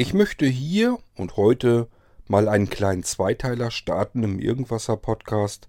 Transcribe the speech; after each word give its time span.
Ich 0.00 0.14
möchte 0.14 0.46
hier 0.46 0.98
und 1.14 1.36
heute 1.36 1.86
mal 2.26 2.48
einen 2.48 2.70
kleinen 2.70 3.02
Zweiteiler 3.02 3.70
starten 3.70 4.22
im 4.22 4.38
Irgendwasser 4.38 4.96
Podcast. 4.96 5.68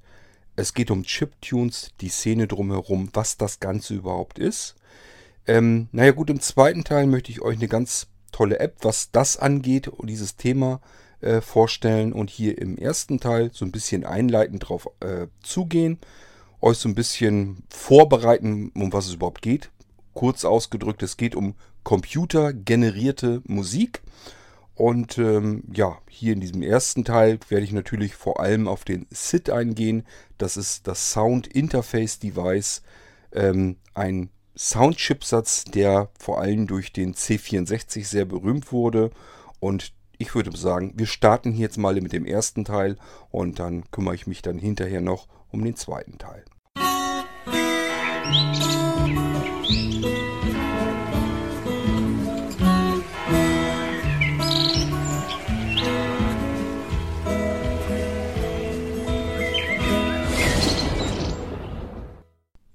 Es 0.56 0.74
geht 0.74 0.90
um 0.90 1.04
Chiptunes, 1.04 1.92
die 2.00 2.08
Szene 2.08 2.48
drumherum, 2.48 3.10
was 3.12 3.36
das 3.36 3.60
Ganze 3.60 3.94
überhaupt 3.94 4.40
ist. 4.40 4.76
Ähm, 5.48 5.90
naja 5.92 6.12
gut, 6.12 6.30
im 6.30 6.40
zweiten 6.40 6.86
Teil 6.86 7.08
möchte 7.08 7.30
ich 7.30 7.42
euch 7.42 7.58
eine 7.58 7.68
ganz 7.68 8.08
tolle 8.32 8.60
App, 8.60 8.78
was 8.84 9.12
das 9.12 9.36
angeht 9.36 9.90
und 9.90 10.10
dieses 10.10 10.38
Thema 10.38 10.80
äh, 11.20 11.42
vorstellen 11.42 12.14
und 12.14 12.30
hier 12.30 12.58
im 12.58 12.78
ersten 12.78 13.20
Teil 13.20 13.52
so 13.52 13.66
ein 13.66 13.74
bisschen 13.74 14.06
einleitend 14.06 14.70
drauf 14.70 14.88
äh, 15.02 15.28
zugehen, 15.44 16.00
euch 16.62 16.78
so 16.78 16.88
ein 16.88 16.96
bisschen 16.96 17.64
vorbereiten, 17.68 18.72
um 18.76 18.94
was 18.94 19.08
es 19.08 19.16
überhaupt 19.16 19.42
geht. 19.42 19.72
Kurz 20.14 20.46
ausgedrückt, 20.46 21.04
es 21.04 21.18
geht 21.18 21.36
um 21.36 21.56
computergenerierte 21.84 23.42
Musik. 23.46 24.02
Und 24.76 25.18
ähm, 25.18 25.64
ja, 25.72 26.00
hier 26.10 26.34
in 26.34 26.40
diesem 26.40 26.64
ersten 26.64 27.06
Teil 27.06 27.40
werde 27.50 27.66
ich 27.66 27.72
natürlich 27.72 28.16
vor 28.16 28.40
allem 28.40 28.68
auf 28.68 28.84
den 28.84 29.06
SID 29.12 29.50
eingehen. 29.50 30.06
Das 30.38 30.58
ist 30.58 30.88
das 30.88 31.12
Sound 31.12 31.48
Interface 31.48 32.20
Device, 32.20 32.82
ähm, 33.32 33.78
ein 33.94 34.30
Soundchipsatz, 34.58 35.66
der 35.66 36.10
vor 36.18 36.42
allem 36.42 36.68
durch 36.68 36.94
den 36.94 37.14
C64 37.14 38.06
sehr 38.06 38.26
berühmt 38.26 38.72
wurde. 38.72 39.12
Und 39.60 39.94
ich 40.18 40.34
würde 40.36 40.56
sagen, 40.56 40.94
wir 40.96 41.08
starten 41.08 41.52
hier 41.52 41.64
jetzt 41.64 41.78
mal 41.78 42.00
mit 42.02 42.14
dem 42.14 42.26
ersten 42.26 42.66
Teil 42.66 42.98
und 43.30 43.60
dann 43.60 43.90
kümmere 43.92 44.16
ich 44.16 44.28
mich 44.28 44.42
dann 44.42 44.58
hinterher 44.58 45.02
noch 45.02 45.28
um 45.52 45.64
den 45.64 45.76
zweiten 45.76 46.18
Teil. 46.18 46.44
Musik 48.26 49.51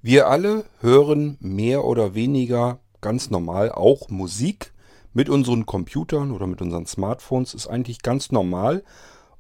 Wir 0.07 0.29
alle 0.29 0.65
hören 0.81 1.37
mehr 1.41 1.85
oder 1.85 2.15
weniger 2.15 2.79
ganz 3.01 3.29
normal 3.29 3.73
auch 3.73 4.09
Musik 4.09 4.73
mit 5.13 5.29
unseren 5.29 5.67
Computern 5.67 6.31
oder 6.31 6.47
mit 6.47 6.63
unseren 6.63 6.87
Smartphones 6.87 7.55
ist 7.55 7.67
eigentlich 7.67 8.03
ganz 8.03 8.31
normal 8.31 8.85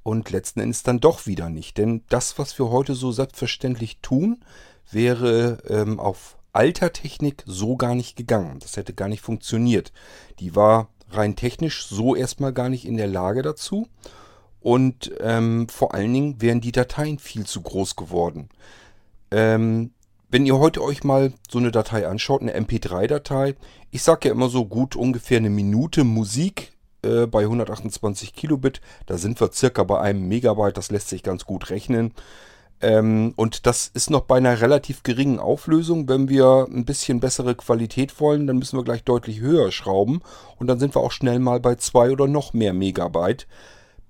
und 0.03 0.31
letzten 0.31 0.59
Endes 0.59 0.83
dann 0.83 0.98
doch 0.98 1.27
wieder 1.27 1.51
nicht. 1.51 1.79
Denn 1.79 2.03
das, 2.09 2.39
was 2.39 2.59
wir 2.59 2.69
heute 2.70 2.95
so 2.95 3.13
selbstverständlich 3.13 4.01
tun, 4.03 4.45
wäre 4.91 5.59
ähm, 5.69 6.01
auf 6.01 6.36
alter 6.57 6.93
Technik 6.93 7.45
so 7.47 7.77
gar 7.77 7.95
nicht 7.95 8.17
gegangen. 8.17 8.59
Das 8.61 8.77
hätte 8.77 8.95
gar 8.95 9.09
nicht 9.09 9.23
funktioniert. 9.23 9.93
Die 10.41 10.57
war 10.57 10.89
rein 11.11 11.37
technisch 11.37 11.87
so 11.87 12.17
erstmal 12.17 12.53
gar 12.53 12.69
nicht 12.69 12.87
in 12.87 12.97
der 12.97 13.07
Lage 13.07 13.43
dazu. 13.43 13.87
Und 14.61 15.13
ähm, 15.21 15.69
vor 15.69 15.95
allen 15.95 16.13
Dingen 16.13 16.43
wären 16.43 16.61
die 16.61 16.73
Dateien 16.73 17.19
viel 17.19 17.47
zu 17.47 17.63
groß 17.63 17.95
geworden. 17.95 18.48
Ähm, 19.31 19.93
wenn 20.29 20.45
ihr 20.45 20.59
heute 20.59 20.83
euch 20.83 21.05
mal 21.05 21.33
so 21.48 21.59
eine 21.59 21.71
Datei 21.71 22.09
anschaut, 22.09 22.43
eine 22.43 22.59
MP3-Datei, 22.59 23.55
ich 23.93 24.03
sage 24.03 24.29
ja 24.29 24.35
immer 24.35 24.48
so 24.48 24.67
gut 24.67 24.97
ungefähr 24.97 25.39
eine 25.39 25.51
Minute 25.51 26.03
Musik 26.03 26.73
äh, 27.03 27.27
bei 27.27 27.43
128 27.43 28.35
Kilobit, 28.35 28.81
da 29.07 29.19
sind 29.19 29.41
wir 29.41 29.53
circa 29.53 29.85
bei 29.85 30.01
einem 30.01 30.27
Megabyte, 30.27 30.77
das 30.77 30.91
lässt 30.91 31.11
sich 31.11 31.23
ganz 31.23 31.45
gut 31.45 31.70
rechnen. 31.70 32.13
Ähm, 32.81 33.33
und 33.37 33.67
das 33.67 33.91
ist 33.93 34.11
noch 34.11 34.23
bei 34.23 34.37
einer 34.37 34.61
relativ 34.61 35.03
geringen 35.03 35.39
Auflösung. 35.39 36.09
Wenn 36.09 36.29
wir 36.29 36.67
ein 36.71 36.85
bisschen 36.85 37.21
bessere 37.21 37.55
Qualität 37.55 38.21
wollen, 38.21 38.47
dann 38.47 38.59
müssen 38.59 38.79
wir 38.79 38.85
gleich 38.85 39.05
deutlich 39.05 39.41
höher 39.41 39.73
schrauben. 39.73 40.21
Und 40.59 40.67
dann 40.67 40.79
sind 40.79 40.95
wir 40.95 41.01
auch 41.01 41.13
schnell 41.13 41.39
mal 41.39 41.61
bei 41.61 41.77
zwei 41.77 42.11
oder 42.11 42.27
noch 42.27 42.53
mehr 42.53 42.75
Megabyte 42.75 43.47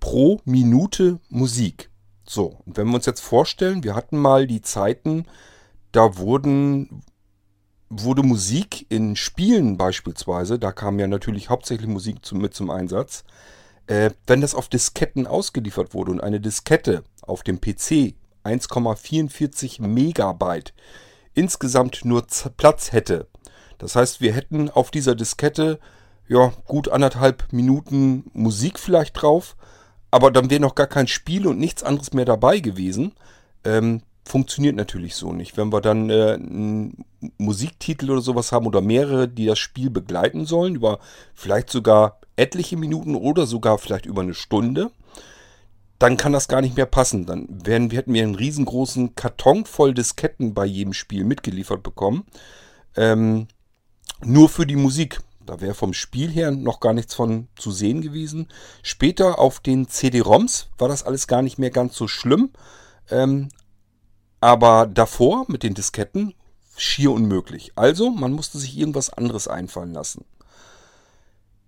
pro 0.01 0.41
Minute 0.45 1.21
Musik. 1.29 1.91
So, 2.29 2.59
und 2.67 2.77
wenn 2.77 2.89
wir 2.89 2.97
uns 2.97 3.07
jetzt 3.07 3.21
vorstellen, 3.21 3.85
wir 3.85 3.95
hatten 3.95 4.19
mal 4.19 4.49
die 4.49 4.61
Zeiten, 4.61 5.27
da 5.93 6.19
wurden, 6.19 7.03
wurde 7.89 8.25
Musik 8.25 8.87
in 8.89 9.15
Spielen 9.15 9.77
beispielsweise, 9.77 10.59
da 10.59 10.73
kam 10.73 10.99
ja 10.99 11.07
natürlich 11.07 11.51
hauptsächlich 11.51 11.89
Musik 11.89 12.25
zu, 12.25 12.35
mit 12.35 12.53
zum 12.53 12.71
Einsatz, 12.71 13.23
äh, 13.87 14.11
wenn 14.27 14.41
das 14.41 14.57
auf 14.57 14.69
Disketten 14.69 15.29
ausgeliefert 15.29 15.95
wurde 15.95 16.11
und 16.11 16.21
eine 16.21 16.41
Diskette 16.41 17.05
auf 17.23 17.45
dem 17.45 17.61
PC 17.61 18.15
1,44 18.47 19.83
Megabyte 19.83 20.73
insgesamt 21.35 22.05
nur 22.05 22.27
Platz 22.57 22.93
hätte. 22.93 23.29
Das 23.79 23.95
heißt, 23.95 24.21
wir 24.21 24.33
hätten 24.33 24.71
auf 24.71 24.91
dieser 24.91 25.15
Diskette 25.15 25.79
ja 26.29 26.53
gut 26.67 26.89
anderthalb 26.89 27.53
Minuten 27.53 28.31
Musik 28.33 28.79
vielleicht 28.79 29.21
drauf, 29.21 29.57
aber 30.11 30.31
dann 30.31 30.51
wäre 30.51 30.61
noch 30.61 30.75
gar 30.75 30.87
kein 30.87 31.07
Spiel 31.07 31.47
und 31.47 31.59
nichts 31.59 31.83
anderes 31.83 32.13
mehr 32.13 32.25
dabei 32.25 32.59
gewesen. 32.61 33.13
Ähm, 33.65 34.03
funktioniert 34.25 34.75
natürlich 34.75 35.15
so 35.15 35.33
nicht. 35.33 35.57
Wenn 35.57 35.73
wir 35.73 35.81
dann 35.81 36.11
äh, 36.11 36.33
einen 36.35 37.05
Musiktitel 37.39 38.11
oder 38.11 38.23
sowas 38.23 38.51
haben 38.51 38.67
oder 38.67 38.81
mehrere, 38.81 39.29
die 39.29 39.47
das 39.47 39.59
Spiel 39.59 39.91
begleiten 39.91 40.47
sollen, 40.47 40.75
über 40.75 40.99
vielleicht 41.35 41.71
sogar 41.71 42.21
etliche 42.35 42.77
Minuten 42.77 43.15
oder 43.15 43.47
sogar 43.47 43.79
vielleicht 43.79 44.07
über 44.07 44.23
eine 44.23 44.35
Stunde, 44.35 44.91
dann 45.99 46.17
kann 46.17 46.33
das 46.33 46.49
gar 46.49 46.61
nicht 46.61 46.77
mehr 46.77 46.87
passen. 46.87 47.27
Dann 47.27 47.47
werden, 47.65 47.91
hätten 47.91 48.13
wir 48.13 48.23
einen 48.23 48.35
riesengroßen 48.35 49.15
Karton 49.15 49.65
voll 49.65 49.95
Disketten 49.95 50.55
bei 50.55 50.67
jedem 50.67 50.93
Spiel 50.93 51.25
mitgeliefert 51.25 51.83
bekommen. 51.83 52.25
Ähm, 52.97 53.49
nur 54.25 54.49
für 54.49 54.67
die 54.67 54.77
Musik. 54.77 55.21
Da 55.45 55.61
wäre 55.61 55.75
vom 55.75 55.95
Spiel 55.95 56.29
her 56.31 56.51
noch 56.51 56.81
gar 56.81 56.93
nichts 56.93 57.15
von 57.15 57.49
zu 57.57 57.71
sehen 57.71 58.03
gewesen. 58.03 58.49
Später 58.83 59.39
auf 59.39 59.61
den 59.61 59.89
CD-ROMs 59.89 60.71
war 60.77 60.89
das 60.89 61.05
alles 61.05 61.29
gar 61.29 61.43
nicht 61.43 61.59
mehr 61.59 61.71
ganz 61.71 61.97
so 61.97 62.09
schlimm. 62.09 62.51
Ähm, 63.11 63.49
aber 64.41 64.87
davor 64.87 65.47
mit 65.49 65.63
den 65.63 65.75
Disketten 65.75 66.35
schier 66.77 67.13
unmöglich. 67.13 67.73
Also 67.77 68.11
man 68.11 68.33
musste 68.33 68.59
sich 68.59 68.77
irgendwas 68.77 69.11
anderes 69.11 69.49
einfallen 69.49 69.93
lassen. 69.93 70.25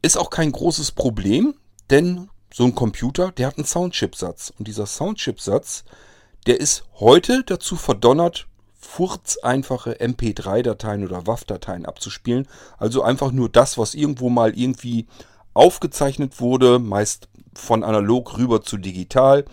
Ist 0.03 0.19
auch 0.19 0.31
kein 0.31 0.53
großes 0.53 0.93
Problem, 0.93 1.55
denn 1.91 2.29
so 2.53 2.65
ein 2.65 2.75
Computer, 2.75 3.33
der 3.33 3.47
hat 3.49 3.59
einen 3.59 3.67
Soundchipsatz. 3.67 4.53
Und 4.59 4.69
dieser 4.69 4.87
Soundchipsatz, 4.87 5.85
der 6.47 6.61
ist 6.61 6.85
heute 6.99 7.45
dazu 7.45 7.77
verdonnert, 7.77 8.47
furzeinfache 8.79 9.95
MP3-Dateien 10.01 11.05
oder 11.05 11.27
WAV-Dateien 11.27 11.85
abzuspielen. 11.85 12.47
Also 12.79 13.03
einfach 13.03 13.33
nur 13.33 13.49
das, 13.49 13.77
was 13.77 13.95
irgendwo 13.95 14.29
mal 14.31 14.57
irgendwie 14.57 15.07
aufgezeichnet 15.53 16.41
wurde, 16.41 16.79
meist 16.79 17.29
von 17.55 17.83
analog 17.83 18.39
rüber 18.39 18.63
zu 18.63 18.77
digital 18.77 19.45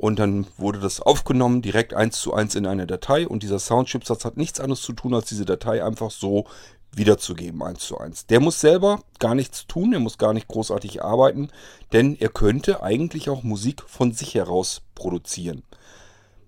und 0.00 0.18
dann 0.18 0.46
wurde 0.56 0.80
das 0.80 1.02
aufgenommen, 1.02 1.60
direkt 1.60 1.92
eins 1.92 2.18
zu 2.22 2.32
eins 2.32 2.54
in 2.54 2.64
eine 2.64 2.86
Datei. 2.86 3.28
Und 3.28 3.42
dieser 3.42 3.58
Soundchipsatz 3.58 4.24
hat 4.24 4.38
nichts 4.38 4.58
anderes 4.58 4.80
zu 4.80 4.94
tun, 4.94 5.12
als 5.12 5.26
diese 5.26 5.44
Datei 5.44 5.84
einfach 5.84 6.10
so 6.10 6.46
wiederzugeben, 6.92 7.62
eins 7.62 7.80
zu 7.80 7.98
eins. 7.98 8.26
Der 8.26 8.40
muss 8.40 8.60
selber 8.60 9.02
gar 9.18 9.34
nichts 9.34 9.66
tun, 9.66 9.92
er 9.92 10.00
muss 10.00 10.18
gar 10.18 10.32
nicht 10.32 10.48
großartig 10.48 11.02
arbeiten, 11.02 11.48
denn 11.92 12.16
er 12.16 12.28
könnte 12.28 12.82
eigentlich 12.82 13.30
auch 13.30 13.42
Musik 13.42 13.82
von 13.86 14.12
sich 14.12 14.34
heraus 14.34 14.82
produzieren. 14.94 15.62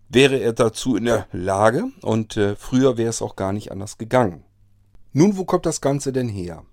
Wäre 0.09 0.37
er 0.37 0.53
dazu 0.53 0.97
in 0.97 1.05
der 1.07 1.27
Lage 1.33 1.85
und 2.03 2.37
äh, 2.37 2.57
früher 2.57 2.99
wäre 2.99 3.11
es 3.11 3.23
auch 3.23 3.37
gar 3.37 3.53
nicht 3.53 3.73
anders 3.73 3.99
gegangen. 3.99 4.45
Nun, 5.13 5.37
wo 5.37 5.45
kommt 5.45 5.67
das 5.67 5.81
Ganze 5.81 6.13
denn 6.13 6.29
her? 6.29 6.65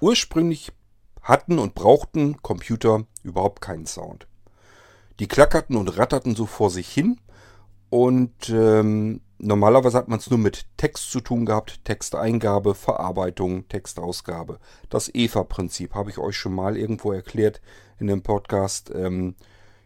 Ursprünglich 0.00 0.72
hatten 1.22 1.58
und 1.58 1.74
brauchten 1.74 2.42
Computer 2.42 3.04
überhaupt 3.22 3.60
keinen 3.60 3.86
Sound. 3.86 4.26
Die 5.20 5.28
klackerten 5.28 5.76
und 5.76 5.96
ratterten 5.96 6.34
so 6.34 6.46
vor 6.46 6.70
sich 6.70 6.88
hin. 6.88 7.20
Und 7.90 8.48
ähm, 8.48 9.20
normalerweise 9.42 9.98
hat 9.98 10.08
man 10.08 10.18
es 10.18 10.30
nur 10.30 10.38
mit 10.38 10.64
Text 10.76 11.10
zu 11.10 11.20
tun 11.20 11.44
gehabt. 11.44 11.84
Texteingabe, 11.84 12.74
Verarbeitung, 12.74 13.68
Textausgabe. 13.68 14.58
Das 14.88 15.10
EVA-Prinzip 15.12 15.94
habe 15.94 16.10
ich 16.10 16.18
euch 16.18 16.36
schon 16.36 16.54
mal 16.54 16.76
irgendwo 16.76 17.12
erklärt 17.12 17.60
in 17.98 18.06
dem 18.06 18.22
Podcast. 18.22 18.90
Ähm, 18.94 19.34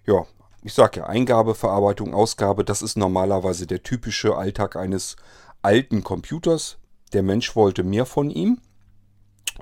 ja, 0.06 0.26
ich 0.62 0.74
sage 0.74 1.00
ja, 1.00 1.06
Eingabe, 1.06 1.54
Verarbeitung, 1.54 2.14
Ausgabe, 2.14 2.64
das 2.64 2.82
ist 2.82 2.96
normalerweise 2.96 3.66
der 3.66 3.82
typische 3.82 4.36
Alltag 4.36 4.76
eines 4.76 5.16
alten 5.62 6.04
Computers. 6.04 6.78
Der 7.12 7.22
Mensch 7.22 7.56
wollte 7.56 7.82
mehr 7.82 8.06
von 8.06 8.30
ihm. 8.30 8.60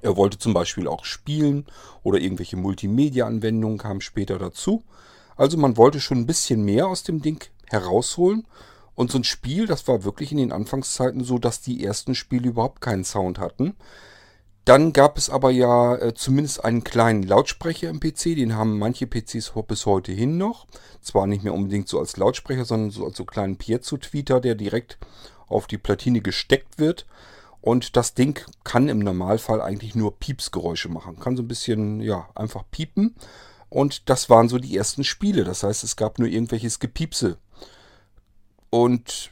Er 0.03 0.17
wollte 0.17 0.39
zum 0.39 0.55
Beispiel 0.55 0.89
auch 0.89 1.05
spielen 1.05 1.67
oder 2.03 2.19
irgendwelche 2.19 2.57
Multimedia-Anwendungen 2.57 3.79
kamen 3.79 4.01
später 4.01 4.39
dazu. 4.39 4.83
Also 5.37 5.57
man 5.57 5.77
wollte 5.77 6.01
schon 6.01 6.19
ein 6.19 6.27
bisschen 6.27 6.65
mehr 6.65 6.89
aus 6.89 7.05
dem 7.05 7.23
Ding 7.23 7.45
herausholen. 7.69 8.47
Und 8.94 9.11
so 9.11 9.19
ein 9.19 9.25
Spiel, 9.25 9.67
das 9.67 9.88
war 9.88 10.05
wirklich 10.05 10.31
in 10.31 10.38
den 10.38 10.52
Anfangszeiten 10.52 11.25
so, 11.25 11.38
dass 11.38 11.61
die 11.61 11.85
ersten 11.85 12.14
Spiele 12.14 12.49
überhaupt 12.49 12.81
keinen 12.81 13.05
Sound 13.05 13.38
hatten. 13.38 13.75
Dann 14.64 14.94
gab 14.94 15.19
es 15.19 15.29
aber 15.29 15.50
ja 15.50 15.94
äh, 15.96 16.14
zumindest 16.14 16.64
einen 16.64 16.85
kleinen 16.85 17.23
Lautsprecher 17.23 17.91
im 17.91 18.00
PC, 18.00 18.35
den 18.37 18.56
haben 18.56 18.79
manche 18.79 19.06
PCs 19.06 19.52
bis 19.67 19.85
heute 19.85 20.12
hin 20.12 20.38
noch. 20.38 20.67
Zwar 21.02 21.26
nicht 21.26 21.44
mehr 21.44 21.52
unbedingt 21.52 21.88
so 21.88 21.99
als 21.99 22.17
Lautsprecher, 22.17 22.64
sondern 22.64 22.91
so 22.91 23.05
als 23.05 23.17
so 23.17 23.26
kleinen 23.26 23.58
Piezo-Tweeter, 23.58 24.41
der 24.41 24.55
direkt 24.55 24.99
auf 25.49 25.67
die 25.67 25.76
Platine 25.76 26.23
gesteckt 26.23 26.79
wird. 26.79 27.06
Und 27.61 27.96
das 27.96 28.14
Ding 28.14 28.41
kann 28.62 28.88
im 28.88 29.00
Normalfall 29.00 29.61
eigentlich 29.61 29.94
nur 29.94 30.19
Piepsgeräusche 30.19 30.88
machen. 30.88 31.19
Kann 31.19 31.37
so 31.37 31.43
ein 31.43 31.49
bisschen, 31.49 32.00
ja, 32.00 32.29
einfach 32.35 32.64
piepen. 32.70 33.17
Und 33.69 34.08
das 34.08 34.31
waren 34.31 34.49
so 34.49 34.58
die 34.58 34.76
ersten 34.76 35.05
Spiele. 35.05 35.44
Das 35.44 35.62
heißt, 35.62 35.85
es 35.85 35.96
gab 35.96 36.19
nur 36.19 36.29
irgendwelches 36.29 36.79
Gepiepse. 36.79 37.38
Und 38.75 39.31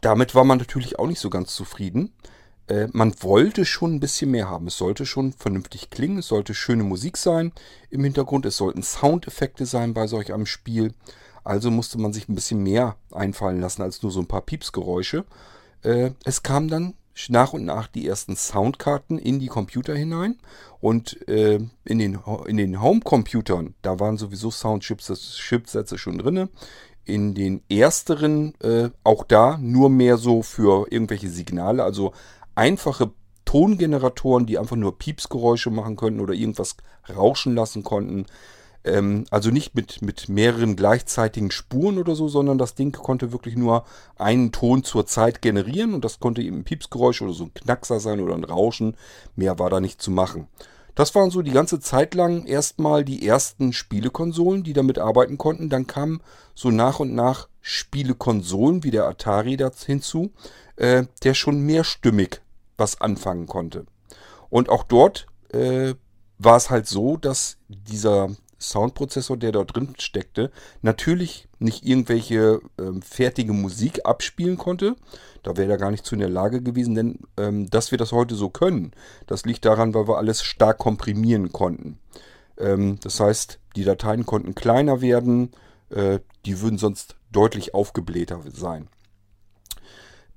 damit 0.00 0.34
war 0.34 0.44
man 0.44 0.56
natürlich 0.56 0.98
auch 0.98 1.06
nicht 1.06 1.20
so 1.20 1.28
ganz 1.28 1.54
zufrieden. 1.54 2.14
Äh, 2.68 2.88
man 2.92 3.12
wollte 3.20 3.66
schon 3.66 3.96
ein 3.96 4.00
bisschen 4.00 4.30
mehr 4.30 4.48
haben. 4.48 4.68
Es 4.68 4.78
sollte 4.78 5.04
schon 5.04 5.34
vernünftig 5.34 5.90
klingen. 5.90 6.16
Es 6.16 6.28
sollte 6.28 6.54
schöne 6.54 6.82
Musik 6.82 7.18
sein 7.18 7.52
im 7.90 8.02
Hintergrund. 8.02 8.46
Es 8.46 8.56
sollten 8.56 8.82
Soundeffekte 8.82 9.66
sein 9.66 9.92
bei 9.92 10.06
solch 10.06 10.32
einem 10.32 10.46
Spiel. 10.46 10.94
Also 11.44 11.70
musste 11.70 11.98
man 11.98 12.14
sich 12.14 12.30
ein 12.30 12.34
bisschen 12.34 12.62
mehr 12.62 12.96
einfallen 13.10 13.60
lassen 13.60 13.82
als 13.82 14.02
nur 14.02 14.10
so 14.10 14.20
ein 14.20 14.26
paar 14.26 14.40
Piepsgeräusche. 14.40 15.26
Äh, 15.82 16.12
es 16.24 16.42
kam 16.42 16.68
dann 16.68 16.94
nach 17.28 17.52
und 17.52 17.66
nach 17.66 17.88
die 17.88 18.08
ersten 18.08 18.36
Soundkarten 18.36 19.18
in 19.18 19.38
die 19.38 19.48
Computer 19.48 19.94
hinein. 19.94 20.38
Und 20.80 21.28
äh, 21.28 21.60
in 21.84 21.98
den, 21.98 22.20
in 22.46 22.56
den 22.56 22.80
Home-Computern, 22.80 23.74
da 23.82 24.00
waren 24.00 24.16
sowieso 24.16 24.50
Sound-Chipsätze 24.50 25.98
schon 25.98 26.16
drin. 26.16 26.48
In 27.04 27.34
den 27.34 27.62
ersteren, 27.68 28.54
äh, 28.60 28.90
auch 29.02 29.24
da, 29.24 29.58
nur 29.58 29.90
mehr 29.90 30.16
so 30.16 30.42
für 30.42 30.86
irgendwelche 30.90 31.28
Signale, 31.28 31.82
also 31.82 32.12
einfache 32.54 33.10
Tongeneratoren, 33.44 34.46
die 34.46 34.58
einfach 34.58 34.76
nur 34.76 34.98
Piepsgeräusche 34.98 35.70
machen 35.70 35.96
könnten 35.96 36.20
oder 36.20 36.34
irgendwas 36.34 36.76
rauschen 37.14 37.54
lassen 37.54 37.82
konnten. 37.82 38.26
Ähm, 38.84 39.24
also 39.30 39.50
nicht 39.50 39.74
mit, 39.74 40.02
mit 40.02 40.28
mehreren 40.28 40.76
gleichzeitigen 40.76 41.50
Spuren 41.50 41.98
oder 41.98 42.14
so, 42.14 42.28
sondern 42.28 42.58
das 42.58 42.74
Ding 42.74 42.92
konnte 42.92 43.32
wirklich 43.32 43.56
nur 43.56 43.84
einen 44.16 44.52
Ton 44.52 44.84
zur 44.84 45.06
Zeit 45.06 45.42
generieren 45.42 45.94
und 45.94 46.04
das 46.04 46.20
konnte 46.20 46.42
eben 46.42 46.58
ein 46.58 46.64
Piepsgeräusch 46.64 47.22
oder 47.22 47.32
so 47.32 47.44
ein 47.44 47.54
Knackser 47.54 48.00
sein 48.00 48.20
oder 48.20 48.34
ein 48.34 48.44
Rauschen. 48.44 48.96
Mehr 49.36 49.58
war 49.58 49.70
da 49.70 49.80
nicht 49.80 50.02
zu 50.02 50.10
machen. 50.10 50.48
Das 50.94 51.14
waren 51.14 51.30
so 51.30 51.42
die 51.42 51.52
ganze 51.52 51.80
Zeit 51.80 52.14
lang 52.14 52.44
erstmal 52.44 53.04
die 53.04 53.26
ersten 53.26 53.72
Spielekonsolen, 53.72 54.62
die 54.62 54.74
damit 54.74 54.98
arbeiten 54.98 55.38
konnten. 55.38 55.70
Dann 55.70 55.86
kamen 55.86 56.22
so 56.54 56.70
nach 56.70 57.00
und 57.00 57.14
nach 57.14 57.48
Spielekonsolen 57.60 58.84
wie 58.84 58.90
der 58.90 59.06
Atari 59.06 59.56
dazu 59.56 59.86
hinzu, 59.86 60.32
äh, 60.76 61.04
der 61.22 61.34
schon 61.34 61.60
mehrstimmig 61.60 62.42
was 62.76 63.00
anfangen 63.00 63.46
konnte. 63.46 63.86
Und 64.50 64.68
auch 64.68 64.84
dort 64.84 65.26
äh, 65.52 65.94
war 66.38 66.56
es 66.56 66.68
halt 66.68 66.86
so, 66.86 67.16
dass 67.16 67.56
dieser 67.68 68.30
Soundprozessor, 68.62 69.36
der 69.36 69.52
dort 69.52 69.76
drin 69.76 69.94
steckte, 69.98 70.50
natürlich 70.80 71.48
nicht 71.58 71.84
irgendwelche 71.84 72.60
ähm, 72.78 73.02
fertige 73.02 73.52
Musik 73.52 74.00
abspielen 74.04 74.56
konnte. 74.56 74.96
Da 75.42 75.56
wäre 75.56 75.72
er 75.72 75.78
gar 75.78 75.90
nicht 75.90 76.06
zu 76.06 76.14
in 76.14 76.20
der 76.20 76.28
Lage 76.28 76.62
gewesen, 76.62 76.94
denn 76.94 77.18
ähm, 77.36 77.68
dass 77.68 77.90
wir 77.90 77.98
das 77.98 78.12
heute 78.12 78.34
so 78.34 78.48
können, 78.48 78.92
das 79.26 79.44
liegt 79.44 79.64
daran, 79.64 79.94
weil 79.94 80.08
wir 80.08 80.18
alles 80.18 80.42
stark 80.42 80.78
komprimieren 80.78 81.52
konnten. 81.52 81.98
Ähm, 82.58 82.98
das 83.02 83.20
heißt, 83.20 83.58
die 83.76 83.84
Dateien 83.84 84.26
konnten 84.26 84.54
kleiner 84.54 85.00
werden, 85.00 85.52
äh, 85.90 86.20
die 86.46 86.60
würden 86.60 86.78
sonst 86.78 87.16
deutlich 87.30 87.74
aufgeblähter 87.74 88.40
sein. 88.52 88.88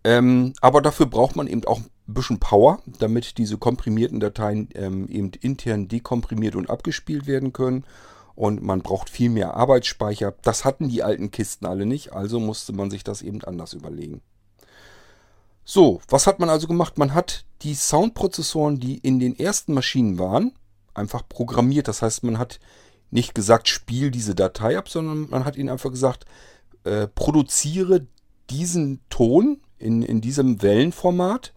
Ähm, 0.04 0.54
aber 0.62 0.82
dafür 0.82 1.08
braucht 1.08 1.36
man 1.36 1.48
eben 1.48 1.66
auch 1.66 1.80
ein 1.80 1.90
bisschen 2.14 2.40
Power, 2.40 2.80
damit 3.00 3.40
diese 3.40 3.58
komprimierten 3.58 4.20
Dateien 4.20 4.70
ähm, 4.76 5.08
eben 5.10 5.32
intern 5.42 5.88
dekomprimiert 5.88 6.56
und 6.56 6.70
abgespielt 6.70 7.26
werden 7.26 7.54
können 7.54 7.86
und 8.36 8.62
man 8.62 8.82
braucht 8.82 9.10
viel 9.10 9.30
mehr 9.30 9.56
Arbeitsspeicher. 9.56 10.34
Das 10.42 10.66
hatten 10.66 10.90
die 10.90 11.04
alten 11.04 11.32
Kisten 11.32 11.66
alle 11.66 11.86
nicht, 11.86 12.14
also 12.14 12.40
musste 12.40 12.74
man 12.74 12.92
sich 12.92 13.04
das 13.04 13.22
eben 13.22 13.44
anders 13.44 13.74
überlegen. 13.74 14.22
So, 15.64 16.02
was 16.10 16.28
hat 16.28 16.40
man 16.40 16.50
also 16.50 16.68
gemacht? 16.68 16.98
Man 16.98 17.14
hat 17.14 17.46
die 17.64 17.74
Soundprozessoren, 17.74 18.80
die 18.80 19.00
in 19.00 19.20
den 19.20 19.38
ersten 19.38 19.74
Maschinen 19.74 20.20
waren, 20.20 20.54
einfach 20.94 21.28
programmiert. 21.28 21.88
Das 21.88 22.02
heißt, 22.02 22.24
man 22.24 22.38
hat 22.38 22.60
nicht 23.10 23.34
gesagt, 23.34 23.68
spiel 23.68 24.12
diese 24.12 24.36
Datei 24.36 24.78
ab, 24.78 24.90
sondern 24.90 25.30
man 25.30 25.46
hat 25.46 25.56
ihnen 25.56 25.70
einfach 25.70 25.90
gesagt, 25.90 26.26
äh, 26.84 27.08
produziere 27.08 28.06
diesen 28.52 29.00
Ton 29.10 29.60
in, 29.80 30.04
in 30.04 30.22
diesem 30.22 30.62
Wellenformat 30.62 31.54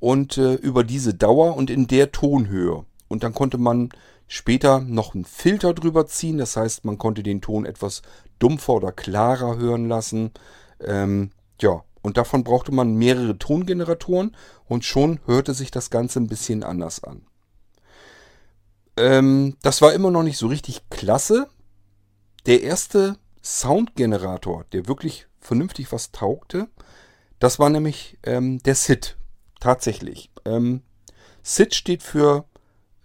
und 0.00 0.36
äh, 0.36 0.54
über 0.54 0.84
diese 0.84 1.14
Dauer 1.14 1.56
und 1.56 1.70
in 1.70 1.86
der 1.86 2.12
Tonhöhe. 2.12 2.84
Und 3.08 3.22
dann 3.22 3.32
konnte 3.32 3.56
man 3.56 3.90
Später 4.28 4.80
noch 4.80 5.14
einen 5.14 5.24
Filter 5.24 5.72
drüber 5.72 6.06
ziehen, 6.06 6.38
das 6.38 6.56
heißt, 6.56 6.84
man 6.84 6.98
konnte 6.98 7.22
den 7.22 7.40
Ton 7.40 7.64
etwas 7.64 8.02
dumpfer 8.38 8.74
oder 8.74 8.92
klarer 8.92 9.56
hören 9.56 9.88
lassen. 9.88 10.32
Ähm, 10.80 11.30
ja, 11.60 11.84
und 12.02 12.16
davon 12.16 12.44
brauchte 12.44 12.72
man 12.72 12.94
mehrere 12.94 13.38
Tongeneratoren 13.38 14.36
und 14.66 14.84
schon 14.84 15.20
hörte 15.26 15.54
sich 15.54 15.70
das 15.70 15.90
Ganze 15.90 16.20
ein 16.20 16.28
bisschen 16.28 16.64
anders 16.64 17.02
an. 17.04 17.26
Ähm, 18.96 19.56
das 19.62 19.82
war 19.82 19.92
immer 19.92 20.10
noch 20.10 20.22
nicht 20.22 20.38
so 20.38 20.46
richtig 20.48 20.88
klasse. 20.90 21.48
Der 22.46 22.62
erste 22.62 23.16
Soundgenerator, 23.42 24.64
der 24.72 24.88
wirklich 24.88 25.26
vernünftig 25.40 25.92
was 25.92 26.12
taugte, 26.12 26.68
das 27.38 27.58
war 27.58 27.70
nämlich 27.70 28.18
ähm, 28.22 28.58
der 28.60 28.74
SID. 28.74 29.16
Tatsächlich. 29.60 30.30
Ähm, 30.44 30.82
SID 31.42 31.74
steht 31.74 32.02
für 32.02 32.44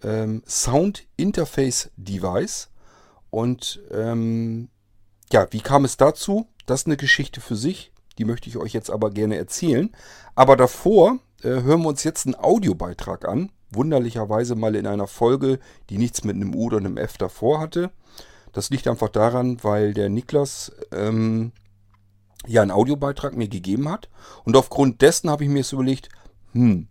ähm, 0.02 0.42
Sound 0.46 1.06
Interface 1.16 1.90
Device. 1.96 2.70
Und 3.30 3.80
ähm, 3.90 4.68
ja, 5.32 5.46
wie 5.50 5.60
kam 5.60 5.84
es 5.84 5.96
dazu? 5.96 6.46
Das 6.66 6.82
ist 6.82 6.86
eine 6.86 6.96
Geschichte 6.96 7.40
für 7.40 7.56
sich. 7.56 7.92
Die 8.18 8.24
möchte 8.24 8.48
ich 8.48 8.56
euch 8.56 8.72
jetzt 8.72 8.90
aber 8.90 9.10
gerne 9.10 9.36
erzählen. 9.36 9.90
Aber 10.34 10.56
davor 10.56 11.18
äh, 11.42 11.48
hören 11.48 11.82
wir 11.82 11.88
uns 11.88 12.04
jetzt 12.04 12.26
einen 12.26 12.34
Audiobeitrag 12.34 13.26
an. 13.26 13.50
Wunderlicherweise 13.70 14.54
mal 14.54 14.76
in 14.76 14.86
einer 14.86 15.06
Folge, 15.06 15.58
die 15.88 15.96
nichts 15.96 16.24
mit 16.24 16.36
einem 16.36 16.54
U 16.54 16.66
oder 16.66 16.76
einem 16.76 16.98
F 16.98 17.16
davor 17.16 17.60
hatte. 17.60 17.90
Das 18.52 18.68
liegt 18.68 18.86
einfach 18.86 19.08
daran, 19.08 19.64
weil 19.64 19.94
der 19.94 20.10
Niklas 20.10 20.72
ähm, 20.92 21.52
ja 22.46 22.60
einen 22.60 22.70
Audiobeitrag 22.70 23.34
mir 23.34 23.48
gegeben 23.48 23.88
hat. 23.88 24.10
Und 24.44 24.56
aufgrund 24.56 25.00
dessen 25.00 25.30
habe 25.30 25.44
ich 25.44 25.50
mir 25.50 25.60
jetzt 25.60 25.72
überlegt, 25.72 26.10
hm, 26.52 26.88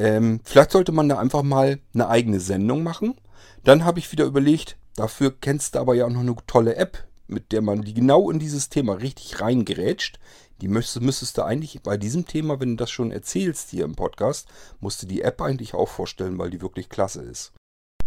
ähm, 0.00 0.40
vielleicht 0.44 0.70
sollte 0.70 0.92
man 0.92 1.10
da 1.10 1.18
einfach 1.18 1.42
mal 1.42 1.78
eine 1.92 2.08
eigene 2.08 2.40
Sendung 2.40 2.82
machen. 2.82 3.20
Dann 3.64 3.84
habe 3.84 3.98
ich 3.98 4.10
wieder 4.10 4.24
überlegt, 4.24 4.78
dafür 4.96 5.30
kennst 5.38 5.74
du 5.74 5.78
aber 5.78 5.94
ja 5.94 6.06
auch 6.06 6.10
noch 6.10 6.20
eine 6.20 6.34
tolle 6.46 6.76
App, 6.76 7.06
mit 7.26 7.52
der 7.52 7.60
man 7.60 7.82
die 7.82 7.92
genau 7.92 8.30
in 8.30 8.38
dieses 8.38 8.70
Thema 8.70 8.94
richtig 8.94 9.42
reingerätscht. 9.42 10.18
Die 10.62 10.68
müsstest, 10.68 11.02
müsstest 11.02 11.36
du 11.36 11.42
eigentlich 11.42 11.82
bei 11.82 11.98
diesem 11.98 12.26
Thema, 12.26 12.60
wenn 12.60 12.70
du 12.70 12.76
das 12.76 12.90
schon 12.90 13.10
erzählst 13.10 13.68
hier 13.70 13.84
im 13.84 13.94
Podcast, 13.94 14.48
musst 14.80 15.02
du 15.02 15.06
die 15.06 15.20
App 15.20 15.42
eigentlich 15.42 15.74
auch 15.74 15.88
vorstellen, 15.88 16.38
weil 16.38 16.48
die 16.48 16.62
wirklich 16.62 16.88
klasse 16.88 17.20
ist. 17.20 17.52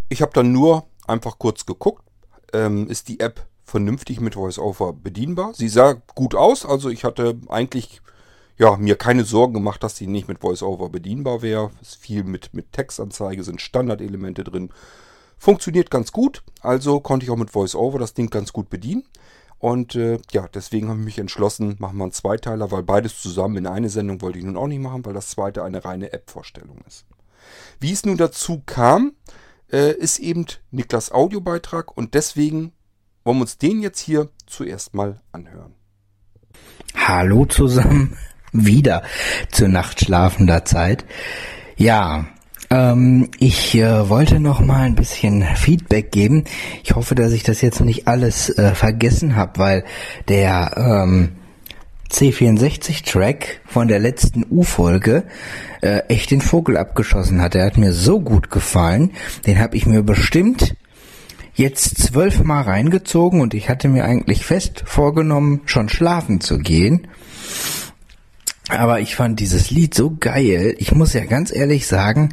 Ich 0.09 0.23
habe 0.23 0.33
dann 0.33 0.51
nur 0.51 0.87
einfach 1.07 1.37
kurz 1.37 1.67
geguckt, 1.67 2.03
ähm, 2.53 2.87
ist 2.87 3.07
die 3.07 3.19
App 3.19 3.47
vernünftig 3.63 4.19
mit 4.19 4.35
VoiceOver 4.35 4.93
bedienbar. 4.93 5.53
Sie 5.53 5.69
sah 5.69 5.93
gut 5.93 6.33
aus, 6.33 6.65
also 6.65 6.89
ich 6.89 7.03
hatte 7.03 7.39
eigentlich 7.49 8.01
ja, 8.57 8.77
mir 8.77 8.95
keine 8.95 9.23
Sorgen 9.23 9.53
gemacht, 9.53 9.83
dass 9.83 9.95
die 9.95 10.07
nicht 10.07 10.27
mit 10.27 10.43
VoiceOver 10.43 10.89
bedienbar 10.89 11.41
wäre. 11.41 11.71
Es 11.81 11.95
viel 11.95 12.23
mit, 12.23 12.53
mit 12.53 12.71
Textanzeige, 12.71 13.43
sind 13.43 13.61
Standardelemente 13.61 14.43
drin. 14.43 14.69
Funktioniert 15.37 15.91
ganz 15.91 16.11
gut, 16.11 16.43
also 16.61 16.99
konnte 16.99 17.25
ich 17.25 17.31
auch 17.31 17.37
mit 17.37 17.53
VoiceOver 17.53 17.99
das 17.99 18.13
Ding 18.13 18.29
ganz 18.29 18.53
gut 18.53 18.69
bedienen. 18.69 19.03
Und 19.57 19.95
äh, 19.95 20.19
ja, 20.31 20.47
deswegen 20.53 20.89
habe 20.89 20.99
ich 20.99 21.05
mich 21.05 21.19
entschlossen, 21.19 21.75
machen 21.79 21.97
wir 21.97 22.03
einen 22.03 22.11
Zweiteiler, 22.11 22.71
weil 22.71 22.83
beides 22.83 23.21
zusammen 23.21 23.57
in 23.57 23.67
eine 23.67 23.89
Sendung 23.89 24.21
wollte 24.21 24.37
ich 24.37 24.45
nun 24.45 24.57
auch 24.57 24.67
nicht 24.67 24.81
machen, 24.81 25.05
weil 25.05 25.13
das 25.13 25.29
zweite 25.29 25.63
eine 25.63 25.83
reine 25.83 26.11
App-Vorstellung 26.11 26.79
ist. 26.85 27.05
Wie 27.79 27.91
es 27.91 28.05
nun 28.05 28.17
dazu 28.17 28.61
kam, 28.65 29.13
äh, 29.71 29.93
ist 29.93 30.19
eben 30.19 30.45
Niklas 30.71 31.11
Audiobeitrag 31.11 31.95
und 31.95 32.13
deswegen 32.13 32.73
wollen 33.23 33.37
wir 33.37 33.41
uns 33.41 33.57
den 33.57 33.81
jetzt 33.81 33.99
hier 33.99 34.29
zuerst 34.45 34.93
mal 34.93 35.21
anhören. 35.31 35.73
Hallo 36.95 37.45
zusammen 37.45 38.17
wieder 38.53 39.03
zur 39.51 39.67
nachtschlafender 39.67 40.63
Zeit. 40.65 41.05
Ja, 41.75 42.25
ähm, 42.69 43.29
ich 43.39 43.75
äh, 43.75 44.09
wollte 44.09 44.39
noch 44.39 44.59
mal 44.59 44.81
ein 44.81 44.95
bisschen 44.95 45.43
Feedback 45.55 46.11
geben. 46.11 46.45
Ich 46.83 46.95
hoffe, 46.95 47.15
dass 47.15 47.33
ich 47.33 47.43
das 47.43 47.61
jetzt 47.61 47.81
nicht 47.81 48.07
alles 48.07 48.49
äh, 48.57 48.73
vergessen 48.73 49.35
habe, 49.35 49.59
weil 49.59 49.83
der 50.27 50.71
ähm, 50.77 51.33
C64-Track 52.11 53.61
von 53.65 53.87
der 53.87 53.99
letzten 53.99 54.45
U-Folge 54.49 55.23
äh, 55.81 55.99
echt 56.07 56.31
den 56.31 56.41
Vogel 56.41 56.77
abgeschossen 56.77 57.41
hat. 57.41 57.55
Der 57.55 57.65
hat 57.65 57.77
mir 57.77 57.91
so 57.91 58.19
gut 58.19 58.49
gefallen. 58.49 59.11
Den 59.45 59.59
habe 59.59 59.75
ich 59.75 59.85
mir 59.85 60.03
bestimmt 60.03 60.75
jetzt 61.55 62.01
zwölfmal 62.01 62.63
reingezogen 62.63 63.41
und 63.41 63.53
ich 63.53 63.69
hatte 63.69 63.87
mir 63.87 64.05
eigentlich 64.05 64.45
fest 64.45 64.83
vorgenommen, 64.85 65.61
schon 65.65 65.89
schlafen 65.89 66.41
zu 66.41 66.57
gehen. 66.57 67.07
Aber 68.69 69.01
ich 69.01 69.15
fand 69.15 69.39
dieses 69.39 69.71
Lied 69.71 69.93
so 69.93 70.15
geil. 70.17 70.75
Ich 70.77 70.93
muss 70.93 71.13
ja 71.13 71.25
ganz 71.25 71.53
ehrlich 71.53 71.85
sagen, 71.87 72.29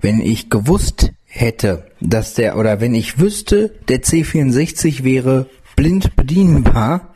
wenn 0.00 0.20
ich 0.20 0.50
gewusst 0.50 1.12
hätte, 1.26 1.86
dass 2.00 2.34
der, 2.34 2.58
oder 2.58 2.80
wenn 2.80 2.94
ich 2.94 3.18
wüsste, 3.18 3.72
der 3.88 4.02
C64 4.02 5.04
wäre 5.04 5.48
blind 5.76 6.16
bedienbar, 6.16 7.12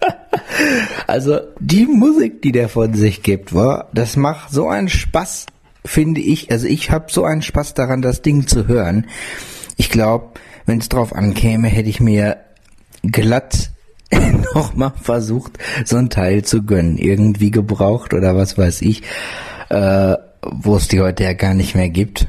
Also 1.06 1.40
die 1.60 1.86
Musik, 1.86 2.42
die 2.42 2.52
der 2.52 2.68
von 2.68 2.94
sich 2.94 3.22
gibt, 3.22 3.54
war, 3.54 3.88
das 3.92 4.16
macht 4.16 4.50
so 4.50 4.68
einen 4.68 4.88
Spaß, 4.88 5.46
finde 5.84 6.20
ich. 6.20 6.50
Also 6.50 6.66
ich 6.66 6.90
habe 6.90 7.06
so 7.10 7.24
einen 7.24 7.42
Spaß 7.42 7.74
daran, 7.74 8.02
das 8.02 8.22
Ding 8.22 8.46
zu 8.46 8.66
hören. 8.66 9.06
Ich 9.76 9.90
glaube, 9.90 10.30
wenn 10.64 10.78
es 10.78 10.88
drauf 10.88 11.14
ankäme, 11.14 11.68
hätte 11.68 11.88
ich 11.88 12.00
mir 12.00 12.38
glatt 13.02 13.70
nochmal 14.54 14.92
versucht, 15.00 15.58
so 15.84 15.96
ein 15.96 16.10
Teil 16.10 16.44
zu 16.44 16.62
gönnen. 16.62 16.98
Irgendwie 16.98 17.50
gebraucht 17.50 18.14
oder 18.14 18.36
was 18.36 18.56
weiß 18.56 18.82
ich, 18.82 19.02
äh, 19.68 20.14
wo 20.42 20.76
es 20.76 20.88
die 20.88 21.00
heute 21.00 21.24
ja 21.24 21.32
gar 21.32 21.54
nicht 21.54 21.74
mehr 21.74 21.88
gibt. 21.88 22.28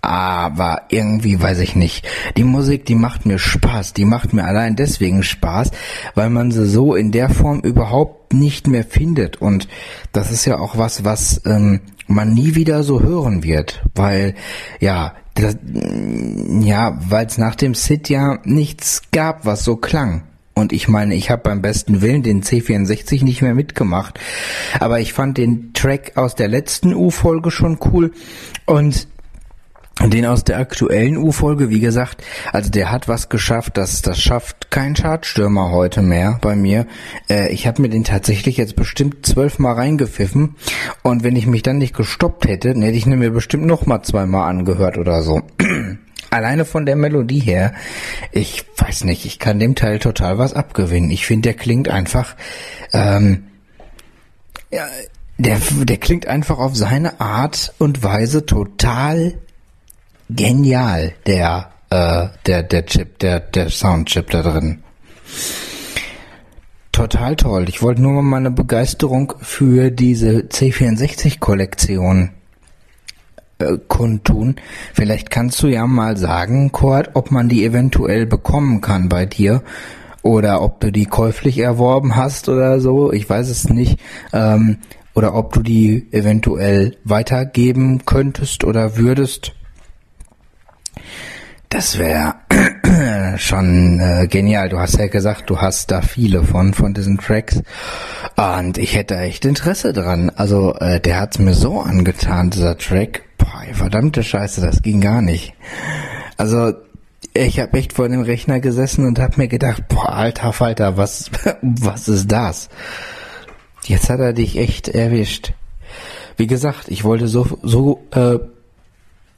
Aber 0.00 0.82
irgendwie 0.90 1.40
weiß 1.40 1.58
ich 1.58 1.74
nicht. 1.74 2.06
Die 2.36 2.44
Musik, 2.44 2.86
die 2.86 2.94
macht 2.94 3.26
mir 3.26 3.38
Spaß. 3.38 3.94
Die 3.94 4.04
macht 4.04 4.32
mir 4.32 4.44
allein 4.44 4.76
deswegen 4.76 5.22
Spaß, 5.22 5.72
weil 6.14 6.30
man 6.30 6.50
sie 6.50 6.66
so 6.66 6.94
in 6.94 7.10
der 7.10 7.28
Form 7.28 7.60
überhaupt 7.60 8.32
nicht 8.32 8.68
mehr 8.68 8.84
findet. 8.84 9.42
Und 9.42 9.68
das 10.12 10.30
ist 10.30 10.44
ja 10.44 10.58
auch 10.58 10.78
was, 10.78 11.04
was 11.04 11.42
ähm, 11.44 11.80
man 12.06 12.32
nie 12.32 12.54
wieder 12.54 12.84
so 12.84 13.02
hören 13.02 13.42
wird. 13.42 13.82
Weil, 13.94 14.34
ja, 14.80 15.14
das, 15.34 15.56
ja, 16.60 16.98
weil 17.08 17.26
es 17.26 17.36
nach 17.36 17.56
dem 17.56 17.74
Sid 17.74 18.08
ja 18.08 18.38
nichts 18.44 19.02
gab, 19.10 19.46
was 19.46 19.64
so 19.64 19.76
klang. 19.76 20.27
Und 20.58 20.72
ich 20.72 20.88
meine, 20.88 21.14
ich 21.14 21.30
habe 21.30 21.42
beim 21.42 21.62
besten 21.62 22.02
Willen 22.02 22.22
den 22.22 22.42
C64 22.42 23.24
nicht 23.24 23.42
mehr 23.42 23.54
mitgemacht. 23.54 24.18
Aber 24.80 25.00
ich 25.00 25.12
fand 25.12 25.38
den 25.38 25.72
Track 25.72 26.12
aus 26.16 26.34
der 26.34 26.48
letzten 26.48 26.94
U-Folge 26.94 27.50
schon 27.50 27.78
cool. 27.92 28.12
Und 28.66 29.06
den 30.06 30.26
aus 30.26 30.44
der 30.44 30.58
aktuellen 30.58 31.16
U-Folge, 31.16 31.70
wie 31.70 31.80
gesagt, 31.80 32.22
also 32.52 32.70
der 32.70 32.92
hat 32.92 33.08
was 33.08 33.28
geschafft, 33.28 33.76
das, 33.76 34.00
das 34.00 34.20
schafft 34.20 34.70
kein 34.70 34.94
Chartstürmer 34.94 35.70
heute 35.70 36.02
mehr 36.02 36.38
bei 36.40 36.54
mir. 36.54 36.86
Äh, 37.28 37.52
ich 37.52 37.66
habe 37.66 37.82
mir 37.82 37.88
den 37.88 38.04
tatsächlich 38.04 38.56
jetzt 38.56 38.76
bestimmt 38.76 39.26
zwölfmal 39.26 39.74
reingepfiffen 39.74 40.54
und 41.02 41.24
wenn 41.24 41.34
ich 41.34 41.48
mich 41.48 41.62
dann 41.62 41.78
nicht 41.78 41.96
gestoppt 41.96 42.46
hätte, 42.46 42.74
dann 42.74 42.82
hätte 42.82 42.96
ich 42.96 43.06
ihn 43.06 43.18
mir 43.18 43.30
bestimmt 43.32 43.66
noch 43.66 43.86
mal 43.86 44.02
zweimal 44.02 44.48
angehört 44.48 44.98
oder 44.98 45.22
so. 45.22 45.42
Alleine 46.30 46.64
von 46.64 46.84
der 46.84 46.96
Melodie 46.96 47.40
her, 47.40 47.72
ich 48.32 48.64
weiß 48.76 49.04
nicht, 49.04 49.24
ich 49.24 49.38
kann 49.38 49.58
dem 49.58 49.74
Teil 49.74 49.98
total 49.98 50.38
was 50.38 50.52
abgewinnen. 50.52 51.10
Ich 51.10 51.26
finde, 51.26 51.48
der 51.48 51.54
klingt 51.54 51.88
einfach, 51.88 52.36
ähm, 52.92 53.44
ja, 54.70 54.86
der, 55.38 55.58
der 55.84 55.96
klingt 55.96 56.26
einfach 56.26 56.58
auf 56.58 56.76
seine 56.76 57.20
Art 57.20 57.72
und 57.78 58.02
Weise 58.02 58.44
total 58.44 59.38
genial, 60.28 61.14
der, 61.26 61.70
äh, 61.90 62.28
der, 62.46 62.62
der 62.62 62.86
Chip, 62.86 63.18
der, 63.20 63.40
der 63.40 63.70
Soundchip 63.70 64.30
da 64.30 64.42
drin. 64.42 64.82
Total 66.92 67.36
toll. 67.36 67.68
Ich 67.68 67.80
wollte 67.80 68.02
nur 68.02 68.12
mal 68.14 68.22
meine 68.22 68.50
Begeisterung 68.50 69.32
für 69.40 69.90
diese 69.90 70.40
C64-Kollektion 70.40 72.24
äh, 72.24 72.37
kundtun. 73.88 74.56
Vielleicht 74.94 75.30
kannst 75.30 75.62
du 75.62 75.68
ja 75.68 75.86
mal 75.86 76.16
sagen, 76.16 76.72
Kurt, 76.72 77.10
ob 77.14 77.30
man 77.30 77.48
die 77.48 77.64
eventuell 77.64 78.26
bekommen 78.26 78.80
kann 78.80 79.08
bei 79.08 79.26
dir 79.26 79.62
oder 80.22 80.62
ob 80.62 80.80
du 80.80 80.90
die 80.92 81.06
käuflich 81.06 81.58
erworben 81.58 82.16
hast 82.16 82.48
oder 82.48 82.80
so. 82.80 83.12
Ich 83.12 83.28
weiß 83.28 83.48
es 83.48 83.68
nicht. 83.68 83.98
Ähm, 84.32 84.78
oder 85.14 85.34
ob 85.34 85.52
du 85.52 85.62
die 85.62 86.06
eventuell 86.12 86.96
weitergeben 87.02 88.04
könntest 88.04 88.62
oder 88.62 88.96
würdest. 88.96 89.52
Das 91.70 91.98
wäre 91.98 92.36
schon 93.36 94.00
äh, 94.00 94.26
genial. 94.28 94.68
Du 94.68 94.78
hast 94.78 94.96
ja 94.96 95.08
gesagt, 95.08 95.50
du 95.50 95.60
hast 95.60 95.90
da 95.90 96.02
viele 96.02 96.44
von, 96.44 96.72
von 96.72 96.94
diesen 96.94 97.18
Tracks. 97.18 97.62
Und 98.36 98.78
ich 98.78 98.94
hätte 98.94 99.18
echt 99.18 99.44
Interesse 99.44 99.92
dran. 99.92 100.30
Also, 100.30 100.74
äh, 100.76 101.00
der 101.00 101.20
hat's 101.20 101.38
mir 101.38 101.54
so 101.54 101.80
angetan, 101.80 102.50
dieser 102.50 102.78
Track. 102.78 103.22
Boah, 103.38 103.62
verdammte 103.72 104.22
Scheiße, 104.22 104.60
das 104.60 104.82
ging 104.82 105.00
gar 105.00 105.22
nicht. 105.22 105.54
Also, 106.36 106.74
ich 107.34 107.60
habe 107.60 107.78
echt 107.78 107.92
vor 107.92 108.08
dem 108.08 108.22
Rechner 108.22 108.60
gesessen 108.60 109.06
und 109.06 109.18
habe 109.18 109.34
mir 109.36 109.48
gedacht, 109.48 109.88
boah, 109.88 110.12
alter 110.12 110.52
Falter, 110.52 110.96
was, 110.96 111.30
was 111.62 112.08
ist 112.08 112.30
das? 112.30 112.68
Jetzt 113.84 114.10
hat 114.10 114.20
er 114.20 114.32
dich 114.32 114.58
echt 114.58 114.88
erwischt. 114.88 115.54
Wie 116.36 116.46
gesagt, 116.46 116.88
ich 116.88 117.04
wollte 117.04 117.26
so, 117.26 117.58
so 117.62 118.06
äh, 118.10 118.38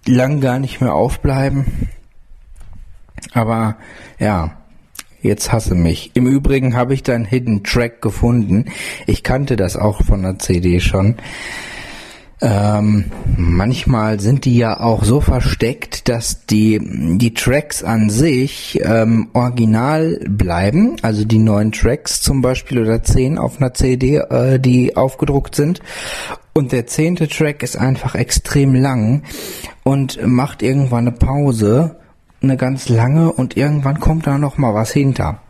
lang 0.06 0.40
gar 0.40 0.58
nicht 0.58 0.80
mehr 0.80 0.94
aufbleiben. 0.94 1.88
Aber 3.32 3.76
ja, 4.18 4.56
jetzt 5.22 5.52
hasse 5.52 5.74
mich. 5.74 6.10
Im 6.14 6.26
Übrigen 6.26 6.76
habe 6.76 6.94
ich 6.94 7.02
deinen 7.02 7.24
Hidden 7.24 7.64
Track 7.64 8.02
gefunden. 8.02 8.66
Ich 9.06 9.22
kannte 9.22 9.56
das 9.56 9.76
auch 9.76 10.02
von 10.04 10.22
der 10.22 10.38
CD 10.38 10.80
schon. 10.80 11.16
Ähm, 12.42 13.04
manchmal 13.36 14.18
sind 14.18 14.46
die 14.46 14.56
ja 14.56 14.80
auch 14.80 15.04
so 15.04 15.20
versteckt, 15.20 16.08
dass 16.08 16.46
die, 16.46 16.80
die 17.18 17.34
Tracks 17.34 17.84
an 17.84 18.08
sich 18.08 18.80
ähm, 18.82 19.28
original 19.34 20.20
bleiben, 20.26 20.96
also 21.02 21.24
die 21.24 21.38
neuen 21.38 21.70
Tracks 21.72 22.22
zum 22.22 22.40
Beispiel 22.40 22.80
oder 22.80 23.02
zehn 23.02 23.36
auf 23.36 23.60
einer 23.60 23.74
CD, 23.74 24.16
äh, 24.16 24.58
die 24.58 24.96
aufgedruckt 24.96 25.54
sind. 25.54 25.80
Und 26.54 26.72
der 26.72 26.86
zehnte 26.86 27.28
Track 27.28 27.62
ist 27.62 27.76
einfach 27.76 28.14
extrem 28.14 28.74
lang 28.74 29.22
und 29.82 30.26
macht 30.26 30.62
irgendwann 30.62 31.08
eine 31.08 31.16
Pause 31.16 31.96
eine 32.42 32.56
ganz 32.56 32.88
lange 32.88 33.32
und 33.32 33.56
irgendwann 33.56 34.00
kommt 34.00 34.26
da 34.26 34.38
noch 34.38 34.56
mal 34.56 34.74
was 34.74 34.90
hinter. 34.92 35.42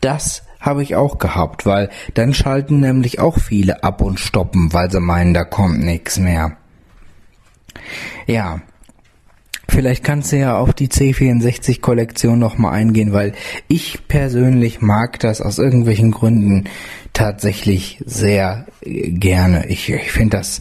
Das 0.00 0.42
habe 0.64 0.82
ich 0.82 0.96
auch 0.96 1.18
gehabt, 1.18 1.66
weil 1.66 1.90
dann 2.14 2.34
schalten 2.34 2.80
nämlich 2.80 3.20
auch 3.20 3.38
viele 3.38 3.82
ab 3.82 4.00
und 4.00 4.20
stoppen, 4.20 4.72
weil 4.72 4.90
sie 4.90 5.00
meinen, 5.00 5.34
da 5.34 5.44
kommt 5.44 5.82
nichts 5.82 6.18
mehr. 6.18 6.56
Ja, 8.26 8.60
Vielleicht 9.66 10.04
kannst 10.04 10.30
du 10.30 10.36
ja 10.36 10.58
auf 10.58 10.72
die 10.72 10.88
C64-Kollektion 10.88 12.38
nochmal 12.38 12.74
eingehen, 12.74 13.12
weil 13.12 13.32
ich 13.66 14.06
persönlich 14.06 14.80
mag 14.80 15.18
das 15.20 15.40
aus 15.40 15.58
irgendwelchen 15.58 16.10
Gründen 16.10 16.64
tatsächlich 17.12 18.00
sehr 18.04 18.66
äh, 18.82 19.10
gerne. 19.10 19.66
Ich, 19.68 19.90
ich 19.90 20.12
finde 20.12 20.36
das 20.36 20.60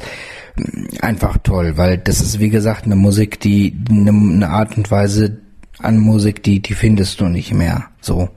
einfach 1.02 1.38
toll, 1.44 1.78
weil 1.78 1.98
das 1.98 2.22
ist 2.22 2.40
wie 2.40 2.50
gesagt 2.50 2.86
eine 2.86 2.96
Musik, 2.96 3.40
die 3.40 3.76
eine, 3.90 4.12
eine 4.12 4.50
Art 4.50 4.78
und 4.78 4.90
Weise, 4.90 5.40
an 5.80 6.00
Musik, 6.00 6.44
die, 6.44 6.62
die 6.62 6.74
findest 6.74 7.20
du 7.20 7.26
nicht 7.26 7.54
mehr. 7.54 7.86
So. 8.00 8.30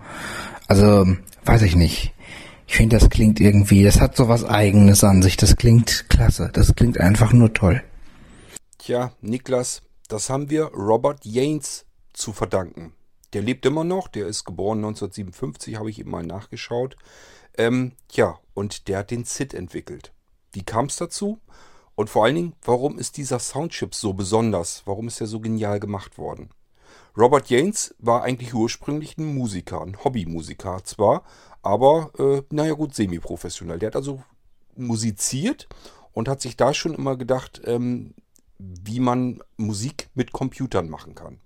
Also, 0.68 1.06
weiß 1.46 1.62
ich 1.62 1.76
nicht. 1.76 2.12
Ich 2.66 2.76
finde, 2.76 2.98
das 2.98 3.08
klingt 3.08 3.40
irgendwie, 3.40 3.84
das 3.84 4.00
hat 4.00 4.16
so 4.16 4.28
was 4.28 4.44
Eigenes 4.44 5.04
an 5.04 5.22
sich. 5.22 5.36
Das 5.36 5.56
klingt 5.56 6.08
klasse. 6.08 6.50
Das 6.52 6.74
klingt 6.74 6.98
einfach 6.98 7.32
nur 7.32 7.54
toll. 7.54 7.82
Tja, 8.78 9.12
Niklas, 9.20 9.82
das 10.08 10.30
haben 10.30 10.50
wir 10.50 10.66
Robert 10.66 11.24
Yanes 11.24 11.86
zu 12.12 12.32
verdanken. 12.32 12.92
Der 13.32 13.42
lebt 13.42 13.66
immer 13.66 13.84
noch, 13.84 14.08
der 14.08 14.26
ist 14.26 14.44
geboren 14.44 14.78
1957, 14.78 15.76
habe 15.76 15.90
ich 15.90 15.98
eben 16.00 16.10
mal 16.10 16.24
nachgeschaut. 16.24 16.96
Ähm, 17.56 17.92
ja, 18.12 18.38
und 18.54 18.88
der 18.88 18.98
hat 18.98 19.10
den 19.10 19.24
SID 19.24 19.54
entwickelt. 19.54 20.12
Wie 20.52 20.62
kam 20.62 20.86
es 20.86 20.96
dazu? 20.96 21.40
Und 21.94 22.10
vor 22.10 22.24
allen 22.24 22.34
Dingen, 22.34 22.54
warum 22.62 22.98
ist 22.98 23.16
dieser 23.16 23.38
Soundchip 23.38 23.94
so 23.94 24.12
besonders? 24.12 24.82
Warum 24.84 25.08
ist 25.08 25.20
er 25.20 25.26
so 25.26 25.40
genial 25.40 25.80
gemacht 25.80 26.18
worden? 26.18 26.50
Robert 27.16 27.48
Yanes 27.48 27.94
war 27.98 28.22
eigentlich 28.22 28.52
ursprünglich 28.52 29.16
ein 29.16 29.34
Musiker, 29.34 29.80
ein 29.80 30.04
Hobbymusiker 30.04 30.84
zwar, 30.84 31.24
aber 31.62 32.10
äh, 32.18 32.42
naja 32.50 32.74
gut, 32.74 32.94
semi-professionell. 32.94 33.78
Der 33.78 33.88
hat 33.88 33.96
also 33.96 34.22
musiziert 34.76 35.66
und 36.12 36.28
hat 36.28 36.40
sich 36.42 36.56
da 36.56 36.74
schon 36.74 36.94
immer 36.94 37.16
gedacht, 37.16 37.62
ähm, 37.64 38.14
wie 38.58 39.00
man 39.00 39.42
Musik 39.56 40.10
mit 40.14 40.32
Computern 40.32 40.90
machen 40.90 41.14
kann. 41.14 41.40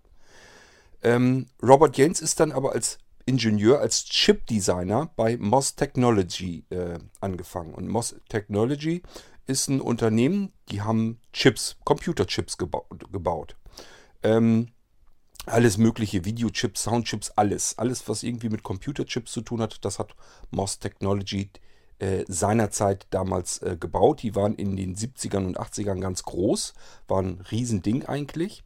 Ähm, 1.02 1.46
Robert 1.62 1.96
Yanes 1.96 2.20
ist 2.20 2.40
dann 2.40 2.52
aber 2.52 2.72
als 2.72 2.98
Ingenieur, 3.26 3.80
als 3.80 4.06
Chip-Designer 4.06 5.10
bei 5.14 5.36
Moss 5.36 5.76
Technology 5.76 6.64
äh, 6.70 6.98
angefangen. 7.20 7.74
Und 7.74 7.88
Moss 7.88 8.16
Technology 8.28 9.02
ist 9.46 9.68
ein 9.68 9.80
Unternehmen, 9.80 10.52
die 10.70 10.82
haben 10.82 11.20
Chips, 11.32 11.76
Computerchips 11.84 12.58
geba 12.58 12.82
gebaut. 13.12 13.56
Ähm, 14.22 14.72
alles 15.46 15.78
mögliche, 15.78 16.24
Videochips, 16.24 16.84
Soundchips, 16.84 17.30
alles. 17.36 17.78
Alles, 17.78 18.08
was 18.08 18.22
irgendwie 18.22 18.48
mit 18.48 18.62
Computerchips 18.62 19.32
zu 19.32 19.40
tun 19.40 19.60
hat, 19.60 19.84
das 19.84 19.98
hat 19.98 20.14
MOS 20.50 20.78
Technology 20.78 21.50
äh, 21.98 22.24
seinerzeit 22.28 23.06
damals 23.10 23.58
äh, 23.58 23.76
gebaut. 23.78 24.22
Die 24.22 24.34
waren 24.34 24.54
in 24.54 24.76
den 24.76 24.96
70ern 24.96 25.46
und 25.46 25.58
80ern 25.58 26.00
ganz 26.00 26.22
groß, 26.22 26.74
waren 27.08 27.26
ein 27.26 27.40
Riesending 27.50 28.04
eigentlich. 28.06 28.62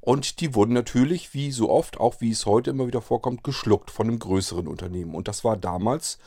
Und 0.00 0.40
die 0.40 0.54
wurden 0.54 0.72
natürlich, 0.72 1.34
wie 1.34 1.50
so 1.50 1.68
oft, 1.68 1.98
auch 1.98 2.20
wie 2.20 2.30
es 2.30 2.46
heute 2.46 2.70
immer 2.70 2.86
wieder 2.86 3.02
vorkommt, 3.02 3.42
geschluckt 3.42 3.90
von 3.90 4.08
einem 4.08 4.20
größeren 4.20 4.68
Unternehmen. 4.68 5.14
Und 5.14 5.26
das 5.26 5.42
war 5.42 5.56
damals 5.56 6.18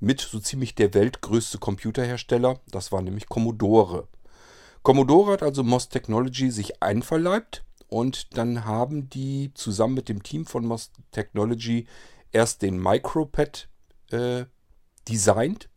mit 0.00 0.20
so 0.20 0.40
ziemlich 0.40 0.74
der 0.74 0.92
weltgrößte 0.92 1.58
Computerhersteller. 1.58 2.58
Das 2.70 2.90
war 2.90 3.00
nämlich 3.00 3.28
Commodore. 3.28 4.08
Commodore 4.82 5.32
hat 5.32 5.42
also 5.42 5.62
MOS 5.62 5.88
Technology 5.88 6.50
sich 6.50 6.82
einverleibt 6.82 7.64
und 7.88 8.36
dann 8.36 8.64
haben 8.64 9.08
die 9.08 9.52
zusammen 9.54 9.94
mit 9.94 10.08
dem 10.08 10.22
Team 10.22 10.46
von 10.46 10.64
MOS 10.64 10.92
Technology 11.10 11.86
erst 12.32 12.62
den 12.62 12.80
Micropad 12.80 13.68
äh, 14.10 14.44
designt. 15.08 15.68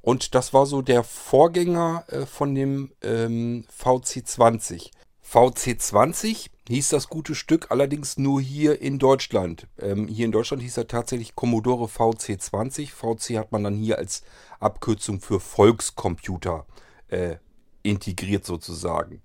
Und 0.00 0.36
das 0.36 0.54
war 0.54 0.66
so 0.66 0.82
der 0.82 1.02
Vorgänger 1.02 2.04
äh, 2.08 2.26
von 2.26 2.54
dem 2.54 2.92
ähm, 3.02 3.64
VC20. 3.76 4.90
VC20 5.28 6.50
hieß 6.68 6.90
das 6.90 7.08
gute 7.08 7.34
Stück 7.34 7.72
allerdings 7.72 8.16
nur 8.16 8.40
hier 8.40 8.80
in 8.80 9.00
Deutschland. 9.00 9.66
Ähm, 9.78 10.06
hier 10.06 10.26
in 10.26 10.32
Deutschland 10.32 10.62
hieß 10.62 10.76
er 10.76 10.86
tatsächlich 10.86 11.34
Commodore 11.34 11.86
VC20. 11.86 12.90
VC 12.90 13.38
hat 13.38 13.50
man 13.50 13.64
dann 13.64 13.74
hier 13.74 13.98
als 13.98 14.22
Abkürzung 14.60 15.20
für 15.20 15.40
Volkscomputer 15.40 16.66
äh, 17.08 17.36
integriert 17.82 18.46
sozusagen. 18.46 19.22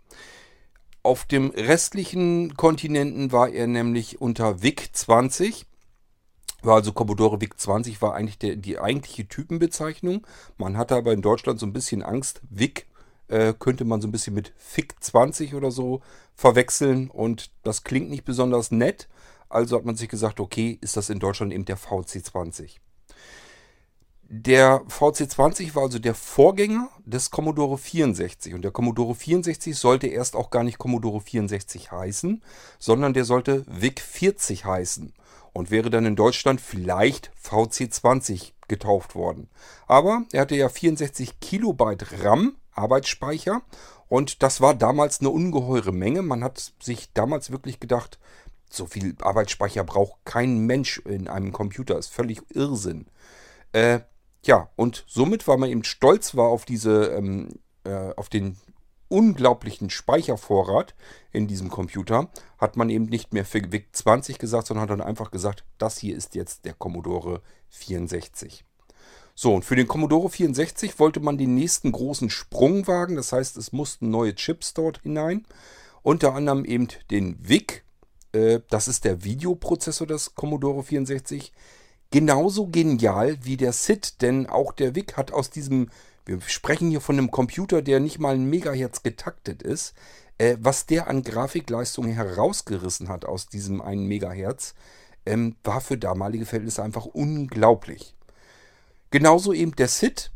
Auf 1.03 1.25
dem 1.25 1.49
restlichen 1.49 2.55
Kontinenten 2.55 3.31
war 3.31 3.49
er 3.49 3.65
nämlich 3.65 4.21
unter 4.21 4.61
VIC 4.61 4.89
20. 4.93 5.65
War 6.61 6.75
also 6.75 6.93
Commodore 6.93 7.41
VIC 7.41 7.59
20 7.59 8.01
war 8.03 8.13
eigentlich 8.13 8.37
der, 8.37 8.55
die 8.55 8.77
eigentliche 8.77 9.27
Typenbezeichnung. 9.27 10.27
Man 10.57 10.77
hatte 10.77 10.95
aber 10.95 11.11
in 11.13 11.23
Deutschland 11.23 11.59
so 11.59 11.65
ein 11.65 11.73
bisschen 11.73 12.03
Angst. 12.03 12.41
VIC 12.51 12.85
äh, 13.29 13.53
könnte 13.57 13.83
man 13.83 13.99
so 13.99 14.07
ein 14.07 14.11
bisschen 14.11 14.35
mit 14.35 14.53
FIC 14.57 14.95
20 14.99 15.55
oder 15.55 15.71
so 15.71 16.01
verwechseln 16.35 17.09
und 17.09 17.49
das 17.63 17.83
klingt 17.83 18.11
nicht 18.11 18.23
besonders 18.23 18.69
nett. 18.69 19.07
Also 19.49 19.77
hat 19.77 19.85
man 19.85 19.95
sich 19.95 20.07
gesagt, 20.07 20.39
okay, 20.39 20.77
ist 20.81 20.97
das 20.97 21.09
in 21.09 21.19
Deutschland 21.19 21.51
eben 21.51 21.65
der 21.65 21.77
VC 21.77 22.23
20. 22.23 22.79
Der 24.33 24.85
VC20 24.85 25.75
war 25.75 25.83
also 25.83 25.99
der 25.99 26.15
Vorgänger 26.15 26.87
des 27.03 27.31
Commodore 27.31 27.77
64 27.77 28.53
und 28.53 28.61
der 28.61 28.71
Commodore 28.71 29.13
64 29.13 29.75
sollte 29.75 30.07
erst 30.07 30.37
auch 30.37 30.51
gar 30.51 30.63
nicht 30.63 30.77
Commodore 30.77 31.19
64 31.19 31.91
heißen, 31.91 32.41
sondern 32.79 33.13
der 33.13 33.25
sollte 33.25 33.65
VIC 33.67 33.99
40 33.99 34.63
heißen 34.63 35.13
und 35.51 35.69
wäre 35.69 35.89
dann 35.89 36.05
in 36.05 36.15
Deutschland 36.15 36.61
vielleicht 36.61 37.33
VC20 37.43 38.53
getauft 38.69 39.15
worden. 39.15 39.49
Aber 39.85 40.23
er 40.31 40.39
hatte 40.43 40.55
ja 40.55 40.69
64 40.69 41.41
Kilobyte 41.41 42.23
RAM 42.23 42.55
Arbeitsspeicher 42.71 43.63
und 44.07 44.43
das 44.43 44.61
war 44.61 44.75
damals 44.75 45.19
eine 45.19 45.29
ungeheure 45.29 45.91
Menge. 45.91 46.21
Man 46.21 46.41
hat 46.41 46.71
sich 46.81 47.11
damals 47.11 47.51
wirklich 47.51 47.81
gedacht, 47.81 48.17
so 48.69 48.85
viel 48.85 49.13
Arbeitsspeicher 49.19 49.83
braucht 49.83 50.23
kein 50.23 50.59
Mensch 50.59 50.99
in 50.99 51.27
einem 51.27 51.51
Computer, 51.51 51.97
ist 51.97 52.13
völlig 52.13 52.41
Irrsinn. 52.55 53.07
Äh, 53.73 53.99
ja, 54.43 54.69
und 54.75 55.03
somit, 55.07 55.47
weil 55.47 55.57
man 55.57 55.69
eben 55.69 55.83
stolz 55.83 56.35
war 56.35 56.47
auf 56.47 56.65
diese, 56.65 57.07
ähm, 57.07 57.59
äh, 57.83 58.13
auf 58.15 58.29
den 58.29 58.57
unglaublichen 59.07 59.89
Speichervorrat 59.89 60.95
in 61.31 61.47
diesem 61.47 61.69
Computer, 61.69 62.29
hat 62.57 62.77
man 62.77 62.89
eben 62.89 63.05
nicht 63.05 63.33
mehr 63.33 63.45
für 63.45 63.71
VIC 63.71 63.87
20 63.91 64.39
gesagt, 64.39 64.67
sondern 64.67 64.83
hat 64.83 64.89
dann 64.89 65.01
einfach 65.01 65.31
gesagt, 65.31 65.65
das 65.77 65.97
hier 65.97 66.15
ist 66.15 66.33
jetzt 66.33 66.65
der 66.65 66.73
Commodore 66.73 67.41
64. 67.69 68.63
So, 69.35 69.53
und 69.53 69.65
für 69.65 69.75
den 69.75 69.87
Commodore 69.87 70.29
64 70.29 70.99
wollte 70.99 71.19
man 71.19 71.37
den 71.37 71.55
nächsten 71.55 71.91
großen 71.91 72.29
Sprung 72.29 72.87
wagen. 72.87 73.15
Das 73.15 73.31
heißt, 73.33 73.57
es 73.57 73.71
mussten 73.71 74.09
neue 74.09 74.35
Chips 74.35 74.73
dort 74.73 75.01
hinein. 75.03 75.45
Unter 76.03 76.33
anderem 76.33 76.65
eben 76.65 76.87
den 77.09 77.37
VIC. 77.39 77.83
Äh, 78.33 78.59
das 78.69 78.87
ist 78.87 79.05
der 79.05 79.23
Videoprozessor 79.23 80.07
des 80.07 80.35
Commodore 80.35 80.83
64 80.83 81.51
genauso 82.11 82.67
genial 82.67 83.37
wie 83.43 83.57
der 83.57 83.73
SID, 83.73 84.21
denn 84.21 84.47
auch 84.47 84.73
der 84.73 84.95
VIC 84.95 85.17
hat 85.17 85.31
aus 85.31 85.49
diesem, 85.49 85.89
wir 86.25 86.39
sprechen 86.41 86.89
hier 86.89 87.01
von 87.01 87.17
einem 87.17 87.31
Computer, 87.31 87.81
der 87.81 87.99
nicht 87.99 88.19
mal 88.19 88.35
ein 88.35 88.45
Megahertz 88.45 89.01
getaktet 89.01 89.63
ist, 89.63 89.93
äh, 90.37 90.57
was 90.59 90.85
der 90.85 91.07
an 91.07 91.23
Grafikleistung 91.23 92.05
herausgerissen 92.07 93.09
hat 93.09 93.25
aus 93.25 93.47
diesem 93.47 93.81
1 93.81 94.07
Megahertz, 94.07 94.75
ähm, 95.25 95.55
war 95.63 95.81
für 95.81 95.97
damalige 95.97 96.45
Verhältnisse 96.45 96.83
einfach 96.83 97.05
unglaublich. 97.05 98.15
Genauso 99.09 99.53
eben 99.53 99.75
der 99.75 99.87
SID 99.87 100.31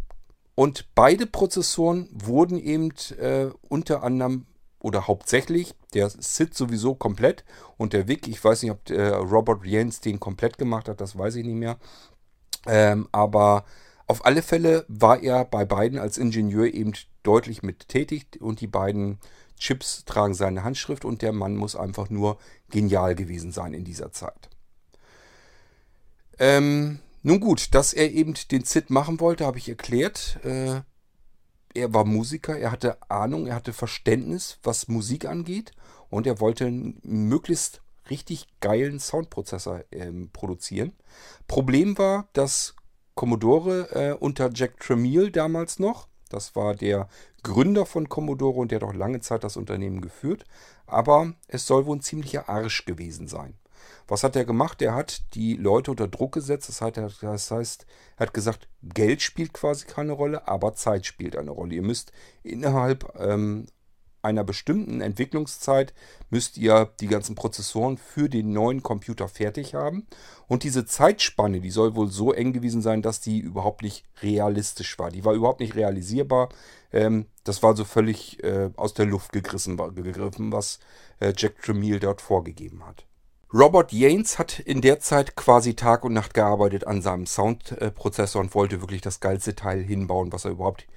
und 0.56 0.88
beide 0.96 1.26
Prozessoren 1.26 2.10
wurden 2.14 2.60
eben 2.60 2.92
äh, 3.20 3.50
unter 3.68 4.04
anderem 4.04 4.46
oder 4.86 5.08
hauptsächlich, 5.08 5.74
der 5.96 6.12
SID 6.12 6.54
sowieso 6.54 6.94
komplett 6.94 7.44
und 7.76 7.94
der 7.94 8.08
VIC, 8.08 8.28
ich 8.28 8.44
weiß 8.44 8.62
nicht, 8.62 8.72
ob 8.72 8.88
äh, 8.92 9.08
Robert 9.08 9.66
Jens 9.66 10.00
den 10.00 10.20
komplett 10.20 10.60
gemacht 10.60 10.88
hat, 10.88 11.02
das 11.02 11.18
weiß 11.18 11.38
ich 11.38 11.44
nicht 11.44 11.56
mehr. 11.56 11.80
Ähm, 12.68 13.10
aber 13.12 13.66
auf 14.06 14.28
alle 14.28 14.44
Fälle 14.44 14.86
war 14.88 15.24
er 15.24 15.44
bei 15.44 15.66
beiden 15.66 15.98
als 15.98 16.20
Ingenieur 16.20 16.72
eben 16.72 16.94
deutlich 17.24 17.64
mit 17.64 17.88
tätig 17.88 18.40
und 18.40 18.62
die 18.62 18.68
beiden 18.68 19.18
Chips 19.58 20.06
tragen 20.06 20.36
seine 20.36 20.64
Handschrift 20.64 21.04
und 21.04 21.24
der 21.24 21.34
Mann 21.34 21.56
muss 21.56 21.76
einfach 21.76 22.12
nur 22.12 22.38
genial 22.70 23.16
gewesen 23.16 23.52
sein 23.52 23.74
in 23.74 23.86
dieser 23.86 24.12
Zeit. 24.12 24.50
Ähm, 26.38 27.00
nun 27.24 27.40
gut, 27.40 27.74
dass 27.74 27.92
er 27.92 28.12
eben 28.12 28.36
den 28.52 28.66
SID 28.66 28.92
machen 28.92 29.20
wollte, 29.20 29.48
habe 29.48 29.58
ich 29.58 29.68
erklärt. 29.68 30.38
Äh, 30.44 30.82
er 31.76 31.94
war 31.94 32.06
Musiker, 32.06 32.58
er 32.58 32.72
hatte 32.72 32.98
Ahnung, 33.10 33.48
er 33.48 33.56
hatte 33.56 33.74
Verständnis, 33.74 34.60
was 34.64 34.88
Musik 34.88 35.26
angeht 35.26 35.72
und 36.10 36.26
er 36.26 36.40
wollte 36.40 36.66
einen 36.66 37.00
möglichst 37.04 37.82
richtig 38.10 38.48
geilen 38.62 39.00
Soundprozessor 39.00 39.84
ähm, 39.92 40.30
produzieren. 40.32 40.94
Problem 41.48 41.98
war, 41.98 42.28
dass 42.34 42.76
Commodore 43.16 43.90
äh, 43.92 44.14
unter 44.14 44.50
Jack 44.54 44.80
Tramiel 44.80 45.32
damals 45.32 45.80
noch, 45.80 46.08
das 46.30 46.56
war 46.56 46.76
der 46.76 47.08
Gründer 47.44 47.86
von 47.86 48.10
Commodore 48.10 48.60
und 48.60 48.72
der 48.72 48.82
hat 48.82 48.88
auch 48.88 48.94
lange 48.94 49.22
Zeit 49.22 49.44
das 49.44 49.58
Unternehmen 49.58 50.02
geführt, 50.02 50.46
aber 50.88 51.34
es 51.48 51.68
soll 51.68 51.86
wohl 51.86 51.98
ein 51.98 52.02
ziemlicher 52.02 52.50
Arsch 52.50 52.86
gewesen 52.86 53.28
sein. 53.28 53.56
Was 54.08 54.24
hat 54.24 54.36
er 54.36 54.46
gemacht? 54.46 54.82
Er 54.82 54.94
hat 54.94 55.34
die 55.34 55.56
Leute 55.56 55.92
unter 55.92 56.08
Druck 56.08 56.34
gesetzt. 56.34 56.70
Das 56.70 56.82
heißt, 56.82 56.98
das 56.98 57.52
heißt, 57.52 57.86
er 58.18 58.28
hat 58.28 58.34
gesagt, 58.34 58.68
Geld 58.84 59.22
spielt 59.22 59.54
quasi 59.54 59.86
keine 59.86 60.14
Rolle, 60.14 60.48
aber 60.48 60.76
Zeit 60.76 61.06
spielt 61.06 61.36
eine 61.36 61.52
Rolle. 61.52 61.76
Ihr 61.76 61.82
müsst 61.82 62.12
innerhalb 62.44 63.14
ähm, 63.20 63.66
einer 64.26 64.44
bestimmten 64.44 65.02
Entwicklungszeit 65.02 65.94
müsst 66.30 66.58
ihr 66.58 66.92
die 67.00 67.08
ganzen 67.08 67.36
Prozessoren 67.36 67.98
für 67.98 68.28
den 68.28 68.52
neuen 68.52 68.82
Computer 68.84 69.28
fertig 69.28 69.76
haben. 69.76 70.08
Und 70.48 70.64
diese 70.64 70.86
Zeitspanne, 70.86 71.62
die 71.62 71.70
soll 71.70 71.96
wohl 71.96 72.10
so 72.10 72.34
eng 72.34 72.52
gewesen 72.52 72.82
sein, 72.82 73.02
dass 73.04 73.22
die 73.22 73.38
überhaupt 73.38 73.84
nicht 73.84 74.04
realistisch 74.22 74.98
war. 75.00 75.12
Die 75.12 75.24
war 75.24 75.34
überhaupt 75.34 75.60
nicht 75.60 75.76
realisierbar. 75.76 76.50
Ähm, 76.92 77.28
das 77.44 77.62
war 77.62 77.76
so 77.76 77.86
völlig 77.86 78.44
äh, 78.44 78.72
aus 78.76 78.96
der 78.96 79.06
Luft 79.06 79.32
gegriffen, 79.32 79.78
was 79.78 80.80
äh, 81.20 81.32
Jack 81.38 81.62
Tramiel 81.62 82.00
dort 82.00 82.20
vorgegeben 82.20 82.86
hat. 82.86 83.06
Robert 83.54 83.94
Yanes 83.94 84.40
hat 84.40 84.60
in 84.60 84.82
der 84.82 85.00
Zeit 85.00 85.36
quasi 85.36 85.76
Tag 85.76 86.04
und 86.04 86.14
Nacht 86.14 86.34
gearbeitet 86.34 86.88
an 86.88 87.02
seinem 87.02 87.28
Soundprozessor 87.28 88.42
und 88.42 88.56
wollte 88.56 88.82
wirklich 88.82 89.02
das 89.02 89.20
geilste 89.20 89.56
Teil 89.56 89.84
hinbauen, 89.84 90.34
was 90.34 90.46
er 90.46 90.52
überhaupt 90.52 90.88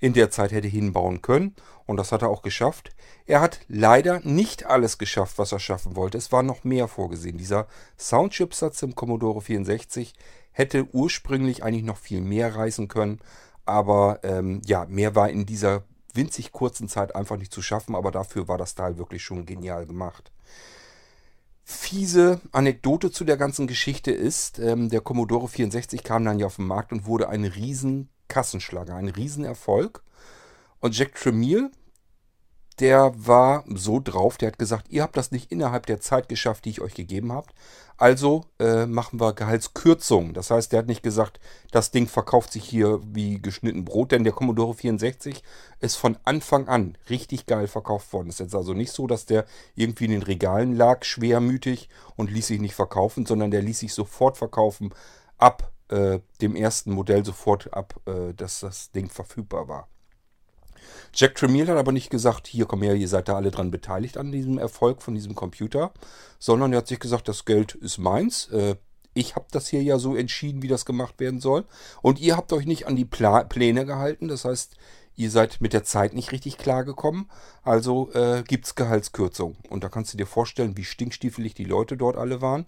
in 0.00 0.12
der 0.12 0.30
Zeit 0.30 0.50
hätte 0.50 0.66
hinbauen 0.66 1.22
können. 1.22 1.54
Und 1.86 1.96
das 1.96 2.10
hat 2.10 2.22
er 2.22 2.28
auch 2.28 2.42
geschafft. 2.42 2.90
Er 3.24 3.40
hat 3.40 3.60
leider 3.68 4.20
nicht 4.24 4.66
alles 4.66 4.98
geschafft, 4.98 5.38
was 5.38 5.52
er 5.52 5.60
schaffen 5.60 5.94
wollte. 5.94 6.18
Es 6.18 6.32
war 6.32 6.42
noch 6.42 6.64
mehr 6.64 6.88
vorgesehen. 6.88 7.38
Dieser 7.38 7.68
Soundchipsatz 7.98 8.82
im 8.82 8.96
Commodore 8.96 9.40
64 9.40 10.12
hätte 10.50 10.88
ursprünglich 10.92 11.62
eigentlich 11.62 11.84
noch 11.84 11.98
viel 11.98 12.20
mehr 12.20 12.54
reißen 12.54 12.88
können. 12.88 13.20
Aber 13.64 14.18
ähm, 14.24 14.60
ja, 14.66 14.86
mehr 14.86 15.14
war 15.14 15.30
in 15.30 15.46
dieser 15.46 15.84
winzig 16.14 16.50
kurzen 16.50 16.88
Zeit 16.88 17.14
einfach 17.14 17.36
nicht 17.36 17.52
zu 17.52 17.62
schaffen. 17.62 17.94
Aber 17.94 18.10
dafür 18.10 18.48
war 18.48 18.58
das 18.58 18.74
Teil 18.74 18.98
wirklich 18.98 19.22
schon 19.22 19.46
genial 19.46 19.86
gemacht 19.86 20.32
fiese 21.64 22.40
Anekdote 22.52 23.10
zu 23.10 23.24
der 23.24 23.36
ganzen 23.36 23.66
Geschichte 23.66 24.10
ist, 24.10 24.58
ähm, 24.58 24.88
der 24.88 25.00
Commodore 25.00 25.48
64 25.48 26.02
kam 26.02 26.24
dann 26.24 26.38
ja 26.38 26.46
auf 26.46 26.56
den 26.56 26.66
Markt 26.66 26.92
und 26.92 27.06
wurde 27.06 27.28
ein 27.28 27.44
riesen 27.44 28.08
Kassenschlager, 28.28 28.94
ein 28.94 29.08
Riesenerfolg. 29.08 30.02
Und 30.80 30.96
Jack 30.98 31.14
Tremier, 31.14 31.70
der 32.80 33.12
war 33.16 33.64
so 33.68 34.00
drauf, 34.00 34.38
der 34.38 34.48
hat 34.48 34.58
gesagt, 34.58 34.86
ihr 34.90 35.02
habt 35.02 35.16
das 35.16 35.30
nicht 35.30 35.52
innerhalb 35.52 35.86
der 35.86 36.00
Zeit 36.00 36.28
geschafft, 36.28 36.64
die 36.64 36.70
ich 36.70 36.80
euch 36.80 36.94
gegeben 36.94 37.32
habt. 37.32 37.54
Also 37.98 38.46
äh, 38.58 38.86
machen 38.86 39.20
wir 39.20 39.32
Gehaltskürzungen. 39.32 40.34
Das 40.34 40.50
heißt, 40.50 40.72
der 40.72 40.80
hat 40.80 40.86
nicht 40.86 41.02
gesagt, 41.02 41.38
das 41.70 41.90
Ding 41.90 42.08
verkauft 42.08 42.52
sich 42.52 42.64
hier 42.64 43.00
wie 43.04 43.40
geschnitten 43.40 43.84
Brot, 43.84 44.10
denn 44.10 44.24
der 44.24 44.32
Commodore 44.32 44.74
64 44.74 45.42
ist 45.80 45.96
von 45.96 46.18
Anfang 46.24 46.66
an 46.66 46.98
richtig 47.10 47.46
geil 47.46 47.68
verkauft 47.68 48.12
worden. 48.12 48.28
Es 48.28 48.36
ist 48.36 48.46
jetzt 48.46 48.54
also 48.54 48.74
nicht 48.74 48.92
so, 48.92 49.06
dass 49.06 49.26
der 49.26 49.44
irgendwie 49.74 50.06
in 50.06 50.12
den 50.12 50.22
Regalen 50.22 50.74
lag, 50.74 51.04
schwermütig 51.04 51.88
und 52.16 52.30
ließ 52.30 52.48
sich 52.48 52.60
nicht 52.60 52.74
verkaufen, 52.74 53.26
sondern 53.26 53.50
der 53.50 53.62
ließ 53.62 53.78
sich 53.78 53.94
sofort 53.94 54.36
verkaufen 54.36 54.92
ab 55.38 55.70
äh, 55.88 56.20
dem 56.40 56.56
ersten 56.56 56.92
Modell, 56.92 57.24
sofort 57.24 57.72
ab, 57.72 58.00
äh, 58.06 58.32
dass 58.34 58.60
das 58.60 58.90
Ding 58.92 59.10
verfügbar 59.10 59.68
war. 59.68 59.88
Jack 61.14 61.34
Tramiel 61.34 61.68
hat 61.68 61.76
aber 61.76 61.92
nicht 61.92 62.10
gesagt, 62.10 62.46
hier 62.46 62.66
komm 62.66 62.82
her, 62.82 62.94
ihr 62.94 63.08
seid 63.08 63.28
da 63.28 63.36
alle 63.36 63.50
dran 63.50 63.70
beteiligt 63.70 64.16
an 64.16 64.32
diesem 64.32 64.58
Erfolg 64.58 65.02
von 65.02 65.14
diesem 65.14 65.34
Computer, 65.34 65.92
sondern 66.38 66.72
er 66.72 66.78
hat 66.78 66.88
sich 66.88 67.00
gesagt, 67.00 67.28
das 67.28 67.44
Geld 67.44 67.74
ist 67.74 67.98
meins. 67.98 68.48
Äh, 68.48 68.76
ich 69.14 69.34
habe 69.34 69.46
das 69.50 69.68
hier 69.68 69.82
ja 69.82 69.98
so 69.98 70.16
entschieden, 70.16 70.62
wie 70.62 70.68
das 70.68 70.84
gemacht 70.84 71.20
werden 71.20 71.40
soll. 71.40 71.64
Und 72.00 72.20
ihr 72.20 72.36
habt 72.36 72.52
euch 72.52 72.66
nicht 72.66 72.86
an 72.86 72.96
die 72.96 73.04
Pla 73.04 73.44
Pläne 73.44 73.84
gehalten. 73.84 74.28
Das 74.28 74.44
heißt, 74.44 74.76
ihr 75.16 75.30
seid 75.30 75.60
mit 75.60 75.72
der 75.72 75.84
Zeit 75.84 76.14
nicht 76.14 76.32
richtig 76.32 76.56
klargekommen. 76.56 77.30
Also 77.62 78.10
äh, 78.14 78.42
gibt 78.42 78.66
es 78.66 78.74
Gehaltskürzung. 78.74 79.56
Und 79.68 79.84
da 79.84 79.88
kannst 79.88 80.12
du 80.12 80.16
dir 80.16 80.26
vorstellen, 80.26 80.76
wie 80.76 80.84
stinkstiefelig 80.84 81.54
die 81.54 81.64
Leute 81.64 81.96
dort 81.96 82.16
alle 82.16 82.40
waren. 82.40 82.66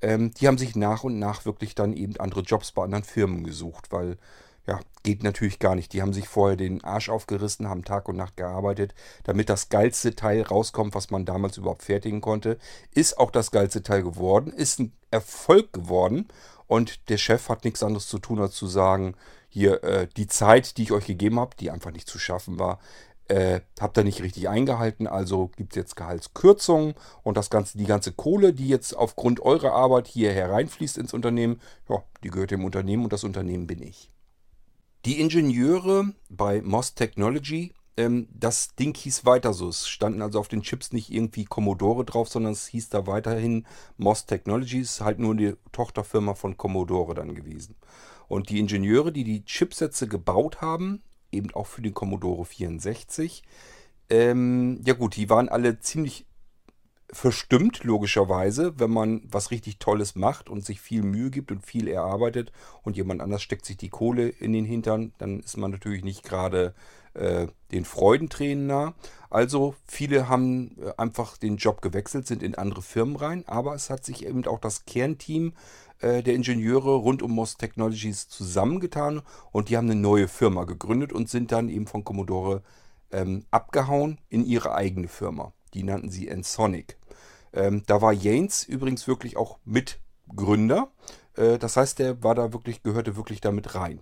Ähm, 0.00 0.32
die 0.32 0.48
haben 0.48 0.58
sich 0.58 0.74
nach 0.76 1.04
und 1.04 1.18
nach 1.18 1.44
wirklich 1.44 1.74
dann 1.74 1.92
eben 1.92 2.16
andere 2.18 2.40
Jobs 2.40 2.72
bei 2.72 2.84
anderen 2.84 3.04
Firmen 3.04 3.44
gesucht, 3.44 3.92
weil 3.92 4.16
Ja, 4.66 4.78
geht 5.02 5.24
natürlich 5.24 5.58
gar 5.58 5.74
nicht. 5.74 5.92
Die 5.92 6.02
haben 6.02 6.12
sich 6.12 6.28
vorher 6.28 6.56
den 6.56 6.84
Arsch 6.84 7.08
aufgerissen, 7.08 7.68
haben 7.68 7.84
Tag 7.84 8.08
und 8.08 8.16
Nacht 8.16 8.36
gearbeitet, 8.36 8.94
damit 9.24 9.48
das 9.48 9.68
geilste 9.68 10.14
Teil 10.14 10.42
rauskommt, 10.42 10.94
was 10.94 11.10
man 11.10 11.24
damals 11.24 11.56
überhaupt 11.56 11.82
fertigen 11.82 12.20
konnte. 12.20 12.58
Ist 12.92 13.18
auch 13.18 13.32
das 13.32 13.50
geilste 13.50 13.82
Teil 13.82 14.02
geworden, 14.02 14.52
ist 14.52 14.78
ein 14.78 14.92
Erfolg 15.10 15.72
geworden 15.72 16.28
und 16.68 17.08
der 17.08 17.18
Chef 17.18 17.48
hat 17.48 17.64
nichts 17.64 17.82
anderes 17.82 18.06
zu 18.06 18.18
tun, 18.18 18.40
als 18.40 18.54
zu 18.54 18.66
sagen, 18.68 19.14
hier, 19.48 19.82
äh, 19.84 20.08
die 20.16 20.28
Zeit, 20.28 20.76
die 20.76 20.84
ich 20.84 20.92
euch 20.92 21.06
gegeben 21.06 21.40
habe, 21.40 21.56
die 21.58 21.70
einfach 21.70 21.90
nicht 21.90 22.08
zu 22.08 22.18
schaffen 22.18 22.58
war, 22.58 22.78
äh, 23.28 23.60
habt 23.80 23.98
ihr 23.98 24.04
nicht 24.04 24.22
richtig 24.22 24.48
eingehalten, 24.48 25.06
also 25.06 25.48
gibt 25.56 25.72
es 25.72 25.76
jetzt 25.76 25.96
Gehaltskürzungen 25.96 26.94
und 27.22 27.36
das 27.36 27.50
ganze, 27.50 27.78
die 27.78 27.84
ganze 27.84 28.12
Kohle, 28.12 28.52
die 28.52 28.68
jetzt 28.68 28.96
aufgrund 28.96 29.40
eurer 29.40 29.72
Arbeit 29.72 30.06
hier 30.06 30.32
hereinfließt 30.32 30.98
ins 30.98 31.12
Unternehmen, 31.12 31.60
ja, 31.88 32.02
die 32.22 32.30
gehört 32.30 32.50
dem 32.52 32.64
Unternehmen 32.64 33.04
und 33.04 33.12
das 33.12 33.24
Unternehmen 33.24 33.66
bin 33.66 33.82
ich. 33.82 34.10
Die 35.04 35.18
Ingenieure 35.20 36.12
bei 36.28 36.62
Moss 36.62 36.94
Technology, 36.94 37.72
ähm, 37.96 38.28
das 38.32 38.76
Ding 38.76 38.94
hieß 38.94 39.24
weiter 39.24 39.52
so. 39.52 39.68
Es 39.68 39.88
standen 39.88 40.22
also 40.22 40.38
auf 40.38 40.46
den 40.46 40.62
Chips 40.62 40.92
nicht 40.92 41.10
irgendwie 41.10 41.44
Commodore 41.44 42.04
drauf, 42.04 42.28
sondern 42.28 42.52
es 42.52 42.68
hieß 42.68 42.88
da 42.90 43.04
weiterhin 43.08 43.66
Moss 43.96 44.26
Technologies, 44.26 45.00
halt 45.00 45.18
nur 45.18 45.34
die 45.34 45.54
Tochterfirma 45.72 46.34
von 46.34 46.56
Commodore 46.56 47.14
dann 47.14 47.34
gewesen. 47.34 47.74
Und 48.28 48.48
die 48.48 48.60
Ingenieure, 48.60 49.10
die 49.10 49.24
die 49.24 49.44
Chipsätze 49.44 50.06
gebaut 50.06 50.60
haben, 50.60 51.02
eben 51.32 51.52
auch 51.52 51.66
für 51.66 51.82
den 51.82 51.94
Commodore 51.94 52.44
64, 52.44 53.42
ähm, 54.08 54.80
ja 54.84 54.94
gut, 54.94 55.16
die 55.16 55.28
waren 55.30 55.48
alle 55.48 55.80
ziemlich 55.80 56.26
verstimmt, 57.12 57.84
logischerweise, 57.84 58.72
wenn 58.78 58.90
man 58.90 59.22
was 59.30 59.50
richtig 59.50 59.78
Tolles 59.78 60.14
macht 60.14 60.48
und 60.48 60.64
sich 60.64 60.80
viel 60.80 61.02
Mühe 61.02 61.30
gibt 61.30 61.52
und 61.52 61.64
viel 61.64 61.86
erarbeitet 61.88 62.52
und 62.82 62.96
jemand 62.96 63.20
anders 63.20 63.42
steckt 63.42 63.66
sich 63.66 63.76
die 63.76 63.90
Kohle 63.90 64.28
in 64.28 64.52
den 64.54 64.64
Hintern, 64.64 65.12
dann 65.18 65.40
ist 65.40 65.58
man 65.58 65.70
natürlich 65.70 66.04
nicht 66.04 66.24
gerade 66.24 66.74
äh, 67.12 67.48
den 67.70 67.84
Freudentränen 67.84 68.66
nah. 68.66 68.94
Also 69.28 69.74
viele 69.86 70.30
haben 70.30 70.76
äh, 70.80 70.92
einfach 70.96 71.36
den 71.36 71.58
Job 71.58 71.82
gewechselt, 71.82 72.26
sind 72.26 72.42
in 72.42 72.54
andere 72.54 72.80
Firmen 72.80 73.16
rein, 73.16 73.44
aber 73.46 73.74
es 73.74 73.90
hat 73.90 74.04
sich 74.04 74.26
eben 74.26 74.46
auch 74.46 74.58
das 74.58 74.86
Kernteam 74.86 75.52
äh, 76.00 76.22
der 76.22 76.34
Ingenieure 76.34 76.94
rund 76.94 77.22
um 77.22 77.32
MOS 77.32 77.58
Technologies 77.58 78.28
zusammengetan 78.28 79.20
und 79.50 79.68
die 79.68 79.76
haben 79.76 79.90
eine 79.90 80.00
neue 80.00 80.28
Firma 80.28 80.64
gegründet 80.64 81.12
und 81.12 81.28
sind 81.28 81.52
dann 81.52 81.68
eben 81.68 81.86
von 81.86 82.04
Commodore 82.04 82.62
ähm, 83.10 83.44
abgehauen 83.50 84.18
in 84.30 84.46
ihre 84.46 84.74
eigene 84.74 85.08
Firma. 85.08 85.52
Die 85.74 85.82
nannten 85.82 86.10
sie 86.10 86.28
Ensonic. 86.28 86.98
Ähm, 87.52 87.82
da 87.86 88.00
war 88.00 88.12
Janes 88.12 88.64
übrigens 88.64 89.06
wirklich 89.06 89.36
auch 89.36 89.58
Mitgründer. 89.64 90.90
Äh, 91.36 91.58
das 91.58 91.76
heißt, 91.76 91.98
der 91.98 92.22
war 92.22 92.34
da 92.34 92.52
wirklich, 92.52 92.82
gehörte 92.82 93.16
wirklich 93.16 93.40
damit 93.40 93.74
rein. 93.74 94.00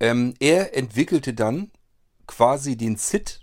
Ähm, 0.00 0.34
er 0.40 0.76
entwickelte 0.76 1.34
dann 1.34 1.70
quasi 2.26 2.76
den 2.76 2.96
SID 2.96 3.40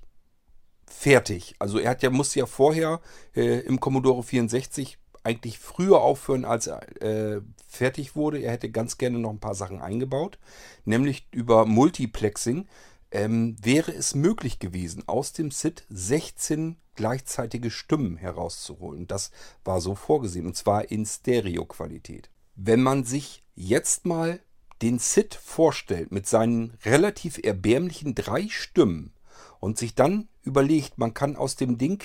fertig. 0.86 1.56
Also 1.60 1.78
er 1.78 1.92
hat 1.92 2.04
ja, 2.04 2.10
musste 2.10 2.40
ja 2.40 2.46
vorher 2.46 3.02
äh, 3.36 3.60
im 3.60 3.80
Commodore 3.80 4.24
64 4.24 4.98
eigentlich 5.24 5.60
früher 5.60 6.02
aufhören, 6.02 6.46
als 6.46 6.68
er 6.68 7.02
äh, 7.02 7.42
fertig 7.68 8.16
wurde. 8.16 8.40
Er 8.40 8.54
hätte 8.54 8.72
ganz 8.72 8.98
gerne 8.98 9.20
noch 9.20 9.30
ein 9.30 9.40
paar 9.40 9.56
Sachen 9.56 9.82
eingebaut, 9.82 10.40
nämlich 10.86 11.28
über 11.32 11.66
Multiplexing. 11.66 12.68
Ähm, 13.12 13.56
wäre 13.62 13.94
es 13.94 14.16
möglich 14.16 14.60
gewesen, 14.60 15.04
aus 15.08 15.32
dem 15.34 15.52
SID 15.52 15.86
16 15.90 16.78
gleichzeitige 16.96 17.72
Stimmen 17.72 18.18
herauszuholen. 18.18 19.08
Das 19.08 19.32
war 19.64 19.80
so 19.80 19.96
vorgesehen 19.96 20.46
und 20.46 20.58
zwar 20.58 20.92
in 20.92 21.06
Stereo-Qualität. 21.06 22.30
Wenn 22.56 22.82
man 22.82 23.06
sich 23.06 23.44
jetzt 23.56 24.06
mal 24.06 24.42
den 24.82 25.00
Sid 25.00 25.36
vorstellt 25.36 26.12
mit 26.12 26.28
seinen 26.28 26.78
relativ 26.84 27.40
erbärmlichen 27.42 28.14
drei 28.14 28.48
Stimmen 28.50 29.14
und 29.60 29.78
sich 29.78 29.96
dann 29.96 30.28
überlegt, 30.44 30.98
man 30.98 31.14
kann 31.14 31.36
aus 31.36 31.56
dem 31.56 31.78
Ding, 31.78 32.04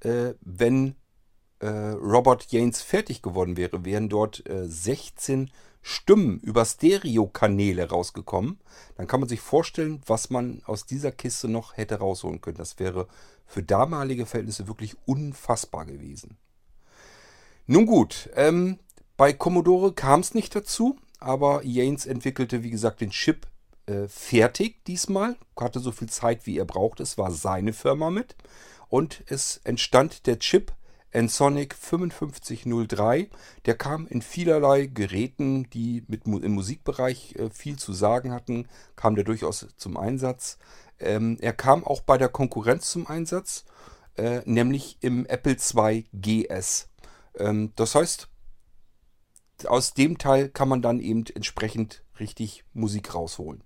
äh, 0.00 0.34
wenn 0.40 0.94
äh, 1.60 1.68
Robert 1.68 2.50
Janes 2.50 2.82
fertig 2.82 3.22
geworden 3.22 3.56
wäre, 3.56 3.84
wären 3.84 4.08
dort 4.08 4.48
äh, 4.48 4.68
16 4.68 5.50
Stimmen 5.88 6.38
über 6.40 6.66
Stereokanäle 6.66 7.88
rausgekommen, 7.88 8.60
dann 8.96 9.06
kann 9.06 9.20
man 9.20 9.28
sich 9.28 9.40
vorstellen, 9.40 10.02
was 10.06 10.28
man 10.28 10.60
aus 10.66 10.84
dieser 10.84 11.12
Kiste 11.12 11.48
noch 11.48 11.78
hätte 11.78 11.96
rausholen 11.96 12.42
können. 12.42 12.58
Das 12.58 12.78
wäre 12.78 13.08
für 13.46 13.62
damalige 13.62 14.26
Verhältnisse 14.26 14.68
wirklich 14.68 14.96
unfassbar 15.06 15.86
gewesen. 15.86 16.36
Nun 17.66 17.86
gut, 17.86 18.28
ähm, 18.34 18.78
bei 19.16 19.32
Commodore 19.32 19.94
kam 19.94 20.20
es 20.20 20.34
nicht 20.34 20.54
dazu, 20.54 20.98
aber 21.20 21.64
Janes 21.64 22.04
entwickelte, 22.04 22.62
wie 22.62 22.70
gesagt, 22.70 23.00
den 23.00 23.10
Chip 23.10 23.46
äh, 23.86 24.08
fertig 24.08 24.84
diesmal, 24.84 25.36
hatte 25.58 25.80
so 25.80 25.90
viel 25.90 26.10
Zeit, 26.10 26.44
wie 26.44 26.58
er 26.58 26.66
brauchte. 26.66 27.02
Es 27.02 27.16
war 27.16 27.30
seine 27.30 27.72
Firma 27.72 28.10
mit 28.10 28.36
und 28.90 29.24
es 29.26 29.62
entstand 29.64 30.26
der 30.26 30.38
Chip 30.38 30.72
Ensonic 31.10 31.74
5503. 31.74 33.30
Der 33.66 33.76
kam 33.76 34.06
in 34.06 34.22
vielerlei 34.22 34.86
Geräten, 34.86 35.68
die 35.70 36.04
mit, 36.06 36.26
im 36.26 36.52
Musikbereich 36.52 37.34
äh, 37.36 37.50
viel 37.50 37.78
zu 37.78 37.92
sagen 37.92 38.32
hatten, 38.32 38.68
kam 38.96 39.14
der 39.14 39.24
durchaus 39.24 39.66
zum 39.76 39.96
Einsatz. 39.96 40.58
Ähm, 40.98 41.38
er 41.40 41.52
kam 41.52 41.84
auch 41.84 42.00
bei 42.02 42.18
der 42.18 42.28
Konkurrenz 42.28 42.90
zum 42.90 43.06
Einsatz, 43.06 43.64
äh, 44.16 44.40
nämlich 44.44 44.98
im 45.00 45.26
Apple 45.26 45.56
II 45.56 46.06
GS. 46.12 46.88
Ähm, 47.36 47.72
das 47.76 47.94
heißt, 47.94 48.28
aus 49.66 49.94
dem 49.94 50.18
Teil 50.18 50.48
kann 50.48 50.68
man 50.68 50.82
dann 50.82 51.00
eben 51.00 51.24
entsprechend 51.34 52.04
richtig 52.20 52.64
Musik 52.74 53.14
rausholen. 53.14 53.64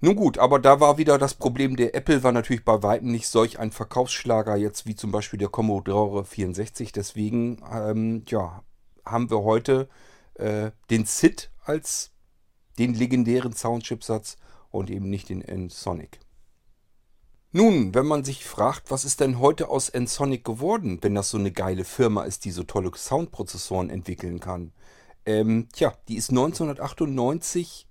Nun 0.00 0.14
gut, 0.14 0.38
aber 0.38 0.60
da 0.60 0.78
war 0.78 0.96
wieder 0.96 1.18
das 1.18 1.34
Problem, 1.34 1.74
der 1.74 1.92
Apple 1.94 2.22
war 2.22 2.30
natürlich 2.30 2.64
bei 2.64 2.84
weitem 2.84 3.10
nicht 3.10 3.26
solch 3.26 3.58
ein 3.58 3.72
Verkaufsschlager 3.72 4.54
jetzt 4.54 4.86
wie 4.86 4.94
zum 4.94 5.10
Beispiel 5.10 5.40
der 5.40 5.48
Commodore 5.48 6.24
64. 6.24 6.92
Deswegen 6.92 7.60
ähm, 7.72 8.22
ja, 8.28 8.62
haben 9.04 9.28
wir 9.28 9.42
heute 9.42 9.88
äh, 10.34 10.70
den 10.90 11.04
SID 11.04 11.50
als 11.64 12.12
den 12.78 12.94
legendären 12.94 13.52
Soundchipsatz 13.52 14.36
und 14.70 14.88
eben 14.88 15.10
nicht 15.10 15.30
den 15.30 15.42
N-Sonic. 15.42 16.20
Nun, 17.50 17.92
wenn 17.92 18.06
man 18.06 18.22
sich 18.22 18.44
fragt, 18.44 18.92
was 18.92 19.04
ist 19.04 19.18
denn 19.18 19.40
heute 19.40 19.68
aus 19.68 19.88
N-Sonic 19.88 20.44
geworden, 20.44 20.98
wenn 21.00 21.16
das 21.16 21.30
so 21.30 21.38
eine 21.38 21.50
geile 21.50 21.84
Firma 21.84 22.22
ist, 22.22 22.44
die 22.44 22.52
so 22.52 22.62
tolle 22.62 22.92
Soundprozessoren 22.94 23.90
entwickeln 23.90 24.38
kann? 24.38 24.72
Ähm, 25.26 25.68
tja, 25.72 25.92
die 26.06 26.16
ist 26.16 26.30
1998 26.30 27.88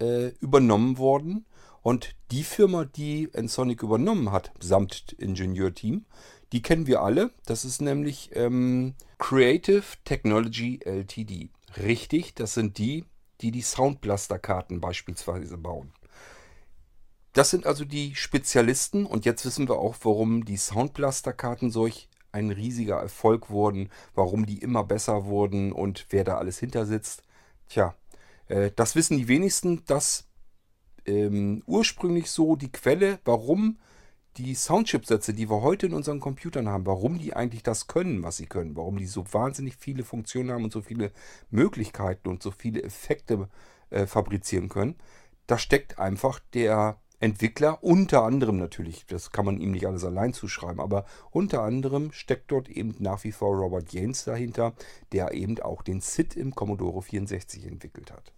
äh, 0.00 0.28
übernommen 0.40 0.98
worden 0.98 1.46
und 1.88 2.14
die 2.32 2.42
Firma, 2.42 2.84
die 2.84 3.30
Ensonic 3.32 3.82
übernommen 3.82 4.30
hat, 4.30 4.52
samt 4.60 5.12
Ingenieurteam, 5.12 6.04
die 6.52 6.60
kennen 6.60 6.86
wir 6.86 7.00
alle. 7.00 7.30
Das 7.46 7.64
ist 7.64 7.80
nämlich 7.80 8.28
ähm, 8.34 8.94
Creative 9.16 9.82
Technology 10.04 10.80
Ltd. 10.84 11.48
Richtig, 11.78 12.34
das 12.34 12.52
sind 12.52 12.76
die, 12.76 13.06
die 13.40 13.52
die 13.52 13.62
Soundblaster-Karten 13.62 14.82
beispielsweise 14.82 15.56
bauen. 15.56 15.94
Das 17.32 17.48
sind 17.48 17.64
also 17.64 17.86
die 17.86 18.14
Spezialisten 18.14 19.06
und 19.06 19.24
jetzt 19.24 19.46
wissen 19.46 19.66
wir 19.66 19.78
auch, 19.78 19.96
warum 20.02 20.44
die 20.44 20.58
Soundblaster-Karten 20.58 21.70
solch 21.70 22.10
ein 22.32 22.50
riesiger 22.50 22.96
Erfolg 22.96 23.48
wurden, 23.48 23.88
warum 24.14 24.44
die 24.44 24.58
immer 24.58 24.84
besser 24.84 25.24
wurden 25.24 25.72
und 25.72 26.04
wer 26.10 26.24
da 26.24 26.36
alles 26.36 26.58
hinter 26.58 26.84
sitzt. 26.84 27.22
Tja, 27.70 27.94
äh, 28.48 28.72
das 28.76 28.94
wissen 28.94 29.16
die 29.16 29.28
wenigsten, 29.28 29.86
dass 29.86 30.27
ähm, 31.08 31.62
ursprünglich 31.66 32.30
so 32.30 32.56
die 32.56 32.70
Quelle, 32.70 33.18
warum 33.24 33.78
die 34.36 34.54
Soundchipsätze, 34.54 35.34
die 35.34 35.50
wir 35.50 35.62
heute 35.62 35.86
in 35.86 35.94
unseren 35.94 36.20
Computern 36.20 36.68
haben, 36.68 36.86
warum 36.86 37.18
die 37.18 37.34
eigentlich 37.34 37.64
das 37.64 37.88
können, 37.88 38.22
was 38.22 38.36
sie 38.36 38.46
können, 38.46 38.76
warum 38.76 38.96
die 38.96 39.06
so 39.06 39.24
wahnsinnig 39.32 39.76
viele 39.76 40.04
Funktionen 40.04 40.52
haben 40.52 40.64
und 40.64 40.72
so 40.72 40.80
viele 40.80 41.10
Möglichkeiten 41.50 42.28
und 42.28 42.42
so 42.42 42.52
viele 42.52 42.82
Effekte 42.82 43.48
äh, 43.90 44.06
fabrizieren 44.06 44.68
können, 44.68 44.94
da 45.48 45.58
steckt 45.58 45.98
einfach 45.98 46.38
der 46.54 47.00
Entwickler, 47.20 47.82
unter 47.82 48.22
anderem 48.22 48.58
natürlich, 48.58 49.04
das 49.06 49.32
kann 49.32 49.44
man 49.44 49.60
ihm 49.60 49.72
nicht 49.72 49.86
alles 49.86 50.04
allein 50.04 50.32
zuschreiben, 50.32 50.78
aber 50.78 51.04
unter 51.32 51.62
anderem 51.62 52.12
steckt 52.12 52.52
dort 52.52 52.68
eben 52.68 52.94
nach 53.00 53.24
wie 53.24 53.32
vor 53.32 53.56
Robert 53.56 53.92
James 53.92 54.22
dahinter, 54.22 54.74
der 55.10 55.32
eben 55.32 55.58
auch 55.60 55.82
den 55.82 56.00
SID 56.00 56.36
im 56.36 56.54
Commodore 56.54 57.02
64 57.02 57.66
entwickelt 57.66 58.12
hat. 58.12 58.37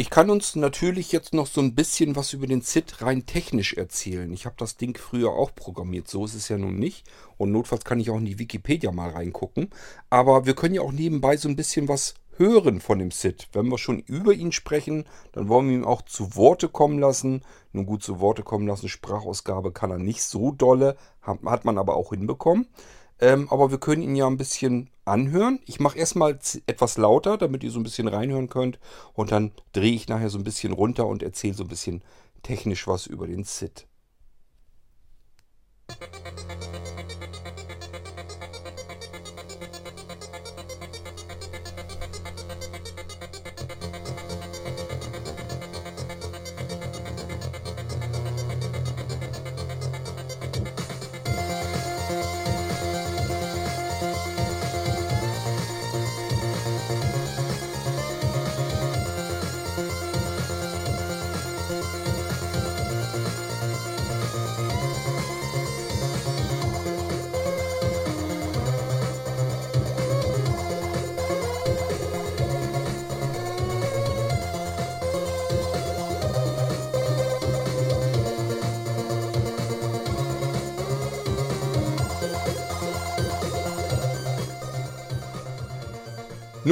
Ich 0.00 0.10
kann 0.10 0.30
uns 0.30 0.54
natürlich 0.54 1.10
jetzt 1.10 1.34
noch 1.34 1.48
so 1.48 1.60
ein 1.60 1.74
bisschen 1.74 2.14
was 2.14 2.32
über 2.32 2.46
den 2.46 2.62
SID 2.62 3.02
rein 3.02 3.26
technisch 3.26 3.74
erzählen. 3.74 4.32
Ich 4.32 4.46
habe 4.46 4.54
das 4.56 4.76
Ding 4.76 4.96
früher 4.96 5.32
auch 5.32 5.52
programmiert, 5.52 6.06
so 6.06 6.24
ist 6.24 6.34
es 6.34 6.48
ja 6.48 6.56
nun 6.56 6.78
nicht. 6.78 7.04
Und 7.36 7.50
notfalls 7.50 7.84
kann 7.84 7.98
ich 7.98 8.08
auch 8.08 8.18
in 8.18 8.24
die 8.24 8.38
Wikipedia 8.38 8.92
mal 8.92 9.10
reingucken. 9.10 9.70
Aber 10.08 10.46
wir 10.46 10.54
können 10.54 10.74
ja 10.74 10.82
auch 10.82 10.92
nebenbei 10.92 11.36
so 11.36 11.48
ein 11.48 11.56
bisschen 11.56 11.88
was 11.88 12.14
hören 12.36 12.80
von 12.80 13.00
dem 13.00 13.10
Sid. 13.10 13.48
Wenn 13.52 13.66
wir 13.66 13.76
schon 13.76 13.98
über 13.98 14.34
ihn 14.34 14.52
sprechen, 14.52 15.04
dann 15.32 15.48
wollen 15.48 15.68
wir 15.68 15.74
ihn 15.74 15.84
auch 15.84 16.02
zu 16.02 16.36
Worte 16.36 16.68
kommen 16.68 17.00
lassen. 17.00 17.42
Nun 17.72 17.84
gut, 17.84 18.04
zu 18.04 18.20
Worte 18.20 18.44
kommen 18.44 18.68
lassen, 18.68 18.88
Sprachausgabe 18.88 19.72
kann 19.72 19.90
er 19.90 19.98
nicht 19.98 20.22
so 20.22 20.52
dolle, 20.52 20.96
hat, 21.22 21.64
man 21.64 21.76
aber 21.76 21.96
auch 21.96 22.10
hinbekommen. 22.10 22.68
Ähm, 23.20 23.48
aber 23.50 23.70
wir 23.70 23.78
können 23.78 24.02
ihn 24.02 24.16
ja 24.16 24.26
ein 24.26 24.36
bisschen 24.36 24.90
anhören. 25.04 25.60
Ich 25.66 25.80
mache 25.80 25.98
erstmal 25.98 26.38
etwas 26.66 26.98
lauter, 26.98 27.36
damit 27.36 27.64
ihr 27.64 27.70
so 27.70 27.80
ein 27.80 27.82
bisschen 27.84 28.08
reinhören 28.08 28.48
könnt. 28.48 28.78
Und 29.14 29.32
dann 29.32 29.52
drehe 29.72 29.94
ich 29.94 30.08
nachher 30.08 30.30
so 30.30 30.38
ein 30.38 30.44
bisschen 30.44 30.72
runter 30.72 31.06
und 31.06 31.22
erzähle 31.22 31.54
so 31.54 31.64
ein 31.64 31.68
bisschen 31.68 32.02
technisch 32.42 32.86
was 32.86 33.06
über 33.06 33.26
den 33.26 33.44
SID. 33.44 33.86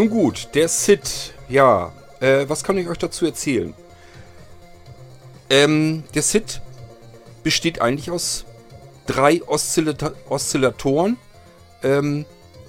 Nun 0.07 0.23
gut, 0.23 0.51
der 0.55 0.69
Sid. 0.69 1.35
Ja, 1.49 1.92
äh, 2.21 2.49
was 2.49 2.62
kann 2.62 2.79
ich 2.79 2.87
euch 2.87 2.99
dazu 2.99 3.27
erzählen? 3.27 3.75
Ähm, 5.51 6.05
der 6.14 6.23
Sid 6.23 6.61
besteht 7.42 7.81
eigentlich 7.81 8.12
aus 8.12 8.45
drei 9.07 9.42
Oszillata 9.45 10.12
Oszillatoren. 10.29 11.16
Ähm, 11.83 12.25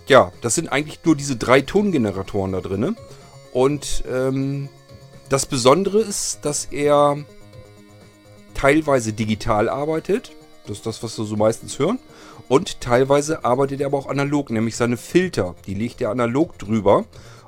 ja, 0.07 0.31
das 0.41 0.55
sind 0.55 0.69
eigentlich 0.69 0.99
nur 1.03 1.15
diese 1.15 1.35
drei 1.35 1.61
Tongeneratoren 1.61 2.53
da 2.53 2.61
drin. 2.61 2.97
Und 3.53 4.03
ähm, 4.11 4.67
das 5.29 5.45
Besondere 5.45 5.99
ist, 5.99 6.39
dass 6.41 6.65
er 6.65 7.23
teilweise 8.55 9.13
digital 9.13 9.69
arbeitet. 9.69 10.31
Das 10.65 10.77
ist 10.77 10.87
das, 10.87 11.03
was 11.03 11.15
wir 11.19 11.25
so 11.25 11.35
meistens 11.35 11.77
hören. 11.77 11.99
Und 12.47 12.81
teilweise 12.81 13.43
arbeitet 13.43 13.81
er 13.81 13.87
aber 13.87 13.97
auch 13.97 14.07
analog, 14.07 14.49
nämlich 14.49 14.75
seine 14.75 14.97
Filter. 14.97 15.55
Die 15.65 15.73
legt 15.73 16.01
er 16.01 16.11
analog 16.11 16.57
drüber. 16.57 17.05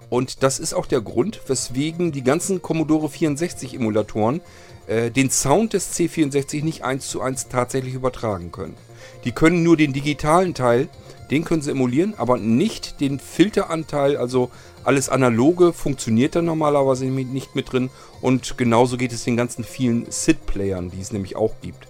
Und 0.09 0.43
das 0.43 0.59
ist 0.59 0.73
auch 0.73 0.85
der 0.85 1.01
Grund, 1.01 1.39
weswegen 1.47 2.11
die 2.11 2.23
ganzen 2.23 2.61
Commodore 2.61 3.09
64 3.09 3.75
Emulatoren 3.75 4.41
äh, 4.87 5.11
den 5.11 5.29
Sound 5.29 5.73
des 5.73 5.93
C64 5.95 6.63
nicht 6.63 6.83
eins 6.83 7.07
zu 7.07 7.21
eins 7.21 7.47
tatsächlich 7.47 7.93
übertragen 7.93 8.51
können. 8.51 8.75
Die 9.23 9.31
können 9.31 9.63
nur 9.63 9.77
den 9.77 9.93
digitalen 9.93 10.53
Teil, 10.53 10.89
den 11.29 11.45
können 11.45 11.61
sie 11.61 11.71
emulieren, 11.71 12.15
aber 12.17 12.37
nicht 12.37 12.99
den 12.99 13.19
Filteranteil, 13.19 14.17
also 14.17 14.49
alles 14.83 15.09
analoge 15.09 15.73
funktioniert 15.73 16.35
da 16.35 16.41
normalerweise 16.41 17.05
nicht 17.05 17.55
mit 17.55 17.71
drin. 17.71 17.91
Und 18.21 18.57
genauso 18.57 18.97
geht 18.97 19.13
es 19.13 19.25
den 19.25 19.37
ganzen 19.37 19.63
vielen 19.63 20.09
SID-Playern, 20.09 20.89
die 20.89 21.01
es 21.01 21.11
nämlich 21.11 21.35
auch 21.35 21.53
gibt. 21.61 21.87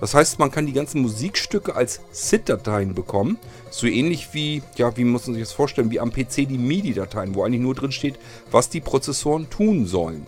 Das 0.00 0.14
heißt, 0.14 0.38
man 0.38 0.50
kann 0.50 0.64
die 0.64 0.72
ganzen 0.72 1.02
Musikstücke 1.02 1.76
als 1.76 2.00
SID-Dateien 2.10 2.94
bekommen. 2.94 3.38
So 3.70 3.86
ähnlich 3.86 4.32
wie, 4.32 4.62
ja, 4.76 4.96
wie 4.96 5.04
muss 5.04 5.26
man 5.26 5.34
sich 5.34 5.44
das 5.44 5.52
vorstellen, 5.52 5.90
wie 5.90 6.00
am 6.00 6.10
PC 6.10 6.48
die 6.48 6.58
MIDI-Dateien, 6.58 7.34
wo 7.34 7.44
eigentlich 7.44 7.60
nur 7.60 7.74
drin 7.74 7.92
steht, 7.92 8.18
was 8.50 8.70
die 8.70 8.80
Prozessoren 8.80 9.50
tun 9.50 9.86
sollen. 9.86 10.26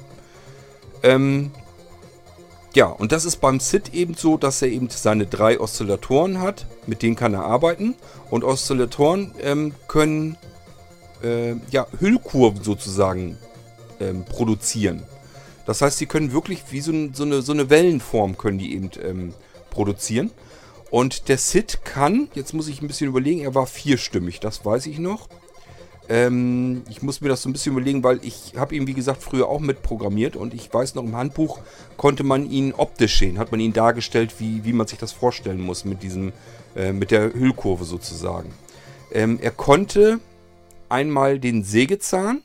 Ähm, 1.02 1.52
ja, 2.74 2.86
und 2.86 3.12
das 3.12 3.24
ist 3.24 3.36
beim 3.36 3.60
SID 3.60 3.94
eben 3.94 4.14
so, 4.14 4.36
dass 4.36 4.60
er 4.60 4.68
eben 4.68 4.88
seine 4.90 5.26
drei 5.26 5.58
Oszillatoren 5.58 6.40
hat, 6.40 6.66
mit 6.86 7.02
denen 7.02 7.16
kann 7.16 7.32
er 7.32 7.44
arbeiten. 7.44 7.94
Und 8.30 8.44
Oszillatoren 8.44 9.34
ähm, 9.40 9.74
können 9.88 10.36
äh, 11.22 11.54
ja, 11.70 11.86
Hüllkurven 11.98 12.62
sozusagen 12.62 13.38
ähm, 14.00 14.24
produzieren. 14.26 15.02
Das 15.64 15.80
heißt, 15.80 15.96
sie 15.96 16.06
können 16.06 16.32
wirklich 16.32 16.62
wie 16.70 16.80
so, 16.80 16.92
so, 17.12 17.24
eine, 17.24 17.40
so 17.40 17.52
eine 17.52 17.70
Wellenform 17.70 18.36
können 18.36 18.58
die 18.58 18.74
eben 18.74 18.90
ähm, 19.02 19.34
produzieren. 19.72 20.30
Und 20.90 21.28
der 21.28 21.38
Sid 21.38 21.80
kann, 21.84 22.28
jetzt 22.34 22.52
muss 22.52 22.68
ich 22.68 22.82
ein 22.82 22.86
bisschen 22.86 23.08
überlegen, 23.08 23.40
er 23.40 23.54
war 23.54 23.66
vierstimmig, 23.66 24.40
das 24.40 24.64
weiß 24.64 24.86
ich 24.86 24.98
noch. 24.98 25.28
Ähm, 26.08 26.82
ich 26.90 27.02
muss 27.02 27.20
mir 27.20 27.28
das 27.28 27.42
so 27.42 27.48
ein 27.48 27.52
bisschen 27.52 27.72
überlegen, 27.72 28.04
weil 28.04 28.20
ich 28.22 28.52
habe 28.56 28.74
ihn, 28.76 28.86
wie 28.86 28.92
gesagt, 28.92 29.22
früher 29.22 29.48
auch 29.48 29.60
mitprogrammiert 29.60 30.36
und 30.36 30.52
ich 30.52 30.72
weiß 30.72 30.94
noch, 30.94 31.04
im 31.04 31.16
Handbuch 31.16 31.60
konnte 31.96 32.24
man 32.24 32.50
ihn 32.50 32.74
optisch 32.74 33.18
sehen, 33.18 33.38
hat 33.38 33.52
man 33.52 33.60
ihn 33.60 33.72
dargestellt, 33.72 34.34
wie, 34.38 34.64
wie 34.64 34.74
man 34.74 34.86
sich 34.86 34.98
das 34.98 35.12
vorstellen 35.12 35.60
muss 35.60 35.84
mit 35.86 36.02
diesem, 36.02 36.32
äh, 36.76 36.92
mit 36.92 37.10
der 37.10 37.32
Hüllkurve 37.32 37.84
sozusagen. 37.84 38.50
Ähm, 39.12 39.38
er 39.40 39.52
konnte 39.52 40.20
einmal 40.90 41.38
den 41.38 41.64
Sägezahn, 41.64 42.42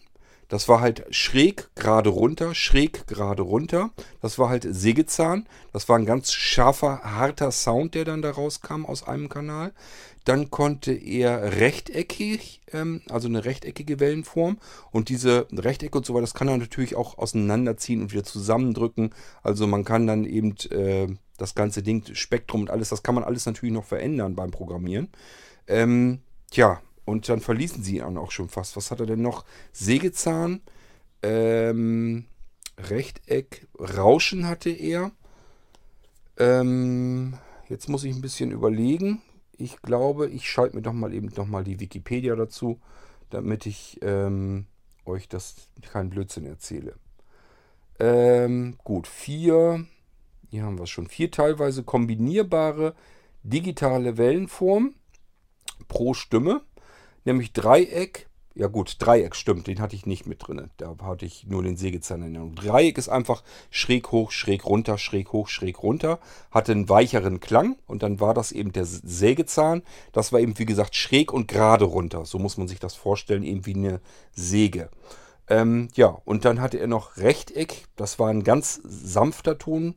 das 0.49 0.69
war 0.69 0.79
halt 0.79 1.05
schräg 1.10 1.69
gerade 1.75 2.10
runter, 2.10 2.55
schräg 2.55 3.05
gerade 3.07 3.41
runter. 3.41 3.91
Das 4.21 4.39
war 4.39 4.49
halt 4.49 4.65
Sägezahn. 4.69 5.45
Das 5.73 5.89
war 5.89 5.97
ein 5.97 6.05
ganz 6.05 6.31
scharfer, 6.31 7.01
harter 7.03 7.51
Sound, 7.51 7.95
der 7.95 8.05
dann 8.05 8.21
da 8.21 8.31
rauskam 8.31 8.86
aus 8.86 9.03
einem 9.03 9.27
Kanal. 9.27 9.73
Dann 10.23 10.49
konnte 10.49 10.93
er 10.93 11.57
rechteckig, 11.60 12.62
ähm, 12.71 13.01
also 13.10 13.27
eine 13.27 13.45
rechteckige 13.45 13.99
Wellenform. 13.99 14.57
Und 14.91 15.10
diese 15.10 15.47
Rechtecke 15.51 15.97
und 15.97 16.05
so 16.05 16.13
weiter, 16.13 16.21
das 16.21 16.33
kann 16.33 16.47
er 16.47 16.57
natürlich 16.57 16.95
auch 16.95 17.17
auseinanderziehen 17.17 18.01
und 18.01 18.12
wieder 18.13 18.23
zusammendrücken. 18.23 19.13
Also 19.43 19.67
man 19.67 19.83
kann 19.83 20.07
dann 20.07 20.23
eben 20.25 20.55
äh, 20.71 21.07
das 21.38 21.55
ganze 21.55 21.83
Ding, 21.83 22.03
Spektrum 22.13 22.62
und 22.62 22.69
alles, 22.69 22.89
das 22.89 23.03
kann 23.03 23.15
man 23.15 23.23
alles 23.23 23.45
natürlich 23.45 23.73
noch 23.73 23.86
verändern 23.86 24.36
beim 24.36 24.51
Programmieren. 24.51 25.10
Ähm, 25.67 26.21
tja, 26.51 26.81
und 27.08 27.30
dann 27.30 27.39
verließen 27.39 27.84
sie 27.84 28.00
ihn 28.00 28.17
auch 28.17 28.32
schon 28.32 28.50
fast. 28.50 28.76
Was 28.76 28.91
hat 28.91 29.00
er 29.00 29.06
denn 29.06 29.22
noch? 29.22 29.46
Sägezahn, 29.72 30.60
ähm, 31.24 32.26
Rechteck, 32.78 33.65
Rauschen 33.80 34.46
hatte 34.46 34.70
er. 34.70 35.12
Ähm, 36.38 37.36
jetzt 37.70 37.88
muss 37.88 38.04
ich 38.04 38.13
ein 38.13 38.20
bisschen 38.20 38.52
überlegen. 38.52 39.22
Ich 39.58 39.82
glaube, 39.82 40.28
ich 40.28 40.50
schalte 40.50 40.76
mir 40.76 40.82
doch 40.82 40.91
mal 40.91 41.13
eben 41.13 41.30
nochmal 41.38 41.63
die 41.63 41.80
Wikipedia 41.80 42.36
dazu, 42.36 42.82
damit 43.30 43.65
ich 43.65 44.00
ähm, 44.02 44.65
euch 45.06 45.30
das 45.30 45.70
keinen 45.93 46.10
Blödsinn 46.10 46.46
erzähle. 46.46 46.96
Ähm, 48.02 48.78
gut, 48.84 49.08
vier, 49.08 49.86
hier 50.50 50.63
haben 50.63 50.78
wir 50.78 50.84
es 50.84 50.89
schon, 50.89 51.08
vier 51.08 51.32
teilweise 51.32 51.84
kombinierbare 51.84 52.96
digitale 53.43 54.17
Wellenformen 54.17 54.93
pro 55.88 56.13
Stimme 56.13 56.66
nämlich 57.28 57.54
Dreieck. 57.54 58.28
Ja 58.56 58.66
gut, 58.66 58.96
Dreieck 58.98 59.36
stimmt, 59.36 59.68
den 59.68 59.80
hatte 59.80 59.96
ich 59.96 60.08
nicht 60.08 60.26
mit 60.26 60.48
drin. 60.48 60.72
Da 60.78 60.96
hatte 61.04 61.28
ich 61.28 61.46
nur 61.46 61.62
den 61.62 61.78
Sägezahn. 61.78 62.56
Dreieck 62.56 62.98
ist 62.98 63.08
einfach 63.08 63.44
schräg 63.70 64.12
hoch, 64.12 64.32
schräg 64.32 64.66
runter, 64.66 64.98
schräg 64.98 65.32
hoch, 65.32 65.48
schräg 65.48 65.84
runter. 65.84 66.20
Hatte 66.50 66.72
einen 66.72 66.90
weicheren 66.90 67.40
Klang 67.40 67.78
und 67.86 68.02
dann 68.02 68.20
war 68.20 68.34
das 68.34 68.52
eben 68.52 68.72
der 68.72 68.86
Sägezahn. 68.86 69.84
Das 70.12 70.34
war 70.34 70.40
eben 70.40 70.58
wie 70.58 70.66
gesagt 70.66 70.96
schräg 70.96 71.32
und 71.32 71.48
gerade 71.48 71.86
runter. 71.86 72.26
So 72.26 72.40
muss 72.40 72.58
man 72.58 72.68
sich 72.68 72.80
das 72.80 72.96
vorstellen, 72.96 73.44
eben 73.44 73.68
wie 73.68 73.76
eine 73.76 74.02
Säge. 74.32 74.90
Ähm, 75.50 75.90
ja, 75.94 76.18
und 76.26 76.44
dann 76.44 76.60
hatte 76.60 76.80
er 76.80 76.88
noch 76.88 77.18
Rechteck. 77.18 77.86
Das 77.96 78.18
war 78.18 78.30
ein 78.30 78.44
ganz 78.44 78.82
sanfter 78.84 79.60
Ton. 79.60 79.94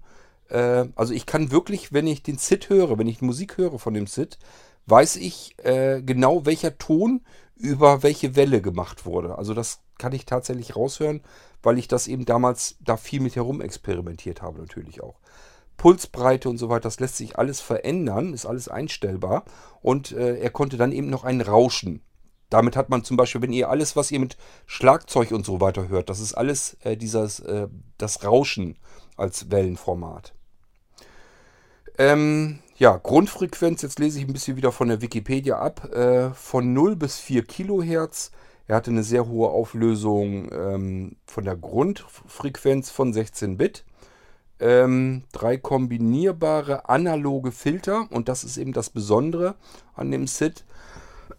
Äh, 0.51 0.85
also 0.97 1.15
ich 1.15 1.25
kann 1.25 1.51
wirklich, 1.51 1.95
wenn 1.95 2.07
ich 2.07 2.23
den 2.23 2.37
Sid 2.37 2.69
höre, 2.69 2.99
wenn 2.99 3.07
ich 3.07 3.23
Musik 3.23 3.57
höre 3.57 3.79
von 3.79 3.95
dem 3.95 4.07
Sid, 4.07 4.39
weiß 4.87 5.17
ich 5.17 5.55
äh, 5.59 6.03
genau, 6.03 6.47
welcher 6.47 6.79
Ton 6.79 7.23
über 7.57 8.03
welche 8.03 8.37
Welle 8.37 8.63
gemacht 8.63 9.05
wurde. 9.05 9.37
Also 9.37 9.55
das 9.55 9.81
kann 9.99 10.13
ich 10.13 10.25
tatsächlich 10.25 10.77
raushören, 10.77 11.23
weil 11.63 11.79
ich 11.79 11.89
das 11.89 12.09
eben 12.09 12.25
damals 12.25 12.77
da 12.81 12.97
viel 12.97 13.21
mit 13.21 13.37
herum 13.37 13.61
experimentiert 13.61 14.43
habe 14.43 14.61
natürlich 14.61 15.03
auch. 15.03 15.21
Pulsbreite 15.77 16.49
und 16.49 16.59
so 16.59 16.69
weiter, 16.69 16.83
das 16.83 17.01
lässt 17.01 17.17
sich 17.17 17.39
alles 17.39 17.61
verändern, 17.61 18.35
ist 18.35 18.47
alles 18.47 18.69
einstellbar. 18.69 19.45
Und 19.81 20.13
äh, 20.13 20.37
er 20.37 20.51
konnte 20.51 20.77
dann 20.77 20.93
eben 20.93 21.09
noch 21.09 21.25
ein 21.25 21.41
Rauschen. 21.41 22.03
Damit 22.51 22.77
hat 22.77 22.91
man 22.91 23.05
zum 23.05 23.17
Beispiel, 23.17 23.41
wenn 23.43 23.53
ihr 23.53 23.71
alles, 23.71 23.97
was 23.97 24.11
ihr 24.11 24.21
mit 24.21 24.37
Schlagzeug 24.67 25.31
und 25.31 25.47
so 25.47 25.61
weiter 25.61 25.89
hört, 25.89 26.11
das 26.11 26.21
ist 26.21 26.35
alles 26.35 26.77
äh, 26.83 26.97
dieses, 26.97 27.41
äh, 27.41 27.69
das 27.97 28.25
Rauschen 28.25 28.79
als 29.17 29.51
Wellenformat. 29.51 30.35
Ähm, 31.97 32.59
ja, 32.81 32.97
Grundfrequenz, 32.97 33.83
jetzt 33.83 33.99
lese 33.99 34.19
ich 34.19 34.27
ein 34.27 34.33
bisschen 34.33 34.57
wieder 34.57 34.73
von 34.73 34.89
der 34.89 35.03
Wikipedia 35.03 35.59
ab, 35.59 35.93
äh, 35.93 36.31
von 36.31 36.73
0 36.73 36.97
bis 36.97 37.19
4 37.19 37.45
Kilohertz. 37.45 38.31
Er 38.67 38.77
hatte 38.77 38.91
eine 38.91 39.03
sehr 39.03 39.29
hohe 39.29 39.51
Auflösung 39.51 40.51
ähm, 40.51 41.17
von 41.27 41.45
der 41.45 41.57
Grundfrequenz 41.57 42.89
von 42.89 43.13
16 43.13 43.59
Bit. 43.59 43.85
Ähm, 44.61 45.25
drei 45.31 45.59
kombinierbare 45.59 46.89
analoge 46.89 47.53
Filter 47.53 48.09
und 48.11 48.31
das 48.31 48.45
ist 48.45 48.57
eben 48.57 48.73
das 48.73 48.89
Besondere 48.89 49.57
an 49.95 50.11
dem 50.11 50.27
SID. 50.27 50.65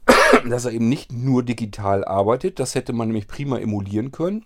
dass 0.47 0.65
er 0.65 0.71
eben 0.71 0.89
nicht 0.89 1.11
nur 1.11 1.41
digital 1.41 2.05
arbeitet. 2.05 2.59
Das 2.59 2.75
hätte 2.75 2.93
man 2.93 3.07
nämlich 3.07 3.27
prima 3.27 3.57
emulieren 3.57 4.11
können. 4.11 4.45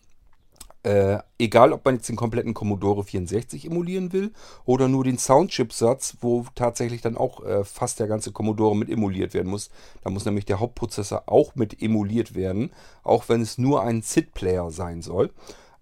Äh, 0.85 1.23
egal, 1.39 1.73
ob 1.73 1.83
man 1.83 1.95
jetzt 1.95 2.09
den 2.09 2.15
kompletten 2.15 2.53
Commodore 2.53 3.03
64 3.03 3.65
emulieren 3.65 4.13
will 4.13 4.31
oder 4.65 4.87
nur 4.87 5.03
den 5.03 5.17
Soundchipsatz, 5.17 6.17
wo 6.21 6.45
tatsächlich 6.53 7.01
dann 7.01 7.17
auch 7.17 7.43
äh, 7.43 7.63
fast 7.63 7.99
der 7.99 8.05
ganze 8.05 8.31
Commodore 8.31 8.75
mit 8.77 8.91
emuliert 8.91 9.33
werden 9.33 9.49
muss. 9.49 9.71
Da 10.03 10.11
muss 10.11 10.25
nämlich 10.25 10.45
der 10.45 10.59
Hauptprozessor 10.59 11.23
auch 11.25 11.55
mit 11.55 11.81
emuliert 11.81 12.35
werden, 12.35 12.71
auch 13.01 13.29
wenn 13.29 13.41
es 13.41 13.57
nur 13.57 13.81
ein 13.81 14.03
SID-Player 14.03 14.69
sein 14.69 15.01
soll. 15.01 15.33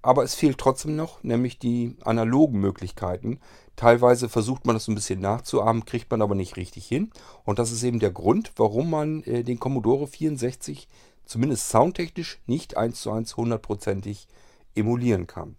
Aber 0.02 0.24
es 0.24 0.36
fehlt 0.36 0.58
trotzdem 0.58 0.96
noch, 0.96 1.22
nämlich 1.22 1.60
die 1.60 1.98
analogen 2.06 2.62
Möglichkeiten. 2.62 3.42
Teilweise 3.76 4.30
versucht 4.30 4.66
man 4.66 4.78
das 4.78 4.88
ein 4.88 4.96
bisschen 4.96 5.20
nachzuahmen, 5.20 5.84
kriegt 5.84 6.10
man 6.12 6.22
aber 6.22 6.36
nicht 6.36 6.56
richtig 6.56 6.88
hin. 6.88 7.12
Und 7.44 7.60
das 7.60 7.74
ist 7.74 7.84
eben 7.84 8.00
der 8.00 8.12
Grund, 8.12 8.54
warum 8.56 8.90
man 8.90 9.24
äh, 9.24 9.44
den 9.44 9.60
Commodore 9.60 10.08
64 10.08 10.88
zumindest 11.26 11.68
soundtechnisch 11.68 12.40
nicht 12.48 12.78
eins 12.78 13.02
zu 13.02 13.12
eins 13.12 13.36
hundertprozentig 13.36 14.30
emulieren 14.76 15.28
kann. 15.28 15.56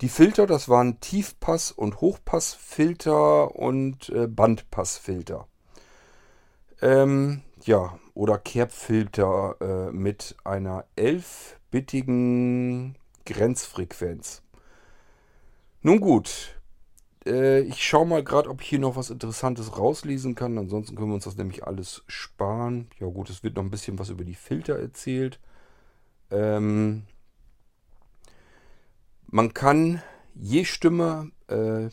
Die 0.00 0.08
Filter, 0.08 0.46
das 0.46 0.68
waren 0.68 1.00
Tiefpass- 1.00 1.72
und 1.72 2.00
Hochpassfilter 2.00 3.54
und 3.54 4.08
äh, 4.10 4.26
Bandpassfilter. 4.26 5.46
Ähm, 6.82 7.42
ja, 7.62 7.98
oder 8.12 8.38
Kerbfilter 8.38 9.56
äh, 9.60 9.92
mit 9.92 10.36
einer 10.44 10.84
11-bittigen 10.96 12.96
Grenzfrequenz. 13.24 14.42
Nun 15.82 16.00
gut, 16.00 16.54
äh, 17.26 17.60
ich 17.60 17.84
schaue 17.84 18.06
mal 18.06 18.24
gerade, 18.24 18.50
ob 18.50 18.60
ich 18.60 18.68
hier 18.68 18.78
noch 18.78 18.96
was 18.96 19.10
Interessantes 19.10 19.78
rauslesen 19.78 20.34
kann. 20.34 20.58
Ansonsten 20.58 20.96
können 20.96 21.10
wir 21.10 21.14
uns 21.14 21.24
das 21.24 21.36
nämlich 21.36 21.66
alles 21.66 22.02
sparen. 22.06 22.88
Ja 23.00 23.06
gut, 23.06 23.30
es 23.30 23.42
wird 23.42 23.56
noch 23.56 23.62
ein 23.62 23.70
bisschen 23.70 23.98
was 23.98 24.10
über 24.10 24.24
die 24.24 24.34
Filter 24.34 24.78
erzählt. 24.78 25.40
Ähm, 26.30 27.04
man 29.34 29.52
kann 29.52 30.00
je 30.36 30.64
Stimme 30.64 31.32
äh, 31.48 31.88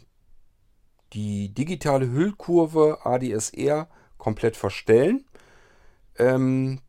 die 1.14 1.52
digitale 1.52 2.08
Hüllkurve 2.12 3.00
ADSR 3.04 3.90
komplett 4.20 4.56
verstellen. 4.56 5.26
Ähm, 6.20 6.82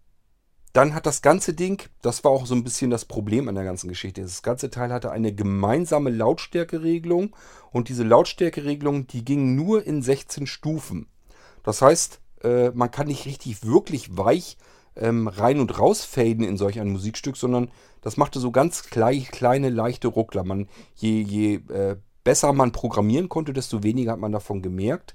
dann 0.75 0.95
hat 0.95 1.07
das 1.07 1.23
ganze 1.23 1.55
Ding, 1.55 1.83
das 2.03 2.23
war 2.23 2.33
auch 2.33 2.45
so 2.45 2.55
ein 2.55 2.65
bisschen 2.65 2.91
das 2.91 3.07
Problem 3.07 3.49
an 3.49 3.55
der 3.55 3.65
ganzen 3.65 3.88
Geschichte. 3.88 4.21
Das 4.21 4.43
ganze 4.43 4.69
Teil 4.69 4.93
hatte 4.93 5.11
eine 5.11 5.35
gemeinsame 5.35 6.11
Lautstärkeregelung 6.11 7.35
und 7.71 7.88
diese 7.88 8.05
Lautstärkeregelung, 8.05 9.07
die 9.07 9.25
ging 9.25 9.55
nur 9.55 9.87
in 9.87 10.03
16 10.03 10.47
Stufen. 10.47 11.09
Das 11.62 11.81
heißt, 11.81 12.21
äh, 12.43 12.73
man 12.73 12.91
kann 12.91 13.07
nicht 13.07 13.25
richtig 13.25 13.65
wirklich 13.65 14.19
weich 14.19 14.59
ähm, 14.96 15.28
rein 15.28 15.61
und 15.61 15.78
raus 15.78 16.05
faden 16.05 16.44
in 16.44 16.57
solch 16.57 16.81
ein 16.81 16.90
Musikstück, 16.90 17.37
sondern 17.37 17.70
das 18.00 18.16
machte 18.16 18.40
so 18.40 18.50
ganz 18.50 18.85
klein, 18.85 19.24
kleine, 19.31 19.70
leichte 19.70 20.09
Ruckler. 20.09 20.44
Man, 20.44 20.68
je 20.96 21.20
je 21.20 21.55
äh, 21.72 21.96
besser 22.24 22.52
man 22.52 22.72
programmieren 22.72 23.28
konnte, 23.28 23.52
desto 23.52 23.83
weniger 23.83 24.12
hat 24.12 24.20
man 24.20 24.33
davon 24.33 24.62
gemerkt. 24.62 25.14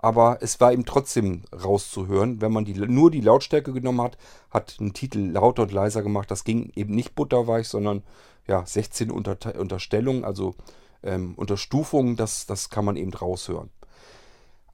Aber 0.00 0.38
es 0.42 0.60
war 0.60 0.72
eben 0.72 0.84
trotzdem 0.84 1.42
rauszuhören. 1.52 2.40
Wenn 2.40 2.52
man 2.52 2.64
die, 2.64 2.74
nur 2.74 3.10
die 3.10 3.20
Lautstärke 3.20 3.72
genommen 3.72 4.00
hat, 4.00 4.16
hat 4.50 4.76
ein 4.80 4.92
Titel 4.92 5.18
lauter 5.18 5.64
und 5.64 5.72
leiser 5.72 6.02
gemacht. 6.02 6.30
Das 6.30 6.44
ging 6.44 6.70
eben 6.76 6.94
nicht 6.94 7.16
butterweich, 7.16 7.66
sondern 7.66 8.04
ja, 8.46 8.64
16 8.64 9.10
Unter 9.10 9.58
Unterstellungen, 9.58 10.24
also 10.24 10.54
ähm, 11.02 11.34
Unterstufungen, 11.34 12.16
das, 12.16 12.46
das 12.46 12.70
kann 12.70 12.84
man 12.84 12.96
eben 12.96 13.12
raushören. 13.12 13.70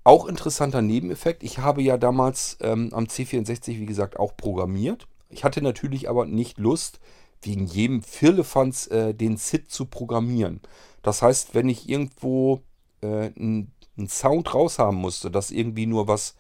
Auch 0.05 0.27
interessanter 0.27 0.83
Nebeneffekt, 0.83 1.43
ich 1.43 1.59
habe 1.59 1.83
ja 1.83 1.97
damals 1.97 2.59
ähm, 2.61 2.91
am 2.93 3.05
C64, 3.05 3.81
wie 3.81 3.87
gesagt, 3.87 4.19
auch 4.19 4.37
programmiert. 4.37 5.09
Ich 5.31 5.45
hatte 5.45 5.63
natürlich 5.63 6.11
aber 6.11 6.27
nicht 6.27 6.59
Lust, 6.59 7.01
wegen 7.41 7.67
jedem 7.67 8.03
Firlefanz 8.03 8.87
äh, 8.89 9.15
den 9.15 9.37
SID 9.37 9.71
zu 9.71 9.87
programmieren. 9.87 10.61
Das 11.03 11.23
heißt, 11.23 11.55
wenn 11.55 11.69
ich 11.69 11.89
irgendwo 11.89 12.63
äh, 13.01 13.31
einen 13.37 13.73
Sound 14.09 14.55
raus 14.55 14.79
haben 14.79 14.99
musste, 14.99 15.31
dass 15.31 15.51
irgendwie 15.51 15.87
nur 15.87 16.07
was 16.07 16.35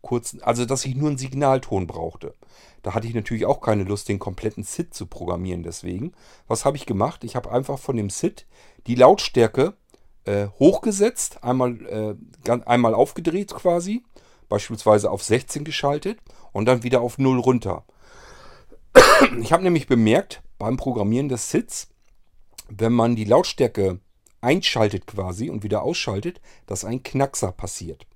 kurz, 0.00 0.36
also 0.40 0.64
dass 0.64 0.84
ich 0.84 0.94
nur 0.94 1.08
einen 1.08 1.18
Signalton 1.18 1.86
brauchte. 1.86 2.34
Da 2.82 2.94
hatte 2.94 3.06
ich 3.06 3.14
natürlich 3.14 3.44
auch 3.44 3.60
keine 3.60 3.84
Lust, 3.84 4.08
den 4.08 4.18
kompletten 4.18 4.64
SID 4.64 4.94
zu 4.94 5.06
programmieren. 5.06 5.62
Deswegen, 5.62 6.12
was 6.48 6.64
habe 6.64 6.76
ich 6.76 6.86
gemacht? 6.86 7.24
Ich 7.24 7.36
habe 7.36 7.52
einfach 7.52 7.78
von 7.78 7.96
dem 7.96 8.08
SID 8.08 8.46
die 8.86 8.94
Lautstärke 8.94 9.74
äh, 10.24 10.48
hochgesetzt, 10.58 11.42
einmal, 11.42 12.16
äh, 12.46 12.60
einmal 12.66 12.94
aufgedreht 12.94 13.54
quasi, 13.54 14.02
beispielsweise 14.48 15.10
auf 15.10 15.22
16 15.22 15.64
geschaltet 15.64 16.18
und 16.52 16.66
dann 16.66 16.82
wieder 16.82 17.00
auf 17.00 17.18
0 17.18 17.38
runter. 17.38 17.84
Ich 19.40 19.52
habe 19.52 19.62
nämlich 19.62 19.86
bemerkt 19.86 20.42
beim 20.58 20.78
Programmieren 20.78 21.28
des 21.28 21.50
SIDs, 21.50 21.88
wenn 22.68 22.92
man 22.92 23.16
die 23.16 23.24
Lautstärke 23.24 24.00
einschaltet 24.40 25.06
quasi 25.06 25.50
und 25.50 25.62
wieder 25.62 25.82
ausschaltet, 25.82 26.40
dass 26.66 26.84
ein 26.84 27.02
Knackser 27.02 27.52
passiert. 27.52 28.06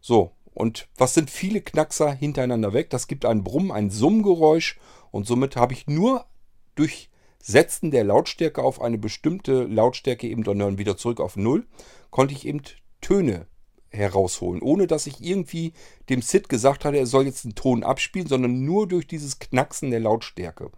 So, 0.00 0.32
und 0.54 0.88
was 0.96 1.12
sind 1.12 1.30
viele 1.30 1.60
Knackser 1.60 2.12
hintereinander 2.12 2.72
weg? 2.72 2.88
Das 2.88 3.08
gibt 3.08 3.26
ein 3.26 3.44
Brummen, 3.44 3.70
ein 3.70 3.90
Summgeräusch 3.90 4.78
und 5.10 5.26
somit 5.26 5.56
habe 5.56 5.74
ich 5.74 5.86
nur 5.86 6.24
durch 6.74 7.10
Setzen 7.42 7.90
der 7.90 8.04
Lautstärke 8.04 8.62
auf 8.62 8.80
eine 8.80 8.98
bestimmte 8.98 9.64
Lautstärke 9.64 10.28
eben 10.28 10.42
dann 10.42 10.78
wieder 10.78 10.96
zurück 10.96 11.20
auf 11.20 11.36
Null, 11.36 11.66
konnte 12.10 12.34
ich 12.34 12.46
eben 12.46 12.62
Töne 13.00 13.46
herausholen, 13.90 14.62
ohne 14.62 14.86
dass 14.86 15.06
ich 15.06 15.22
irgendwie 15.22 15.72
dem 16.08 16.22
Sid 16.22 16.48
gesagt 16.48 16.84
hatte, 16.84 16.98
er 16.98 17.06
soll 17.06 17.26
jetzt 17.26 17.44
einen 17.44 17.54
Ton 17.54 17.82
abspielen, 17.82 18.28
sondern 18.28 18.64
nur 18.64 18.88
durch 18.88 19.06
dieses 19.06 19.38
Knacksen 19.38 19.90
der 19.90 20.00
Lautstärke. 20.00 20.70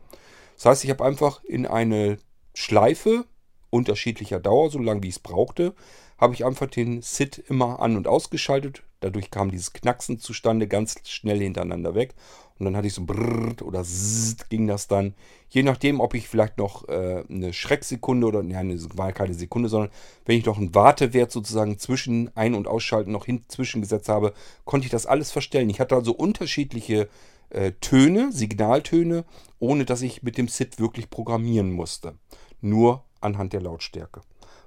Das 0.56 0.66
heißt, 0.66 0.84
ich 0.84 0.90
habe 0.90 1.04
einfach 1.04 1.42
in 1.44 1.66
eine 1.66 2.18
Schleife 2.54 3.24
unterschiedlicher 3.70 4.40
Dauer, 4.40 4.70
so 4.70 4.78
lange 4.78 5.02
wie 5.02 5.08
ich 5.08 5.16
es 5.16 5.20
brauchte, 5.20 5.74
habe 6.18 6.34
ich 6.34 6.44
einfach 6.44 6.66
den 6.66 7.00
Sid 7.00 7.38
immer 7.48 7.80
an- 7.80 7.96
und 7.96 8.08
ausgeschaltet. 8.08 8.82
Dadurch 9.00 9.30
kam 9.30 9.50
dieses 9.50 9.72
Knacksen 9.72 10.18
zustande 10.18 10.66
ganz 10.66 10.96
schnell 11.04 11.38
hintereinander 11.38 11.94
weg. 11.94 12.14
Und 12.58 12.64
dann 12.64 12.76
hatte 12.76 12.88
ich 12.88 12.94
so 12.94 13.04
brrrt 13.04 13.62
oder 13.62 13.84
zzzt 13.84 14.50
ging 14.50 14.66
das 14.66 14.88
dann. 14.88 15.14
Je 15.48 15.62
nachdem, 15.62 16.00
ob 16.00 16.14
ich 16.14 16.28
vielleicht 16.28 16.58
noch 16.58 16.88
äh, 16.88 17.22
eine 17.30 17.52
Schrecksekunde 17.52 18.26
oder, 18.26 18.42
ja, 18.42 18.58
eine, 18.58 18.76
war 18.96 19.12
keine 19.12 19.34
Sekunde, 19.34 19.68
sondern 19.68 19.90
wenn 20.26 20.36
ich 20.36 20.44
noch 20.44 20.58
einen 20.58 20.74
Wartewert 20.74 21.30
sozusagen 21.30 21.78
zwischen 21.78 22.36
Ein- 22.36 22.54
und 22.54 22.66
Ausschalten 22.66 23.12
noch 23.12 23.26
hinzwischen 23.26 23.80
gesetzt 23.80 24.08
habe, 24.08 24.34
konnte 24.64 24.86
ich 24.86 24.90
das 24.90 25.06
alles 25.06 25.30
verstellen. 25.30 25.70
Ich 25.70 25.78
hatte 25.78 25.94
also 25.94 26.12
unterschiedliche 26.12 27.08
äh, 27.50 27.72
Töne, 27.80 28.32
Signaltöne, 28.32 29.24
ohne 29.60 29.84
dass 29.84 30.02
ich 30.02 30.24
mit 30.24 30.36
dem 30.36 30.48
SID 30.48 30.80
wirklich 30.80 31.10
programmieren 31.10 31.70
musste. 31.70 32.18
Nur 32.60 33.04
anhand 33.20 33.52
der 33.52 33.60
Lautstärke. 33.60 34.22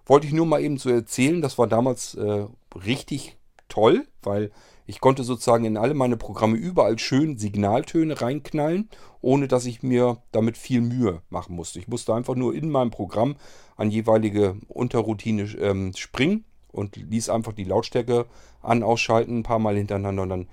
Wollte 0.06 0.28
ich 0.28 0.34
nur 0.34 0.46
mal 0.46 0.62
eben 0.62 0.78
so 0.78 0.90
erzählen, 0.90 1.42
das 1.42 1.58
war 1.58 1.68
damals 1.68 2.16
äh, 2.16 2.46
richtig 2.86 3.38
toll, 3.70 4.08
weil 4.22 4.52
ich 4.86 5.00
konnte 5.00 5.24
sozusagen 5.24 5.64
in 5.64 5.78
alle 5.78 5.94
meine 5.94 6.18
Programme 6.18 6.58
überall 6.58 7.00
schön 7.00 7.38
Signaltöne 7.38 8.20
reinknallen, 8.20 8.90
ohne 9.22 9.48
dass 9.48 9.66
ich 9.66 9.84
mir 9.84 10.18
damit 10.32 10.58
viel 10.58 10.82
Mühe 10.82 11.22
machen 11.30 11.56
musste. 11.56 11.80
Ich 11.80 11.88
musste 11.88 12.14
einfach 12.14 12.36
nur 12.36 12.54
in 12.54 12.70
meinem 12.70 12.92
Programm 12.92 13.38
an 13.78 13.90
jeweilige 13.90 14.58
Unterroutine 14.68 15.44
ähm, 15.60 15.94
springen 15.96 16.44
und 16.72 16.96
ließ 16.96 17.30
einfach 17.30 17.54
die 17.54 17.64
Lautstärke 17.64 18.26
an, 18.62 18.84
ausschalten, 18.84 19.40
ein 19.40 19.44
paar 19.44 19.60
Mal 19.60 19.78
hintereinander 19.78 20.24
und 20.24 20.30
dann 20.30 20.48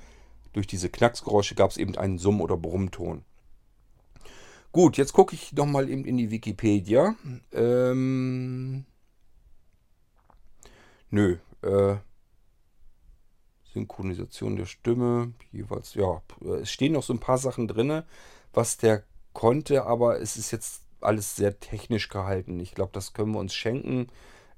durch 0.52 0.66
diese 0.66 0.88
Knacksgeräusche 0.88 1.54
gab 1.54 1.70
es 1.70 1.76
eben 1.76 1.96
einen 1.96 2.18
Summ- 2.18 2.40
oder 2.40 2.56
Brummton. 2.56 3.24
Gut, 4.72 4.96
jetzt 4.96 5.12
gucke 5.12 5.34
ich 5.34 5.52
nochmal 5.52 5.88
eben 5.88 6.04
in 6.04 6.16
die 6.16 6.30
Wikipedia. 6.30 7.14
Ähm, 7.52 8.84
nö, 11.10 11.38
äh, 11.62 11.96
Synchronisation 13.72 14.56
der 14.56 14.66
Stimme, 14.66 15.32
jeweils, 15.52 15.94
ja, 15.94 16.22
es 16.60 16.70
stehen 16.70 16.92
noch 16.92 17.02
so 17.02 17.12
ein 17.12 17.20
paar 17.20 17.38
Sachen 17.38 17.68
drin, 17.68 18.02
was 18.52 18.76
der 18.76 19.04
konnte, 19.32 19.84
aber 19.84 20.20
es 20.20 20.36
ist 20.36 20.50
jetzt 20.50 20.82
alles 21.00 21.36
sehr 21.36 21.60
technisch 21.60 22.08
gehalten. 22.08 22.58
Ich 22.60 22.74
glaube, 22.74 22.90
das 22.92 23.12
können 23.12 23.32
wir 23.32 23.38
uns 23.38 23.54
schenken. 23.54 24.08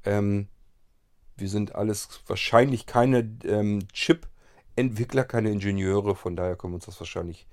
Ähm, 0.05 0.49
wir 1.37 1.49
sind 1.49 1.75
alles 1.75 2.23
wahrscheinlich 2.27 2.87
keine 2.87 3.31
ähm, 3.45 3.87
Chip-Entwickler, 3.93 5.25
keine 5.25 5.51
Ingenieure, 5.51 6.15
von 6.15 6.37
daher 6.37 6.57
können 6.57 6.73
wir 6.73 6.77
uns 6.77 6.87
das 6.87 7.01
wahrscheinlich 7.01 7.47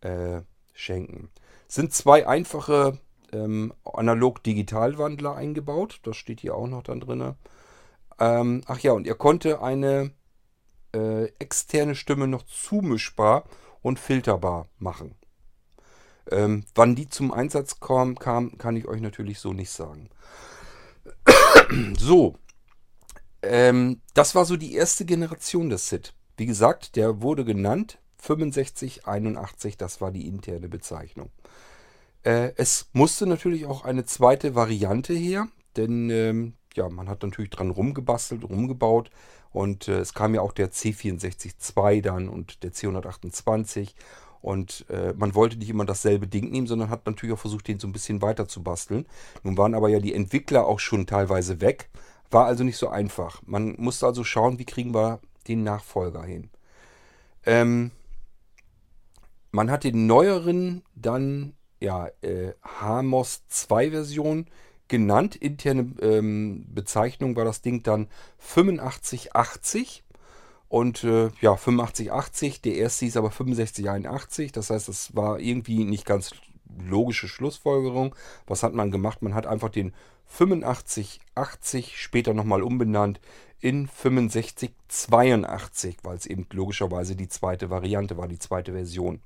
äh, 0.00 0.42
schenken. 0.74 1.30
Es 1.68 1.74
sind 1.74 1.92
zwei 1.92 2.26
einfache 2.26 2.98
ähm, 3.32 3.72
Analog-Digital-Wandler 3.84 5.34
eingebaut. 5.34 6.00
Das 6.02 6.16
steht 6.16 6.40
hier 6.40 6.54
auch 6.54 6.66
noch 6.66 6.82
dann 6.82 7.00
drin. 7.00 7.34
Ähm, 8.18 8.62
ach 8.66 8.78
ja, 8.80 8.92
und 8.92 9.06
er 9.06 9.14
konnte 9.14 9.62
eine 9.62 10.12
äh, 10.94 11.26
externe 11.38 11.94
Stimme 11.94 12.26
noch 12.26 12.44
zumischbar 12.44 13.44
und 13.82 13.98
filterbar 13.98 14.68
machen. 14.78 15.14
Ähm, 16.30 16.64
wann 16.74 16.94
die 16.94 17.08
zum 17.08 17.32
Einsatz 17.32 17.80
kam, 17.80 18.18
kam, 18.18 18.58
kann 18.58 18.76
ich 18.76 18.86
euch 18.86 19.00
natürlich 19.00 19.38
so 19.38 19.52
nicht 19.52 19.70
sagen. 19.70 20.10
so, 21.98 22.36
ähm, 23.42 24.00
das 24.14 24.34
war 24.34 24.44
so 24.44 24.56
die 24.56 24.74
erste 24.74 25.04
Generation 25.04 25.70
des 25.70 25.88
SID. 25.88 26.12
Wie 26.36 26.46
gesagt, 26.46 26.96
der 26.96 27.22
wurde 27.22 27.44
genannt 27.44 27.98
6581, 28.20 29.76
das 29.76 30.00
war 30.00 30.10
die 30.10 30.26
interne 30.26 30.68
Bezeichnung. 30.68 31.30
Äh, 32.24 32.52
es 32.56 32.88
musste 32.92 33.26
natürlich 33.26 33.66
auch 33.66 33.84
eine 33.84 34.04
zweite 34.04 34.54
Variante 34.54 35.14
her, 35.14 35.48
denn 35.76 36.10
ähm, 36.10 36.54
ja, 36.78 36.88
man 36.88 37.08
hat 37.08 37.22
natürlich 37.22 37.50
dran 37.50 37.70
rumgebastelt, 37.70 38.44
rumgebaut 38.44 39.10
und 39.50 39.88
äh, 39.88 39.98
es 39.98 40.14
kam 40.14 40.34
ja 40.34 40.40
auch 40.40 40.52
der 40.52 40.72
C64-2 40.72 42.02
dann 42.02 42.28
und 42.28 42.62
der 42.62 42.72
C128 42.72 43.94
und 44.40 44.86
äh, 44.88 45.12
man 45.16 45.34
wollte 45.34 45.56
nicht 45.56 45.70
immer 45.70 45.84
dasselbe 45.84 46.26
Ding 46.26 46.50
nehmen, 46.50 46.66
sondern 46.66 46.90
hat 46.90 47.06
natürlich 47.06 47.34
auch 47.34 47.40
versucht, 47.40 47.68
den 47.68 47.80
so 47.80 47.88
ein 47.88 47.92
bisschen 47.92 48.22
weiter 48.22 48.46
zu 48.48 48.62
basteln. 48.62 49.06
Nun 49.42 49.58
waren 49.58 49.74
aber 49.74 49.88
ja 49.88 49.98
die 50.00 50.14
Entwickler 50.14 50.66
auch 50.66 50.78
schon 50.78 51.06
teilweise 51.06 51.60
weg. 51.60 51.90
War 52.30 52.46
also 52.46 52.62
nicht 52.62 52.76
so 52.76 52.88
einfach. 52.88 53.42
Man 53.46 53.74
musste 53.78 54.06
also 54.06 54.22
schauen, 54.22 54.58
wie 54.58 54.64
kriegen 54.64 54.94
wir 54.94 55.20
den 55.48 55.64
Nachfolger 55.64 56.22
hin. 56.22 56.50
Ähm, 57.46 57.90
man 59.50 59.70
hat 59.70 59.84
den 59.84 60.06
neueren 60.06 60.82
dann 60.94 61.54
ja 61.80 62.08
äh, 62.22 62.52
HMOS 62.80 63.46
2 63.48 63.90
Version 63.90 64.46
genannt. 64.88 65.36
Interne 65.36 65.92
ähm, 66.00 66.66
Bezeichnung 66.74 67.36
war 67.36 67.44
das 67.44 67.62
Ding 67.62 67.82
dann 67.82 68.08
8580. 68.40 70.04
Und 70.68 71.04
äh, 71.04 71.30
ja, 71.40 71.52
8580, 71.52 72.60
der 72.60 72.74
erste 72.74 73.06
hieß 73.06 73.16
aber 73.16 73.30
6581. 73.30 74.52
Das 74.52 74.70
heißt, 74.70 74.88
das 74.88 75.16
war 75.16 75.40
irgendwie 75.40 75.84
nicht 75.84 76.04
ganz 76.04 76.32
logische 76.78 77.28
Schlussfolgerung. 77.28 78.14
Was 78.46 78.62
hat 78.62 78.74
man 78.74 78.90
gemacht? 78.90 79.22
Man 79.22 79.34
hat 79.34 79.46
einfach 79.46 79.70
den 79.70 79.94
8580 80.30 81.96
später 81.96 82.34
nochmal 82.34 82.62
umbenannt 82.62 83.18
in 83.60 83.88
6582, 83.88 85.96
weil 86.02 86.16
es 86.16 86.26
eben 86.26 86.46
logischerweise 86.52 87.16
die 87.16 87.28
zweite 87.28 87.70
Variante 87.70 88.16
war, 88.16 88.28
die 88.28 88.38
zweite 88.38 88.72
Version. 88.72 89.20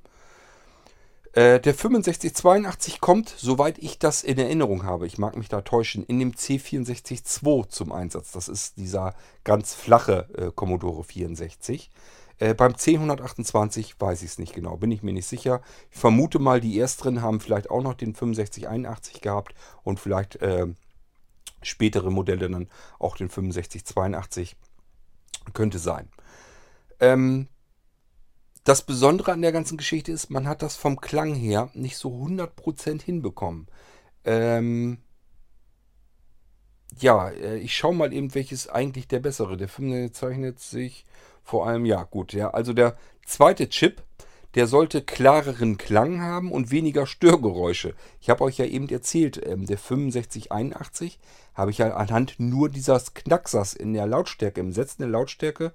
Äh, 1.33 1.61
der 1.61 1.73
6582 1.73 3.01
kommt, 3.01 3.31
soweit 3.31 3.79
ich 3.79 3.99
das 3.99 4.23
in 4.23 4.39
Erinnerung 4.39 4.85
habe, 4.85 5.07
ich 5.07 5.17
mag 5.17 5.37
mich 5.37 5.49
da 5.49 5.63
täuschen, 5.63 6.05
in 6.05 6.19
dem 6.19 6.33
C64-2 6.33 7.69
zum 7.69 7.91
Einsatz. 7.91 8.33
Das 8.33 8.49
ist 8.49 8.77
dieser 8.77 9.15
ganz 9.43 9.73
flache 9.75 10.29
äh, 10.37 10.51
Commodore 10.55 11.05
64. 11.05 11.91
Äh, 12.39 12.55
beim 12.55 12.73
C128 12.73 13.95
weiß 13.99 14.23
ich 14.23 14.33
es 14.33 14.39
nicht 14.39 14.55
genau, 14.55 14.77
bin 14.77 14.91
ich 14.91 15.03
mir 15.03 15.15
nicht 15.15 15.27
sicher. 15.27 15.63
Ich 15.91 15.99
vermute 15.99 16.39
mal, 16.39 16.61
die 16.61 16.79
ersteren 16.79 17.23
haben 17.23 17.41
vielleicht 17.41 17.71
auch 17.71 17.83
noch 17.83 17.95
den 17.95 18.15
6581 18.15 19.23
gehabt 19.23 19.55
und 19.85 20.01
vielleicht 20.01 20.37
äh, 20.43 20.67
spätere 21.63 22.11
Modelle 22.11 22.51
dann 22.51 22.69
auch 22.99 23.17
den 23.17 23.29
6582. 23.29 24.57
Könnte 25.55 25.79
sein. 25.79 26.09
Ähm, 27.01 27.49
das 28.65 28.83
Besondere 28.83 29.33
an 29.33 29.43
der 29.43 29.53
ganzen 29.53 29.77
Geschichte 29.77 30.13
ist, 30.13 30.31
man 30.31 30.47
hat 30.47 30.63
das 30.63 30.77
vom 30.77 31.01
Klang 31.01 31.35
her 31.35 31.71
nicht 31.75 31.97
so 31.97 32.11
100% 32.11 33.03
hinbekommen. 33.03 33.67
Ähm, 34.25 34.99
ja, 36.99 37.31
äh, 37.31 37.59
ich 37.59 37.77
schaue 37.77 37.95
mal 37.95 38.13
eben, 38.13 38.35
welches 38.35 38.69
eigentlich 38.69 39.09
der 39.09 39.21
bessere. 39.21 39.57
Der 39.57 39.69
Film 39.69 40.13
zeichnet 40.13 40.61
sich 40.61 41.05
vor 41.43 41.67
allem, 41.67 41.85
ja 41.87 42.05
gut, 42.05 42.33
ja. 42.33 42.51
Also 42.51 42.73
der 42.73 42.97
zweite 43.27 43.69
Chip, 43.69 44.03
der 44.55 44.67
sollte 44.67 45.03
klareren 45.03 45.79
Klang 45.79 46.21
haben 46.21 46.53
und 46.53 46.71
weniger 46.71 47.07
Störgeräusche. 47.07 47.95
Ich 48.21 48.31
habe 48.31 48.45
euch 48.45 48.59
ja 48.59 48.67
eben 48.67 48.89
erzählt, 48.89 49.41
ähm, 49.45 49.67
der 49.67 49.79
6581 49.79 51.19
habe 51.55 51.71
ich 51.71 51.79
ja 51.79 51.95
anhand 51.95 52.37
nur 52.39 52.69
dieses 52.69 53.15
Knacksers 53.15 53.75
in 53.75 53.95
der 53.95 54.07
Lautstärke, 54.07 54.61
im 54.61 54.73
Setzen 54.73 55.03
der 55.03 55.11
Lautstärke, 55.11 55.73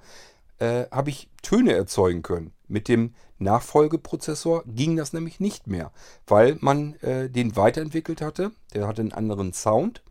äh, 0.60 0.86
habe 0.91 1.10
ich 1.10 1.30
Töne 1.41 1.74
erzeugen 1.74 2.22
können. 2.22 2.53
Mit 2.68 2.88
dem 2.88 3.14
Nachfolgeprozessor 3.39 4.64
ging 4.66 4.95
das 4.95 5.14
nämlich 5.14 5.39
nicht 5.39 5.68
mehr, 5.68 5.91
weil 6.26 6.58
man 6.60 6.95
äh, 6.95 7.30
den 7.30 7.55
weiterentwickelt 7.55 8.22
hatte. 8.22 8.51
Der 8.74 8.88
hatte 8.88 9.01
einen 9.01 9.14
anderen 9.14 9.53
Sound 9.53 10.03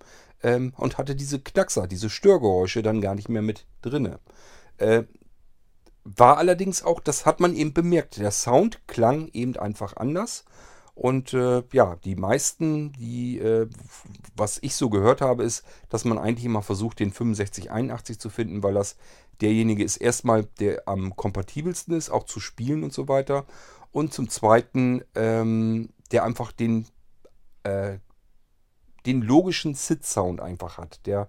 ähm, 0.43 0.73
und 0.77 0.99
hatte 0.99 1.17
diese 1.17 1.41
Knackser, 1.41 1.87
diese 1.87 2.11
Störgeräusche 2.11 2.83
dann 2.83 3.01
gar 3.01 3.15
nicht 3.15 3.29
mehr 3.29 3.43
mit 3.43 3.67
drinne. 3.83 4.21
Äh, 4.79 5.05
war 6.05 6.39
allerdings 6.39 6.85
auch, 6.85 7.01
das 7.01 7.27
hat 7.27 7.41
man 7.41 7.55
eben 7.57 7.75
bemerkt, 7.75 8.19
der 8.19 8.31
Sound 8.31 8.87
klang 8.87 9.29
eben 9.33 9.57
einfach 9.57 9.97
anders. 9.97 10.45
Und 10.95 11.35
äh, 11.35 11.63
ja, 11.73 11.97
die 12.05 12.17
meisten, 12.17 12.93
die, 12.93 13.39
äh, 13.39 13.69
was 14.35 14.59
ich 14.63 14.77
so 14.77 14.89
gehört 14.89 15.21
habe, 15.21 15.45
ist, 15.45 15.63
dass 15.91 16.07
man 16.07 16.17
eigentlich 16.17 16.47
immer 16.47 16.63
versucht, 16.63 17.01
den 17.01 17.13
6581 17.13 18.19
zu 18.19 18.31
finden, 18.31 18.63
weil 18.63 18.73
das 18.73 18.97
derjenige 19.41 19.85
ist 19.85 19.97
erstmal, 19.97 20.45
der 20.61 20.87
am 20.87 21.17
kompatibelsten 21.17 21.95
ist, 21.95 22.11
auch 22.11 22.25
zu 22.25 22.41
spielen 22.41 22.85
und 22.85 22.93
so 22.93 23.09
weiter. 23.09 23.47
Und 23.93 24.13
zum 24.13 24.29
Zweiten, 24.29 25.03
ähm, 25.15 25.91
der 26.13 26.25
einfach 26.25 26.53
den, 26.53 26.87
äh, 27.63 27.99
den 29.07 29.23
logischen 29.23 29.75
Sit-Sound 29.75 30.41
einfach 30.41 30.79
hat, 30.79 31.07
der 31.07 31.29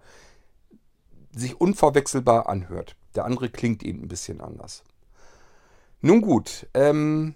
sich 1.32 1.60
unverwechselbar 1.60 2.50
anhört. 2.50 2.96
Der 3.16 3.26
andere 3.26 3.50
klingt 3.50 3.84
eben 3.84 4.04
ein 4.04 4.08
bisschen 4.08 4.42
anders. 4.42 4.84
Nun 6.02 6.22
gut, 6.22 6.68
ähm, 6.74 7.36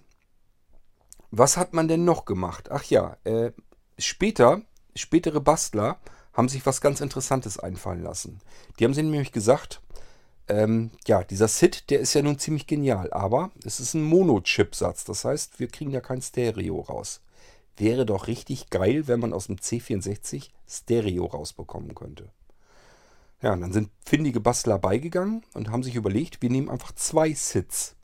was 1.32 1.57
hat 1.57 1.74
man 1.74 1.88
denn 1.88 2.03
noch 2.03 2.26
gemacht? 2.26 2.69
Ach 2.72 2.84
ja, 2.84 3.17
äh, 3.24 3.51
später, 3.97 4.61
spätere 4.95 5.39
Bastler 5.39 5.99
haben 6.34 6.49
sich 6.49 6.65
was 6.65 6.82
ganz 6.82 7.01
Interessantes 7.01 7.57
einfallen 7.59 8.03
lassen. 8.03 8.39
Die 8.78 8.86
haben 8.86 8.93
sie 8.93 9.03
nämlich 9.03 9.32
gesagt, 9.32 9.82
ähm, 10.47 10.91
ja, 11.07 11.23
dieser 11.23 11.47
SID, 11.47 11.89
der 11.89 11.99
ist 11.99 12.13
ja 12.13 12.21
nun 12.21 12.39
ziemlich 12.39 12.67
genial, 12.67 13.11
aber 13.13 13.51
es 13.63 13.79
ist 13.79 13.93
ein 13.93 14.03
Mono-Chip-Satz. 14.03 15.05
Das 15.05 15.25
heißt, 15.25 15.59
wir 15.59 15.67
kriegen 15.67 15.91
ja 15.91 16.01
kein 16.01 16.21
Stereo 16.21 16.81
raus. 16.81 17.21
Wäre 17.77 18.05
doch 18.05 18.27
richtig 18.27 18.69
geil, 18.69 19.07
wenn 19.07 19.19
man 19.19 19.33
aus 19.33 19.47
dem 19.47 19.57
C64 19.57 20.49
Stereo 20.67 21.25
rausbekommen 21.25 21.95
könnte. 21.95 22.29
Ja, 23.41 23.53
und 23.53 23.61
dann 23.61 23.73
sind 23.73 23.89
findige 24.05 24.39
Bastler 24.39 24.77
beigegangen 24.77 25.43
und 25.53 25.69
haben 25.69 25.83
sich 25.83 25.95
überlegt, 25.95 26.41
wir 26.41 26.49
nehmen 26.49 26.69
einfach 26.69 26.93
zwei 26.93 27.33
SIDs 27.33 27.95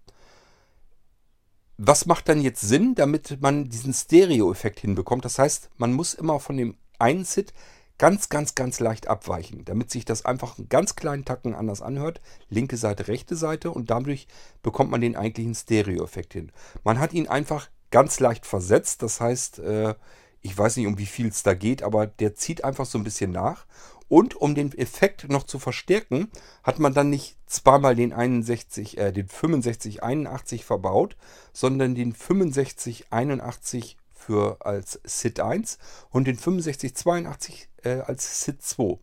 was 1.78 2.08
macht 2.08 2.28
dann 2.28 2.42
jetzt 2.42 2.62
Sinn, 2.62 2.96
damit 2.96 3.40
man 3.40 3.70
diesen 3.70 3.94
Stereo-Effekt 3.94 4.80
hinbekommt? 4.80 5.26
Das 5.26 5.40
heißt, 5.40 5.70
man 5.78 5.94
muss 5.94 6.16
immer 6.16 6.40
von 6.40 6.58
dem 6.58 6.76
einen 7.00 7.24
Sit 7.24 7.54
ganz, 7.98 8.30
ganz, 8.30 8.56
ganz 8.56 8.80
leicht 8.80 9.08
abweichen, 9.08 9.66
damit 9.66 9.92
sich 9.92 10.06
das 10.06 10.26
einfach 10.26 10.58
einen 10.58 10.70
ganz 10.70 10.96
kleinen 10.96 11.26
Tacken 11.26 11.56
anders 11.56 11.82
anhört. 11.82 12.22
Linke 12.50 12.78
Seite, 12.78 13.08
rechte 13.08 13.36
Seite 13.36 13.72
und 13.72 13.90
dadurch 13.90 14.28
bekommt 14.62 14.92
man 14.92 15.02
den 15.02 15.16
eigentlichen 15.16 15.56
Stereo-Effekt 15.56 16.34
hin. 16.34 16.52
Man 16.84 17.00
hat 17.00 17.14
ihn 17.14 17.28
einfach 17.28 17.70
ganz 17.92 18.20
leicht 18.20 18.46
versetzt, 18.46 19.02
das 19.02 19.20
heißt, 19.20 19.60
äh, 19.60 19.96
ich 20.42 20.58
weiß 20.58 20.78
nicht, 20.78 20.88
um 20.88 20.98
wie 20.98 21.06
viel 21.06 21.28
es 21.28 21.44
da 21.44 21.54
geht, 21.54 21.84
aber 21.84 22.08
der 22.08 22.36
zieht 22.36 22.64
einfach 22.64 22.86
so 22.86 22.98
ein 22.98 23.04
bisschen 23.04 23.32
nach 23.32 23.66
und 24.10 24.36
um 24.36 24.56
den 24.56 24.72
Effekt 24.78 25.30
noch 25.30 25.44
zu 25.44 25.60
verstärken, 25.60 26.30
hat 26.64 26.80
man 26.80 26.94
dann 26.94 27.10
nicht 27.10 27.38
zweimal 27.46 27.96
den 27.96 28.14
61, 28.14 28.98
äh, 28.98 29.12
den 29.12 29.28
6581 29.28 30.64
verbaut, 30.64 31.18
sondern 31.52 31.96
den 31.96 32.14
6581 32.14 33.98
für 34.28 34.58
als 34.60 35.00
SID 35.06 35.40
1 35.40 35.78
und 36.10 36.28
den 36.28 36.38
6582 36.38 37.70
äh, 37.84 38.02
als 38.02 38.44
SID 38.44 38.62
2. 38.62 39.00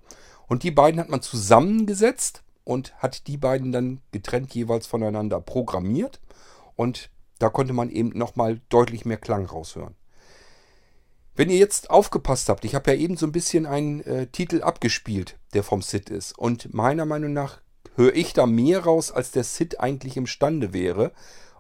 Und 0.46 0.62
die 0.62 0.70
beiden 0.70 1.00
hat 1.00 1.08
man 1.08 1.22
zusammengesetzt 1.22 2.42
und 2.62 2.94
hat 2.98 3.26
die 3.26 3.38
beiden 3.38 3.72
dann 3.72 4.02
getrennt 4.12 4.54
jeweils 4.54 4.86
voneinander 4.86 5.40
programmiert. 5.40 6.20
Und 6.76 7.10
da 7.38 7.48
konnte 7.48 7.72
man 7.72 7.88
eben 7.90 8.10
nochmal 8.10 8.60
deutlich 8.68 9.06
mehr 9.06 9.16
Klang 9.16 9.46
raushören. 9.46 9.94
Wenn 11.34 11.50
ihr 11.50 11.56
jetzt 11.56 11.88
aufgepasst 11.90 12.50
habt, 12.50 12.64
ich 12.64 12.74
habe 12.74 12.92
ja 12.92 12.98
eben 12.98 13.16
so 13.16 13.26
ein 13.26 13.32
bisschen 13.32 13.64
einen 13.64 14.02
äh, 14.02 14.26
Titel 14.26 14.62
abgespielt, 14.62 15.38
der 15.54 15.64
vom 15.64 15.80
Sid 15.80 16.10
ist. 16.10 16.38
Und 16.38 16.72
meiner 16.74 17.06
Meinung 17.06 17.32
nach 17.32 17.60
höre 17.96 18.14
ich 18.14 18.34
da 18.34 18.44
mehr 18.44 18.84
raus, 18.84 19.10
als 19.10 19.30
der 19.30 19.44
Sid 19.44 19.80
eigentlich 19.80 20.18
imstande 20.18 20.74
wäre. 20.74 21.12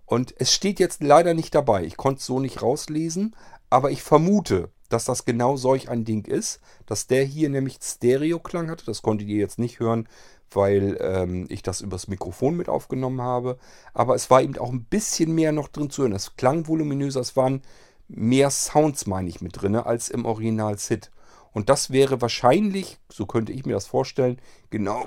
Und 0.06 0.34
es 0.38 0.52
steht 0.52 0.80
jetzt 0.80 1.02
leider 1.02 1.34
nicht 1.34 1.54
dabei. 1.54 1.84
Ich 1.84 1.96
konnte 1.96 2.20
es 2.20 2.26
so 2.26 2.38
nicht 2.38 2.60
rauslesen, 2.62 3.34
aber 3.74 3.90
ich 3.90 4.04
vermute, 4.04 4.70
dass 4.88 5.04
das 5.04 5.24
genau 5.24 5.56
solch 5.56 5.88
ein 5.88 6.04
Ding 6.04 6.26
ist, 6.26 6.60
dass 6.86 7.08
der 7.08 7.24
hier 7.24 7.48
nämlich 7.48 7.78
Stereo-Klang 7.82 8.70
hatte. 8.70 8.84
Das 8.86 9.02
konntet 9.02 9.26
ihr 9.26 9.38
jetzt 9.38 9.58
nicht 9.58 9.80
hören, 9.80 10.08
weil 10.52 10.96
ähm, 11.00 11.46
ich 11.48 11.64
das 11.64 11.80
übers 11.80 12.06
Mikrofon 12.06 12.56
mit 12.56 12.68
aufgenommen 12.68 13.20
habe. 13.20 13.58
Aber 13.92 14.14
es 14.14 14.30
war 14.30 14.42
eben 14.42 14.56
auch 14.58 14.70
ein 14.70 14.84
bisschen 14.84 15.34
mehr 15.34 15.50
noch 15.50 15.66
drin 15.66 15.90
zu 15.90 16.02
hören. 16.02 16.12
Es 16.12 16.36
klang 16.36 16.68
voluminöser, 16.68 17.18
es 17.18 17.34
waren 17.34 17.62
mehr 18.06 18.48
Sounds, 18.50 19.06
meine 19.06 19.28
ich, 19.28 19.40
mit 19.40 19.60
drin, 19.60 19.74
als 19.74 20.08
im 20.08 20.24
Original 20.24 20.78
Sid. 20.78 21.10
Und 21.50 21.68
das 21.68 21.90
wäre 21.90 22.20
wahrscheinlich, 22.20 23.00
so 23.10 23.26
könnte 23.26 23.50
ich 23.50 23.66
mir 23.66 23.72
das 23.72 23.86
vorstellen, 23.86 24.38
genau, 24.70 25.04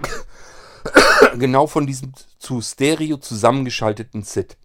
genau 1.40 1.68
von 1.68 1.88
diesem 1.88 2.12
zu 2.38 2.60
Stereo 2.60 3.16
zusammengeschalteten 3.16 4.24
Sid. 4.24 4.58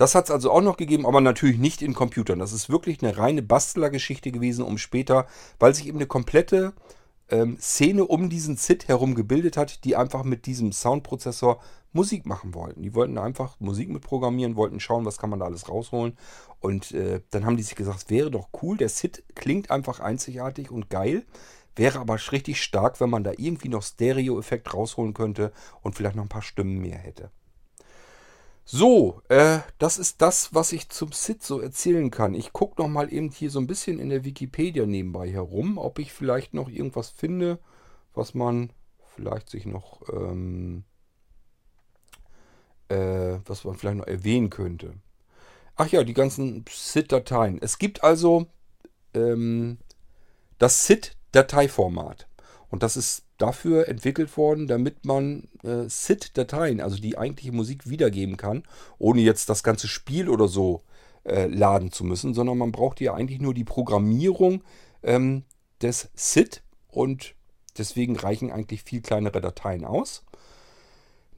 Das 0.00 0.14
hat 0.14 0.24
es 0.24 0.30
also 0.30 0.50
auch 0.50 0.62
noch 0.62 0.78
gegeben, 0.78 1.04
aber 1.04 1.20
natürlich 1.20 1.58
nicht 1.58 1.82
in 1.82 1.92
Computern. 1.92 2.38
Das 2.38 2.54
ist 2.54 2.70
wirklich 2.70 3.02
eine 3.02 3.18
reine 3.18 3.42
Bastlergeschichte 3.42 4.32
gewesen, 4.32 4.64
um 4.64 4.78
später, 4.78 5.26
weil 5.58 5.74
sich 5.74 5.86
eben 5.88 5.98
eine 5.98 6.06
komplette 6.06 6.72
ähm, 7.28 7.58
Szene 7.60 8.06
um 8.06 8.30
diesen 8.30 8.56
SID 8.56 8.88
herum 8.88 9.14
gebildet 9.14 9.58
hat, 9.58 9.84
die 9.84 9.96
einfach 9.96 10.24
mit 10.24 10.46
diesem 10.46 10.72
Soundprozessor 10.72 11.60
Musik 11.92 12.24
machen 12.24 12.54
wollten. 12.54 12.80
Die 12.80 12.94
wollten 12.94 13.18
einfach 13.18 13.60
Musik 13.60 13.90
mit 13.90 14.00
programmieren, 14.00 14.56
wollten 14.56 14.80
schauen, 14.80 15.04
was 15.04 15.18
kann 15.18 15.28
man 15.28 15.40
da 15.40 15.44
alles 15.44 15.68
rausholen. 15.68 16.16
Und 16.60 16.92
äh, 16.92 17.20
dann 17.28 17.44
haben 17.44 17.58
die 17.58 17.62
sich 17.62 17.76
gesagt, 17.76 18.04
es 18.04 18.08
wäre 18.08 18.30
doch 18.30 18.48
cool, 18.62 18.78
der 18.78 18.88
SID 18.88 19.22
klingt 19.34 19.70
einfach 19.70 20.00
einzigartig 20.00 20.70
und 20.70 20.88
geil. 20.88 21.26
Wäre 21.76 21.98
aber 21.98 22.16
richtig 22.32 22.62
stark, 22.62 23.02
wenn 23.02 23.10
man 23.10 23.22
da 23.22 23.32
irgendwie 23.36 23.68
noch 23.68 23.82
Stereo-Effekt 23.82 24.72
rausholen 24.72 25.12
könnte 25.12 25.52
und 25.82 25.94
vielleicht 25.94 26.16
noch 26.16 26.24
ein 26.24 26.30
paar 26.30 26.40
Stimmen 26.40 26.78
mehr 26.78 26.96
hätte. 26.96 27.30
So, 28.72 29.20
äh, 29.28 29.58
das 29.78 29.98
ist 29.98 30.22
das, 30.22 30.54
was 30.54 30.70
ich 30.70 30.90
zum 30.90 31.10
SID 31.10 31.42
so 31.42 31.58
erzählen 31.58 32.08
kann. 32.12 32.34
Ich 32.34 32.52
gucke 32.52 32.80
noch 32.80 32.86
mal 32.86 33.12
eben 33.12 33.32
hier 33.32 33.50
so 33.50 33.58
ein 33.58 33.66
bisschen 33.66 33.98
in 33.98 34.10
der 34.10 34.24
Wikipedia 34.24 34.86
nebenbei 34.86 35.28
herum, 35.28 35.76
ob 35.76 35.98
ich 35.98 36.12
vielleicht 36.12 36.54
noch 36.54 36.68
irgendwas 36.68 37.10
finde, 37.10 37.58
was 38.14 38.32
man 38.32 38.72
vielleicht 39.16 39.50
sich 39.50 39.66
noch, 39.66 40.02
ähm, 40.12 40.84
äh, 42.88 43.38
was 43.44 43.64
man 43.64 43.74
vielleicht 43.74 43.96
noch 43.96 44.06
erwähnen 44.06 44.50
könnte. 44.50 44.94
Ach 45.74 45.88
ja, 45.88 46.04
die 46.04 46.14
ganzen 46.14 46.64
SID-Dateien. 46.70 47.58
Es 47.60 47.76
gibt 47.76 48.04
also 48.04 48.46
ähm, 49.14 49.78
das 50.58 50.86
SID-Dateiformat. 50.86 52.28
Und 52.70 52.82
das 52.82 52.96
ist 52.96 53.24
dafür 53.38 53.88
entwickelt 53.88 54.36
worden, 54.36 54.66
damit 54.66 55.04
man 55.04 55.48
äh, 55.64 55.88
SID-Dateien, 55.88 56.80
also 56.80 56.96
die 56.96 57.18
eigentliche 57.18 57.52
Musik 57.52 57.88
wiedergeben 57.88 58.36
kann, 58.36 58.62
ohne 58.98 59.20
jetzt 59.20 59.48
das 59.48 59.62
ganze 59.62 59.88
Spiel 59.88 60.28
oder 60.28 60.48
so 60.48 60.82
äh, 61.24 61.46
laden 61.46 61.90
zu 61.92 62.04
müssen, 62.04 62.32
sondern 62.32 62.58
man 62.58 62.72
braucht 62.72 63.00
ja 63.00 63.14
eigentlich 63.14 63.40
nur 63.40 63.54
die 63.54 63.64
Programmierung 63.64 64.62
ähm, 65.02 65.44
des 65.82 66.10
SID 66.14 66.62
und 66.88 67.34
deswegen 67.76 68.16
reichen 68.16 68.50
eigentlich 68.50 68.82
viel 68.82 69.00
kleinere 69.00 69.40
Dateien 69.40 69.84
aus. 69.84 70.24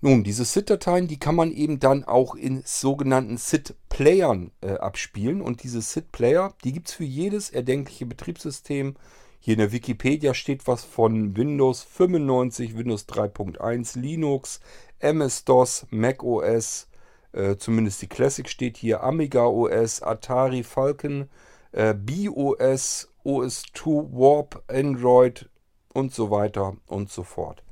Nun, 0.04 0.24
diese 0.24 0.44
SID-Dateien, 0.44 1.06
die 1.06 1.20
kann 1.20 1.36
man 1.36 1.52
eben 1.52 1.78
dann 1.78 2.02
auch 2.02 2.34
in 2.34 2.62
sogenannten 2.66 3.38
SID-Playern 3.38 4.50
äh, 4.60 4.72
abspielen. 4.72 5.40
Und 5.40 5.62
diese 5.62 5.80
SID-Player, 5.80 6.54
die 6.64 6.72
gibt 6.72 6.88
es 6.88 6.94
für 6.94 7.04
jedes 7.04 7.50
erdenkliche 7.50 8.06
Betriebssystem. 8.06 8.96
Hier 9.44 9.54
in 9.54 9.58
der 9.58 9.72
Wikipedia 9.72 10.34
steht 10.34 10.68
was 10.68 10.84
von 10.84 11.36
Windows 11.36 11.82
95, 11.82 12.76
Windows 12.76 13.08
3.1, 13.08 13.98
Linux, 13.98 14.60
MS-DOS, 15.00 15.88
Mac 15.90 16.22
OS, 16.22 16.86
äh, 17.32 17.56
zumindest 17.56 18.00
die 18.02 18.06
Classic 18.06 18.48
steht 18.48 18.76
hier, 18.76 19.02
Amiga 19.02 19.46
OS, 19.46 20.00
Atari 20.00 20.62
Falcon, 20.62 21.28
äh, 21.72 21.92
BOS, 21.92 23.08
OS2, 23.24 24.12
Warp, 24.12 24.62
Android 24.68 25.50
und 25.92 26.14
so 26.14 26.30
weiter 26.30 26.76
und 26.86 27.10
so 27.10 27.24
fort. 27.24 27.64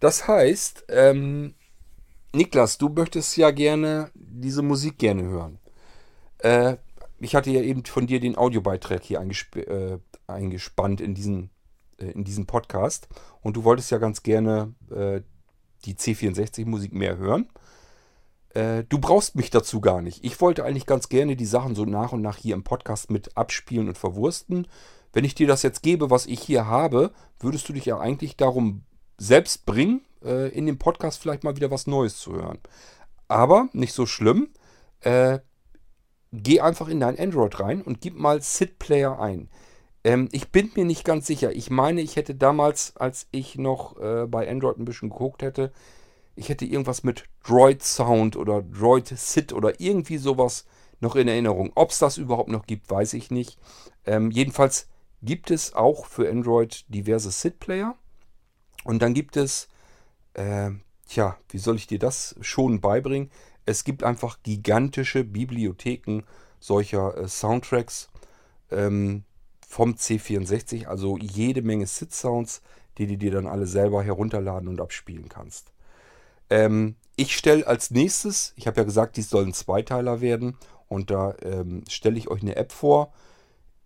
Das 0.00 0.26
heißt, 0.26 0.86
ähm, 0.88 1.52
Niklas, 2.32 2.78
du 2.78 2.88
möchtest 2.88 3.36
ja 3.36 3.50
gerne 3.50 4.10
diese 4.14 4.62
Musik 4.62 4.96
gerne 4.96 5.24
hören. 5.24 5.58
Äh, 6.38 6.78
ich 7.20 7.34
hatte 7.34 7.50
ja 7.50 7.60
eben 7.60 7.84
von 7.84 8.06
dir 8.06 8.20
den 8.20 8.38
Audiobeitrag 8.38 9.02
hier 9.02 9.20
eingesp 9.20 9.56
äh, 9.56 9.98
eingespannt 10.26 11.00
in 11.00 11.14
diesen, 11.14 11.50
äh, 11.98 12.06
in 12.06 12.24
diesen 12.24 12.46
Podcast. 12.46 13.08
Und 13.42 13.56
du 13.56 13.64
wolltest 13.64 13.90
ja 13.90 13.98
ganz 13.98 14.22
gerne 14.22 14.74
äh, 14.90 15.20
die 15.84 15.94
C64-Musik 15.94 16.92
mehr 16.92 17.16
hören. 17.16 17.48
Äh, 18.50 18.84
du 18.84 18.98
brauchst 18.98 19.34
mich 19.34 19.50
dazu 19.50 19.80
gar 19.80 20.00
nicht. 20.00 20.24
Ich 20.24 20.40
wollte 20.40 20.64
eigentlich 20.64 20.86
ganz 20.86 21.08
gerne 21.08 21.36
die 21.36 21.46
Sachen 21.46 21.74
so 21.74 21.84
nach 21.84 22.12
und 22.12 22.22
nach 22.22 22.36
hier 22.36 22.54
im 22.54 22.64
Podcast 22.64 23.10
mit 23.10 23.36
abspielen 23.36 23.88
und 23.88 23.98
verwursten. 23.98 24.66
Wenn 25.12 25.24
ich 25.24 25.34
dir 25.34 25.46
das 25.46 25.62
jetzt 25.62 25.82
gebe, 25.82 26.10
was 26.10 26.26
ich 26.26 26.40
hier 26.40 26.66
habe, 26.66 27.12
würdest 27.38 27.68
du 27.68 27.72
dich 27.72 27.84
ja 27.84 27.98
eigentlich 27.98 28.36
darum 28.36 28.82
selbst 29.18 29.66
bringen, 29.66 30.02
äh, 30.24 30.48
in 30.48 30.66
dem 30.66 30.78
Podcast 30.78 31.20
vielleicht 31.20 31.44
mal 31.44 31.56
wieder 31.56 31.70
was 31.70 31.86
Neues 31.86 32.18
zu 32.18 32.32
hören. 32.32 32.58
Aber 33.28 33.68
nicht 33.72 33.92
so 33.92 34.06
schlimm. 34.06 34.48
Äh, 35.00 35.40
geh 36.32 36.60
einfach 36.60 36.88
in 36.88 37.00
dein 37.00 37.18
Android 37.18 37.58
rein 37.60 37.82
und 37.82 38.00
gib 38.00 38.16
mal 38.16 38.42
SID 38.42 38.78
Player 38.78 39.20
ein. 39.20 39.48
Ähm, 40.04 40.28
ich 40.32 40.50
bin 40.50 40.70
mir 40.76 40.84
nicht 40.84 41.04
ganz 41.04 41.26
sicher. 41.26 41.52
Ich 41.52 41.70
meine, 41.70 42.02
ich 42.02 42.16
hätte 42.16 42.34
damals, 42.34 42.96
als 42.96 43.26
ich 43.30 43.56
noch 43.56 43.98
äh, 43.98 44.26
bei 44.26 44.48
Android 44.48 44.78
ein 44.78 44.84
bisschen 44.84 45.10
geguckt 45.10 45.42
hätte, 45.42 45.72
ich 46.36 46.48
hätte 46.48 46.64
irgendwas 46.64 47.04
mit 47.04 47.24
Droid 47.44 47.82
Sound 47.82 48.36
oder 48.36 48.62
Droid 48.62 49.08
SID 49.08 49.52
oder 49.52 49.80
irgendwie 49.80 50.18
sowas 50.18 50.66
noch 51.00 51.16
in 51.16 51.28
Erinnerung. 51.28 51.72
Ob 51.74 51.90
es 51.90 51.98
das 51.98 52.18
überhaupt 52.18 52.50
noch 52.50 52.66
gibt, 52.66 52.90
weiß 52.90 53.14
ich 53.14 53.30
nicht. 53.30 53.58
Ähm, 54.04 54.30
jedenfalls 54.30 54.88
gibt 55.22 55.50
es 55.50 55.74
auch 55.74 56.06
für 56.06 56.28
Android 56.28 56.84
diverse 56.88 57.30
SID-Player. 57.30 57.96
Und 58.84 59.00
dann 59.00 59.14
gibt 59.14 59.36
es, 59.36 59.68
äh, 60.34 60.70
tja, 61.06 61.38
wie 61.48 61.58
soll 61.58 61.76
ich 61.76 61.86
dir 61.86 61.98
das 61.98 62.36
schon 62.40 62.80
beibringen? 62.80 63.30
Es 63.64 63.84
gibt 63.84 64.02
einfach 64.02 64.38
gigantische 64.42 65.24
Bibliotheken 65.24 66.22
solcher 66.60 67.16
äh, 67.16 67.28
Soundtracks 67.28 68.08
ähm, 68.70 69.24
vom 69.74 69.94
C64, 69.94 70.86
also 70.86 71.18
jede 71.18 71.60
Menge 71.60 71.88
SID-Sounds, 71.88 72.62
die 72.96 73.08
du 73.08 73.18
dir 73.18 73.32
dann 73.32 73.48
alle 73.48 73.66
selber 73.66 74.04
herunterladen 74.04 74.68
und 74.68 74.80
abspielen 74.80 75.28
kannst. 75.28 75.72
Ähm, 76.48 76.94
ich 77.16 77.36
stelle 77.36 77.66
als 77.66 77.90
nächstes, 77.90 78.52
ich 78.54 78.68
habe 78.68 78.76
ja 78.76 78.84
gesagt, 78.84 79.16
dies 79.16 79.30
sollen 79.30 79.52
Zweiteiler 79.52 80.20
werden 80.20 80.56
und 80.86 81.10
da 81.10 81.34
ähm, 81.42 81.82
stelle 81.88 82.16
ich 82.18 82.28
euch 82.28 82.42
eine 82.42 82.54
App 82.54 82.70
vor, 82.70 83.12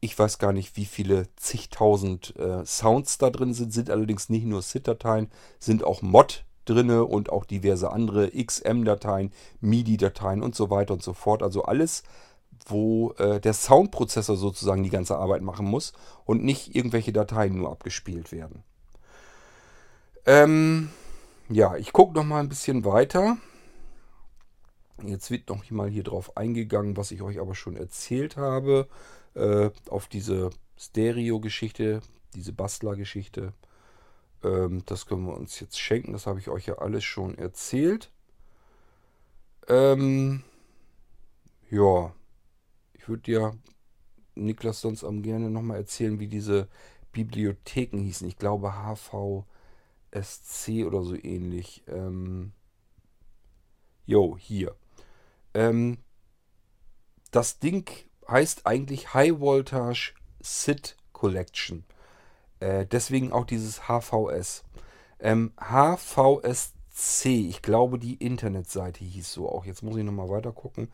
ich 0.01 0.17
weiß 0.19 0.39
gar 0.39 0.53
nicht, 0.53 0.77
wie 0.77 0.85
viele 0.85 1.27
zigtausend 1.37 2.37
äh, 2.37 2.67
Sounds 2.67 3.17
da 3.17 3.31
drin 3.31 3.55
sind, 3.55 3.73
sind 3.73 3.89
allerdings 3.89 4.29
nicht 4.29 4.45
nur 4.45 4.61
SID-Dateien, 4.61 5.31
sind 5.59 5.85
auch 5.85 6.03
Mod 6.03 6.45
drinne 6.67 7.07
und 7.07 7.31
auch 7.33 7.47
diverse 7.47 7.91
andere 7.91 8.31
XM-Dateien, 8.31 9.33
MIDI-Dateien 9.63 10.43
und 10.43 10.55
so 10.55 10.69
weiter 10.69 10.93
und 10.93 11.03
so 11.03 11.15
fort. 11.15 11.43
Also 11.43 11.63
alles, 11.63 12.03
wo 12.71 13.13
äh, 13.19 13.41
der 13.41 13.55
Soundprozessor 13.55 14.37
sozusagen 14.37 14.83
die 14.83 14.91
ganze 14.91 15.17
Arbeit 15.17 15.43
machen 15.43 15.67
muss 15.67 15.93
und 16.25 16.45
nicht 16.45 16.75
irgendwelche 16.75 17.13
Dateien 17.13 17.57
nur 17.57 17.71
abgespielt 17.71 18.33
werden. 18.33 18.63
Ähm, 20.27 20.91
ja, 21.49 21.77
ich 21.77 21.93
gucke 21.93 22.15
noch 22.15 22.25
mal 22.25 22.41
ein 22.41 22.49
bisschen 22.49 22.85
weiter. 22.85 23.39
Jetzt 25.03 25.31
wird 25.31 25.49
noch 25.49 25.69
mal 25.71 25.89
hier 25.89 26.03
drauf 26.03 26.37
eingegangen, 26.37 26.97
was 26.97 27.13
ich 27.13 27.23
euch 27.23 27.41
aber 27.41 27.55
schon 27.55 27.77
erzählt 27.77 28.37
habe 28.37 28.89
äh, 29.35 29.71
auf 29.89 30.09
diese 30.09 30.51
Stereo-Geschichte, 30.77 32.01
diese 32.35 32.53
Bastler-Geschichte. 32.53 33.53
Ähm, 34.43 34.83
das 34.87 35.07
können 35.07 35.27
wir 35.27 35.37
uns 35.37 35.61
jetzt 35.61 35.79
schenken. 35.79 36.13
Das 36.13 36.27
habe 36.27 36.41
ich 36.41 36.49
euch 36.49 36.67
ja 36.67 36.79
alles 36.79 37.05
schon 37.05 37.39
erzählt. 37.39 38.11
Ähm, 39.69 40.43
ja, 41.71 42.13
würde 43.09 43.23
dir, 43.23 43.57
Niklas, 44.35 44.81
sonst 44.81 45.05
am 45.05 45.23
gerne 45.23 45.51
nochmal 45.51 45.79
erzählen, 45.79 46.19
wie 46.21 46.29
diese 46.29 46.69
Bibliotheken 47.13 47.99
hießen. 47.99 48.29
Ich 48.29 48.37
glaube 48.37 48.75
HVSC 48.75 49.45
oder 50.85 51.03
so 51.03 51.17
ähnlich. 51.17 51.83
Ähm, 51.89 52.53
jo, 54.07 54.37
hier. 54.39 54.77
Ähm, 55.55 55.99
das 57.31 57.59
Ding 57.59 57.91
heißt 58.29 58.67
eigentlich 58.67 59.15
High 59.15 59.41
Voltage 59.41 60.15
SID 60.41 60.97
Collection. 61.13 61.85
Äh, 62.61 62.87
deswegen 62.87 63.33
auch 63.33 63.45
dieses 63.45 63.89
HVS. 63.89 64.65
Ähm, 65.21 65.53
HVSC, 65.59 67.49
ich 67.49 67.63
glaube 67.63 67.99
die 67.99 68.15
Internetseite 68.15 69.05
hieß 69.05 69.33
so 69.33 69.49
auch. 69.49 69.65
Jetzt 69.65 69.83
muss 69.83 69.97
ich 69.97 70.05
nochmal 70.05 70.29
weiter 70.29 70.53
gucken. 70.53 70.89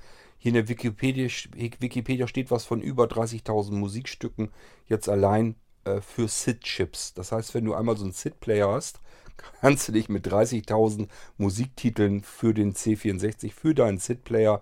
Hier 0.44 0.50
in 0.50 0.56
der 0.56 0.68
Wikipedia, 0.68 1.26
Wikipedia 1.56 2.28
steht 2.28 2.50
was 2.50 2.66
von 2.66 2.82
über 2.82 3.04
30.000 3.04 3.72
Musikstücken 3.72 4.50
jetzt 4.86 5.08
allein 5.08 5.54
äh, 5.84 6.02
für 6.02 6.28
SID-Chips. 6.28 7.14
Das 7.14 7.32
heißt, 7.32 7.54
wenn 7.54 7.64
du 7.64 7.72
einmal 7.72 7.96
so 7.96 8.04
einen 8.04 8.12
SID-Player 8.12 8.70
hast, 8.70 9.00
kannst 9.62 9.88
du 9.88 9.92
dich 9.92 10.10
mit 10.10 10.28
30.000 10.28 11.08
Musiktiteln 11.38 12.22
für 12.22 12.52
den 12.52 12.74
C64, 12.74 13.52
für 13.52 13.74
deinen 13.74 13.96
SID-Player, 13.96 14.60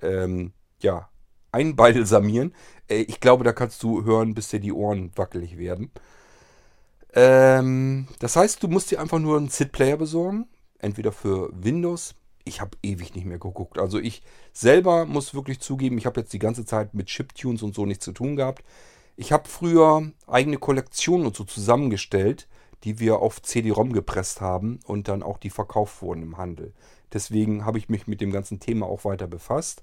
ähm, 0.00 0.54
ja, 0.80 1.10
einbalsamieren. 1.52 2.54
Äh, 2.88 3.02
ich 3.02 3.20
glaube, 3.20 3.44
da 3.44 3.52
kannst 3.52 3.82
du 3.82 4.06
hören, 4.06 4.32
bis 4.32 4.48
dir 4.48 4.60
die 4.60 4.72
Ohren 4.72 5.12
wackelig 5.14 5.58
werden. 5.58 5.90
Ähm, 7.12 8.08
das 8.18 8.34
heißt, 8.34 8.62
du 8.62 8.68
musst 8.68 8.90
dir 8.90 8.98
einfach 8.98 9.18
nur 9.18 9.36
einen 9.36 9.50
SID-Player 9.50 9.98
besorgen. 9.98 10.46
Entweder 10.78 11.12
für 11.12 11.50
Windows. 11.52 12.14
Ich 12.48 12.60
habe 12.60 12.76
ewig 12.82 13.14
nicht 13.14 13.26
mehr 13.26 13.38
geguckt. 13.38 13.78
Also 13.78 13.98
ich 13.98 14.22
selber 14.52 15.06
muss 15.06 15.34
wirklich 15.34 15.60
zugeben, 15.60 15.98
ich 15.98 16.06
habe 16.06 16.20
jetzt 16.20 16.32
die 16.32 16.38
ganze 16.38 16.64
Zeit 16.64 16.94
mit 16.94 17.06
Chiptunes 17.06 17.62
und 17.62 17.74
so 17.74 17.86
nichts 17.86 18.04
zu 18.04 18.12
tun 18.12 18.36
gehabt. 18.36 18.64
Ich 19.16 19.32
habe 19.32 19.48
früher 19.48 20.10
eigene 20.26 20.58
Kollektionen 20.58 21.26
und 21.26 21.36
so 21.36 21.44
zusammengestellt, 21.44 22.48
die 22.84 23.00
wir 23.00 23.18
auf 23.18 23.42
CD-ROM 23.42 23.92
gepresst 23.92 24.40
haben 24.40 24.80
und 24.84 25.08
dann 25.08 25.22
auch 25.22 25.38
die 25.38 25.50
verkauft 25.50 26.02
wurden 26.02 26.22
im 26.22 26.36
Handel. 26.38 26.72
Deswegen 27.12 27.64
habe 27.64 27.78
ich 27.78 27.88
mich 27.88 28.06
mit 28.06 28.20
dem 28.20 28.30
ganzen 28.30 28.60
Thema 28.60 28.86
auch 28.86 29.04
weiter 29.04 29.26
befasst. 29.26 29.82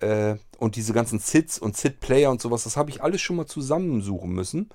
Äh, 0.00 0.36
und 0.58 0.76
diese 0.76 0.92
ganzen 0.92 1.18
SIDs 1.18 1.58
und 1.58 1.76
SID-Player 1.76 2.30
und 2.30 2.40
sowas, 2.40 2.64
das 2.64 2.76
habe 2.76 2.90
ich 2.90 3.02
alles 3.02 3.20
schon 3.20 3.36
mal 3.36 3.46
zusammensuchen 3.46 4.30
müssen. 4.30 4.70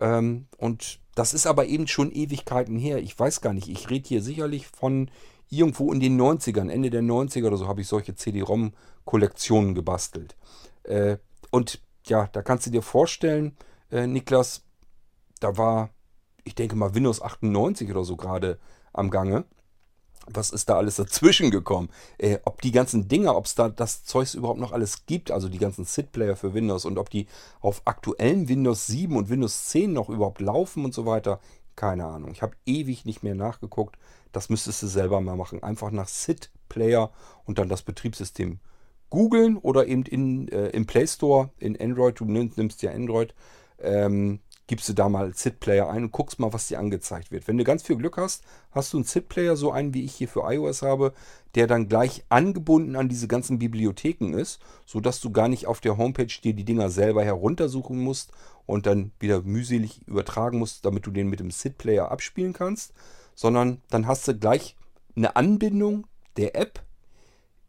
Ähm, 0.00 0.46
und 0.56 0.98
das 1.14 1.34
ist 1.34 1.46
aber 1.46 1.66
eben 1.66 1.86
schon 1.86 2.10
Ewigkeiten 2.10 2.78
her. 2.78 2.98
Ich 2.98 3.18
weiß 3.18 3.40
gar 3.40 3.52
nicht, 3.52 3.68
ich 3.68 3.90
rede 3.90 4.08
hier 4.08 4.22
sicherlich 4.22 4.66
von 4.66 5.10
irgendwo 5.52 5.92
in 5.92 6.00
den 6.00 6.20
90ern, 6.20 6.70
Ende 6.70 6.90
der 6.90 7.02
90er 7.02 7.46
oder 7.46 7.56
so, 7.58 7.68
habe 7.68 7.82
ich 7.82 7.88
solche 7.88 8.14
CD-ROM-Kollektionen 8.14 9.74
gebastelt. 9.74 10.34
Äh, 10.84 11.18
und 11.50 11.80
ja, 12.06 12.28
da 12.32 12.42
kannst 12.42 12.66
du 12.66 12.70
dir 12.70 12.82
vorstellen, 12.82 13.56
äh, 13.90 14.06
Niklas, 14.06 14.62
da 15.40 15.56
war, 15.58 15.90
ich 16.44 16.54
denke 16.54 16.74
mal, 16.74 16.94
Windows 16.94 17.20
98 17.20 17.90
oder 17.90 18.04
so 18.04 18.16
gerade 18.16 18.58
am 18.92 19.10
Gange. 19.10 19.44
Was 20.26 20.50
ist 20.50 20.68
da 20.68 20.76
alles 20.76 20.96
dazwischen 20.96 21.50
gekommen? 21.50 21.90
Äh, 22.16 22.38
ob 22.44 22.62
die 22.62 22.72
ganzen 22.72 23.08
Dinger, 23.08 23.36
ob 23.36 23.44
es 23.44 23.54
da 23.54 23.68
das 23.68 24.04
Zeugs 24.04 24.34
überhaupt 24.34 24.60
noch 24.60 24.72
alles 24.72 25.04
gibt, 25.04 25.30
also 25.30 25.48
die 25.48 25.58
ganzen 25.58 25.84
SID-Player 25.84 26.36
für 26.36 26.54
Windows 26.54 26.84
und 26.86 26.96
ob 26.96 27.10
die 27.10 27.26
auf 27.60 27.82
aktuellen 27.84 28.48
Windows 28.48 28.86
7 28.86 29.16
und 29.16 29.28
Windows 29.28 29.68
10 29.68 29.92
noch 29.92 30.08
überhaupt 30.08 30.40
laufen 30.40 30.84
und 30.84 30.94
so 30.94 31.04
weiter, 31.04 31.40
keine 31.76 32.06
Ahnung. 32.06 32.30
Ich 32.30 32.42
habe 32.42 32.56
ewig 32.66 33.04
nicht 33.04 33.22
mehr 33.22 33.34
nachgeguckt. 33.34 33.98
Das 34.32 34.48
müsstest 34.48 34.82
du 34.82 34.86
selber 34.86 35.20
mal 35.20 35.36
machen. 35.36 35.62
Einfach 35.62 35.90
nach 35.90 36.08
SID-Player 36.08 37.12
und 37.44 37.58
dann 37.58 37.68
das 37.68 37.82
Betriebssystem 37.82 38.58
googeln 39.10 39.58
oder 39.58 39.86
eben 39.86 40.04
in, 40.04 40.48
äh, 40.48 40.68
im 40.68 40.86
Play 40.86 41.06
Store 41.06 41.50
in 41.58 41.78
Android. 41.78 42.18
Du 42.18 42.24
nimmst, 42.24 42.82
ja 42.82 42.92
Android. 42.92 43.34
Ähm, 43.78 44.40
gibst 44.68 44.88
du 44.88 44.94
da 44.94 45.10
mal 45.10 45.34
SID-Player 45.34 45.90
ein 45.90 46.04
und 46.04 46.12
guckst 46.12 46.38
mal, 46.38 46.52
was 46.52 46.68
dir 46.68 46.78
angezeigt 46.78 47.30
wird. 47.30 47.46
Wenn 47.46 47.58
du 47.58 47.64
ganz 47.64 47.82
viel 47.82 47.96
Glück 47.96 48.16
hast, 48.16 48.42
hast 48.70 48.92
du 48.92 48.96
einen 48.96 49.04
SID-Player, 49.04 49.54
so 49.54 49.70
einen 49.70 49.92
wie 49.92 50.04
ich 50.04 50.14
hier 50.14 50.28
für 50.28 50.50
iOS 50.50 50.80
habe, 50.80 51.12
der 51.54 51.66
dann 51.66 51.88
gleich 51.88 52.24
angebunden 52.30 52.96
an 52.96 53.10
diese 53.10 53.28
ganzen 53.28 53.58
Bibliotheken 53.58 54.32
ist, 54.32 54.60
sodass 54.86 55.20
du 55.20 55.30
gar 55.30 55.48
nicht 55.48 55.66
auf 55.66 55.80
der 55.80 55.98
Homepage 55.98 56.32
dir 56.42 56.54
die 56.54 56.64
Dinger 56.64 56.88
selber 56.88 57.22
heruntersuchen 57.22 57.98
musst 57.98 58.30
und 58.64 58.86
dann 58.86 59.12
wieder 59.18 59.42
mühselig 59.42 60.06
übertragen 60.06 60.58
musst, 60.58 60.86
damit 60.86 61.04
du 61.06 61.10
den 61.10 61.28
mit 61.28 61.40
dem 61.40 61.50
SID-Player 61.50 62.10
abspielen 62.10 62.54
kannst, 62.54 62.94
sondern 63.42 63.82
dann 63.90 64.06
hast 64.06 64.28
du 64.28 64.38
gleich 64.38 64.76
eine 65.16 65.34
Anbindung 65.34 66.06
der 66.36 66.54
App 66.54 66.80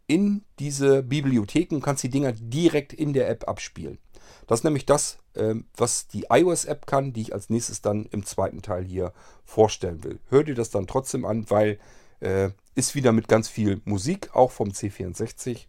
in 0.06 0.44
diese 0.60 1.02
Bibliotheken 1.02 1.78
und 1.78 1.82
kannst 1.82 2.04
die 2.04 2.12
Dinger 2.12 2.32
direkt 2.32 2.94
in 2.94 3.12
der 3.12 3.28
App 3.28 3.48
abspielen. 3.48 3.98
Das 4.46 4.60
ist 4.60 4.66
nämlich 4.66 4.86
das, 4.86 5.18
ähm, 5.36 5.66
was 5.76 6.08
die 6.08 6.28
iOS-App 6.30 6.86
kann, 6.86 7.12
die 7.12 7.22
ich 7.22 7.34
als 7.34 7.50
nächstes 7.50 7.82
dann 7.82 8.06
im 8.12 8.24
zweiten 8.24 8.62
Teil 8.62 8.84
hier 8.84 9.14
vorstellen 9.46 10.04
will. 10.04 10.20
Hör 10.30 10.44
dir 10.44 10.54
das 10.54 10.70
dann 10.70 10.86
trotzdem 10.86 11.26
an, 11.26 11.50
weil 11.50 11.80
äh, 12.20 12.52
ist 12.76 12.94
wieder 12.94 13.12
mit 13.12 13.28
ganz 13.28 13.50
viel 13.50 13.82
Musik, 13.84 14.36
auch 14.36 14.52
vom 14.52 14.70
C64. 14.70 15.66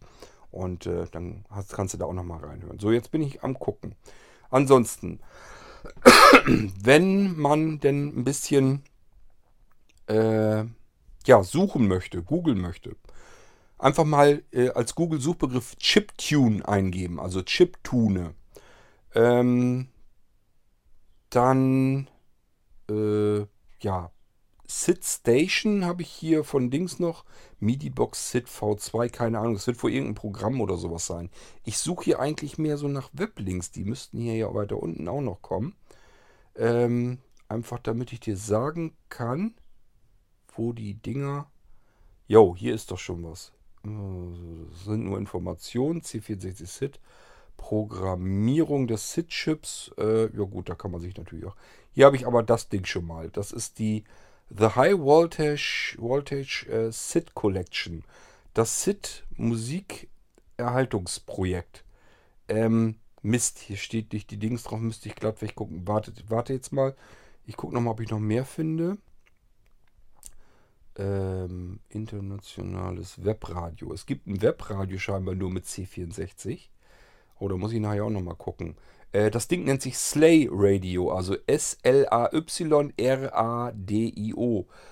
Und 0.51 0.85
äh, 0.85 1.07
dann 1.11 1.45
hast, 1.49 1.73
kannst 1.73 1.95
du 1.95 1.97
da 1.97 2.05
auch 2.05 2.13
nochmal 2.13 2.45
reinhören. 2.45 2.77
So, 2.77 2.91
jetzt 2.91 3.09
bin 3.09 3.23
ich 3.23 3.43
am 3.43 3.57
gucken. 3.57 3.95
Ansonsten, 4.51 5.19
wenn 6.45 7.35
man 7.35 7.79
denn 7.79 8.19
ein 8.19 8.23
bisschen 8.23 8.83
äh, 10.07 10.65
ja, 11.25 11.43
suchen 11.43 11.87
möchte, 11.87 12.21
googeln 12.23 12.59
möchte, 12.59 12.95
einfach 13.77 14.05
mal 14.05 14.43
äh, 14.51 14.69
als 14.69 14.95
Google-Suchbegriff 14.95 15.75
Chiptune 15.77 16.67
eingeben, 16.67 17.19
also 17.19 17.41
Chiptune. 17.41 18.35
Ähm, 19.13 19.87
dann, 21.29 22.09
äh, 22.89 23.45
ja, 23.79 24.11
SID 24.67 25.05
Station 25.05 25.85
habe 25.85 26.01
ich 26.01 26.09
hier 26.09 26.43
von 26.43 26.71
Dings 26.71 26.99
noch. 26.99 27.23
MIDI-Box 27.59 28.31
SID 28.31 28.47
V2, 28.47 29.09
keine 29.09 29.39
Ahnung. 29.39 29.53
Das 29.53 29.67
wird 29.67 29.81
wohl 29.83 29.91
irgendein 29.91 30.15
Programm 30.15 30.59
oder 30.59 30.77
sowas 30.77 31.05
sein. 31.05 31.29
Ich 31.63 31.77
suche 31.77 32.05
hier 32.05 32.19
eigentlich 32.19 32.57
mehr 32.57 32.77
so 32.77 32.87
nach 32.87 33.09
Weblinks. 33.13 33.71
Die 33.71 33.83
müssten 33.83 34.19
hier 34.19 34.35
ja 34.35 34.53
weiter 34.53 34.81
unten 34.81 35.07
auch 35.07 35.21
noch 35.21 35.41
kommen. 35.41 35.75
Ähm, 36.55 37.19
einfach 37.47 37.79
damit 37.79 38.11
ich 38.11 38.21
dir 38.21 38.37
sagen 38.37 38.95
kann, 39.09 39.53
wo 40.57 40.73
die 40.73 40.95
Dinger... 40.95 41.49
Jo, 42.27 42.55
hier 42.57 42.73
ist 42.73 42.91
doch 42.91 42.97
schon 42.97 43.23
was. 43.23 43.53
Das 43.83 44.85
sind 44.85 45.05
nur 45.05 45.17
Informationen. 45.17 46.01
C64 46.01 46.65
SID. 46.65 46.99
Programmierung 47.57 48.87
des 48.87 49.13
SID-Chips. 49.13 49.91
Äh, 49.97 50.35
ja 50.35 50.43
gut, 50.43 50.69
da 50.69 50.75
kann 50.75 50.91
man 50.91 51.01
sich 51.01 51.15
natürlich 51.15 51.45
auch... 51.45 51.55
Hier 51.91 52.05
habe 52.05 52.15
ich 52.15 52.27
aber 52.27 52.43
das 52.43 52.69
Ding 52.69 52.85
schon 52.85 53.05
mal. 53.05 53.29
Das 53.29 53.51
ist 53.51 53.79
die 53.79 54.03
The 54.49 54.69
High 54.75 54.99
Voltage, 54.99 55.95
Voltage 55.97 56.67
äh, 56.69 56.91
SID 56.91 57.33
Collection. 57.33 58.03
Das 58.53 58.83
SID 58.83 59.23
Musikerhaltungsprojekt. 59.37 61.83
Ähm, 62.47 62.95
Mist, 63.21 63.59
hier 63.59 63.77
steht 63.77 64.13
nicht 64.13 64.29
die 64.29 64.37
Dings 64.37 64.63
drauf, 64.63 64.79
müsste 64.79 65.09
ich 65.09 65.15
glatt 65.15 65.41
weggucken. 65.41 65.87
Warte, 65.87 66.13
warte 66.27 66.53
jetzt 66.53 66.71
mal. 66.71 66.95
Ich 67.47 67.57
gucke 67.57 67.73
nochmal, 67.73 67.93
ob 67.93 68.01
ich 68.01 68.11
noch 68.11 68.19
mehr 68.19 68.45
finde. 68.45 68.99
Ähm, 70.97 71.79
internationales 71.89 73.23
Webradio. 73.23 73.91
Es 73.93 74.05
gibt 74.05 74.27
ein 74.27 74.41
Webradio 74.41 74.97
scheinbar 74.97 75.35
nur 75.35 75.51
mit 75.51 75.65
C64. 75.65 76.69
Oder 77.39 77.57
muss 77.57 77.73
ich 77.73 77.81
nachher 77.81 78.05
auch 78.05 78.09
nochmal 78.09 78.35
gucken. 78.35 78.77
Äh, 79.15 79.31
das 79.31 79.47
Ding 79.47 79.63
nennt 79.63 79.81
sich 79.81 79.97
Slay 79.97 80.49
Radio, 80.51 81.11
also 81.11 81.37
S-L-A-Y-R-A-D-I-O. 81.47 82.25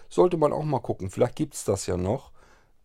Sollte 0.10 0.38
man 0.38 0.54
auch 0.54 0.64
mal 0.64 0.80
gucken, 0.80 1.10
vielleicht 1.10 1.36
gibt 1.36 1.56
es 1.56 1.66
das 1.66 1.88
ja 1.88 1.98
noch. 1.98 2.32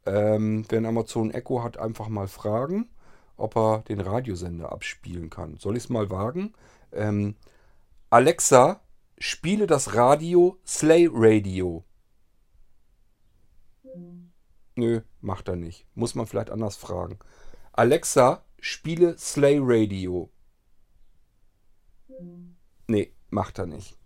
Ähm, 0.07 0.65
wenn 0.69 0.87
Amazon 0.87 1.31
Echo 1.31 1.63
hat, 1.63 1.79
einfach 1.79 2.09
mal 2.09 2.27
fragen, 2.27 2.89
ob 3.37 3.57
er 3.57 3.85
den 3.89 4.01
Radiosender 4.01 4.73
abspielen 4.73 5.31
kann. 5.31 5.59
Soll 5.59 5.77
ich 5.77 5.85
es 5.85 5.91
mal 5.91 6.11
wagen? 6.11 6.55
Ähm, 6.93 7.37
Alexa, 8.11 8.81
spiele 9.19 9.67
das 9.67 9.95
Radio 9.95 10.59
Slay 10.67 11.09
Radio. 11.13 11.85
Nö, 14.77 15.01
macht 15.21 15.49
er 15.49 15.57
nicht. 15.57 15.87
Muss 15.95 16.15
man 16.15 16.27
vielleicht 16.27 16.51
anders 16.51 16.77
fragen. 16.77 17.19
Alexa, 17.73 18.45
spiele 18.61 19.19
Slay 19.19 19.59
Radio. 19.61 20.31
Nee, 22.87 23.13
macht 23.31 23.59
er 23.59 23.67
nicht. 23.67 23.99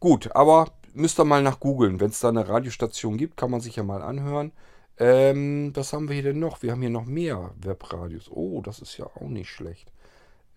Gut, 0.00 0.34
aber 0.34 0.72
müsst 0.94 1.18
ihr 1.18 1.24
mal 1.24 1.42
nach 1.42 1.60
googeln. 1.60 2.00
Wenn 2.00 2.10
es 2.10 2.20
da 2.20 2.28
eine 2.28 2.48
Radiostation 2.48 3.16
gibt, 3.16 3.36
kann 3.36 3.50
man 3.50 3.60
sich 3.60 3.76
ja 3.76 3.82
mal 3.82 4.02
anhören. 4.02 4.52
Ähm, 4.98 5.72
was 5.74 5.92
haben 5.92 6.08
wir 6.08 6.14
hier 6.14 6.22
denn 6.22 6.38
noch? 6.38 6.62
Wir 6.62 6.72
haben 6.72 6.80
hier 6.80 6.90
noch 6.90 7.04
mehr 7.04 7.52
Webradios. 7.56 8.30
Oh, 8.30 8.62
das 8.62 8.80
ist 8.80 8.96
ja 8.96 9.06
auch 9.06 9.28
nicht 9.28 9.50
schlecht. 9.50 9.92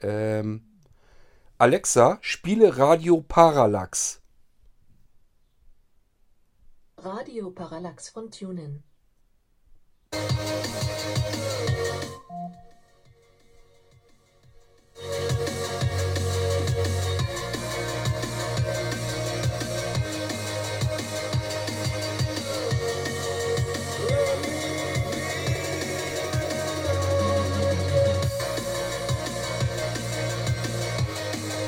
Ähm, 0.02 0.64
Alexa, 1.58 2.20
spiele 2.22 2.78
Radio 2.78 3.22
Parallax. 3.22 4.19
Radio 7.06 7.50
Parallax 7.52 8.10
von 8.10 8.30
TuneIn. 8.30 8.84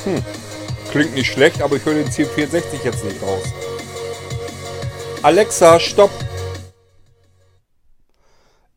Hm. 0.04 0.24
Klingt 0.90 1.14
nicht 1.14 1.32
schlecht, 1.32 1.62
aber 1.62 1.78
ich 1.78 1.86
höre 1.86 1.94
den 1.94 2.10
C64 2.10 2.84
jetzt 2.84 3.06
nicht 3.06 3.22
raus. 3.24 3.71
Alexa, 5.24 5.80
stopp! 5.80 6.10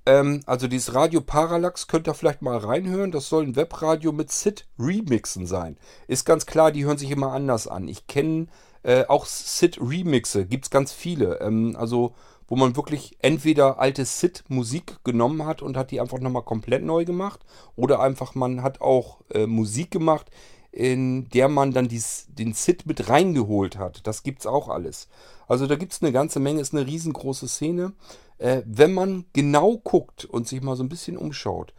Ähm, 0.05 0.43
also 0.45 0.69
dieses 0.69 0.95
Radio 0.95 1.23
Parallax 1.23 1.87
könnt 1.87 2.07
ihr 2.07 2.13
vielleicht 2.13 2.43
mal 2.43 2.59
reinhören. 2.59 3.13
Das 3.13 3.31
soll 3.31 3.45
ein 3.45 3.57
Webradio 3.57 4.13
mit 4.13 4.31
SID 4.31 4.67
Remixen 4.79 5.47
sein. 5.47 5.79
Ist 6.07 6.27
ganz 6.27 6.45
klar, 6.45 6.71
die 6.71 6.85
hören 6.85 6.99
sich 6.99 7.11
immer 7.11 7.33
anders 7.33 7.67
an. 7.67 7.89
Ich 7.89 8.07
kenne 8.09 8.49
äh, 8.83 9.07
auch 9.07 9.25
SID 9.25 9.79
Remixe, 9.81 10.45
gibt 10.45 10.67
es 10.67 10.71
ganz 10.71 10.93
viele. 10.93 11.41
Ähm, 11.41 11.77
also 11.79 12.13
wo 12.47 12.57
man 12.57 12.77
wirklich 12.77 13.17
entweder 13.21 13.79
alte 13.79 14.05
SID-Musik 14.05 15.03
genommen 15.03 15.47
hat 15.47 15.63
und 15.63 15.77
hat 15.77 15.91
die 15.91 16.01
einfach 16.01 16.19
nochmal 16.19 16.43
komplett 16.43 16.85
neu 16.85 17.07
gemacht. 17.07 17.41
Oder 17.75 18.01
einfach 18.01 18.35
man 18.35 18.63
hat 18.63 18.83
auch 18.83 19.21
äh, 19.33 19.47
Musik 19.47 19.91
gemacht, 19.91 20.31
in 20.75 21.29
der 21.29 21.49
man 21.49 21.71
dann 21.71 21.87
dies, 21.87 22.27
den 22.29 22.53
SID 22.53 22.85
mit 22.85 23.09
reingeholt 23.09 23.79
hat. 23.79 24.07
Das 24.07 24.25
gibt 24.25 24.41
es 24.41 24.47
auch 24.47 24.69
alles. 24.69 25.09
Also 25.47 25.69
da 25.69 25.77
gibt 25.77 25.93
es 25.93 26.03
eine 26.03 26.11
ganze 26.11 26.41
Menge, 26.41 26.61
ist 26.61 26.75
eine 26.75 26.87
riesengroße 26.87 27.47
Szene. 27.47 27.93
Äh, 28.39 28.63
wenn 28.67 28.93
man 28.93 29.25
genau 29.33 29.77
guckt 29.77 30.25
und 30.25 30.49
sich 30.49 30.61
mal 30.63 30.75
so 30.75 30.83
ein 30.83 30.89
bisschen 30.89 31.17
umschaut, 31.17 31.73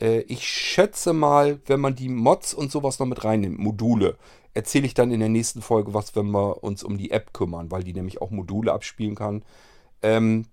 äh, 0.00 0.22
ich 0.22 0.44
schätze 0.48 1.12
mal, 1.12 1.60
wenn 1.66 1.78
man 1.78 1.94
die 1.94 2.08
Mods 2.08 2.52
und 2.52 2.72
sowas 2.72 2.98
noch 2.98 3.06
mit 3.06 3.22
reinnimmt, 3.22 3.60
Module, 3.60 4.16
erzähle 4.52 4.86
ich 4.86 4.94
dann 4.94 5.12
in 5.12 5.20
der 5.20 5.28
nächsten 5.28 5.62
Folge 5.62 5.94
was, 5.94 6.16
wenn 6.16 6.30
wir 6.32 6.64
uns 6.64 6.82
um 6.82 6.98
die 6.98 7.12
App 7.12 7.32
kümmern, 7.32 7.70
weil 7.70 7.84
die 7.84 7.92
nämlich 7.92 8.20
auch 8.20 8.32
Module 8.32 8.72
abspielen 8.72 9.14
kann. 9.14 9.44
Ähm, 10.02 10.46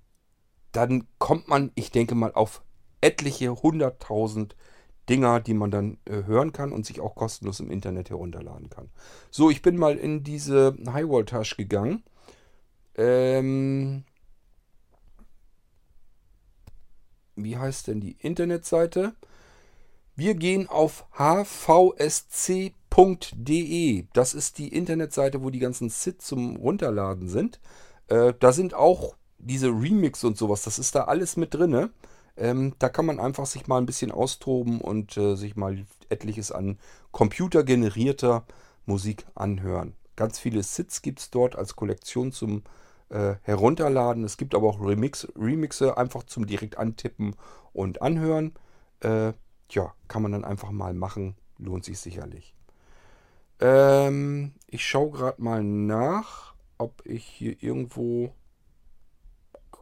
dann 0.71 1.07
kommt 1.17 1.47
man, 1.47 1.71
ich 1.73 1.89
denke 1.89 2.13
mal, 2.13 2.31
auf 2.33 2.61
etliche 3.01 3.55
hunderttausend 3.55 4.55
Dinger, 5.09 5.39
die 5.39 5.53
man 5.53 5.71
dann 5.71 5.97
äh, 6.05 6.23
hören 6.23 6.51
kann 6.51 6.71
und 6.71 6.85
sich 6.85 6.99
auch 6.99 7.15
kostenlos 7.15 7.59
im 7.59 7.71
Internet 7.71 8.09
herunterladen 8.09 8.69
kann. 8.69 8.89
So, 9.31 9.49
ich 9.49 9.61
bin 9.61 9.77
mal 9.77 9.97
in 9.97 10.23
diese 10.23 10.75
Highwall-Tasche 10.87 11.55
gegangen. 11.55 12.03
Ähm, 12.95 14.03
wie 17.35 17.57
heißt 17.57 17.87
denn 17.87 18.01
die 18.01 18.17
Internetseite? 18.19 19.13
Wir 20.15 20.33
gehen 20.33 20.67
auf 20.67 21.05
hvsc.de. 21.11 22.65
Das 24.13 24.33
ist 24.33 24.57
die 24.57 24.69
Internetseite, 24.69 25.43
wo 25.43 25.51
die 25.51 25.59
ganzen 25.59 25.89
SID 25.89 26.21
zum 26.21 26.55
Runterladen 26.55 27.29
sind. 27.29 27.59
Äh, 28.07 28.33
da 28.39 28.51
sind 28.51 28.73
auch 28.73 29.15
diese 29.37 29.67
Remix 29.67 30.23
und 30.23 30.35
sowas. 30.37 30.63
Das 30.63 30.79
ist 30.79 30.95
da 30.95 31.03
alles 31.03 31.37
mit 31.37 31.53
drin. 31.53 31.91
Ähm, 32.37 32.75
da 32.79 32.89
kann 32.89 33.05
man 33.05 33.19
einfach 33.19 33.45
sich 33.45 33.67
mal 33.67 33.77
ein 33.77 33.85
bisschen 33.85 34.11
austoben 34.11 34.79
und 34.79 35.17
äh, 35.17 35.35
sich 35.35 35.55
mal 35.55 35.85
etliches 36.09 36.51
an 36.51 36.77
computergenerierter 37.11 38.45
Musik 38.85 39.25
anhören. 39.35 39.95
Ganz 40.15 40.39
viele 40.39 40.63
Sits 40.63 41.01
gibt 41.01 41.19
es 41.19 41.29
dort 41.29 41.55
als 41.55 41.75
Kollektion 41.75 42.31
zum 42.31 42.63
äh, 43.09 43.35
Herunterladen. 43.41 44.23
Es 44.23 44.37
gibt 44.37 44.55
aber 44.55 44.67
auch 44.67 44.81
Remix, 44.81 45.27
Remixe 45.35 45.97
einfach 45.97 46.23
zum 46.23 46.45
direkt 46.45 46.77
antippen 46.77 47.35
und 47.73 48.01
anhören. 48.01 48.53
Äh, 49.01 49.33
ja, 49.71 49.93
kann 50.07 50.21
man 50.21 50.31
dann 50.31 50.45
einfach 50.45 50.71
mal 50.71 50.93
machen. 50.93 51.35
Lohnt 51.57 51.85
sich 51.85 51.99
sicherlich. 51.99 52.53
Ähm, 53.59 54.53
ich 54.67 54.85
schaue 54.85 55.11
gerade 55.11 55.41
mal 55.41 55.63
nach, 55.63 56.53
ob 56.77 57.01
ich 57.05 57.25
hier 57.25 57.61
irgendwo 57.61 58.31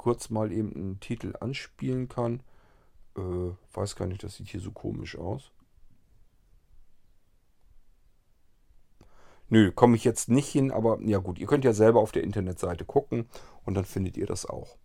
kurz 0.06 0.30
mal 0.30 0.52
eben 0.52 0.72
einen 0.76 1.00
Titel 1.00 1.34
anspielen 1.40 2.08
kann. 2.08 2.44
Äh, 3.18 3.54
weiß 3.74 3.96
gar 3.96 4.06
nicht, 4.06 4.22
das 4.22 4.36
sieht 4.36 4.50
hier 4.50 4.60
so 4.60 4.70
komisch 4.70 5.18
aus. 5.18 5.50
Nö, 9.50 9.72
komme 9.72 9.96
ich 9.96 10.04
jetzt 10.04 10.30
nicht 10.30 10.48
hin, 10.48 10.70
aber 10.70 11.00
ja 11.02 11.18
gut, 11.18 11.40
ihr 11.40 11.48
könnt 11.48 11.66
ja 11.66 11.74
selber 11.74 12.02
auf 12.02 12.12
der 12.12 12.24
Internetseite 12.24 12.86
gucken 12.86 13.26
und 13.64 13.74
dann 13.74 13.84
findet 13.86 14.16
ihr 14.16 14.28
das 14.28 14.46
auch. 14.46 14.78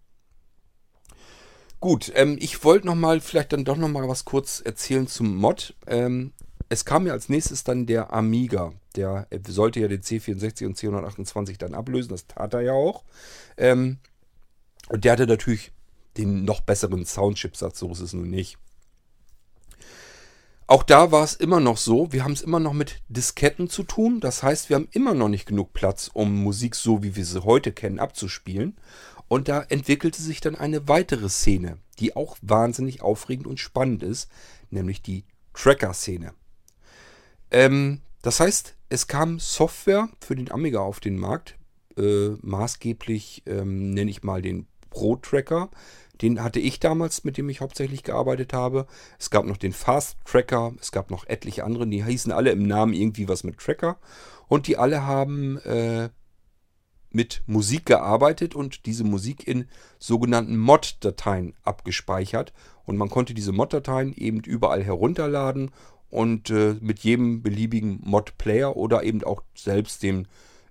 Gut, 1.81 2.11
ähm, 2.14 2.39
ich 2.41 2.64
wollte 2.64 2.87
noch 2.87 2.95
mal 2.95 3.21
vielleicht 3.21 3.53
dann 3.53 3.66
doch 3.66 3.77
noch 3.77 3.89
mal 3.89 4.09
was 4.09 4.25
kurz 4.25 4.62
erzählen 4.64 5.07
zum 5.07 5.37
Mod. 5.37 5.75
Ähm, 5.87 6.33
es 6.71 6.87
kam 6.87 7.07
ja 7.07 7.12
als 7.12 7.29
nächstes 7.29 7.62
dann 7.62 7.85
der 7.85 8.11
Amiga. 8.14 8.73
Der 8.97 9.27
sollte 9.47 9.81
ja 9.81 9.89
den 9.89 10.01
C64 10.01 10.64
und 10.64 10.79
C128 10.79 11.59
dann 11.59 11.75
ablösen, 11.75 12.09
das 12.09 12.27
tat 12.27 12.55
er 12.55 12.62
ja 12.62 12.73
auch. 12.73 13.05
Ähm, 13.59 13.99
und 14.91 15.05
der 15.05 15.12
hatte 15.12 15.26
natürlich 15.26 15.72
den 16.16 16.45
noch 16.45 16.61
besseren 16.61 17.07
Soundchipsatz, 17.07 17.78
so 17.78 17.91
ist 17.93 18.01
es 18.01 18.12
nun 18.12 18.28
nicht. 18.28 18.59
Auch 20.66 20.82
da 20.84 21.11
war 21.11 21.24
es 21.24 21.34
immer 21.34 21.59
noch 21.59 21.76
so, 21.76 22.12
wir 22.12 22.22
haben 22.22 22.32
es 22.32 22.43
immer 22.43 22.61
noch 22.61 22.72
mit 22.72 23.03
Disketten 23.09 23.68
zu 23.68 23.82
tun. 23.82 24.20
Das 24.20 24.45
heißt, 24.45 24.68
wir 24.68 24.76
haben 24.76 24.88
immer 24.93 25.14
noch 25.14 25.28
nicht 25.28 25.47
genug 25.47 25.72
Platz, 25.72 26.09
um 26.12 26.43
Musik 26.45 26.76
so, 26.76 27.03
wie 27.03 27.16
wir 27.16 27.24
sie 27.24 27.43
heute 27.43 27.72
kennen, 27.72 27.99
abzuspielen. 27.99 28.76
Und 29.26 29.49
da 29.49 29.62
entwickelte 29.62 30.22
sich 30.22 30.41
dann 30.41 30.55
eine 30.55 30.86
weitere 30.86 31.28
Szene, 31.28 31.78
die 31.99 32.14
auch 32.14 32.36
wahnsinnig 32.43 33.03
aufregend 33.03 33.49
und 33.49 33.59
spannend 33.59 34.05
ist, 34.05 34.30
nämlich 34.70 35.03
die 35.03 35.24
Tracker-Szene. 35.55 36.34
Ähm, 37.51 38.01
das 38.22 38.38
heißt, 38.38 38.76
es 38.91 39.09
kam 39.09 39.41
Software 39.41 40.09
für 40.20 40.36
den 40.36 40.53
Amiga 40.53 40.80
auf 40.80 41.01
den 41.01 41.18
Markt, 41.18 41.57
äh, 41.97 42.30
maßgeblich 42.43 43.43
ähm, 43.47 43.91
nenne 43.91 44.11
ich 44.11 44.22
mal 44.22 44.41
den 44.41 44.66
Pro-Tracker. 44.91 45.70
Den 46.20 46.43
hatte 46.43 46.61
ich 46.61 46.80
damals, 46.80 47.24
mit 47.24 47.38
dem 47.38 47.49
ich 47.49 47.61
hauptsächlich 47.61 48.03
gearbeitet 48.03 48.53
habe. 48.53 48.86
Es 49.18 49.30
gab 49.30 49.47
noch 49.47 49.57
den 49.57 49.72
Fast 49.72 50.18
Tracker, 50.24 50.74
es 50.80 50.93
gab 50.93 51.11
noch 51.11 51.26
etliche 51.26 51.64
andere, 51.64 51.86
die 51.86 52.05
hießen 52.05 52.32
alle 52.32 52.51
im 52.51 52.66
Namen 52.66 52.93
irgendwie 52.93 53.28
was 53.28 53.43
mit 53.43 53.59
Tracker. 53.59 53.99
Und 54.49 54.66
die 54.66 54.76
alle 54.76 55.07
haben 55.07 55.59
äh, 55.59 56.11
mit 57.11 57.43
Musik 57.47 57.86
gearbeitet 57.86 58.55
und 58.55 58.86
diese 58.86 59.05
Musik 59.05 59.47
in 59.47 59.66
sogenannten 59.99 60.59
Mod-Dateien 60.59 61.55
abgespeichert. 61.62 62.53
Und 62.84 62.97
man 62.97 63.09
konnte 63.09 63.34
diese 63.34 63.53
Mod-Dateien 63.53 64.12
eben 64.14 64.41
überall 64.41 64.82
herunterladen 64.82 65.70
und 66.11 66.51
äh, 66.51 66.76
mit 66.80 67.01
jedem 67.01 67.43
beliebigen 67.43 68.01
Mod-Player 68.03 68.76
oder 68.76 69.05
eben 69.05 69.22
auch 69.24 69.43
selbst 69.55 70.03
dem 70.03 70.26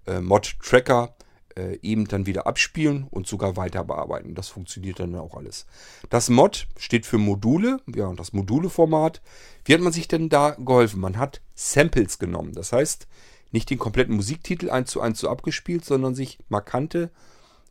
äh, 0.06 0.20
Mod-Tracker 0.20 1.16
äh, 1.60 1.80
eben 1.82 2.08
dann 2.08 2.26
wieder 2.26 2.48
abspielen 2.48 3.06
und 3.10 3.28
sogar 3.28 3.58
weiter 3.58 3.84
bearbeiten. 3.84 4.36
Das 4.36 4.48
funktioniert 4.48 5.00
dann 5.00 5.16
auch 5.16 5.36
alles. 5.36 5.66
Das 6.10 6.30
Mod 6.30 6.68
steht 6.78 7.06
für 7.06 7.18
Module, 7.18 7.82
ja, 7.94 8.08
und 8.08 8.20
das 8.20 8.34
Module-Format. 8.34 9.22
Wie 9.66 9.74
hat 9.74 9.82
man 9.82 9.94
sich 9.94 10.08
denn 10.08 10.30
da 10.30 10.52
geholfen? 10.52 11.02
Man 11.02 11.18
hat 11.18 11.42
Samples 11.56 12.18
genommen. 12.20 12.54
Das 12.54 12.72
heißt, 12.72 13.08
nicht 13.52 13.70
den 13.70 13.80
kompletten 13.80 14.16
Musiktitel 14.16 14.70
eins 14.70 14.92
zu 14.92 15.02
eins 15.02 15.20
so 15.20 15.30
abgespielt, 15.30 15.84
sondern 15.84 16.16
sich 16.16 16.40
markante 16.50 17.12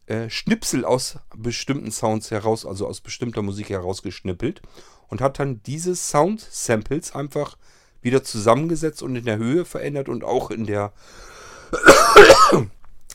äh, 0.06 0.28
Schnipsel 0.28 0.84
aus 0.84 1.18
bestimmten 1.36 1.90
Sounds 1.90 2.30
heraus, 2.30 2.66
also 2.66 2.86
aus 2.86 3.00
bestimmter 3.00 3.42
Musik 3.42 3.70
herausgeschnippelt 3.70 4.60
und 5.08 5.20
hat 5.20 5.38
dann 5.38 5.62
diese 5.62 5.94
Sound-Samples 5.94 7.14
einfach 7.14 7.56
wieder 8.02 8.22
zusammengesetzt 8.22 9.02
und 9.02 9.16
in 9.16 9.24
der 9.24 9.38
Höhe 9.38 9.64
verändert 9.64 10.08
und 10.08 10.24
auch 10.24 10.50
in 10.50 10.66
der 10.66 10.92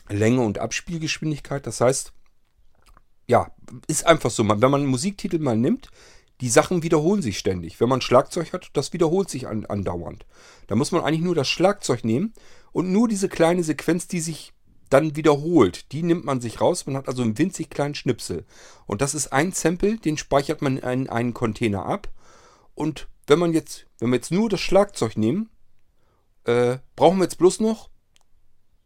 Länge 0.08 0.42
und 0.42 0.58
Abspielgeschwindigkeit. 0.58 1.66
Das 1.66 1.80
heißt, 1.80 2.12
ja, 3.26 3.50
ist 3.86 4.06
einfach 4.06 4.30
so. 4.30 4.46
Wenn 4.48 4.58
man 4.58 4.82
einen 4.82 4.86
Musiktitel 4.86 5.38
mal 5.38 5.56
nimmt, 5.56 5.90
die 6.40 6.48
Sachen 6.48 6.82
wiederholen 6.82 7.22
sich 7.22 7.38
ständig. 7.38 7.80
Wenn 7.80 7.88
man 7.88 8.00
Schlagzeug 8.00 8.52
hat, 8.52 8.70
das 8.74 8.92
wiederholt 8.92 9.30
sich 9.30 9.46
andauernd. 9.46 10.26
Da 10.66 10.74
muss 10.74 10.92
man 10.92 11.02
eigentlich 11.02 11.22
nur 11.22 11.34
das 11.34 11.48
Schlagzeug 11.48 12.04
nehmen 12.04 12.32
und 12.72 12.92
nur 12.92 13.08
diese 13.08 13.28
kleine 13.28 13.62
Sequenz, 13.62 14.08
die 14.08 14.20
sich 14.20 14.52
dann 14.90 15.16
wiederholt, 15.16 15.92
die 15.92 16.02
nimmt 16.02 16.24
man 16.24 16.40
sich 16.40 16.60
raus. 16.60 16.86
Man 16.86 16.96
hat 16.96 17.08
also 17.08 17.22
einen 17.22 17.38
winzig 17.38 17.70
kleinen 17.70 17.94
Schnipsel. 17.94 18.44
Und 18.86 19.00
das 19.00 19.14
ist 19.14 19.32
ein 19.32 19.52
Sample, 19.52 19.96
den 19.96 20.18
speichert 20.18 20.60
man 20.60 20.76
in 20.78 21.08
einen 21.08 21.34
Container 21.34 21.86
ab. 21.86 22.08
Und 22.74 23.08
wenn 23.26 23.38
man 23.38 23.52
jetzt, 23.52 23.86
wenn 23.98 24.10
wir 24.10 24.16
jetzt 24.16 24.30
nur 24.30 24.50
das 24.50 24.60
Schlagzeug 24.60 25.16
nehmen, 25.16 25.50
äh, 26.44 26.78
brauchen 26.96 27.18
wir 27.18 27.24
jetzt 27.24 27.38
bloß 27.38 27.60
noch 27.60 27.90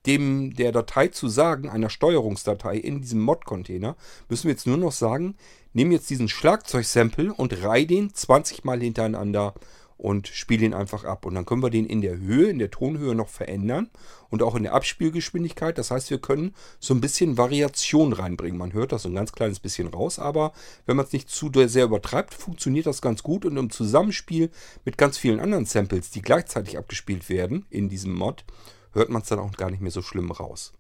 dem 0.07 0.55
der 0.55 0.73
Datei 0.73 1.09
zu 1.09 1.29
sagen, 1.29 1.69
einer 1.69 1.91
Steuerungsdatei 1.91 2.77
in 2.77 3.01
diesem 3.01 3.21
Mod-Container, 3.21 3.97
müssen 4.29 4.45
wir 4.45 4.53
jetzt 4.53 4.67
nur 4.67 4.77
noch 4.77 4.93
sagen, 4.93 5.37
nehmen 5.73 5.93
jetzt 5.93 6.11
diesen 6.11 6.29
Schlagzeug-Sample 6.29 7.33
und 7.33 7.63
reih 7.63 7.85
den 7.85 8.15
20 8.15 8.65
Mal 8.65 8.81
hintereinander 8.81 9.55
und 9.99 10.29
spiele 10.29 10.65
ihn 10.65 10.75
einfach 10.75 11.05
ab. 11.05 11.27
Und 11.27 11.35
dann 11.35 11.45
können 11.45 11.63
wir 11.63 11.71
den 11.71 11.85
in 11.85 12.01
der 12.01 12.17
Höhe, 12.17 12.49
in 12.49 12.61
der 12.61 12.71
Tonhöhe 12.71 13.17
noch 13.17 13.29
verändern 13.29 13.91
und 14.31 14.43
auch 14.43 14.55
in 14.55 14.63
der 14.63 14.73
Abspielgeschwindigkeit. 14.73 15.77
Das 15.77 15.91
heißt, 15.91 16.11
wir 16.11 16.21
können 16.21 16.55
so 16.79 16.95
ein 16.95 17.01
bisschen 17.01 17.37
Variation 17.37 18.13
reinbringen. 18.13 18.59
Man 18.59 18.73
hört 18.73 18.93
das 18.93 19.03
so 19.03 19.09
ein 19.09 19.15
ganz 19.15 19.33
kleines 19.33 19.59
bisschen 19.59 19.89
raus, 19.89 20.21
aber 20.21 20.53
wenn 20.87 20.97
man 20.97 21.05
es 21.05 21.13
nicht 21.13 21.29
zu 21.29 21.51
sehr 21.67 21.85
übertreibt, 21.85 22.33
funktioniert 22.33 22.87
das 22.87 23.03
ganz 23.03 23.25
gut. 23.25 23.45
Und 23.45 23.57
im 23.57 23.71
Zusammenspiel 23.71 24.51
mit 24.85 24.97
ganz 24.99 25.19
vielen 25.19 25.41
anderen 25.41 25.67
Samples, 25.67 26.11
die 26.11 26.23
gleichzeitig 26.23 26.79
abgespielt 26.79 27.29
werden 27.29 27.67
in 27.69 27.89
diesem 27.89 28.15
Mod, 28.15 28.45
hört 28.93 29.11
man 29.11 29.23
es 29.23 29.29
dann 29.29 29.39
auch 29.39 29.53
gar 29.53 29.71
nicht 29.71 29.81
mehr 29.81 29.91
so 29.91 30.03
schlimm 30.03 30.31
raus. 30.31 30.73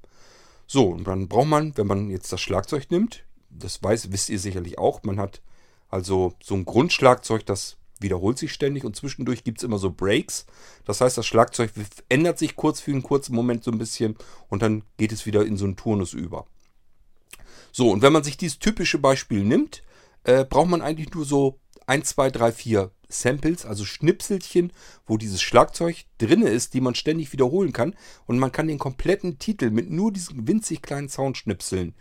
So, 0.66 0.88
und 0.88 1.04
dann 1.04 1.28
braucht 1.28 1.48
man, 1.48 1.76
wenn 1.76 1.86
man 1.86 2.10
jetzt 2.10 2.32
das 2.32 2.40
Schlagzeug 2.40 2.90
nimmt, 2.90 3.24
das 3.50 3.82
weiß, 3.82 4.12
wisst 4.12 4.28
ihr 4.28 4.38
sicherlich 4.38 4.78
auch, 4.78 5.02
man 5.02 5.18
hat 5.18 5.40
also 5.88 6.34
so 6.42 6.54
ein 6.54 6.66
Grundschlagzeug, 6.66 7.46
das 7.46 7.78
wiederholt 8.00 8.38
sich 8.38 8.52
ständig 8.52 8.84
und 8.84 8.94
zwischendurch 8.94 9.44
gibt 9.44 9.58
es 9.58 9.64
immer 9.64 9.78
so 9.78 9.90
Breaks. 9.90 10.46
Das 10.84 11.00
heißt, 11.00 11.18
das 11.18 11.26
Schlagzeug 11.26 11.72
ändert 12.08 12.38
sich 12.38 12.56
kurz 12.56 12.80
für 12.80 12.92
einen 12.92 13.02
kurzen 13.02 13.34
Moment 13.34 13.64
so 13.64 13.70
ein 13.70 13.78
bisschen 13.78 14.16
und 14.48 14.62
dann 14.62 14.84
geht 14.98 15.12
es 15.12 15.26
wieder 15.26 15.44
in 15.44 15.56
so 15.56 15.64
einen 15.64 15.76
Turnus 15.76 16.12
über. 16.12 16.46
So, 17.72 17.90
und 17.90 18.02
wenn 18.02 18.12
man 18.12 18.24
sich 18.24 18.36
dieses 18.36 18.58
typische 18.58 18.98
Beispiel 18.98 19.44
nimmt, 19.44 19.82
äh, 20.24 20.44
braucht 20.44 20.68
man 20.68 20.82
eigentlich 20.82 21.12
nur 21.12 21.24
so 21.24 21.58
1, 21.88 22.08
2, 22.10 22.30
3, 22.30 22.52
4 22.52 22.90
Samples, 23.08 23.64
also 23.64 23.84
Schnipselchen, 23.84 24.72
wo 25.06 25.16
dieses 25.16 25.40
Schlagzeug 25.40 26.04
drin 26.18 26.42
ist, 26.42 26.74
die 26.74 26.82
man 26.82 26.94
ständig 26.94 27.32
wiederholen 27.32 27.72
kann. 27.72 27.94
Und 28.26 28.38
man 28.38 28.52
kann 28.52 28.68
den 28.68 28.78
kompletten 28.78 29.38
Titel 29.38 29.70
mit 29.70 29.90
nur 29.90 30.12
diesen 30.12 30.46
winzig 30.46 30.82
kleinen 30.82 31.08
Soundschnipseln 31.08 31.94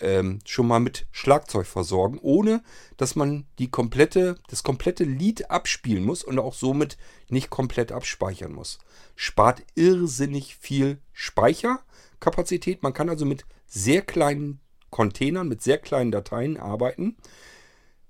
ähm, 0.00 0.40
schon 0.44 0.66
mal 0.66 0.80
mit 0.80 1.06
Schlagzeug 1.12 1.66
versorgen, 1.66 2.18
ohne 2.20 2.62
dass 2.96 3.16
man 3.16 3.46
die 3.58 3.70
komplette, 3.70 4.38
das 4.48 4.62
komplette 4.62 5.04
Lied 5.04 5.50
abspielen 5.50 6.04
muss 6.04 6.24
und 6.24 6.38
auch 6.38 6.54
somit 6.54 6.96
nicht 7.28 7.50
komplett 7.50 7.92
abspeichern 7.92 8.52
muss. 8.52 8.78
Spart 9.14 9.62
irrsinnig 9.74 10.56
viel 10.56 10.98
Speicherkapazität. 11.12 12.82
Man 12.82 12.94
kann 12.94 13.08
also 13.08 13.24
mit 13.24 13.44
sehr 13.66 14.02
kleinen 14.02 14.60
Containern, 14.90 15.48
mit 15.48 15.62
sehr 15.62 15.78
kleinen 15.78 16.10
Dateien 16.10 16.56
arbeiten. 16.56 17.16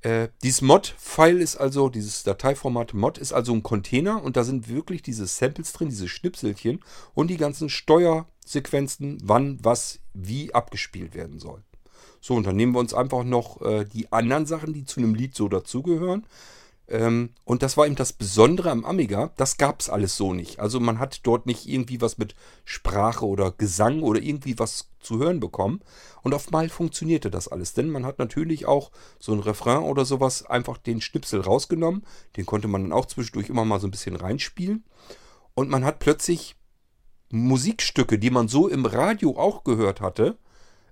Äh, 0.04 0.28
dieses 0.42 0.60
Mod-File 0.60 1.40
ist 1.40 1.56
also, 1.56 1.88
dieses 1.88 2.24
Dateiformat 2.24 2.92
Mod 2.92 3.16
ist 3.16 3.32
also 3.32 3.54
ein 3.54 3.62
Container 3.62 4.22
und 4.22 4.36
da 4.36 4.44
sind 4.44 4.68
wirklich 4.68 5.00
diese 5.00 5.26
Samples 5.26 5.72
drin, 5.72 5.88
diese 5.88 6.08
Schnipselchen 6.08 6.84
und 7.14 7.28
die 7.28 7.38
ganzen 7.38 7.70
Steuersequenzen, 7.70 9.16
wann, 9.24 9.58
was, 9.62 10.00
wie 10.12 10.52
abgespielt 10.52 11.14
werden 11.14 11.38
soll. 11.40 11.62
So, 12.20 12.34
und 12.34 12.46
dann 12.46 12.56
nehmen 12.56 12.74
wir 12.74 12.80
uns 12.80 12.92
einfach 12.92 13.24
noch 13.24 13.62
äh, 13.62 13.86
die 13.86 14.12
anderen 14.12 14.44
Sachen, 14.44 14.74
die 14.74 14.84
zu 14.84 15.00
einem 15.00 15.14
Lied 15.14 15.34
so 15.34 15.48
dazugehören. 15.48 16.26
Ähm, 16.86 17.30
und 17.44 17.62
das 17.62 17.76
war 17.76 17.86
eben 17.86 17.94
das 17.96 18.12
Besondere 18.12 18.70
am 18.70 18.84
Amiga, 18.84 19.32
das 19.36 19.56
gab 19.56 19.80
es 19.80 19.88
alles 19.88 20.16
so 20.16 20.34
nicht. 20.34 20.60
Also 20.60 20.80
man 20.80 20.98
hat 20.98 21.20
dort 21.22 21.46
nicht 21.46 21.66
irgendwie 21.66 22.00
was 22.00 22.18
mit 22.18 22.34
Sprache 22.64 23.26
oder 23.26 23.52
Gesang 23.52 24.02
oder 24.02 24.20
irgendwie 24.20 24.58
was 24.58 24.90
zu 25.00 25.18
hören 25.18 25.40
bekommen. 25.40 25.80
Und 26.22 26.34
auf 26.34 26.50
mal 26.50 26.68
funktionierte 26.68 27.30
das 27.30 27.48
alles, 27.48 27.72
denn 27.72 27.90
man 27.90 28.04
hat 28.04 28.18
natürlich 28.18 28.66
auch 28.66 28.90
so 29.18 29.32
ein 29.32 29.40
Refrain 29.40 29.82
oder 29.82 30.04
sowas 30.04 30.44
einfach 30.44 30.76
den 30.78 31.00
Schnipsel 31.00 31.40
rausgenommen. 31.40 32.02
Den 32.36 32.46
konnte 32.46 32.68
man 32.68 32.82
dann 32.82 32.92
auch 32.92 33.06
zwischendurch 33.06 33.48
immer 33.48 33.64
mal 33.64 33.80
so 33.80 33.86
ein 33.86 33.92
bisschen 33.92 34.16
reinspielen. 34.16 34.84
Und 35.54 35.70
man 35.70 35.84
hat 35.84 36.00
plötzlich 36.00 36.56
Musikstücke, 37.30 38.18
die 38.18 38.30
man 38.30 38.48
so 38.48 38.68
im 38.68 38.84
Radio 38.86 39.38
auch 39.38 39.64
gehört 39.64 40.00
hatte, 40.00 40.38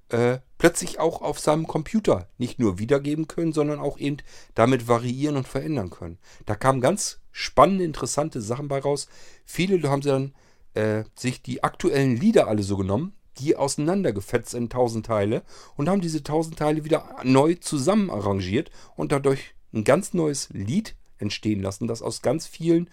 äh, 0.09 0.39
plötzlich 0.59 1.01
auch 1.01 1.23
auf 1.23 1.39
seinem 1.39 1.67
Computer 1.67 2.29
nicht 2.39 2.59
nur 2.59 2.79
wiedergeben 2.79 3.29
können, 3.29 3.53
sondern 3.53 3.81
auch 3.81 3.99
eben 3.99 4.19
damit 4.55 4.89
variieren 4.89 5.37
und 5.37 5.49
verändern 5.49 5.91
können. 5.91 6.19
Da 6.47 6.55
kamen 6.55 6.81
ganz 6.81 7.21
spannende, 7.31 7.85
interessante 7.85 8.41
Sachen 8.41 8.69
bei 8.69 8.79
raus. 8.79 9.09
Viele 9.45 9.89
haben 9.89 10.03
sie 10.03 10.11
dann 10.11 10.35
äh, 10.75 11.05
sich 11.17 11.43
die 11.43 11.65
aktuellen 11.65 12.17
Lieder 12.17 12.47
alle 12.47 12.63
so 12.63 12.77
genommen, 12.77 13.15
die 13.39 13.57
auseinandergefetzt 13.57 14.55
in 14.55 14.69
tausend 14.69 15.07
Teile 15.07 15.43
und 15.77 15.89
haben 15.89 16.01
diese 16.01 16.23
tausend 16.23 16.59
Teile 16.59 16.85
wieder 16.85 17.17
neu 17.25 17.55
zusammen 17.55 18.11
arrangiert 18.11 18.71
und 18.95 19.13
dadurch 19.13 19.55
ein 19.73 19.85
ganz 19.85 20.13
neues 20.13 20.51
Lied 20.51 20.97
entstehen 21.19 21.63
lassen, 21.63 21.87
das 21.87 22.03
aus 22.03 22.21
ganz 22.21 22.47
vielen 22.47 22.91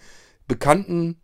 bekannten 0.48 1.20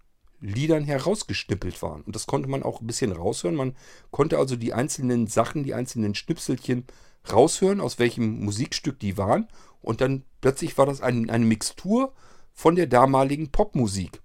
Liedern 0.46 0.84
herausgestippelt 0.84 1.82
waren. 1.82 2.02
Und 2.02 2.16
das 2.16 2.28
konnte 2.28 2.50
man 2.50 2.64
auch 2.64 2.82
ein 2.82 2.88
bisschen 2.88 3.12
raushören. 3.12 3.56
Man 3.56 3.76
konnte 4.12 4.38
also 4.38 4.56
die 4.56 4.74
einzelnen 4.74 5.28
Sachen, 5.28 5.64
die 5.64 5.74
einzelnen 5.74 6.16
Schnipselchen 6.16 6.86
raushören, 7.32 7.82
aus 7.82 8.00
welchem 8.00 8.43
Musikstück 8.43 9.00
die 9.00 9.18
waren. 9.18 9.48
Und 9.82 10.02
dann 10.02 10.24
plötzlich 10.41 10.78
war 10.78 10.86
das 10.86 11.02
ein, 11.02 11.30
eine 11.30 11.46
Mixtur 11.46 12.14
von 12.54 12.76
der 12.76 12.88
damaligen 12.88 13.52
Popmusik. 13.52 14.22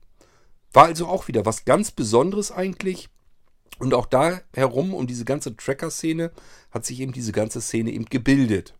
War 0.72 0.86
also 0.86 1.06
auch 1.06 1.28
wieder 1.28 1.46
was 1.46 1.64
ganz 1.64 1.90
Besonderes 1.90 2.52
eigentlich. 2.52 3.08
Und 3.78 3.94
auch 3.94 4.06
da 4.06 4.40
herum, 4.54 4.94
um 4.94 5.06
diese 5.06 5.24
ganze 5.24 5.56
Tracker-Szene, 5.56 6.32
hat 6.70 6.84
sich 6.84 7.00
eben 7.00 7.12
diese 7.12 7.32
ganze 7.32 7.60
Szene 7.60 7.90
eben 7.90 8.04
gebildet. 8.04 8.74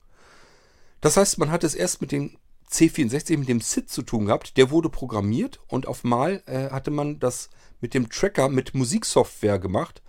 Das 1.00 1.16
heißt, 1.16 1.38
man 1.38 1.50
hat 1.50 1.64
es 1.64 1.74
erst 1.74 2.02
mit 2.02 2.12
den 2.12 2.36
C64 2.70 3.36
mit 3.38 3.48
dem 3.48 3.60
SID 3.60 3.90
zu 3.90 4.02
tun 4.02 4.26
gehabt. 4.26 4.56
Der 4.56 4.70
wurde 4.70 4.88
programmiert 4.88 5.60
und 5.66 5.86
auf 5.86 6.04
Mal 6.04 6.42
äh, 6.46 6.70
hatte 6.70 6.90
man 6.90 7.18
das 7.18 7.50
mit 7.80 7.94
dem 7.94 8.08
Tracker 8.08 8.48
mit 8.48 8.74
Musiksoftware 8.74 9.58
gemacht. 9.58 10.02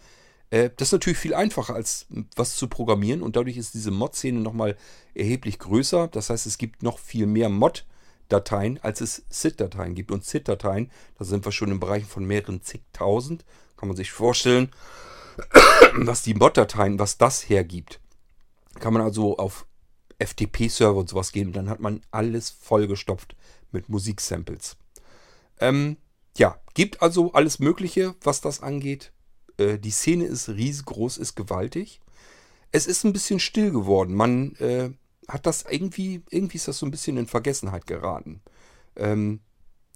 Äh, 0.52 0.70
das 0.76 0.90
ist 0.90 0.92
natürlich 0.94 1.18
viel 1.18 1.34
einfacher 1.34 1.74
als 1.74 2.06
was 2.36 2.56
zu 2.56 2.68
programmieren 2.68 3.24
und 3.24 3.36
dadurch 3.36 3.58
ist 3.58 3.74
diese 3.74 3.92
Mod-Szene 3.92 4.40
nochmal 4.40 4.78
erheblich 5.16 5.58
größer. 5.58 6.08
Das 6.10 6.30
heißt, 6.30 6.46
es 6.46 6.58
gibt 6.58 6.84
noch 6.84 7.00
viel 7.00 7.26
mehr 7.26 7.50
Mod-Dateien, 7.50 8.80
als 8.84 9.02
es 9.02 9.26
SID-Dateien 9.30 9.96
gibt. 9.96 10.12
Und 10.12 10.26
SID-Dateien, 10.26 10.92
da 11.18 11.26
sind 11.26 11.46
wir 11.46 11.52
schon 11.52 11.72
im 11.72 11.80
Bereich 11.80 12.06
von 12.06 12.26
mehreren 12.26 12.62
zigtausend. 12.62 13.44
Kann 13.78 13.88
man 13.88 13.98
sich 13.98 14.12
vorstellen, 14.12 14.70
was 15.96 16.22
die 16.22 16.36
Mod-Dateien, 16.36 17.00
was 17.00 17.18
das 17.18 17.50
hergibt. 17.50 18.00
Kann 18.80 18.94
man 18.94 19.02
also 19.02 19.38
auf 19.38 19.66
FTP-Server 20.22 21.00
und 21.00 21.10
sowas 21.10 21.32
gehen. 21.32 21.48
Und 21.48 21.56
dann 21.56 21.70
hat 21.70 21.80
man 21.80 22.02
alles 22.12 22.50
vollgestopft 22.50 23.36
mit 23.72 23.90
Musiksamples. 23.90 24.78
Ähm, 25.60 25.98
ja, 26.38 26.60
gibt 26.74 27.02
also 27.02 27.34
alles 27.34 27.60
Mögliche, 27.60 28.16
was 28.22 28.42
das 28.42 28.62
angeht. 28.62 29.12
Äh, 29.58 29.78
die 29.78 29.92
Szene 29.92 30.26
ist 30.26 30.50
riesengroß, 30.50 31.18
ist 31.18 31.36
gewaltig. 31.36 32.00
Es 32.72 32.88
ist 32.88 33.04
ein 33.04 33.14
bisschen 33.14 33.40
still 33.40 33.72
geworden. 33.72 34.14
Man 34.14 34.56
äh, 34.56 34.92
hat 35.28 35.46
das 35.46 35.66
irgendwie, 35.70 36.22
irgendwie 36.30 36.58
ist 36.58 36.68
das 36.68 36.80
so 36.80 36.86
ein 36.86 36.92
bisschen 36.92 37.18
in 37.18 37.28
Vergessenheit 37.28 37.86
geraten. 37.86 38.42
Ähm, 38.96 39.42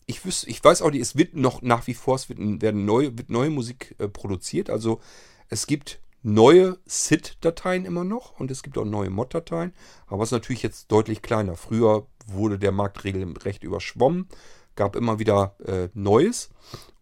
ich, 0.07 0.25
wüs, 0.25 0.43
ich 0.43 0.63
weiß 0.63 0.81
auch 0.81 0.91
nicht, 0.91 1.01
es 1.01 1.15
wird 1.15 1.35
noch 1.35 1.61
nach 1.61 1.87
wie 1.87 1.93
vor, 1.93 2.15
es 2.15 2.29
wird, 2.29 2.39
werden 2.61 2.85
neue, 2.85 3.17
wird 3.17 3.29
neue 3.29 3.49
Musik 3.49 3.95
äh, 3.97 4.07
produziert. 4.07 4.69
Also 4.69 5.01
es 5.49 5.67
gibt 5.67 5.99
neue 6.25 6.79
SID-Dateien 6.87 7.85
immer 7.85 8.03
noch 8.03 8.39
und 8.39 8.49
es 8.49 8.63
gibt 8.63 8.79
auch 8.79 8.85
neue 8.85 9.11
Mod-Dateien, 9.11 9.73
aber 10.07 10.23
es 10.23 10.29
ist 10.29 10.33
natürlich 10.33 10.63
jetzt 10.63 10.91
deutlich 10.91 11.21
kleiner. 11.21 11.55
Früher 11.55 12.07
wurde 12.25 12.57
der 12.57 12.71
Markt 12.71 13.03
regelrecht 13.03 13.63
überschwommen, 13.63 14.27
gab 14.75 14.95
immer 14.95 15.19
wieder 15.19 15.55
äh, 15.63 15.89
Neues 15.93 16.49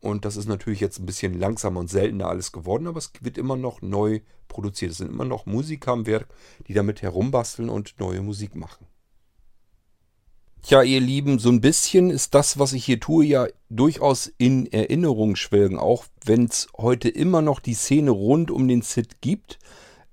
und 0.01 0.25
das 0.25 0.35
ist 0.35 0.47
natürlich 0.47 0.81
jetzt 0.81 0.99
ein 0.99 1.05
bisschen 1.05 1.39
langsamer 1.39 1.79
und 1.79 1.89
seltener 1.89 2.27
alles 2.27 2.51
geworden, 2.51 2.85
aber 2.85 2.97
es 2.97 3.13
wird 3.21 3.37
immer 3.37 3.55
noch 3.55 3.81
neu 3.81 4.19
produziert. 4.49 4.91
Es 4.91 4.97
sind 4.97 5.09
immer 5.09 5.25
noch 5.25 5.45
Musiker 5.45 5.93
am 5.93 6.05
Werk, 6.05 6.27
die 6.67 6.73
damit 6.73 7.01
herumbasteln 7.01 7.69
und 7.69 7.95
neue 7.99 8.21
Musik 8.21 8.55
machen. 8.55 8.85
Tja, 10.65 10.81
ihr 10.81 11.01
Lieben, 11.01 11.39
so 11.39 11.49
ein 11.49 11.59
bisschen 11.59 12.09
ist 12.09 12.33
das, 12.33 12.57
was 12.57 12.71
ich 12.71 12.85
hier 12.85 13.01
tue, 13.01 13.25
ja 13.25 13.47
durchaus 13.69 14.31
in 14.37 14.71
Erinnerung 14.71 15.35
schwelgen, 15.35 15.77
auch 15.77 16.05
wenn 16.23 16.45
es 16.45 16.69
heute 16.77 17.09
immer 17.09 17.41
noch 17.41 17.59
die 17.59 17.73
Szene 17.73 18.11
rund 18.11 18.49
um 18.49 18.69
den 18.69 18.81
Sid 18.81 19.19
gibt. 19.19 19.59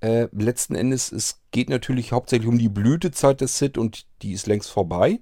Äh, 0.01 0.27
letzten 0.33 0.75
Endes, 0.75 1.13
es 1.13 1.41
geht 1.53 1.71
natürlich 1.71 2.11
hauptsächlich 2.11 2.49
um 2.49 2.59
die 2.59 2.69
Blütezeit 2.69 3.41
des 3.41 3.59
Sid 3.59 3.79
und 3.79 4.07
die 4.23 4.33
ist 4.33 4.49
längst 4.49 4.71
vorbei. 4.71 5.21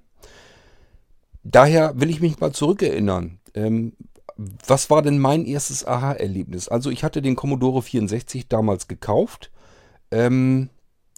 Daher 1.43 2.01
will 2.01 2.09
ich 2.09 2.21
mich 2.21 2.39
mal 2.39 2.51
zurückerinnern. 2.51 3.39
Ähm, 3.53 3.93
was 4.35 4.89
war 4.89 5.03
denn 5.03 5.19
mein 5.19 5.45
erstes 5.45 5.85
Aha-Erlebnis? 5.85 6.69
Also 6.69 6.89
ich 6.89 7.03
hatte 7.03 7.21
den 7.21 7.35
Commodore 7.35 7.83
64 7.83 8.47
damals 8.47 8.87
gekauft. 8.87 9.51
Ähm, 10.09 10.71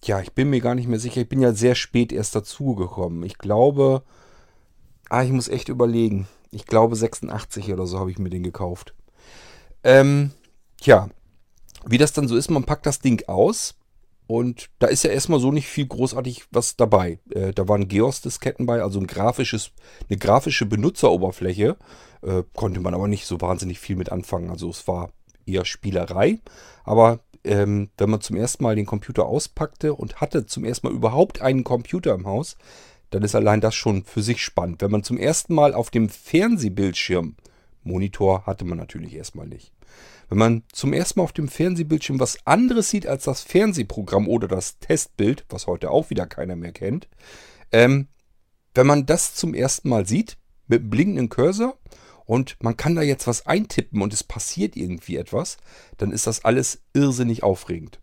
ja, 0.06 0.20
ich 0.20 0.32
bin 0.34 0.50
mir 0.50 0.62
gar 0.62 0.76
nicht 0.76 0.88
mehr 0.88 1.00
sicher. 1.00 1.22
Ich 1.22 1.30
bin 1.30 1.42
ja 1.42 1.54
sehr 1.54 1.76
spät 1.76 2.12
erst 2.12 2.36
dazugekommen. 2.36 3.24
Ich 3.24 3.38
glaube, 3.38 4.04
ah, 5.10 5.24
ich 5.24 5.32
muss 5.32 5.48
echt 5.48 5.70
überlegen. 5.70 6.28
Ich 6.52 6.66
glaube 6.66 6.96
86 6.96 7.72
oder 7.72 7.86
so 7.86 8.00
habe 8.00 8.12
ich 8.12 8.20
mir 8.20 8.30
den 8.30 8.44
gekauft. 8.44 8.94
Ähm, 9.84 10.32
tja, 10.80 11.10
wie 11.86 11.98
das 11.98 12.14
dann 12.14 12.28
so 12.28 12.36
ist, 12.36 12.50
man 12.50 12.64
packt 12.64 12.86
das 12.86 13.00
Ding 13.00 13.28
aus 13.28 13.76
und 14.28 14.70
da 14.80 14.88
ist 14.88 15.04
ja 15.04 15.12
erstmal 15.12 15.40
so 15.40 15.52
nicht 15.52 15.68
viel 15.68 15.86
großartig 15.88 16.46
was 16.52 16.78
dabei. 16.78 17.20
Äh, 17.32 17.54
da 17.54 17.68
waren 17.68 17.88
Geos-Disketten 17.88 18.66
bei, 18.66 18.82
also 18.82 19.00
ein 19.00 19.08
grafisches, 19.08 19.72
eine 20.10 20.18
grafische 20.18 20.66
Benutzeroberfläche. 20.66 21.78
Äh, 22.22 22.44
konnte 22.56 22.80
man 22.80 22.94
aber 22.94 23.08
nicht 23.08 23.26
so 23.26 23.42
wahnsinnig 23.42 23.80
viel 23.80 23.96
mit 23.96 24.12
anfangen. 24.12 24.50
Also 24.50 24.70
es 24.70 24.88
war 24.88 25.12
eher 25.46 25.66
Spielerei. 25.66 26.40
Aber 26.84 27.20
ähm, 27.44 27.90
wenn 27.98 28.10
man 28.10 28.22
zum 28.22 28.36
ersten 28.36 28.64
Mal 28.64 28.76
den 28.76 28.86
Computer 28.86 29.26
auspackte 29.26 29.94
und 29.94 30.22
hatte 30.22 30.46
zum 30.46 30.64
ersten 30.64 30.88
Mal 30.88 30.94
überhaupt 30.94 31.42
einen 31.42 31.64
Computer 31.64 32.14
im 32.14 32.26
Haus, 32.26 32.58
dann 33.10 33.24
ist 33.24 33.36
allein 33.36 33.62
das 33.62 33.76
schon 33.76 34.04
für 34.04 34.22
sich 34.22 34.42
spannend. 34.42 34.82
Wenn 34.82 34.92
man 34.92 35.04
zum 35.04 35.18
ersten 35.18 35.54
Mal 35.54 35.74
auf 35.74 35.90
dem 35.90 36.10
Fernsehbildschirm, 36.10 37.36
Monitor 37.84 38.46
hatte 38.46 38.66
man 38.66 38.78
natürlich 38.78 39.16
erstmal 39.16 39.48
nicht, 39.48 39.74
wenn 40.30 40.38
man 40.38 40.64
zum 40.72 40.94
ersten 40.94 41.20
Mal 41.20 41.26
auf 41.26 41.34
dem 41.34 41.50
Fernsehbildschirm 41.50 42.20
was 42.20 42.38
anderes 42.46 42.90
sieht 42.90 43.06
als 43.06 43.26
das 43.26 43.42
Fernsehprogramm 43.42 44.28
oder 44.28 44.48
das 44.48 44.80
Testbild, 44.80 45.46
was 45.50 45.68
heute 45.68 45.92
auch 45.92 46.10
wieder 46.10 46.26
keiner 46.26 46.56
mehr 46.56 46.72
kennt, 46.72 47.10
ähm, 47.72 48.08
wenn 48.74 48.88
man 48.88 49.06
das 49.06 49.36
zum 49.36 49.54
ersten 49.54 49.90
Mal 49.90 50.08
sieht, 50.08 50.38
mit 50.68 50.90
blinkenden 50.90 51.28
Cursor 51.28 51.78
und 52.32 52.56
man 52.62 52.78
kann 52.78 52.96
da 52.96 53.02
jetzt 53.02 53.28
was 53.28 53.46
eintippen 53.46 54.02
und 54.02 54.14
es 54.14 54.24
passiert 54.24 54.78
irgendwie 54.78 55.18
etwas, 55.18 55.58
dann 55.98 56.14
ist 56.14 56.28
das 56.28 56.46
alles 56.46 56.82
irrsinnig 56.94 57.44
aufregend. 57.44 58.00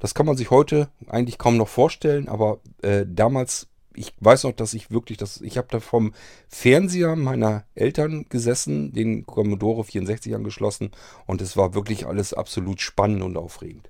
Das 0.00 0.12
kann 0.12 0.26
man 0.26 0.36
sich 0.36 0.50
heute 0.50 0.90
eigentlich 1.06 1.38
kaum 1.38 1.56
noch 1.56 1.68
vorstellen, 1.68 2.28
aber 2.28 2.60
äh, 2.82 3.06
damals, 3.08 3.68
ich 3.94 4.12
weiß 4.20 4.44
noch, 4.44 4.52
dass 4.52 4.74
ich 4.74 4.90
wirklich, 4.90 5.16
das, 5.16 5.40
ich 5.40 5.56
habe 5.56 5.68
da 5.70 5.80
vom 5.80 6.12
Fernseher 6.46 7.16
meiner 7.16 7.64
Eltern 7.74 8.26
gesessen, 8.28 8.92
den 8.92 9.24
Commodore 9.24 9.84
64 9.84 10.34
angeschlossen 10.34 10.90
und 11.24 11.40
es 11.40 11.56
war 11.56 11.72
wirklich 11.72 12.06
alles 12.06 12.34
absolut 12.34 12.82
spannend 12.82 13.22
und 13.22 13.38
aufregend. 13.38 13.88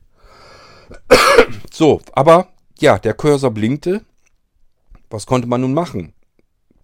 So, 1.73 2.01
aber 2.13 2.47
ja, 2.79 3.01
der 3.01 3.15
Cursor 3.15 3.51
blinkte. 3.51 4.05
Was 5.11 5.27
konnte 5.27 5.49
man 5.49 5.63
nun 5.63 5.75
machen? 5.75 6.14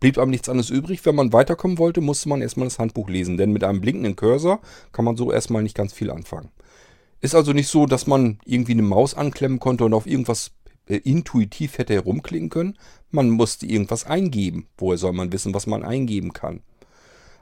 Blieb 0.00 0.18
einem 0.18 0.30
nichts 0.30 0.48
anderes 0.48 0.70
übrig. 0.70 1.04
Wenn 1.04 1.14
man 1.14 1.32
weiterkommen 1.32 1.78
wollte, 1.78 2.00
musste 2.00 2.28
man 2.28 2.42
erstmal 2.42 2.66
das 2.66 2.78
Handbuch 2.78 3.08
lesen, 3.08 3.36
denn 3.36 3.52
mit 3.52 3.62
einem 3.62 3.80
blinkenden 3.80 4.16
Cursor 4.16 4.60
kann 4.92 5.04
man 5.04 5.16
so 5.16 5.30
erstmal 5.30 5.62
nicht 5.62 5.76
ganz 5.76 5.92
viel 5.92 6.10
anfangen. 6.10 6.50
Ist 7.20 7.34
also 7.34 7.52
nicht 7.52 7.68
so, 7.68 7.86
dass 7.86 8.06
man 8.06 8.38
irgendwie 8.44 8.72
eine 8.72 8.82
Maus 8.82 9.14
anklemmen 9.14 9.60
konnte 9.60 9.84
und 9.84 9.92
auf 9.92 10.06
irgendwas 10.06 10.52
äh, 10.86 10.96
intuitiv 10.96 11.78
hätte 11.78 11.94
herumklicken 11.94 12.48
können. 12.48 12.78
Man 13.10 13.30
musste 13.30 13.66
irgendwas 13.66 14.06
eingeben. 14.06 14.66
Woher 14.78 14.98
soll 14.98 15.12
man 15.12 15.32
wissen, 15.32 15.52
was 15.52 15.66
man 15.66 15.84
eingeben 15.84 16.32
kann? 16.32 16.62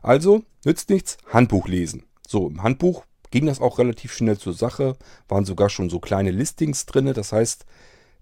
Also, 0.02 0.42
nützt 0.64 0.90
nichts, 0.90 1.16
Handbuch 1.32 1.68
lesen. 1.68 2.04
So, 2.26 2.48
im 2.48 2.62
Handbuch 2.62 3.04
ging 3.30 3.46
das 3.46 3.60
auch 3.60 3.78
relativ 3.78 4.12
schnell 4.12 4.38
zur 4.38 4.52
Sache, 4.52 4.96
waren 5.28 5.44
sogar 5.44 5.70
schon 5.70 5.90
so 5.90 6.00
kleine 6.00 6.30
Listings 6.30 6.86
drin. 6.86 7.12
Das 7.14 7.32
heißt, 7.32 7.64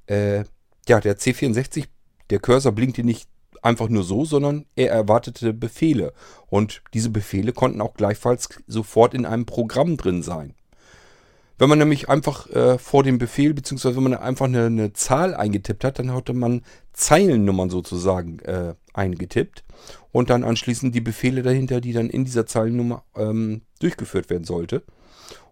äh, 0.06 0.44
ja, 0.88 1.00
der 1.00 1.18
C64, 1.18 1.86
der 2.30 2.38
Cursor 2.38 2.72
blinkte 2.72 3.02
nicht 3.02 3.28
einfach 3.62 3.88
nur 3.88 4.04
so, 4.04 4.24
sondern 4.24 4.66
er 4.76 4.90
erwartete 4.90 5.52
Befehle. 5.52 6.12
Und 6.48 6.82
diese 6.94 7.10
Befehle 7.10 7.52
konnten 7.52 7.80
auch 7.80 7.94
gleichfalls 7.94 8.48
sofort 8.66 9.14
in 9.14 9.26
einem 9.26 9.46
Programm 9.46 9.96
drin 9.96 10.22
sein. 10.22 10.54
Wenn 11.58 11.70
man 11.70 11.78
nämlich 11.78 12.10
einfach 12.10 12.50
äh, 12.50 12.76
vor 12.76 13.02
dem 13.02 13.16
Befehl, 13.16 13.54
beziehungsweise 13.54 13.96
wenn 13.96 14.02
man 14.02 14.14
einfach 14.14 14.44
eine, 14.44 14.66
eine, 14.66 14.92
Zahl 14.92 15.34
eingetippt 15.34 15.84
hat, 15.84 15.98
dann 15.98 16.12
hatte 16.12 16.34
man 16.34 16.62
Zeilennummern 16.92 17.70
sozusagen 17.70 18.40
äh, 18.40 18.74
eingetippt 18.92 19.64
und 20.12 20.28
dann 20.28 20.44
anschließend 20.44 20.94
die 20.94 21.00
Befehle 21.00 21.42
dahinter, 21.42 21.80
die 21.80 21.94
dann 21.94 22.10
in 22.10 22.26
dieser 22.26 22.44
Zeilennummer 22.44 23.04
ähm, 23.16 23.62
durchgeführt 23.80 24.28
werden 24.28 24.44
sollte. 24.44 24.82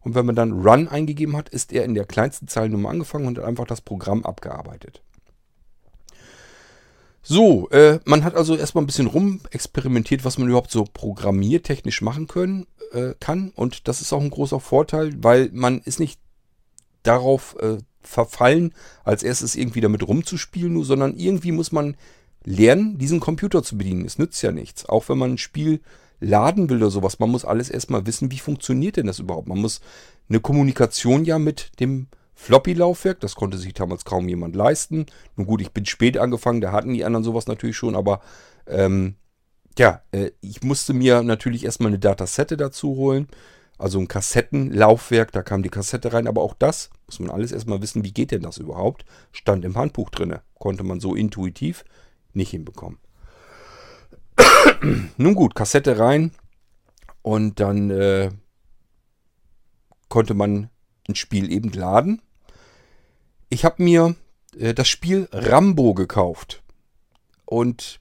Und 0.02 0.14
wenn 0.14 0.26
man 0.26 0.34
dann 0.34 0.52
Run 0.52 0.88
eingegeben 0.88 1.36
hat, 1.36 1.48
ist 1.48 1.72
er 1.72 1.84
in 1.84 1.94
der 1.94 2.04
kleinsten 2.04 2.48
Zeilennummer 2.48 2.90
angefangen 2.90 3.26
und 3.26 3.38
hat 3.38 3.46
einfach 3.46 3.66
das 3.66 3.80
Programm 3.80 4.24
abgearbeitet. 4.26 5.02
So, 7.26 7.70
äh, 7.70 8.00
man 8.04 8.22
hat 8.22 8.34
also 8.34 8.54
erstmal 8.54 8.84
ein 8.84 8.86
bisschen 8.86 9.06
rumexperimentiert, 9.06 10.26
was 10.26 10.36
man 10.36 10.46
überhaupt 10.46 10.70
so 10.70 10.84
programmiertechnisch 10.84 12.02
machen 12.02 12.26
können, 12.26 12.66
äh, 12.92 13.14
kann. 13.18 13.50
Und 13.56 13.88
das 13.88 14.02
ist 14.02 14.12
auch 14.12 14.20
ein 14.20 14.30
großer 14.30 14.60
Vorteil, 14.60 15.14
weil 15.22 15.48
man 15.52 15.80
ist 15.80 16.00
nicht 16.00 16.20
darauf 17.02 17.56
äh, 17.60 17.78
verfallen, 18.02 18.74
als 19.04 19.22
erstes 19.22 19.56
irgendwie 19.56 19.80
damit 19.80 20.06
rumzuspielen, 20.06 20.74
nur, 20.74 20.84
sondern 20.84 21.16
irgendwie 21.16 21.52
muss 21.52 21.72
man 21.72 21.96
lernen, 22.44 22.98
diesen 22.98 23.20
Computer 23.20 23.62
zu 23.62 23.78
bedienen. 23.78 24.04
Es 24.04 24.18
nützt 24.18 24.42
ja 24.42 24.52
nichts. 24.52 24.86
Auch 24.86 25.08
wenn 25.08 25.16
man 25.16 25.32
ein 25.32 25.38
Spiel 25.38 25.80
laden 26.20 26.68
will 26.68 26.76
oder 26.76 26.90
sowas, 26.90 27.18
man 27.20 27.30
muss 27.30 27.46
alles 27.46 27.70
erstmal 27.70 28.04
wissen, 28.06 28.30
wie 28.32 28.38
funktioniert 28.38 28.98
denn 28.98 29.06
das 29.06 29.18
überhaupt. 29.18 29.48
Man 29.48 29.62
muss 29.62 29.80
eine 30.28 30.40
Kommunikation 30.40 31.24
ja 31.24 31.38
mit 31.38 31.80
dem 31.80 32.08
Floppy-Laufwerk, 32.34 33.20
das 33.20 33.34
konnte 33.34 33.58
sich 33.58 33.74
damals 33.74 34.04
kaum 34.04 34.28
jemand 34.28 34.56
leisten. 34.56 35.06
Nun 35.36 35.46
gut, 35.46 35.60
ich 35.60 35.72
bin 35.72 35.86
spät 35.86 36.18
angefangen, 36.18 36.60
da 36.60 36.72
hatten 36.72 36.92
die 36.92 37.04
anderen 37.04 37.24
sowas 37.24 37.46
natürlich 37.46 37.76
schon, 37.76 37.94
aber 37.94 38.20
ähm, 38.66 39.16
ja, 39.78 40.02
äh, 40.12 40.30
ich 40.40 40.62
musste 40.62 40.94
mir 40.94 41.22
natürlich 41.22 41.64
erstmal 41.64 41.88
eine 41.88 41.98
Datasette 41.98 42.56
dazu 42.56 42.96
holen. 42.96 43.28
Also 43.76 43.98
ein 43.98 44.08
Kassettenlaufwerk, 44.08 45.32
da 45.32 45.42
kam 45.42 45.62
die 45.64 45.68
Kassette 45.68 46.12
rein, 46.12 46.28
aber 46.28 46.42
auch 46.42 46.54
das 46.54 46.90
muss 47.06 47.18
man 47.18 47.30
alles 47.30 47.50
erstmal 47.50 47.82
wissen, 47.82 48.04
wie 48.04 48.12
geht 48.12 48.30
denn 48.30 48.42
das 48.42 48.58
überhaupt? 48.58 49.04
Stand 49.32 49.64
im 49.64 49.76
Handbuch 49.76 50.10
drinne. 50.10 50.42
Konnte 50.58 50.84
man 50.84 51.00
so 51.00 51.14
intuitiv 51.14 51.84
nicht 52.32 52.50
hinbekommen. 52.50 52.98
Nun 55.16 55.34
gut, 55.34 55.54
Kassette 55.54 55.98
rein 55.98 56.32
und 57.22 57.58
dann 57.60 57.90
äh, 57.90 58.30
konnte 60.08 60.34
man 60.34 60.70
ein 61.08 61.14
Spiel 61.14 61.50
eben 61.50 61.70
laden. 61.70 62.22
Ich 63.48 63.64
habe 63.64 63.82
mir 63.82 64.16
äh, 64.58 64.74
das 64.74 64.88
Spiel 64.88 65.28
Rambo 65.32 65.94
gekauft. 65.94 66.62
Und 67.44 68.00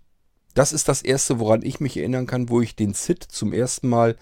das 0.53 0.71
ist 0.73 0.87
das 0.87 1.01
erste, 1.01 1.39
woran 1.39 1.63
ich 1.63 1.79
mich 1.79 1.97
erinnern 1.97 2.27
kann, 2.27 2.49
wo 2.49 2.61
ich 2.61 2.75
den 2.75 2.93
Sid 2.93 3.23
zum 3.23 3.53
ersten 3.53 3.89
Mal 3.89 4.15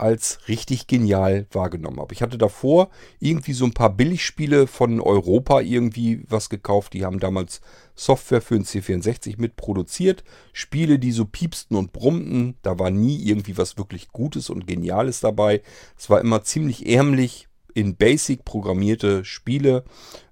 als 0.00 0.48
richtig 0.48 0.86
genial 0.86 1.46
wahrgenommen 1.52 2.00
habe. 2.00 2.14
Ich 2.14 2.22
hatte 2.22 2.38
davor 2.38 2.88
irgendwie 3.18 3.52
so 3.52 3.66
ein 3.66 3.74
paar 3.74 3.90
Billigspiele 3.90 4.66
von 4.66 4.98
Europa 4.98 5.60
irgendwie 5.60 6.22
was 6.26 6.48
gekauft. 6.48 6.94
Die 6.94 7.04
haben 7.04 7.20
damals 7.20 7.60
Software 7.94 8.40
für 8.40 8.54
den 8.54 8.64
C64 8.64 9.38
mitproduziert. 9.38 10.24
Spiele, 10.54 10.98
die 10.98 11.12
so 11.12 11.26
piepsten 11.26 11.76
und 11.76 11.92
brummten. 11.92 12.56
Da 12.62 12.78
war 12.78 12.90
nie 12.90 13.22
irgendwie 13.22 13.58
was 13.58 13.76
wirklich 13.76 14.08
Gutes 14.08 14.48
und 14.48 14.66
Geniales 14.66 15.20
dabei. 15.20 15.60
Es 15.98 16.08
war 16.08 16.20
immer 16.22 16.42
ziemlich 16.44 16.88
ärmlich 16.88 17.49
in 17.74 17.96
Basic 17.96 18.44
programmierte 18.44 19.24
Spiele. 19.24 19.84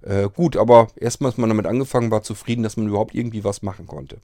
Äh, 0.02 0.28
gut, 0.28 0.56
aber 0.56 0.88
erstmal 0.96 1.30
ist 1.30 1.38
man 1.38 1.48
damit 1.48 1.66
angefangen, 1.66 2.10
war 2.10 2.22
zufrieden, 2.22 2.62
dass 2.62 2.76
man 2.76 2.88
überhaupt 2.88 3.14
irgendwie 3.14 3.44
was 3.44 3.62
machen 3.62 3.86
konnte. 3.86 4.20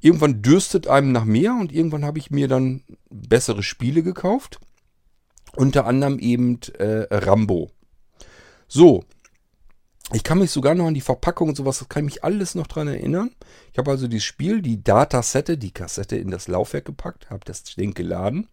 Irgendwann 0.00 0.42
dürstet 0.42 0.88
einem 0.88 1.12
nach 1.12 1.24
mehr 1.24 1.54
und 1.58 1.72
irgendwann 1.72 2.04
habe 2.04 2.18
ich 2.18 2.30
mir 2.30 2.48
dann 2.48 2.82
bessere 3.10 3.62
Spiele 3.62 4.02
gekauft. 4.02 4.60
Unter 5.54 5.86
anderem 5.86 6.18
eben 6.18 6.60
äh, 6.78 7.06
Rambo. 7.10 7.70
So, 8.68 9.04
ich 10.12 10.22
kann 10.22 10.38
mich 10.38 10.52
sogar 10.52 10.74
noch 10.74 10.86
an 10.86 10.94
die 10.94 11.00
Verpackung 11.00 11.48
und 11.48 11.56
sowas, 11.56 11.80
das 11.80 11.88
kann 11.88 12.04
ich 12.04 12.14
mich 12.14 12.24
alles 12.24 12.54
noch 12.54 12.68
dran 12.68 12.86
erinnern. 12.86 13.30
Ich 13.72 13.78
habe 13.78 13.90
also 13.90 14.06
dieses 14.06 14.24
Spiel, 14.24 14.62
die 14.62 14.84
Datasette, 14.84 15.58
die 15.58 15.72
Kassette 15.72 16.16
in 16.16 16.30
das 16.30 16.46
Laufwerk 16.46 16.84
gepackt, 16.84 17.28
habe 17.30 17.44
das 17.44 17.64
Ding 17.64 17.92
geladen. 17.92 18.48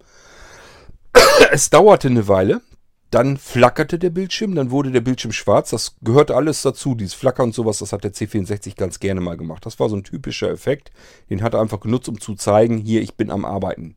es 1.51 1.69
dauerte 1.69 2.07
eine 2.07 2.27
Weile, 2.27 2.61
dann 3.13 3.37
flackerte 3.37 3.99
der 3.99 4.09
Bildschirm, 4.09 4.55
dann 4.55 4.71
wurde 4.71 4.91
der 4.91 5.01
Bildschirm 5.01 5.31
schwarz. 5.31 5.69
Das 5.69 5.95
gehört 6.01 6.31
alles 6.31 6.63
dazu. 6.63 6.95
Dieses 6.95 7.13
Flacker 7.13 7.43
und 7.43 7.53
sowas, 7.53 7.77
das 7.77 7.93
hat 7.93 8.03
der 8.03 8.13
C64 8.13 8.75
ganz 8.75 8.99
gerne 8.99 9.21
mal 9.21 9.37
gemacht. 9.37 9.65
Das 9.65 9.79
war 9.79 9.87
so 9.87 9.95
ein 9.95 10.03
typischer 10.03 10.49
Effekt. 10.49 10.91
Den 11.29 11.43
hat 11.43 11.53
er 11.53 11.61
einfach 11.61 11.79
genutzt, 11.79 12.09
um 12.09 12.19
zu 12.19 12.33
zeigen, 12.33 12.77
hier, 12.77 13.01
ich 13.01 13.15
bin 13.15 13.29
am 13.29 13.45
Arbeiten. 13.45 13.95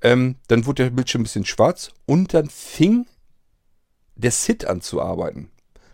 Ähm, 0.00 0.36
dann 0.48 0.64
wurde 0.64 0.84
der 0.84 0.90
Bildschirm 0.90 1.20
ein 1.20 1.24
bisschen 1.24 1.44
schwarz 1.44 1.90
und 2.06 2.32
dann 2.32 2.48
fing 2.48 3.06
der 4.16 4.30
SID 4.30 4.64
an 4.64 4.80
zu 4.80 5.02
arbeiten. 5.02 5.50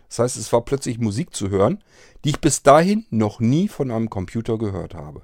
Das 0.07 0.19
heißt, 0.19 0.37
es 0.37 0.53
war 0.53 0.63
plötzlich 0.63 0.97
Musik 0.97 1.35
zu 1.35 1.49
hören, 1.49 1.83
die 2.23 2.29
ich 2.29 2.39
bis 2.39 2.63
dahin 2.63 3.05
noch 3.09 3.41
nie 3.41 3.67
von 3.67 3.91
einem 3.91 4.09
Computer 4.09 4.57
gehört 4.57 4.95
habe. 4.95 5.23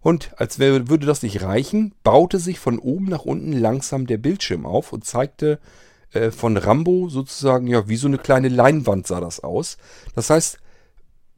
Und 0.00 0.38
als 0.38 0.58
würde 0.58 1.06
das 1.06 1.22
nicht 1.22 1.42
reichen, 1.42 1.94
baute 2.02 2.38
sich 2.38 2.58
von 2.58 2.78
oben 2.78 3.06
nach 3.06 3.24
unten 3.24 3.52
langsam 3.52 4.06
der 4.06 4.18
Bildschirm 4.18 4.66
auf 4.66 4.92
und 4.92 5.04
zeigte 5.04 5.60
äh, 6.14 6.30
von 6.30 6.56
Rambo 6.56 7.08
sozusagen, 7.08 7.66
ja, 7.66 7.88
wie 7.88 7.96
so 7.96 8.06
eine 8.06 8.18
kleine 8.18 8.48
Leinwand 8.48 9.06
sah 9.06 9.20
das 9.20 9.40
aus. 9.40 9.76
Das 10.14 10.30
heißt, 10.30 10.58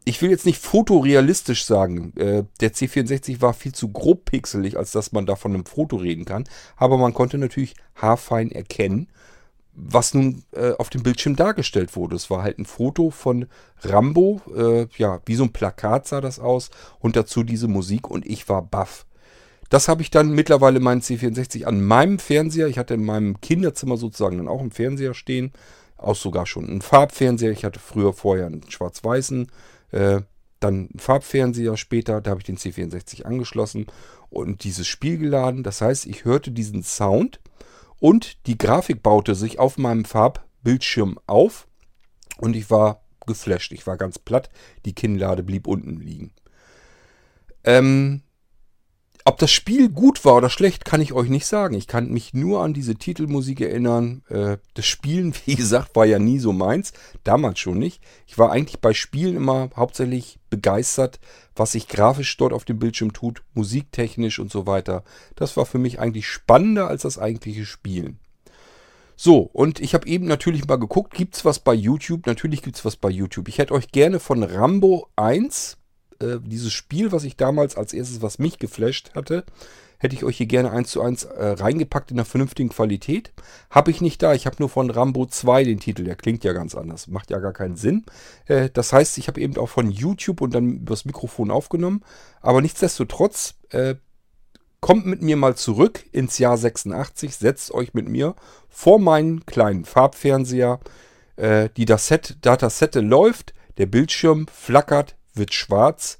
ich 0.04 0.22
will 0.22 0.30
jetzt 0.30 0.46
nicht 0.46 0.62
fotorealistisch 0.62 1.64
sagen, 1.64 2.12
äh, 2.16 2.44
der 2.60 2.72
C64 2.72 3.40
war 3.40 3.54
viel 3.54 3.72
zu 3.72 3.88
grob 3.88 4.26
pixelig, 4.26 4.76
als 4.76 4.92
dass 4.92 5.10
man 5.10 5.26
da 5.26 5.34
von 5.34 5.52
einem 5.52 5.66
Foto 5.66 5.96
reden 5.96 6.24
kann. 6.24 6.44
Aber 6.76 6.96
man 6.96 7.12
konnte 7.12 7.38
natürlich 7.38 7.74
haarfein 7.96 8.52
erkennen, 8.52 9.08
was 9.74 10.14
nun 10.14 10.44
äh, 10.52 10.72
auf 10.78 10.90
dem 10.90 11.02
Bildschirm 11.02 11.34
dargestellt 11.34 11.96
wurde. 11.96 12.14
Es 12.14 12.30
war 12.30 12.42
halt 12.42 12.58
ein 12.58 12.66
Foto 12.66 13.10
von 13.10 13.46
Rambo, 13.82 14.40
äh, 14.56 14.86
ja, 14.96 15.20
wie 15.26 15.34
so 15.34 15.42
ein 15.42 15.52
Plakat 15.52 16.06
sah 16.06 16.20
das 16.20 16.38
aus 16.38 16.70
und 17.00 17.16
dazu 17.16 17.42
diese 17.42 17.66
Musik 17.66 18.08
und 18.08 18.24
ich 18.26 18.48
war 18.48 18.62
baff. 18.62 19.05
Das 19.68 19.88
habe 19.88 20.02
ich 20.02 20.10
dann 20.10 20.32
mittlerweile 20.32 20.80
meinen 20.80 21.00
C64 21.00 21.64
an 21.64 21.82
meinem 21.82 22.18
Fernseher. 22.18 22.68
Ich 22.68 22.78
hatte 22.78 22.94
in 22.94 23.04
meinem 23.04 23.40
Kinderzimmer 23.40 23.96
sozusagen 23.96 24.38
dann 24.38 24.48
auch 24.48 24.60
einen 24.60 24.70
Fernseher 24.70 25.14
stehen. 25.14 25.52
Auch 25.96 26.16
sogar 26.16 26.46
schon 26.46 26.68
einen 26.68 26.82
Farbfernseher. 26.82 27.52
Ich 27.52 27.64
hatte 27.64 27.80
früher 27.80 28.12
vorher 28.12 28.46
einen 28.46 28.68
schwarz-weißen. 28.70 29.50
Äh, 29.90 30.20
dann 30.60 30.74
einen 30.74 30.98
Farbfernseher 30.98 31.76
später. 31.76 32.20
Da 32.20 32.30
habe 32.30 32.40
ich 32.40 32.46
den 32.46 32.58
C64 32.58 33.24
angeschlossen 33.24 33.86
und 34.30 34.64
dieses 34.64 34.86
Spiel 34.86 35.18
geladen. 35.18 35.62
Das 35.62 35.80
heißt, 35.80 36.06
ich 36.06 36.24
hörte 36.24 36.50
diesen 36.50 36.82
Sound 36.82 37.40
und 37.98 38.46
die 38.46 38.58
Grafik 38.58 39.02
baute 39.02 39.34
sich 39.34 39.58
auf 39.58 39.78
meinem 39.78 40.04
Farbbildschirm 40.04 41.18
auf. 41.26 41.66
Und 42.38 42.54
ich 42.54 42.70
war 42.70 43.02
geflasht. 43.26 43.72
Ich 43.72 43.86
war 43.86 43.96
ganz 43.96 44.18
platt. 44.18 44.50
Die 44.84 44.94
Kinnlade 44.94 45.42
blieb 45.42 45.66
unten 45.66 46.00
liegen. 46.00 46.32
Ähm, 47.64 48.22
ob 49.26 49.38
das 49.38 49.50
Spiel 49.50 49.88
gut 49.88 50.24
war 50.24 50.36
oder 50.36 50.48
schlecht, 50.48 50.84
kann 50.84 51.00
ich 51.00 51.12
euch 51.12 51.28
nicht 51.28 51.46
sagen. 51.46 51.74
Ich 51.74 51.88
kann 51.88 52.10
mich 52.10 52.32
nur 52.32 52.62
an 52.62 52.72
diese 52.72 52.94
Titelmusik 52.94 53.60
erinnern. 53.60 54.22
Äh, 54.28 54.58
das 54.74 54.86
Spielen, 54.86 55.34
wie 55.46 55.56
gesagt, 55.56 55.96
war 55.96 56.06
ja 56.06 56.20
nie 56.20 56.38
so 56.38 56.52
meins. 56.52 56.92
Damals 57.24 57.58
schon 57.58 57.78
nicht. 57.78 58.00
Ich 58.28 58.38
war 58.38 58.52
eigentlich 58.52 58.80
bei 58.80 58.94
Spielen 58.94 59.36
immer 59.36 59.70
hauptsächlich 59.74 60.38
begeistert, 60.48 61.18
was 61.56 61.72
sich 61.72 61.88
grafisch 61.88 62.36
dort 62.36 62.52
auf 62.52 62.64
dem 62.64 62.78
Bildschirm 62.78 63.12
tut, 63.12 63.42
musiktechnisch 63.52 64.38
und 64.38 64.52
so 64.52 64.66
weiter. 64.66 65.02
Das 65.34 65.56
war 65.56 65.66
für 65.66 65.78
mich 65.78 65.98
eigentlich 65.98 66.28
spannender 66.28 66.86
als 66.86 67.02
das 67.02 67.18
eigentliche 67.18 67.66
Spielen. 67.66 68.20
So, 69.16 69.40
und 69.40 69.80
ich 69.80 69.94
habe 69.94 70.06
eben 70.06 70.26
natürlich 70.26 70.68
mal 70.68 70.76
geguckt, 70.76 71.14
gibt 71.14 71.34
es 71.34 71.44
was 71.44 71.58
bei 71.58 71.74
YouTube? 71.74 72.26
Natürlich 72.26 72.62
gibt 72.62 72.76
es 72.76 72.84
was 72.84 72.94
bei 72.94 73.08
YouTube. 73.08 73.48
Ich 73.48 73.58
hätte 73.58 73.74
euch 73.74 73.90
gerne 73.90 74.20
von 74.20 74.44
Rambo 74.44 75.08
1 75.16 75.78
äh, 76.20 76.38
dieses 76.42 76.72
Spiel, 76.72 77.12
was 77.12 77.24
ich 77.24 77.36
damals 77.36 77.76
als 77.76 77.92
erstes, 77.92 78.22
was 78.22 78.38
mich 78.38 78.58
geflasht 78.58 79.14
hatte, 79.14 79.44
hätte 79.98 80.14
ich 80.14 80.24
euch 80.24 80.36
hier 80.36 80.46
gerne 80.46 80.70
eins 80.70 80.90
zu 80.90 81.02
eins 81.02 81.24
äh, 81.24 81.46
reingepackt 81.48 82.10
in 82.10 82.18
einer 82.18 82.24
vernünftigen 82.24 82.68
Qualität. 82.68 83.32
Habe 83.70 83.90
ich 83.90 84.00
nicht 84.00 84.22
da. 84.22 84.34
Ich 84.34 84.46
habe 84.46 84.56
nur 84.58 84.68
von 84.68 84.90
Rambo 84.90 85.26
2 85.26 85.64
den 85.64 85.80
Titel. 85.80 86.04
Der 86.04 86.16
klingt 86.16 86.44
ja 86.44 86.52
ganz 86.52 86.74
anders. 86.74 87.06
Macht 87.08 87.30
ja 87.30 87.38
gar 87.38 87.52
keinen 87.52 87.76
Sinn. 87.76 88.04
Äh, 88.46 88.68
das 88.72 88.92
heißt, 88.92 89.18
ich 89.18 89.28
habe 89.28 89.40
eben 89.40 89.56
auch 89.56 89.68
von 89.68 89.90
YouTube 89.90 90.40
und 90.40 90.54
dann 90.54 90.80
übers 90.80 91.04
Mikrofon 91.04 91.50
aufgenommen. 91.50 92.02
Aber 92.40 92.60
nichtsdestotrotz, 92.60 93.54
äh, 93.70 93.94
kommt 94.80 95.06
mit 95.06 95.22
mir 95.22 95.36
mal 95.36 95.56
zurück 95.56 96.04
ins 96.12 96.38
Jahr 96.38 96.56
86. 96.56 97.36
Setzt 97.36 97.72
euch 97.72 97.94
mit 97.94 98.08
mir 98.08 98.36
vor 98.68 98.98
meinen 98.98 99.44
kleinen 99.46 99.84
Farbfernseher. 99.84 100.80
Äh, 101.36 101.70
die 101.76 101.86
Datasette 101.86 103.00
läuft. 103.00 103.54
Der 103.78 103.86
Bildschirm 103.86 104.46
flackert 104.46 105.16
wird 105.36 105.54
schwarz. 105.54 106.18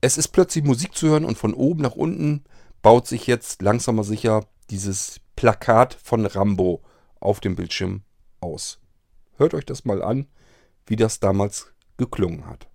Es 0.00 0.18
ist 0.18 0.28
plötzlich 0.28 0.64
Musik 0.64 0.94
zu 0.94 1.08
hören 1.08 1.24
und 1.24 1.38
von 1.38 1.54
oben 1.54 1.82
nach 1.82 1.94
unten 1.94 2.44
baut 2.82 3.06
sich 3.06 3.26
jetzt 3.26 3.62
langsam 3.62 3.98
aber 3.98 4.04
sicher 4.04 4.46
dieses 4.70 5.20
Plakat 5.36 5.94
von 5.94 6.26
Rambo 6.26 6.82
auf 7.20 7.40
dem 7.40 7.56
Bildschirm 7.56 8.02
aus. 8.40 8.80
Hört 9.36 9.54
euch 9.54 9.64
das 9.64 9.84
mal 9.84 10.02
an, 10.02 10.26
wie 10.86 10.96
das 10.96 11.20
damals 11.20 11.72
geklungen 11.96 12.46
hat. 12.46 12.68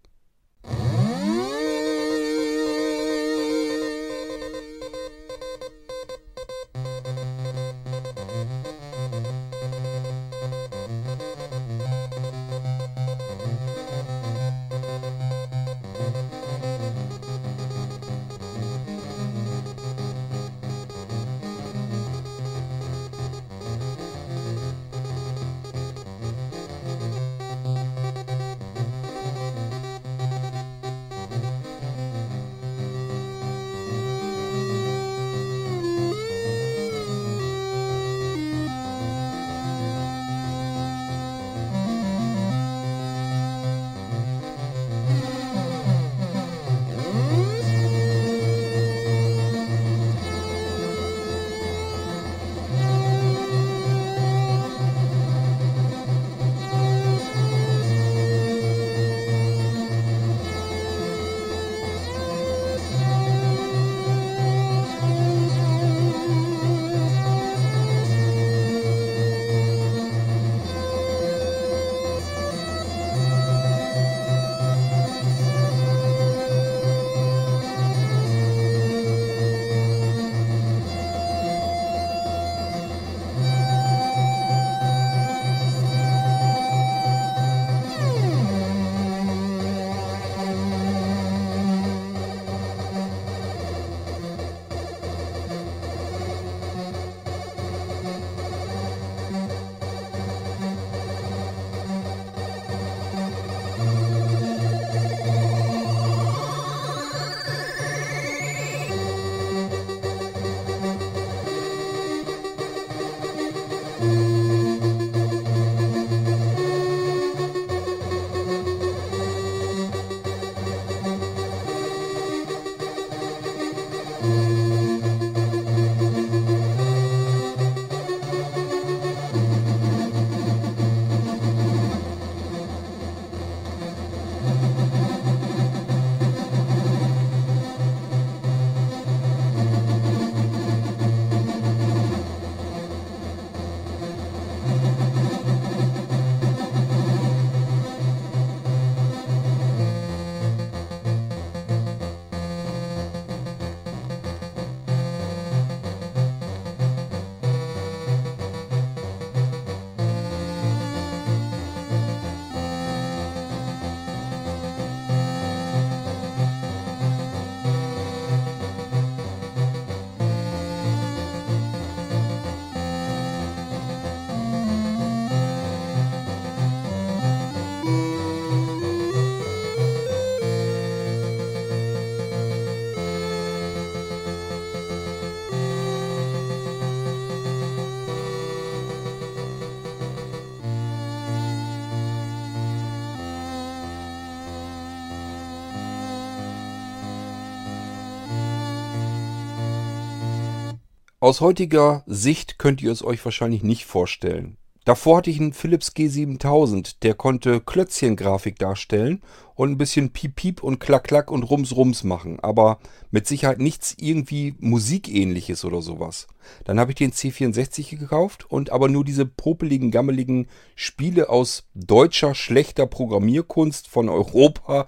Aus 201.29 201.41
heutiger 201.41 202.01
Sicht 202.07 202.57
könnt 202.57 202.81
ihr 202.81 202.91
es 202.91 203.03
euch 203.03 203.23
wahrscheinlich 203.23 203.61
nicht 203.61 203.85
vorstellen. 203.85 204.57
Davor 204.83 205.17
hatte 205.17 205.29
ich 205.29 205.39
einen 205.39 205.53
Philips 205.53 205.89
G7000, 205.89 206.95
der 207.03 207.13
konnte 207.13 207.61
Klötzchengrafik 207.61 208.57
darstellen 208.57 209.21
und 209.53 209.69
ein 209.69 209.77
bisschen 209.77 210.09
Piep 210.09 210.35
Piep 210.35 210.63
und 210.63 210.79
Klack 210.79 211.03
Klack 211.03 211.29
und 211.29 211.43
Rums 211.43 211.75
Rums 211.75 212.03
machen, 212.03 212.39
aber 212.39 212.79
mit 213.11 213.27
Sicherheit 213.27 213.59
nichts 213.59 213.93
irgendwie 213.99 214.55
Musikähnliches 214.57 215.65
oder 215.65 215.83
sowas. 215.83 216.25
Dann 216.63 216.79
habe 216.79 216.93
ich 216.93 216.95
den 216.95 217.11
C64 217.11 217.97
gekauft 217.97 218.49
und 218.49 218.71
aber 218.71 218.89
nur 218.89 219.05
diese 219.05 219.27
popeligen, 219.27 219.91
gammeligen 219.91 220.47
Spiele 220.73 221.29
aus 221.29 221.67
deutscher, 221.75 222.33
schlechter 222.33 222.87
Programmierkunst 222.87 223.87
von 223.87 224.09
Europa. 224.09 224.87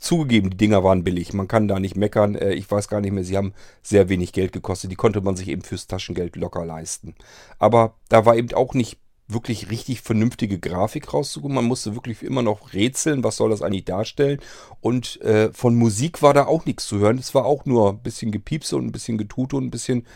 Zugegeben, 0.00 0.50
die 0.50 0.56
Dinger 0.56 0.82
waren 0.82 1.04
billig. 1.04 1.32
Man 1.32 1.48
kann 1.48 1.68
da 1.68 1.78
nicht 1.78 1.96
meckern. 1.96 2.34
Äh, 2.34 2.54
ich 2.54 2.70
weiß 2.70 2.88
gar 2.88 3.00
nicht 3.00 3.12
mehr, 3.12 3.24
sie 3.24 3.36
haben 3.36 3.52
sehr 3.82 4.08
wenig 4.08 4.32
Geld 4.32 4.52
gekostet. 4.52 4.90
Die 4.90 4.96
konnte 4.96 5.20
man 5.20 5.36
sich 5.36 5.48
eben 5.48 5.62
fürs 5.62 5.86
Taschengeld 5.86 6.36
locker 6.36 6.64
leisten. 6.64 7.14
Aber 7.58 7.94
da 8.08 8.24
war 8.24 8.36
eben 8.36 8.52
auch 8.54 8.74
nicht 8.74 8.98
wirklich 9.28 9.70
richtig 9.70 10.00
vernünftige 10.00 10.58
Grafik 10.58 11.12
rauszukommen. 11.12 11.54
Man 11.54 11.66
musste 11.66 11.94
wirklich 11.94 12.22
immer 12.22 12.42
noch 12.42 12.72
rätseln, 12.72 13.22
was 13.22 13.36
soll 13.36 13.50
das 13.50 13.62
eigentlich 13.62 13.84
darstellen. 13.84 14.40
Und 14.80 15.20
äh, 15.20 15.52
von 15.52 15.76
Musik 15.76 16.22
war 16.22 16.34
da 16.34 16.46
auch 16.46 16.64
nichts 16.64 16.86
zu 16.86 16.98
hören. 16.98 17.18
Es 17.18 17.34
war 17.34 17.44
auch 17.44 17.64
nur 17.64 17.90
ein 17.90 18.02
bisschen 18.02 18.32
Gepiepse 18.32 18.76
und 18.76 18.86
ein 18.86 18.92
bisschen 18.92 19.18
Getute 19.18 19.56
und 19.56 19.66
ein 19.66 19.70
bisschen 19.70 20.06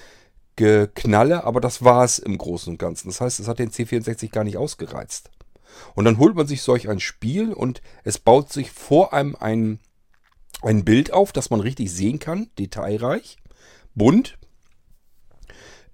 Geknalle, 0.56 1.44
aber 1.44 1.60
das 1.60 1.82
war 1.82 2.04
es 2.04 2.18
im 2.18 2.38
Großen 2.38 2.72
und 2.72 2.78
Ganzen. 2.78 3.08
Das 3.08 3.20
heißt, 3.20 3.40
es 3.40 3.48
hat 3.48 3.58
den 3.58 3.70
C64 3.70 4.30
gar 4.30 4.44
nicht 4.44 4.56
ausgereizt. 4.56 5.30
Und 5.94 6.04
dann 6.04 6.18
holt 6.18 6.34
man 6.34 6.46
sich 6.46 6.62
solch 6.62 6.88
ein 6.88 7.00
Spiel 7.00 7.52
und 7.52 7.82
es 8.04 8.18
baut 8.18 8.52
sich 8.52 8.70
vor 8.70 9.12
einem 9.12 9.36
ein, 9.36 9.78
ein 10.62 10.84
Bild 10.84 11.12
auf, 11.12 11.32
das 11.32 11.50
man 11.50 11.60
richtig 11.60 11.90
sehen 11.92 12.18
kann, 12.18 12.48
detailreich, 12.58 13.36
bunt, 13.94 14.38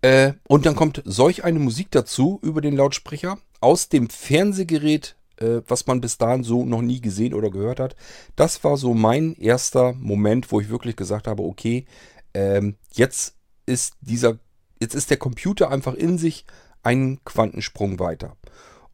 äh, 0.02 0.32
und 0.48 0.66
dann 0.66 0.76
kommt 0.76 1.02
solch 1.04 1.44
eine 1.44 1.58
Musik 1.58 1.88
dazu 1.90 2.38
über 2.42 2.60
den 2.60 2.76
Lautsprecher 2.76 3.38
aus 3.60 3.88
dem 3.88 4.08
Fernsehgerät, 4.08 5.16
äh, 5.36 5.60
was 5.66 5.86
man 5.86 6.00
bis 6.00 6.16
dahin 6.16 6.42
so 6.42 6.64
noch 6.64 6.82
nie 6.82 7.00
gesehen 7.00 7.34
oder 7.34 7.50
gehört 7.50 7.80
hat. 7.80 7.96
Das 8.36 8.64
war 8.64 8.76
so 8.76 8.94
mein 8.94 9.34
erster 9.34 9.92
Moment, 9.92 10.50
wo 10.52 10.60
ich 10.60 10.70
wirklich 10.70 10.96
gesagt 10.96 11.26
habe, 11.26 11.42
okay, 11.42 11.84
ähm, 12.32 12.76
jetzt 12.92 13.34
ist 13.66 13.94
dieser, 14.00 14.38
jetzt 14.80 14.94
ist 14.94 15.10
der 15.10 15.18
Computer 15.18 15.70
einfach 15.70 15.94
in 15.94 16.16
sich 16.16 16.46
einen 16.82 17.22
Quantensprung 17.24 17.98
weiter. 17.98 18.36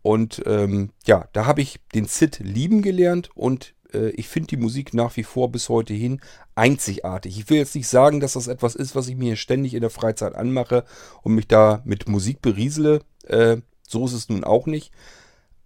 Und 0.07 0.41
ähm, 0.47 0.91
ja, 1.05 1.27
da 1.33 1.47
habe 1.47 1.63
ich 1.63 1.81
den 1.93 2.07
SID 2.07 2.39
lieben 2.39 2.81
gelernt 2.81 3.31
und 3.35 3.75
äh, 3.93 4.11
ich 4.11 4.29
finde 4.29 4.47
die 4.47 4.57
Musik 4.57 4.95
nach 4.95 5.17
wie 5.17 5.25
vor 5.25 5.51
bis 5.51 5.69
heute 5.69 5.95
hin 5.95 6.21
einzigartig. 6.55 7.37
Ich 7.37 7.51
will 7.51 7.59
jetzt 7.59 7.75
nicht 7.75 7.89
sagen, 7.89 8.21
dass 8.21 8.35
das 8.35 8.47
etwas 8.47 8.77
ist, 8.77 8.95
was 8.95 9.09
ich 9.09 9.17
mir 9.17 9.35
ständig 9.35 9.75
in 9.75 9.81
der 9.81 9.91
Freizeit 9.91 10.37
anmache 10.37 10.85
und 11.23 11.35
mich 11.35 11.49
da 11.49 11.83
mit 11.85 12.09
Musik 12.09 12.41
beriesele. 12.41 13.01
Äh, 13.25 13.57
so 13.83 14.07
ist 14.07 14.13
es 14.13 14.29
nun 14.29 14.45
auch 14.45 14.67
nicht. 14.67 14.93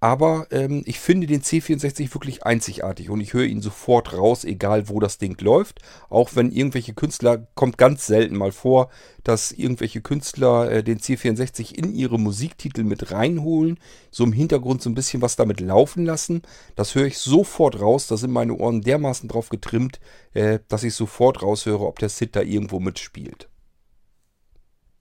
Aber 0.03 0.47
ähm, 0.51 0.83
ich 0.87 0.99
finde 0.99 1.27
den 1.27 1.43
C64 1.43 2.15
wirklich 2.15 2.45
einzigartig 2.45 3.11
und 3.11 3.21
ich 3.21 3.35
höre 3.35 3.45
ihn 3.45 3.61
sofort 3.61 4.15
raus, 4.15 4.45
egal 4.45 4.89
wo 4.89 4.99
das 4.99 5.19
Ding 5.19 5.39
läuft. 5.43 5.81
Auch 6.09 6.31
wenn 6.35 6.51
irgendwelche 6.51 6.95
Künstler, 6.95 7.47
kommt 7.55 7.77
ganz 7.77 8.07
selten 8.07 8.39
mal 8.39 8.51
vor, 8.51 8.89
dass 9.25 9.53
irgendwelche 9.53 10.01
Künstler 10.01 10.71
äh, 10.71 10.83
den 10.83 11.01
C64 11.01 11.75
in 11.75 11.95
ihre 11.95 12.19
Musiktitel 12.19 12.83
mit 12.83 13.13
reinholen, 13.13 13.79
so 14.11 14.25
im 14.25 14.33
Hintergrund 14.33 14.81
so 14.81 14.89
ein 14.89 14.95
bisschen 14.95 15.21
was 15.21 15.37
damit 15.37 15.61
laufen 15.61 16.07
lassen. 16.07 16.41
Das 16.77 16.95
höre 16.95 17.07
ich 17.07 17.19
sofort 17.19 17.79
raus, 17.79 18.07
da 18.07 18.17
sind 18.17 18.31
meine 18.31 18.55
Ohren 18.55 18.81
dermaßen 18.81 19.29
drauf 19.29 19.51
getrimmt, 19.51 20.01
äh, 20.33 20.61
dass 20.69 20.83
ich 20.83 20.95
sofort 20.95 21.43
raushöre, 21.43 21.87
ob 21.87 21.99
der 21.99 22.09
SID 22.09 22.37
da 22.37 22.41
irgendwo 22.41 22.81
mitspielt. 22.81 23.51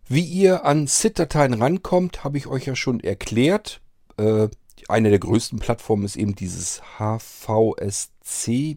Wie 0.10 0.26
ihr 0.26 0.66
an 0.66 0.88
SID-Dateien 0.88 1.54
rankommt, 1.54 2.26
habe 2.26 2.38
ich 2.38 2.48
euch 2.48 2.66
ja 2.66 2.76
schon 2.76 3.00
erklärt. 3.00 3.80
Äh, 4.18 4.50
eine 4.90 5.10
der 5.10 5.20
größten 5.20 5.60
Plattformen 5.60 6.04
ist 6.04 6.16
eben 6.16 6.36
dieses 6.36 6.82
hvsc.de 6.98 8.76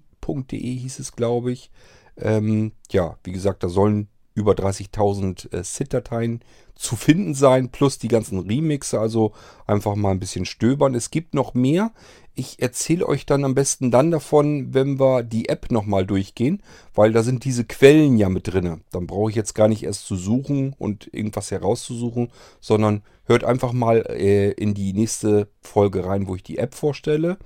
hieß 0.76 0.98
es, 0.98 1.12
glaube 1.12 1.52
ich. 1.52 1.70
Ähm, 2.16 2.72
ja, 2.90 3.16
wie 3.24 3.32
gesagt, 3.32 3.62
da 3.62 3.68
sollen 3.68 4.08
über 4.34 4.52
30.000 4.52 5.52
äh, 5.52 5.62
SID-Dateien 5.62 6.40
zu 6.74 6.96
finden 6.96 7.34
sein, 7.34 7.70
plus 7.70 7.98
die 7.98 8.08
ganzen 8.08 8.38
Remixe, 8.38 8.98
also 8.98 9.32
einfach 9.66 9.94
mal 9.94 10.10
ein 10.10 10.20
bisschen 10.20 10.44
stöbern. 10.44 10.94
Es 10.94 11.10
gibt 11.10 11.34
noch 11.34 11.54
mehr. 11.54 11.92
Ich 12.34 12.62
erzähle 12.62 13.06
euch 13.06 13.26
dann 13.26 13.44
am 13.44 13.54
besten 13.54 13.90
dann 13.90 14.10
davon, 14.10 14.72
wenn 14.72 14.98
wir 14.98 15.22
die 15.22 15.50
App 15.50 15.70
nochmal 15.70 16.06
durchgehen, 16.06 16.62
weil 16.94 17.12
da 17.12 17.22
sind 17.22 17.44
diese 17.44 17.64
Quellen 17.64 18.16
ja 18.16 18.30
mit 18.30 18.52
drin. 18.52 18.80
Dann 18.90 19.06
brauche 19.06 19.30
ich 19.30 19.36
jetzt 19.36 19.54
gar 19.54 19.68
nicht 19.68 19.82
erst 19.82 20.06
zu 20.06 20.16
suchen 20.16 20.74
und 20.78 21.12
irgendwas 21.12 21.50
herauszusuchen, 21.50 22.30
sondern 22.60 23.02
hört 23.24 23.44
einfach 23.44 23.72
mal 23.72 24.06
äh, 24.08 24.52
in 24.52 24.72
die 24.72 24.94
nächste 24.94 25.48
Folge 25.60 26.06
rein, 26.06 26.26
wo 26.26 26.34
ich 26.34 26.42
die 26.42 26.58
App 26.58 26.74
vorstelle. 26.74 27.36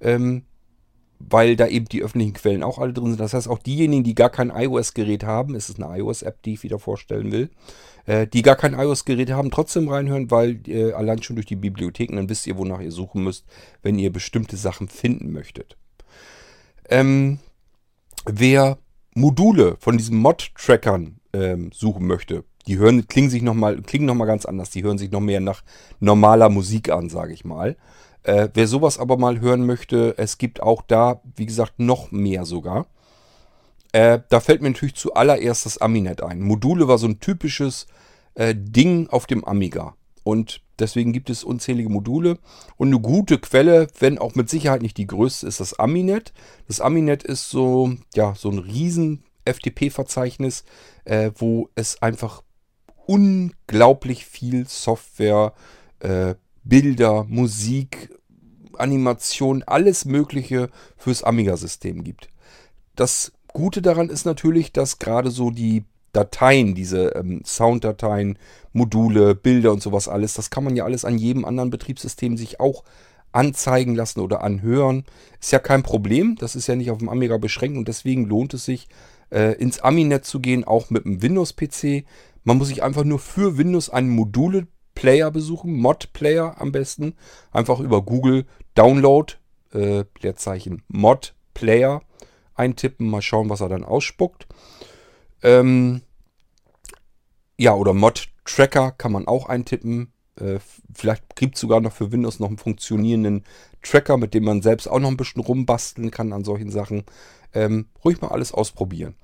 Ähm, 0.00 0.42
weil 1.18 1.56
da 1.56 1.66
eben 1.66 1.86
die 1.86 2.02
öffentlichen 2.02 2.34
Quellen 2.34 2.62
auch 2.62 2.78
alle 2.78 2.92
drin 2.92 3.08
sind. 3.08 3.20
Das 3.20 3.34
heißt, 3.34 3.48
auch 3.48 3.58
diejenigen, 3.58 4.04
die 4.04 4.14
gar 4.14 4.30
kein 4.30 4.50
iOS-Gerät 4.50 5.24
haben, 5.24 5.54
es 5.54 5.68
ist 5.68 5.82
eine 5.82 5.98
iOS-App, 5.98 6.42
die 6.42 6.54
ich 6.54 6.62
wieder 6.62 6.78
vorstellen 6.78 7.32
will, 7.32 7.50
äh, 8.06 8.26
die 8.26 8.42
gar 8.42 8.56
kein 8.56 8.74
iOS-Gerät 8.74 9.30
haben, 9.30 9.50
trotzdem 9.50 9.88
reinhören, 9.88 10.30
weil 10.30 10.60
äh, 10.66 10.92
allein 10.92 11.22
schon 11.22 11.36
durch 11.36 11.46
die 11.46 11.56
Bibliotheken, 11.56 12.16
dann 12.16 12.28
wisst 12.28 12.46
ihr, 12.46 12.56
wonach 12.58 12.80
ihr 12.80 12.92
suchen 12.92 13.22
müsst, 13.24 13.44
wenn 13.82 13.98
ihr 13.98 14.12
bestimmte 14.12 14.56
Sachen 14.56 14.88
finden 14.88 15.32
möchtet. 15.32 15.76
Ähm, 16.88 17.38
wer 18.26 18.78
Module 19.14 19.76
von 19.78 19.96
diesen 19.96 20.18
Mod-Trackern 20.18 21.20
ähm, 21.32 21.70
suchen 21.72 22.06
möchte, 22.06 22.44
die 22.66 22.78
hören, 22.78 23.06
klingen 23.06 23.30
sich 23.30 23.42
noch 23.42 23.54
nochmal 23.54 24.26
ganz 24.26 24.46
anders. 24.46 24.70
Die 24.70 24.82
hören 24.82 24.98
sich 24.98 25.10
noch 25.10 25.20
mehr 25.20 25.40
nach 25.40 25.62
normaler 26.00 26.48
Musik 26.48 26.90
an, 26.90 27.10
sage 27.10 27.32
ich 27.34 27.44
mal. 27.44 27.76
Äh, 28.24 28.48
wer 28.54 28.66
sowas 28.66 28.98
aber 28.98 29.16
mal 29.16 29.40
hören 29.40 29.64
möchte, 29.66 30.14
es 30.18 30.38
gibt 30.38 30.62
auch 30.62 30.82
da, 30.82 31.20
wie 31.36 31.46
gesagt, 31.46 31.78
noch 31.78 32.10
mehr 32.10 32.44
sogar. 32.44 32.86
Äh, 33.92 34.20
da 34.28 34.40
fällt 34.40 34.60
mir 34.62 34.70
natürlich 34.70 34.96
zuallererst 34.96 35.66
das 35.66 35.78
Aminet 35.78 36.22
ein. 36.22 36.40
Module 36.40 36.88
war 36.88 36.98
so 36.98 37.06
ein 37.06 37.20
typisches 37.20 37.86
äh, 38.34 38.54
Ding 38.56 39.08
auf 39.08 39.26
dem 39.26 39.44
Amiga. 39.44 39.94
Und 40.24 40.62
deswegen 40.78 41.12
gibt 41.12 41.28
es 41.28 41.44
unzählige 41.44 41.90
Module. 41.90 42.38
Und 42.76 42.88
eine 42.88 42.98
gute 42.98 43.38
Quelle, 43.38 43.88
wenn 44.00 44.18
auch 44.18 44.34
mit 44.34 44.48
Sicherheit 44.48 44.80
nicht 44.80 44.96
die 44.96 45.06
größte, 45.06 45.46
ist 45.46 45.60
das 45.60 45.78
Aminet. 45.78 46.32
Das 46.66 46.80
Aminet 46.80 47.22
ist 47.22 47.50
so, 47.50 47.92
ja, 48.14 48.34
so 48.34 48.50
ein 48.50 48.58
riesen 48.58 49.22
FTP-Verzeichnis, 49.44 50.64
äh, 51.04 51.30
wo 51.36 51.68
es 51.74 52.00
einfach 52.00 52.42
unglaublich 53.06 54.24
viel 54.24 54.66
Software, 54.66 55.52
äh, 56.00 56.34
Bilder, 56.64 57.24
Musik, 57.28 58.13
Animation, 58.76 59.62
alles 59.66 60.04
Mögliche 60.04 60.70
fürs 60.96 61.22
Amiga-System 61.22 62.04
gibt. 62.04 62.28
Das 62.96 63.32
Gute 63.48 63.82
daran 63.82 64.08
ist 64.08 64.24
natürlich, 64.24 64.72
dass 64.72 64.98
gerade 64.98 65.30
so 65.30 65.50
die 65.50 65.84
Dateien, 66.12 66.74
diese 66.74 67.08
ähm, 67.16 67.42
Sounddateien, 67.44 68.38
Module, 68.72 69.34
Bilder 69.34 69.72
und 69.72 69.82
sowas 69.82 70.08
alles, 70.08 70.34
das 70.34 70.50
kann 70.50 70.64
man 70.64 70.76
ja 70.76 70.84
alles 70.84 71.04
an 71.04 71.18
jedem 71.18 71.44
anderen 71.44 71.70
Betriebssystem 71.70 72.36
sich 72.36 72.60
auch 72.60 72.84
anzeigen 73.32 73.94
lassen 73.94 74.20
oder 74.20 74.42
anhören. 74.42 75.04
Ist 75.40 75.52
ja 75.52 75.58
kein 75.58 75.82
Problem, 75.82 76.36
das 76.36 76.56
ist 76.56 76.68
ja 76.68 76.76
nicht 76.76 76.90
auf 76.90 76.98
dem 76.98 77.08
Amiga 77.08 77.36
beschränkt 77.36 77.76
und 77.76 77.88
deswegen 77.88 78.26
lohnt 78.26 78.54
es 78.54 78.64
sich, 78.64 78.88
äh, 79.30 79.54
ins 79.56 79.80
Aminet 79.80 80.24
zu 80.24 80.40
gehen, 80.40 80.64
auch 80.64 80.90
mit 80.90 81.04
einem 81.04 81.20
Windows-PC. 81.20 82.04
Man 82.44 82.58
muss 82.58 82.68
sich 82.68 82.82
einfach 82.82 83.04
nur 83.04 83.18
für 83.18 83.58
Windows 83.58 83.90
einen 83.90 84.10
Module-Player 84.94 85.30
besuchen, 85.30 85.74
Mod-Player 85.74 86.60
am 86.60 86.72
besten. 86.72 87.14
Einfach 87.52 87.80
über 87.80 88.02
Google 88.02 88.46
Download, 88.74 89.34
äh, 89.72 90.04
Leerzeichen 90.20 90.82
Mod-Player 90.88 92.02
eintippen, 92.54 93.08
mal 93.08 93.22
schauen, 93.22 93.50
was 93.50 93.60
er 93.60 93.68
dann 93.68 93.84
ausspuckt. 93.84 94.46
Ähm, 95.42 96.02
ja, 97.58 97.74
oder 97.74 97.92
Mod-Tracker 97.92 98.92
kann 98.92 99.12
man 99.12 99.26
auch 99.26 99.48
eintippen. 99.48 100.12
Äh, 100.36 100.58
vielleicht 100.94 101.36
gibt 101.36 101.56
es 101.56 101.60
sogar 101.60 101.80
noch 101.80 101.92
für 101.92 102.12
Windows 102.12 102.38
noch 102.38 102.48
einen 102.48 102.58
funktionierenden 102.58 103.44
Tracker, 103.82 104.16
mit 104.16 104.34
dem 104.34 104.44
man 104.44 104.62
selbst 104.62 104.86
auch 104.88 105.00
noch 105.00 105.08
ein 105.08 105.16
bisschen 105.16 105.42
rumbasteln 105.42 106.10
kann 106.10 106.32
an 106.32 106.44
solchen 106.44 106.70
Sachen. 106.70 107.04
Ähm, 107.52 107.88
ruhig 108.04 108.20
mal 108.20 108.28
alles 108.28 108.52
ausprobieren. 108.52 109.16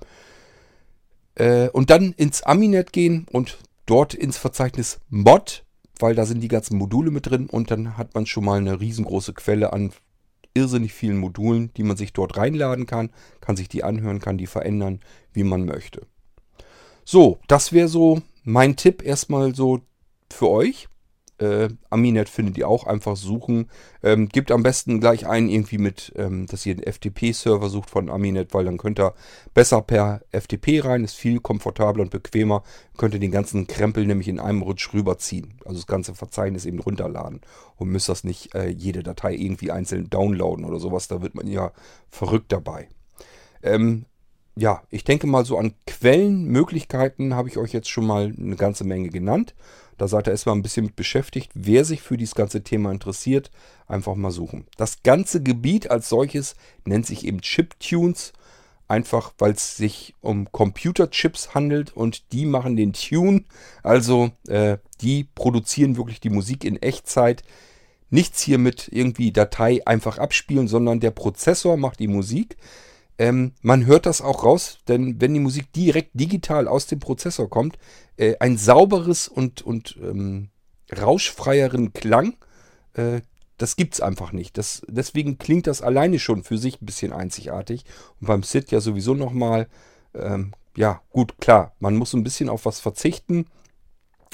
Äh, 1.35 1.69
und 1.69 1.89
dann 1.89 2.13
ins 2.13 2.43
Aminet 2.43 2.91
gehen 2.91 3.25
und 3.31 3.57
dort 3.85 4.13
ins 4.13 4.37
Verzeichnis 4.37 4.99
Mod, 5.09 5.65
weil 5.99 6.15
da 6.15 6.25
sind 6.25 6.41
die 6.41 6.47
ganzen 6.47 6.77
Module 6.77 7.11
mit 7.11 7.27
drin 7.27 7.47
und 7.47 7.71
dann 7.71 7.97
hat 7.97 8.15
man 8.15 8.25
schon 8.25 8.45
mal 8.45 8.57
eine 8.57 8.79
riesengroße 8.79 9.33
Quelle 9.33 9.73
an 9.73 9.91
irrsinnig 10.53 10.93
vielen 10.93 11.17
Modulen, 11.17 11.73
die 11.75 11.83
man 11.83 11.97
sich 11.97 12.13
dort 12.13 12.37
reinladen 12.37 12.85
kann, 12.85 13.11
kann 13.39 13.55
sich 13.55 13.69
die 13.69 13.83
anhören, 13.83 14.19
kann 14.19 14.37
die 14.37 14.47
verändern, 14.47 14.99
wie 15.33 15.43
man 15.43 15.65
möchte. 15.65 16.07
So, 17.05 17.39
das 17.47 17.71
wäre 17.71 17.87
so 17.87 18.21
mein 18.43 18.75
Tipp 18.75 19.03
erstmal 19.03 19.55
so 19.55 19.81
für 20.29 20.49
euch. 20.49 20.87
Äh, 21.41 21.69
Aminet 21.89 22.29
findet 22.29 22.57
ihr 22.57 22.67
auch 22.67 22.85
einfach 22.85 23.15
suchen. 23.15 23.69
Ähm, 24.03 24.29
gebt 24.29 24.51
am 24.51 24.61
besten 24.61 24.99
gleich 24.99 25.27
einen 25.27 25.49
irgendwie 25.49 25.79
mit, 25.79 26.13
ähm, 26.15 26.45
dass 26.45 26.65
ihr 26.65 26.75
einen 26.75 26.83
FTP-Server 26.83 27.67
sucht 27.67 27.89
von 27.89 28.09
Aminet, 28.09 28.53
weil 28.53 28.65
dann 28.65 28.77
könnt 28.77 28.99
ihr 28.99 29.15
besser 29.53 29.81
per 29.81 30.21
FTP 30.31 30.85
rein, 30.85 31.03
ist 31.03 31.15
viel 31.15 31.39
komfortabler 31.39 32.03
und 32.03 32.11
bequemer. 32.11 32.63
Könnt 32.97 33.15
ihr 33.15 33.19
den 33.19 33.31
ganzen 33.31 33.65
Krempel 33.65 34.05
nämlich 34.05 34.27
in 34.27 34.39
einem 34.39 34.61
Rutsch 34.61 34.93
rüberziehen. 34.93 35.55
Also 35.65 35.79
das 35.79 35.87
ganze 35.87 36.13
Verzeichnis 36.13 36.65
eben 36.65 36.79
runterladen 36.79 37.41
und 37.77 37.89
müsst 37.89 38.09
das 38.09 38.23
nicht 38.23 38.53
äh, 38.53 38.69
jede 38.69 39.01
Datei 39.01 39.33
irgendwie 39.33 39.71
einzeln 39.71 40.09
downloaden 40.09 40.63
oder 40.63 40.79
sowas. 40.79 41.07
Da 41.07 41.23
wird 41.23 41.33
man 41.33 41.47
ja 41.47 41.71
verrückt 42.11 42.51
dabei. 42.51 42.87
Ähm, 43.63 44.05
ja, 44.55 44.83
ich 44.89 45.03
denke 45.03 45.27
mal 45.27 45.45
so 45.45 45.57
an 45.57 45.73
Quellenmöglichkeiten 45.87 47.35
habe 47.35 47.49
ich 47.49 47.57
euch 47.57 47.71
jetzt 47.73 47.89
schon 47.89 48.05
mal 48.05 48.33
eine 48.37 48.55
ganze 48.57 48.83
Menge 48.83 49.09
genannt. 49.09 49.55
Da 49.97 50.07
seid 50.07 50.27
ihr 50.27 50.31
erstmal 50.31 50.55
ein 50.55 50.61
bisschen 50.61 50.85
mit 50.85 50.95
beschäftigt. 50.95 51.51
Wer 51.53 51.85
sich 51.85 52.01
für 52.01 52.17
dieses 52.17 52.35
ganze 52.35 52.63
Thema 52.63 52.91
interessiert, 52.91 53.51
einfach 53.87 54.15
mal 54.15 54.31
suchen. 54.31 54.65
Das 54.77 55.03
ganze 55.03 55.43
Gebiet 55.43 55.91
als 55.91 56.09
solches 56.09 56.55
nennt 56.85 57.05
sich 57.05 57.25
eben 57.25 57.41
Chiptunes. 57.41 58.33
Einfach 58.87 59.31
weil 59.37 59.53
es 59.53 59.77
sich 59.77 60.15
um 60.19 60.51
Computerchips 60.51 61.55
handelt 61.55 61.95
und 61.95 62.33
die 62.33 62.45
machen 62.45 62.75
den 62.75 62.91
Tune. 62.91 63.45
Also 63.83 64.31
äh, 64.47 64.79
die 64.99 65.23
produzieren 65.33 65.95
wirklich 65.95 66.19
die 66.19 66.29
Musik 66.29 66.65
in 66.65 66.75
Echtzeit. 66.81 67.43
Nichts 68.09 68.41
hier 68.41 68.57
mit 68.57 68.89
irgendwie 68.91 69.31
Datei 69.31 69.79
einfach 69.85 70.17
abspielen, 70.17 70.67
sondern 70.67 70.99
der 70.99 71.11
Prozessor 71.11 71.77
macht 71.77 72.01
die 72.01 72.09
Musik. 72.09 72.57
Ähm, 73.17 73.53
man 73.61 73.85
hört 73.85 74.05
das 74.05 74.21
auch 74.21 74.43
raus, 74.43 74.79
denn 74.87 75.21
wenn 75.21 75.33
die 75.33 75.39
Musik 75.39 75.71
direkt 75.73 76.11
digital 76.13 76.67
aus 76.67 76.87
dem 76.87 76.99
Prozessor 76.99 77.49
kommt, 77.49 77.77
äh, 78.17 78.35
ein 78.39 78.57
sauberes 78.57 79.27
und, 79.27 79.61
und 79.61 79.97
ähm, 80.01 80.49
rauschfreieren 80.91 81.93
Klang, 81.93 82.35
äh, 82.93 83.21
das 83.57 83.75
gibt 83.75 83.93
es 83.93 84.01
einfach 84.01 84.31
nicht. 84.31 84.57
Das, 84.57 84.81
deswegen 84.87 85.37
klingt 85.37 85.67
das 85.67 85.81
alleine 85.81 86.17
schon 86.17 86.43
für 86.43 86.57
sich 86.57 86.81
ein 86.81 86.85
bisschen 86.85 87.13
einzigartig. 87.13 87.85
Und 88.19 88.27
beim 88.27 88.43
SID 88.43 88.71
ja 88.71 88.79
sowieso 88.79 89.13
nochmal, 89.13 89.67
ähm, 90.15 90.53
ja 90.75 91.01
gut, 91.11 91.37
klar, 91.39 91.75
man 91.79 91.95
muss 91.95 92.13
ein 92.13 92.23
bisschen 92.23 92.49
auf 92.49 92.65
was 92.65 92.79
verzichten. 92.79 93.45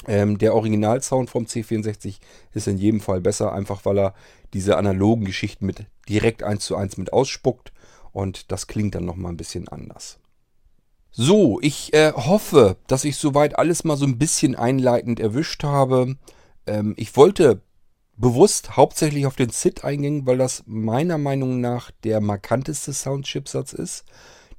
Ähm, 0.06 0.38
der 0.38 0.54
Originalsound 0.54 1.28
vom 1.28 1.44
C64 1.44 2.20
ist 2.54 2.68
in 2.68 2.78
jedem 2.78 3.00
Fall 3.00 3.20
besser, 3.20 3.52
einfach 3.52 3.84
weil 3.84 3.98
er 3.98 4.14
diese 4.54 4.76
analogen 4.78 5.24
Geschichten 5.24 5.66
mit 5.66 5.84
direkt 6.08 6.42
eins 6.42 6.64
zu 6.64 6.76
eins 6.76 6.96
mit 6.96 7.12
ausspuckt. 7.12 7.72
Und 8.18 8.50
das 8.50 8.66
klingt 8.66 8.96
dann 8.96 9.04
nochmal 9.04 9.30
ein 9.30 9.36
bisschen 9.36 9.68
anders. 9.68 10.18
So, 11.12 11.60
ich 11.62 11.94
äh, 11.94 12.12
hoffe, 12.12 12.76
dass 12.88 13.04
ich 13.04 13.16
soweit 13.16 13.56
alles 13.56 13.84
mal 13.84 13.96
so 13.96 14.06
ein 14.06 14.18
bisschen 14.18 14.56
einleitend 14.56 15.20
erwischt 15.20 15.62
habe. 15.62 16.16
Ähm, 16.66 16.94
ich 16.96 17.16
wollte 17.16 17.62
bewusst 18.16 18.76
hauptsächlich 18.76 19.24
auf 19.26 19.36
den 19.36 19.50
SID 19.50 19.84
eingehen, 19.84 20.26
weil 20.26 20.36
das 20.36 20.64
meiner 20.66 21.16
Meinung 21.16 21.60
nach 21.60 21.92
der 22.02 22.20
markanteste 22.20 22.92
Soundchipsatz 22.92 23.72
ist. 23.72 24.04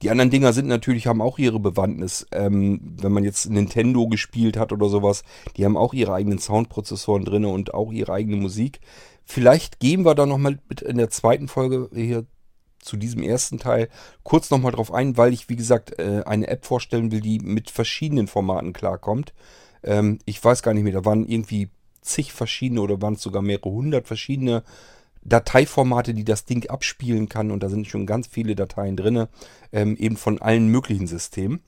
Die 0.03 0.09
anderen 0.09 0.31
Dinger 0.31 0.53
sind 0.53 0.69
natürlich, 0.69 1.05
haben 1.05 1.21
auch 1.21 1.37
ihre 1.37 1.59
Bewandtnis. 1.59 2.27
Ähm, 2.31 2.95
wenn 3.01 3.11
man 3.11 3.25
jetzt 3.25 3.49
Nintendo 3.49 4.07
gespielt 4.07 4.55
hat 4.55 4.71
oder 4.71 4.87
sowas, 4.87 5.23
die 5.57 5.65
haben 5.65 5.75
auch 5.75 5.93
ihre 5.93 6.13
eigenen 6.13 6.39
Soundprozessoren 6.39 7.25
drin 7.25 7.43
und 7.43 7.73
auch 7.73 7.91
ihre 7.91 8.13
eigene 8.13 8.37
Musik. 8.37 8.79
Vielleicht 9.25 9.81
gehen 9.81 10.05
wir 10.05 10.15
da 10.15 10.25
nochmal 10.25 10.59
mit 10.69 10.81
in 10.81 10.95
der 10.95 11.09
zweiten 11.09 11.49
Folge 11.49 11.89
hier 11.93 12.25
zu 12.81 12.97
diesem 12.97 13.21
ersten 13.21 13.59
Teil 13.59 13.89
kurz 14.23 14.49
nochmal 14.49 14.71
drauf 14.71 14.93
ein, 14.93 15.17
weil 15.17 15.33
ich, 15.33 15.49
wie 15.49 15.55
gesagt, 15.55 15.99
äh, 15.99 16.23
eine 16.25 16.47
App 16.47 16.65
vorstellen 16.65 17.11
will, 17.11 17.21
die 17.21 17.39
mit 17.39 17.69
verschiedenen 17.69 18.27
Formaten 18.27 18.73
klarkommt. 18.73 19.33
Ähm, 19.83 20.19
ich 20.25 20.43
weiß 20.43 20.63
gar 20.63 20.73
nicht 20.73 20.83
mehr, 20.83 20.93
da 20.93 21.05
waren 21.05 21.27
irgendwie 21.27 21.69
zig 22.01 22.33
verschiedene 22.33 22.81
oder 22.81 23.01
waren 23.01 23.15
es 23.15 23.21
sogar 23.21 23.41
mehrere 23.41 23.69
hundert 23.69 24.07
verschiedene 24.07 24.63
Dateiformate, 25.23 26.13
die 26.13 26.23
das 26.23 26.45
Ding 26.45 26.69
abspielen 26.69 27.29
kann. 27.29 27.51
Und 27.51 27.61
da 27.61 27.69
sind 27.69 27.87
schon 27.87 28.05
ganz 28.05 28.27
viele 28.27 28.55
Dateien 28.55 28.95
drin, 28.95 29.27
ähm, 29.71 29.95
eben 29.97 30.17
von 30.17 30.41
allen 30.41 30.69
möglichen 30.69 31.07
Systemen. 31.07 31.61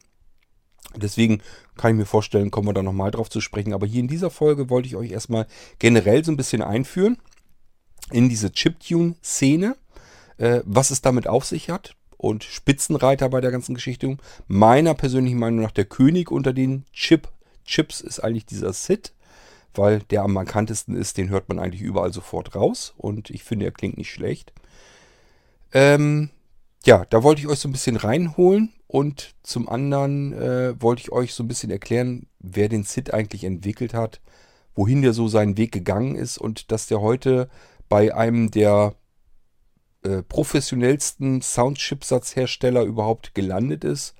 Deswegen 0.95 1.41
kann 1.77 1.91
ich 1.91 1.97
mir 1.97 2.05
vorstellen, 2.05 2.51
kommen 2.51 2.67
wir 2.67 2.73
da 2.73 2.83
nochmal 2.83 3.11
drauf 3.11 3.29
zu 3.29 3.39
sprechen. 3.39 3.73
Aber 3.73 3.85
hier 3.85 4.01
in 4.01 4.07
dieser 4.07 4.29
Folge 4.29 4.69
wollte 4.69 4.87
ich 4.87 4.95
euch 4.95 5.11
erstmal 5.11 5.47
generell 5.79 6.23
so 6.23 6.31
ein 6.31 6.37
bisschen 6.37 6.61
einführen 6.61 7.17
in 8.11 8.29
diese 8.29 8.51
Chiptune-Szene 8.51 9.75
äh, 10.41 10.61
was 10.65 10.89
es 10.89 11.01
damit 11.01 11.27
auf 11.27 11.45
sich 11.45 11.69
hat 11.69 11.95
und 12.17 12.43
Spitzenreiter 12.43 13.29
bei 13.29 13.41
der 13.41 13.51
ganzen 13.51 13.75
Geschichte. 13.75 14.17
Meiner 14.47 14.95
persönlichen 14.95 15.37
Meinung 15.37 15.61
nach 15.61 15.71
der 15.71 15.85
König 15.85 16.31
unter 16.31 16.51
den 16.51 16.85
Chip, 16.91 17.29
Chips 17.63 18.01
ist 18.01 18.19
eigentlich 18.19 18.47
dieser 18.47 18.73
Sid, 18.73 19.13
weil 19.75 19.99
der 19.99 20.23
am 20.23 20.33
markantesten 20.33 20.95
ist, 20.95 21.17
den 21.17 21.29
hört 21.29 21.47
man 21.47 21.59
eigentlich 21.59 21.81
überall 21.81 22.11
sofort 22.11 22.55
raus 22.55 22.93
und 22.97 23.29
ich 23.29 23.43
finde, 23.43 23.65
er 23.65 23.71
klingt 23.71 23.97
nicht 23.97 24.11
schlecht. 24.11 24.51
Ähm, 25.73 26.31
ja, 26.85 27.05
da 27.09 27.21
wollte 27.21 27.41
ich 27.41 27.47
euch 27.47 27.59
so 27.59 27.69
ein 27.69 27.71
bisschen 27.73 27.95
reinholen 27.95 28.73
und 28.87 29.35
zum 29.43 29.69
anderen 29.69 30.33
äh, 30.33 30.73
wollte 30.81 31.03
ich 31.03 31.11
euch 31.11 31.35
so 31.35 31.43
ein 31.43 31.47
bisschen 31.47 31.69
erklären, 31.69 32.25
wer 32.39 32.67
den 32.67 32.83
Sid 32.83 33.13
eigentlich 33.13 33.43
entwickelt 33.43 33.93
hat, 33.93 34.19
wohin 34.73 35.03
der 35.03 35.13
so 35.13 35.27
seinen 35.27 35.55
Weg 35.55 35.71
gegangen 35.71 36.15
ist 36.15 36.39
und 36.39 36.71
dass 36.71 36.87
der 36.87 36.99
heute 36.99 37.47
bei 37.87 38.15
einem 38.15 38.49
der 38.49 38.95
äh, 40.03 40.23
professionellsten 40.23 41.41
Soundchipsatzhersteller 41.41 42.83
überhaupt 42.83 43.35
gelandet 43.35 43.83
ist. 43.83 44.15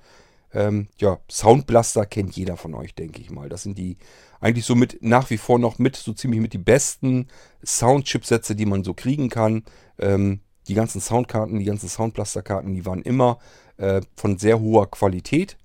Ähm, 0.54 0.88
ja, 0.98 1.18
Soundblaster 1.30 2.06
kennt 2.06 2.36
jeder 2.36 2.56
von 2.56 2.74
euch, 2.74 2.94
denke 2.94 3.20
ich 3.20 3.30
mal. 3.30 3.48
Das 3.48 3.62
sind 3.62 3.78
die 3.78 3.96
eigentlich 4.40 4.64
so 4.64 4.74
mit 4.74 4.98
nach 5.02 5.30
wie 5.30 5.38
vor 5.38 5.58
noch 5.58 5.78
mit 5.78 5.96
so 5.96 6.12
ziemlich 6.12 6.40
mit 6.40 6.52
die 6.52 6.58
besten 6.58 7.28
Soundchipsätze, 7.64 8.54
die 8.54 8.66
man 8.66 8.84
so 8.84 8.92
kriegen 8.92 9.28
kann. 9.28 9.64
Ähm, 9.98 10.40
die 10.68 10.74
ganzen 10.74 11.00
Soundkarten, 11.00 11.58
die 11.58 11.64
ganzen 11.64 11.88
Soundblaster-Karten, 11.88 12.74
die 12.74 12.86
waren 12.86 13.02
immer 13.02 13.38
äh, 13.78 14.02
von 14.16 14.38
sehr 14.38 14.60
hoher 14.60 14.90
Qualität. 14.90 15.56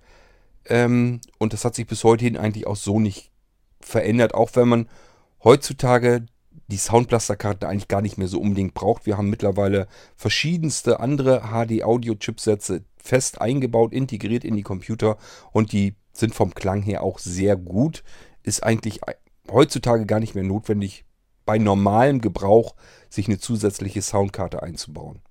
Ähm, 0.66 1.22
und 1.38 1.54
das 1.54 1.66
hat 1.66 1.76
sich 1.76 1.88
bis 1.88 2.04
heute 2.04 2.26
hin 2.26 2.38
eigentlich 2.38 2.68
auch 2.68 2.76
so 2.76 3.00
nicht 3.00 3.32
verändert, 3.80 4.34
auch 4.34 4.52
wenn 4.56 4.68
man 4.68 4.90
heutzutage 5.44 6.26
die 6.68 6.78
Soundblaster-Karten 6.78 7.66
eigentlich 7.66 7.88
gar 7.88 8.02
nicht 8.02 8.18
mehr 8.18 8.28
so 8.28 8.40
unbedingt 8.40 8.74
braucht. 8.74 9.06
Wir 9.06 9.18
haben 9.18 9.30
mittlerweile 9.30 9.88
verschiedenste 10.16 11.00
andere 11.00 11.50
HD-Audio-Chipsätze 11.52 12.84
fest 12.98 13.42
eingebaut, 13.42 13.94
integriert 13.94 14.44
in 14.44 14.56
die 14.56 14.64
Computer 14.64 15.18
und 15.52 15.72
die 15.72 15.96
sind 16.12 16.36
vom 16.36 16.54
Klang 16.54 16.82
her 16.82 17.04
auch 17.04 17.20
sehr 17.20 17.56
gut. 17.56 18.04
Ist 18.44 18.64
eigentlich 18.64 19.00
heutzutage 19.50 20.06
gar 20.06 20.20
nicht 20.20 20.36
mehr 20.36 20.44
notwendig, 20.44 21.06
bei 21.46 21.58
normalem 21.58 22.20
Gebrauch 22.20 22.76
sich 23.10 23.28
eine 23.28 23.40
zusätzliche 23.40 24.02
Soundkarte 24.02 24.62
einzubauen. 24.62 25.22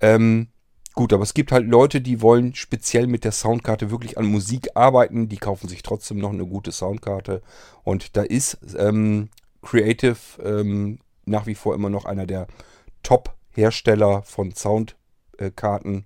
Ähm, 0.00 0.48
gut, 0.94 1.12
aber 1.12 1.22
es 1.22 1.32
gibt 1.32 1.52
halt 1.52 1.66
Leute, 1.66 2.02
die 2.02 2.20
wollen 2.20 2.54
speziell 2.54 3.06
mit 3.06 3.24
der 3.24 3.32
Soundkarte 3.32 3.90
wirklich 3.90 4.18
an 4.18 4.26
Musik 4.26 4.68
arbeiten. 4.74 5.28
Die 5.28 5.38
kaufen 5.38 5.68
sich 5.68 5.82
trotzdem 5.82 6.18
noch 6.18 6.32
eine 6.32 6.46
gute 6.46 6.70
Soundkarte. 6.70 7.40
Und 7.82 8.16
da 8.16 8.22
ist 8.22 8.58
ähm, 8.76 9.30
Creative 9.62 10.16
ähm, 10.42 10.98
nach 11.24 11.46
wie 11.46 11.54
vor 11.54 11.74
immer 11.74 11.90
noch 11.90 12.04
einer 12.04 12.26
der 12.26 12.46
Top-Hersteller 13.02 14.22
von 14.22 14.54
Soundkarten. 14.54 16.04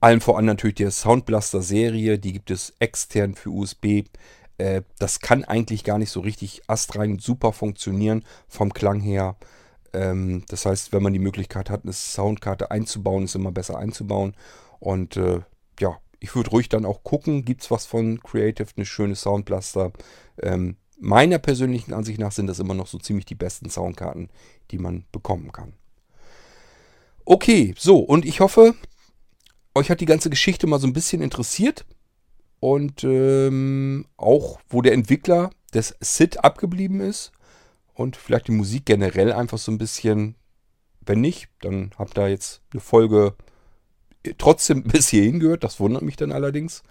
Allen 0.00 0.20
voran 0.20 0.44
natürlich 0.44 0.76
der 0.76 0.90
Soundblaster-Serie, 0.90 2.18
die 2.18 2.32
gibt 2.32 2.50
es 2.50 2.74
extern 2.78 3.34
für 3.34 3.50
USB. 3.50 4.04
Äh, 4.58 4.82
das 4.98 5.20
kann 5.20 5.44
eigentlich 5.44 5.84
gar 5.84 5.98
nicht 5.98 6.10
so 6.10 6.20
richtig 6.20 6.62
astrein 6.66 7.18
super 7.18 7.52
funktionieren 7.52 8.24
vom 8.48 8.72
Klang 8.72 9.00
her. 9.00 9.36
Ähm, 9.92 10.44
das 10.48 10.66
heißt, 10.66 10.92
wenn 10.92 11.02
man 11.02 11.12
die 11.12 11.18
Möglichkeit 11.18 11.70
hat, 11.70 11.84
eine 11.84 11.92
Soundkarte 11.92 12.70
einzubauen, 12.70 13.24
ist 13.24 13.34
immer 13.34 13.52
besser 13.52 13.78
einzubauen. 13.78 14.34
Und 14.78 15.16
äh, 15.16 15.40
ja, 15.80 15.98
ich 16.20 16.34
würde 16.34 16.50
ruhig 16.50 16.68
dann 16.68 16.84
auch 16.84 17.02
gucken, 17.02 17.44
gibt 17.44 17.62
es 17.62 17.70
was 17.70 17.86
von 17.86 18.20
Creative, 18.22 18.68
eine 18.76 18.86
schöne 18.86 19.16
Soundblaster. 19.16 19.92
Ähm, 20.42 20.76
meiner 20.98 21.38
persönlichen 21.38 21.92
Ansicht 21.92 22.18
nach 22.18 22.32
sind 22.32 22.46
das 22.46 22.58
immer 22.58 22.74
noch 22.74 22.86
so 22.86 22.98
ziemlich 22.98 23.26
die 23.26 23.34
besten 23.34 23.70
Soundkarten, 23.70 24.30
die 24.70 24.78
man 24.78 25.04
bekommen 25.12 25.52
kann. 25.52 25.74
Okay, 27.24 27.74
so, 27.76 27.98
und 27.98 28.24
ich 28.24 28.40
hoffe, 28.40 28.74
euch 29.74 29.90
hat 29.90 30.00
die 30.00 30.06
ganze 30.06 30.30
Geschichte 30.30 30.66
mal 30.66 30.80
so 30.80 30.86
ein 30.86 30.92
bisschen 30.92 31.22
interessiert. 31.22 31.84
Und 32.60 33.04
ähm, 33.04 34.06
auch, 34.16 34.60
wo 34.68 34.80
der 34.80 34.94
Entwickler 34.94 35.50
des 35.74 35.94
SID 36.00 36.42
abgeblieben 36.42 37.00
ist. 37.00 37.32
Und 37.92 38.16
vielleicht 38.16 38.48
die 38.48 38.52
Musik 38.52 38.86
generell 38.86 39.32
einfach 39.32 39.58
so 39.58 39.70
ein 39.70 39.78
bisschen. 39.78 40.34
Wenn 41.00 41.20
nicht, 41.20 41.48
dann 41.60 41.92
habt 41.98 42.18
ihr 42.18 42.28
jetzt 42.28 42.62
eine 42.72 42.80
Folge 42.80 43.34
trotzdem 44.38 44.82
bis 44.84 45.08
hierhin 45.08 45.40
gehört. 45.40 45.64
Das 45.64 45.78
wundert 45.78 46.02
mich 46.02 46.16
dann 46.16 46.32
allerdings. 46.32 46.82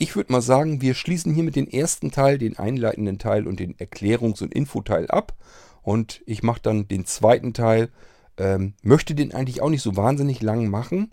Ich 0.00 0.14
würde 0.14 0.30
mal 0.30 0.42
sagen, 0.42 0.80
wir 0.80 0.94
schließen 0.94 1.34
hier 1.34 1.42
mit 1.42 1.56
dem 1.56 1.66
ersten 1.66 2.12
Teil, 2.12 2.38
den 2.38 2.56
einleitenden 2.56 3.18
Teil 3.18 3.48
und 3.48 3.58
den 3.58 3.74
Erklärungs- 3.78 4.40
und 4.40 4.54
Infoteil 4.54 5.10
ab. 5.10 5.34
Und 5.82 6.22
ich 6.24 6.44
mache 6.44 6.60
dann 6.62 6.86
den 6.86 7.04
zweiten 7.04 7.52
Teil. 7.52 7.90
Ähm, 8.36 8.74
möchte 8.82 9.16
den 9.16 9.34
eigentlich 9.34 9.60
auch 9.60 9.70
nicht 9.70 9.82
so 9.82 9.96
wahnsinnig 9.96 10.40
lang 10.40 10.68
machen. 10.68 11.10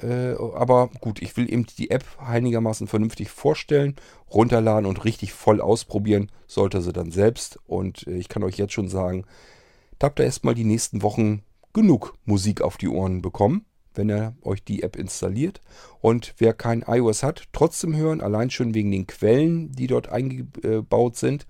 Äh, 0.00 0.32
aber 0.54 0.88
gut, 1.02 1.20
ich 1.20 1.36
will 1.36 1.52
eben 1.52 1.66
die 1.66 1.90
App 1.90 2.04
einigermaßen 2.18 2.86
vernünftig 2.86 3.28
vorstellen, 3.28 3.96
runterladen 4.30 4.86
und 4.86 5.04
richtig 5.04 5.34
voll 5.34 5.60
ausprobieren, 5.60 6.32
sollte 6.46 6.80
sie 6.80 6.94
dann 6.94 7.10
selbst. 7.10 7.58
Und 7.66 8.06
äh, 8.06 8.16
ich 8.16 8.30
kann 8.30 8.44
euch 8.44 8.56
jetzt 8.56 8.72
schon 8.72 8.88
sagen, 8.88 9.26
da 9.98 10.06
habt 10.06 10.20
ihr 10.20 10.24
erstmal 10.24 10.54
die 10.54 10.64
nächsten 10.64 11.02
Wochen 11.02 11.42
genug 11.74 12.16
Musik 12.24 12.62
auf 12.62 12.78
die 12.78 12.88
Ohren 12.88 13.20
bekommen, 13.20 13.66
wenn 13.94 14.10
ihr 14.10 14.34
euch 14.42 14.62
die 14.64 14.82
App 14.82 14.96
installiert. 14.96 15.60
Und 16.00 16.34
wer 16.38 16.52
kein 16.52 16.84
iOS 16.86 17.22
hat, 17.22 17.44
trotzdem 17.52 17.96
hören, 17.96 18.20
allein 18.20 18.50
schon 18.50 18.74
wegen 18.74 18.90
den 18.90 19.06
Quellen, 19.06 19.72
die 19.72 19.86
dort 19.86 20.08
eingebaut 20.08 21.16
sind. 21.16 21.46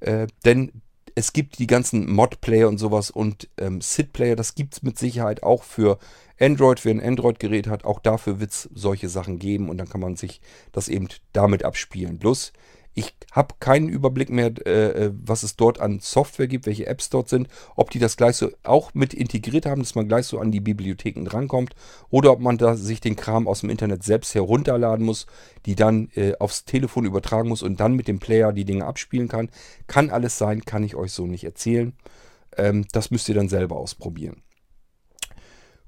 Äh, 0.00 0.26
denn 0.44 0.82
es 1.14 1.32
gibt 1.32 1.58
die 1.58 1.66
ganzen 1.66 2.10
Mod-Player 2.10 2.68
und 2.68 2.78
sowas 2.78 3.10
und 3.10 3.48
ähm, 3.58 3.80
SID-Player, 3.80 4.36
das 4.36 4.54
gibt 4.54 4.74
es 4.74 4.82
mit 4.82 4.98
Sicherheit 4.98 5.42
auch 5.42 5.62
für 5.62 5.98
Android. 6.40 6.84
Wer 6.84 6.94
ein 6.94 7.02
Android-Gerät 7.02 7.66
hat, 7.66 7.84
auch 7.84 8.00
dafür 8.00 8.40
wird 8.40 8.50
es 8.50 8.68
solche 8.74 9.08
Sachen 9.08 9.38
geben 9.38 9.68
und 9.68 9.78
dann 9.78 9.88
kann 9.88 10.00
man 10.00 10.16
sich 10.16 10.40
das 10.72 10.88
eben 10.88 11.08
damit 11.32 11.64
abspielen. 11.64 12.18
Bloß, 12.18 12.52
ich 12.94 13.14
habe 13.32 13.54
keinen 13.58 13.88
Überblick 13.88 14.28
mehr, 14.28 14.52
äh, 14.66 15.06
äh, 15.06 15.12
was 15.24 15.42
es 15.42 15.56
dort 15.56 15.80
an 15.80 16.00
Software 16.00 16.46
gibt, 16.46 16.66
welche 16.66 16.86
Apps 16.86 17.08
dort 17.08 17.28
sind, 17.28 17.48
ob 17.74 17.90
die 17.90 17.98
das 17.98 18.16
gleich 18.16 18.36
so 18.36 18.50
auch 18.62 18.92
mit 18.92 19.14
integriert 19.14 19.64
haben, 19.64 19.82
dass 19.82 19.94
man 19.94 20.08
gleich 20.08 20.26
so 20.26 20.38
an 20.38 20.52
die 20.52 20.60
Bibliotheken 20.60 21.24
drankommt 21.24 21.74
oder 22.10 22.32
ob 22.32 22.40
man 22.40 22.58
da 22.58 22.76
sich 22.76 23.00
den 23.00 23.16
Kram 23.16 23.48
aus 23.48 23.60
dem 23.60 23.70
Internet 23.70 24.02
selbst 24.02 24.34
herunterladen 24.34 25.06
muss, 25.06 25.26
die 25.64 25.74
dann 25.74 26.10
äh, 26.14 26.34
aufs 26.38 26.64
Telefon 26.64 27.06
übertragen 27.06 27.48
muss 27.48 27.62
und 27.62 27.80
dann 27.80 27.94
mit 27.94 28.08
dem 28.08 28.18
Player 28.18 28.52
die 28.52 28.66
Dinge 28.66 28.84
abspielen 28.84 29.28
kann. 29.28 29.48
Kann 29.86 30.10
alles 30.10 30.36
sein, 30.36 30.64
kann 30.64 30.84
ich 30.84 30.94
euch 30.94 31.12
so 31.12 31.26
nicht 31.26 31.44
erzählen. 31.44 31.94
Ähm, 32.56 32.84
das 32.92 33.10
müsst 33.10 33.28
ihr 33.28 33.34
dann 33.34 33.48
selber 33.48 33.76
ausprobieren. 33.76 34.42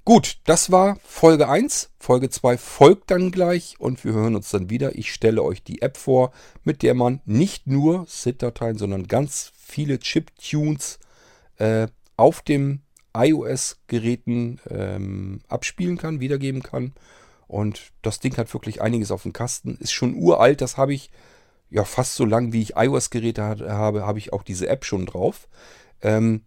Gut, 0.07 0.37
das 0.45 0.71
war 0.71 0.99
Folge 1.03 1.49
1. 1.49 1.89
Folge 1.99 2.29
2 2.29 2.59
folgt 2.59 3.11
dann 3.11 3.31
gleich 3.31 3.77
und 3.79 4.05
wir 4.05 4.13
hören 4.13 4.37
uns 4.37 4.51
dann 4.51 4.69
wieder. 4.69 4.99
Ich 4.99 5.11
stelle 5.11 5.43
euch 5.43 5.63
die 5.63 5.81
App 5.81 5.97
vor, 5.97 6.31
mit 6.63 6.83
der 6.83 6.93
man 6.93 7.23
nicht 7.25 7.67
nur 7.67 8.05
SID-Dateien, 8.07 8.77
sondern 8.77 9.07
ganz 9.07 9.51
viele 9.57 9.99
Chip-Tunes 9.99 10.99
äh, 11.57 11.87
auf 12.19 12.43
dem 12.43 12.83
iOS-Geräten 13.17 14.61
ähm, 14.69 15.41
abspielen 15.49 15.97
kann, 15.97 16.21
wiedergeben 16.21 16.63
kann. 16.63 16.93
Und 17.47 17.93
das 18.03 18.21
Ding 18.21 18.37
hat 18.37 18.53
wirklich 18.53 18.83
einiges 18.83 19.11
auf 19.11 19.23
dem 19.23 19.33
Kasten. 19.33 19.79
Ist 19.81 19.93
schon 19.93 20.17
uralt, 20.17 20.61
das 20.61 20.77
habe 20.77 20.93
ich 20.93 21.11
ja 21.71 21.85
fast 21.85 22.17
so 22.17 22.27
lange, 22.27 22.53
wie 22.53 22.61
ich 22.61 22.77
iOS-Geräte 22.77 23.43
habe, 23.43 24.05
habe 24.05 24.19
ich 24.19 24.35
auch 24.35 24.43
diese 24.43 24.69
App 24.69 24.85
schon 24.85 25.07
drauf. 25.07 25.49
Ähm, 26.03 26.43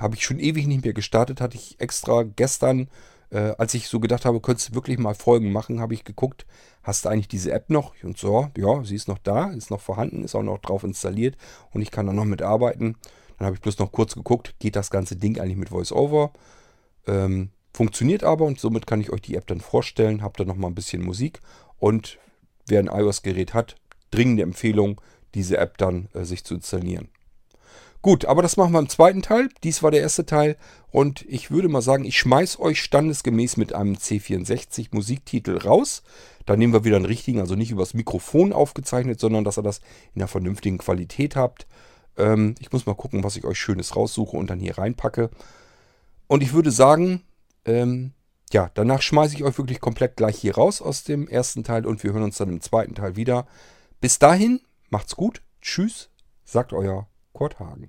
habe 0.00 0.16
ich 0.16 0.24
schon 0.24 0.38
ewig 0.38 0.66
nicht 0.66 0.84
mehr 0.84 0.94
gestartet. 0.94 1.40
Hatte 1.40 1.56
ich 1.56 1.80
extra 1.80 2.22
gestern, 2.22 2.88
äh, 3.30 3.54
als 3.58 3.74
ich 3.74 3.88
so 3.88 4.00
gedacht 4.00 4.24
habe, 4.24 4.40
könntest 4.40 4.70
du 4.70 4.74
wirklich 4.74 4.98
mal 4.98 5.14
Folgen 5.14 5.52
machen, 5.52 5.80
habe 5.80 5.94
ich 5.94 6.04
geguckt, 6.04 6.46
hast 6.82 7.04
du 7.04 7.08
eigentlich 7.08 7.28
diese 7.28 7.52
App 7.52 7.70
noch? 7.70 7.94
Und 8.02 8.18
so, 8.18 8.48
ja, 8.56 8.84
sie 8.84 8.96
ist 8.96 9.08
noch 9.08 9.18
da, 9.18 9.50
ist 9.50 9.70
noch 9.70 9.80
vorhanden, 9.80 10.24
ist 10.24 10.34
auch 10.34 10.42
noch 10.42 10.58
drauf 10.58 10.84
installiert 10.84 11.36
und 11.72 11.82
ich 11.82 11.90
kann 11.90 12.06
da 12.06 12.12
noch 12.12 12.24
mitarbeiten. 12.24 12.96
Dann 13.38 13.46
habe 13.46 13.56
ich 13.56 13.62
bloß 13.62 13.78
noch 13.78 13.92
kurz 13.92 14.14
geguckt, 14.14 14.54
geht 14.58 14.76
das 14.76 14.90
ganze 14.90 15.16
Ding 15.16 15.40
eigentlich 15.40 15.56
mit 15.56 15.70
VoiceOver? 15.70 16.32
Ähm, 17.06 17.50
funktioniert 17.72 18.22
aber 18.24 18.44
und 18.44 18.60
somit 18.60 18.86
kann 18.86 19.00
ich 19.00 19.10
euch 19.10 19.22
die 19.22 19.34
App 19.36 19.46
dann 19.46 19.60
vorstellen. 19.60 20.22
Habt 20.22 20.40
da 20.40 20.44
noch 20.44 20.56
mal 20.56 20.68
ein 20.68 20.74
bisschen 20.74 21.02
Musik 21.02 21.40
und 21.78 22.18
wer 22.66 22.80
ein 22.80 22.86
iOS-Gerät 22.86 23.54
hat, 23.54 23.76
dringende 24.10 24.42
Empfehlung, 24.42 25.00
diese 25.34 25.56
App 25.56 25.78
dann 25.78 26.08
äh, 26.12 26.24
sich 26.24 26.44
zu 26.44 26.54
installieren. 26.54 27.08
Gut, 28.02 28.24
aber 28.24 28.42
das 28.42 28.56
machen 28.56 28.72
wir 28.72 28.80
im 28.80 28.88
zweiten 28.88 29.22
Teil. 29.22 29.48
Dies 29.62 29.84
war 29.84 29.92
der 29.92 30.00
erste 30.00 30.26
Teil. 30.26 30.56
Und 30.90 31.22
ich 31.28 31.52
würde 31.52 31.68
mal 31.68 31.82
sagen, 31.82 32.04
ich 32.04 32.18
schmeiß 32.18 32.58
euch 32.58 32.82
standesgemäß 32.82 33.56
mit 33.56 33.72
einem 33.74 33.94
C64 33.94 34.88
Musiktitel 34.90 35.56
raus. 35.56 36.02
Da 36.44 36.56
nehmen 36.56 36.72
wir 36.72 36.84
wieder 36.84 36.96
einen 36.96 37.04
richtigen, 37.04 37.38
also 37.38 37.54
nicht 37.54 37.70
übers 37.70 37.94
Mikrofon 37.94 38.52
aufgezeichnet, 38.52 39.20
sondern 39.20 39.44
dass 39.44 39.56
ihr 39.56 39.62
das 39.62 39.78
in 40.14 40.20
einer 40.20 40.26
vernünftigen 40.26 40.78
Qualität 40.78 41.36
habt. 41.36 41.68
Ähm, 42.18 42.56
ich 42.58 42.72
muss 42.72 42.86
mal 42.86 42.96
gucken, 42.96 43.22
was 43.22 43.36
ich 43.36 43.44
euch 43.44 43.58
Schönes 43.58 43.94
raussuche 43.94 44.36
und 44.36 44.50
dann 44.50 44.58
hier 44.58 44.78
reinpacke. 44.78 45.30
Und 46.26 46.42
ich 46.42 46.52
würde 46.54 46.72
sagen, 46.72 47.22
ähm, 47.64 48.14
ja, 48.52 48.68
danach 48.74 49.00
schmeiße 49.00 49.36
ich 49.36 49.44
euch 49.44 49.56
wirklich 49.58 49.80
komplett 49.80 50.16
gleich 50.16 50.38
hier 50.38 50.56
raus 50.56 50.82
aus 50.82 51.04
dem 51.04 51.28
ersten 51.28 51.62
Teil 51.62 51.86
und 51.86 52.02
wir 52.02 52.12
hören 52.12 52.24
uns 52.24 52.36
dann 52.36 52.48
im 52.48 52.60
zweiten 52.60 52.96
Teil 52.96 53.14
wieder. 53.14 53.46
Bis 54.00 54.18
dahin, 54.18 54.60
macht's 54.90 55.14
gut. 55.14 55.40
Tschüss, 55.60 56.10
sagt 56.44 56.72
euer 56.72 57.06
Kurt 57.32 57.58
Hagen. 57.58 57.88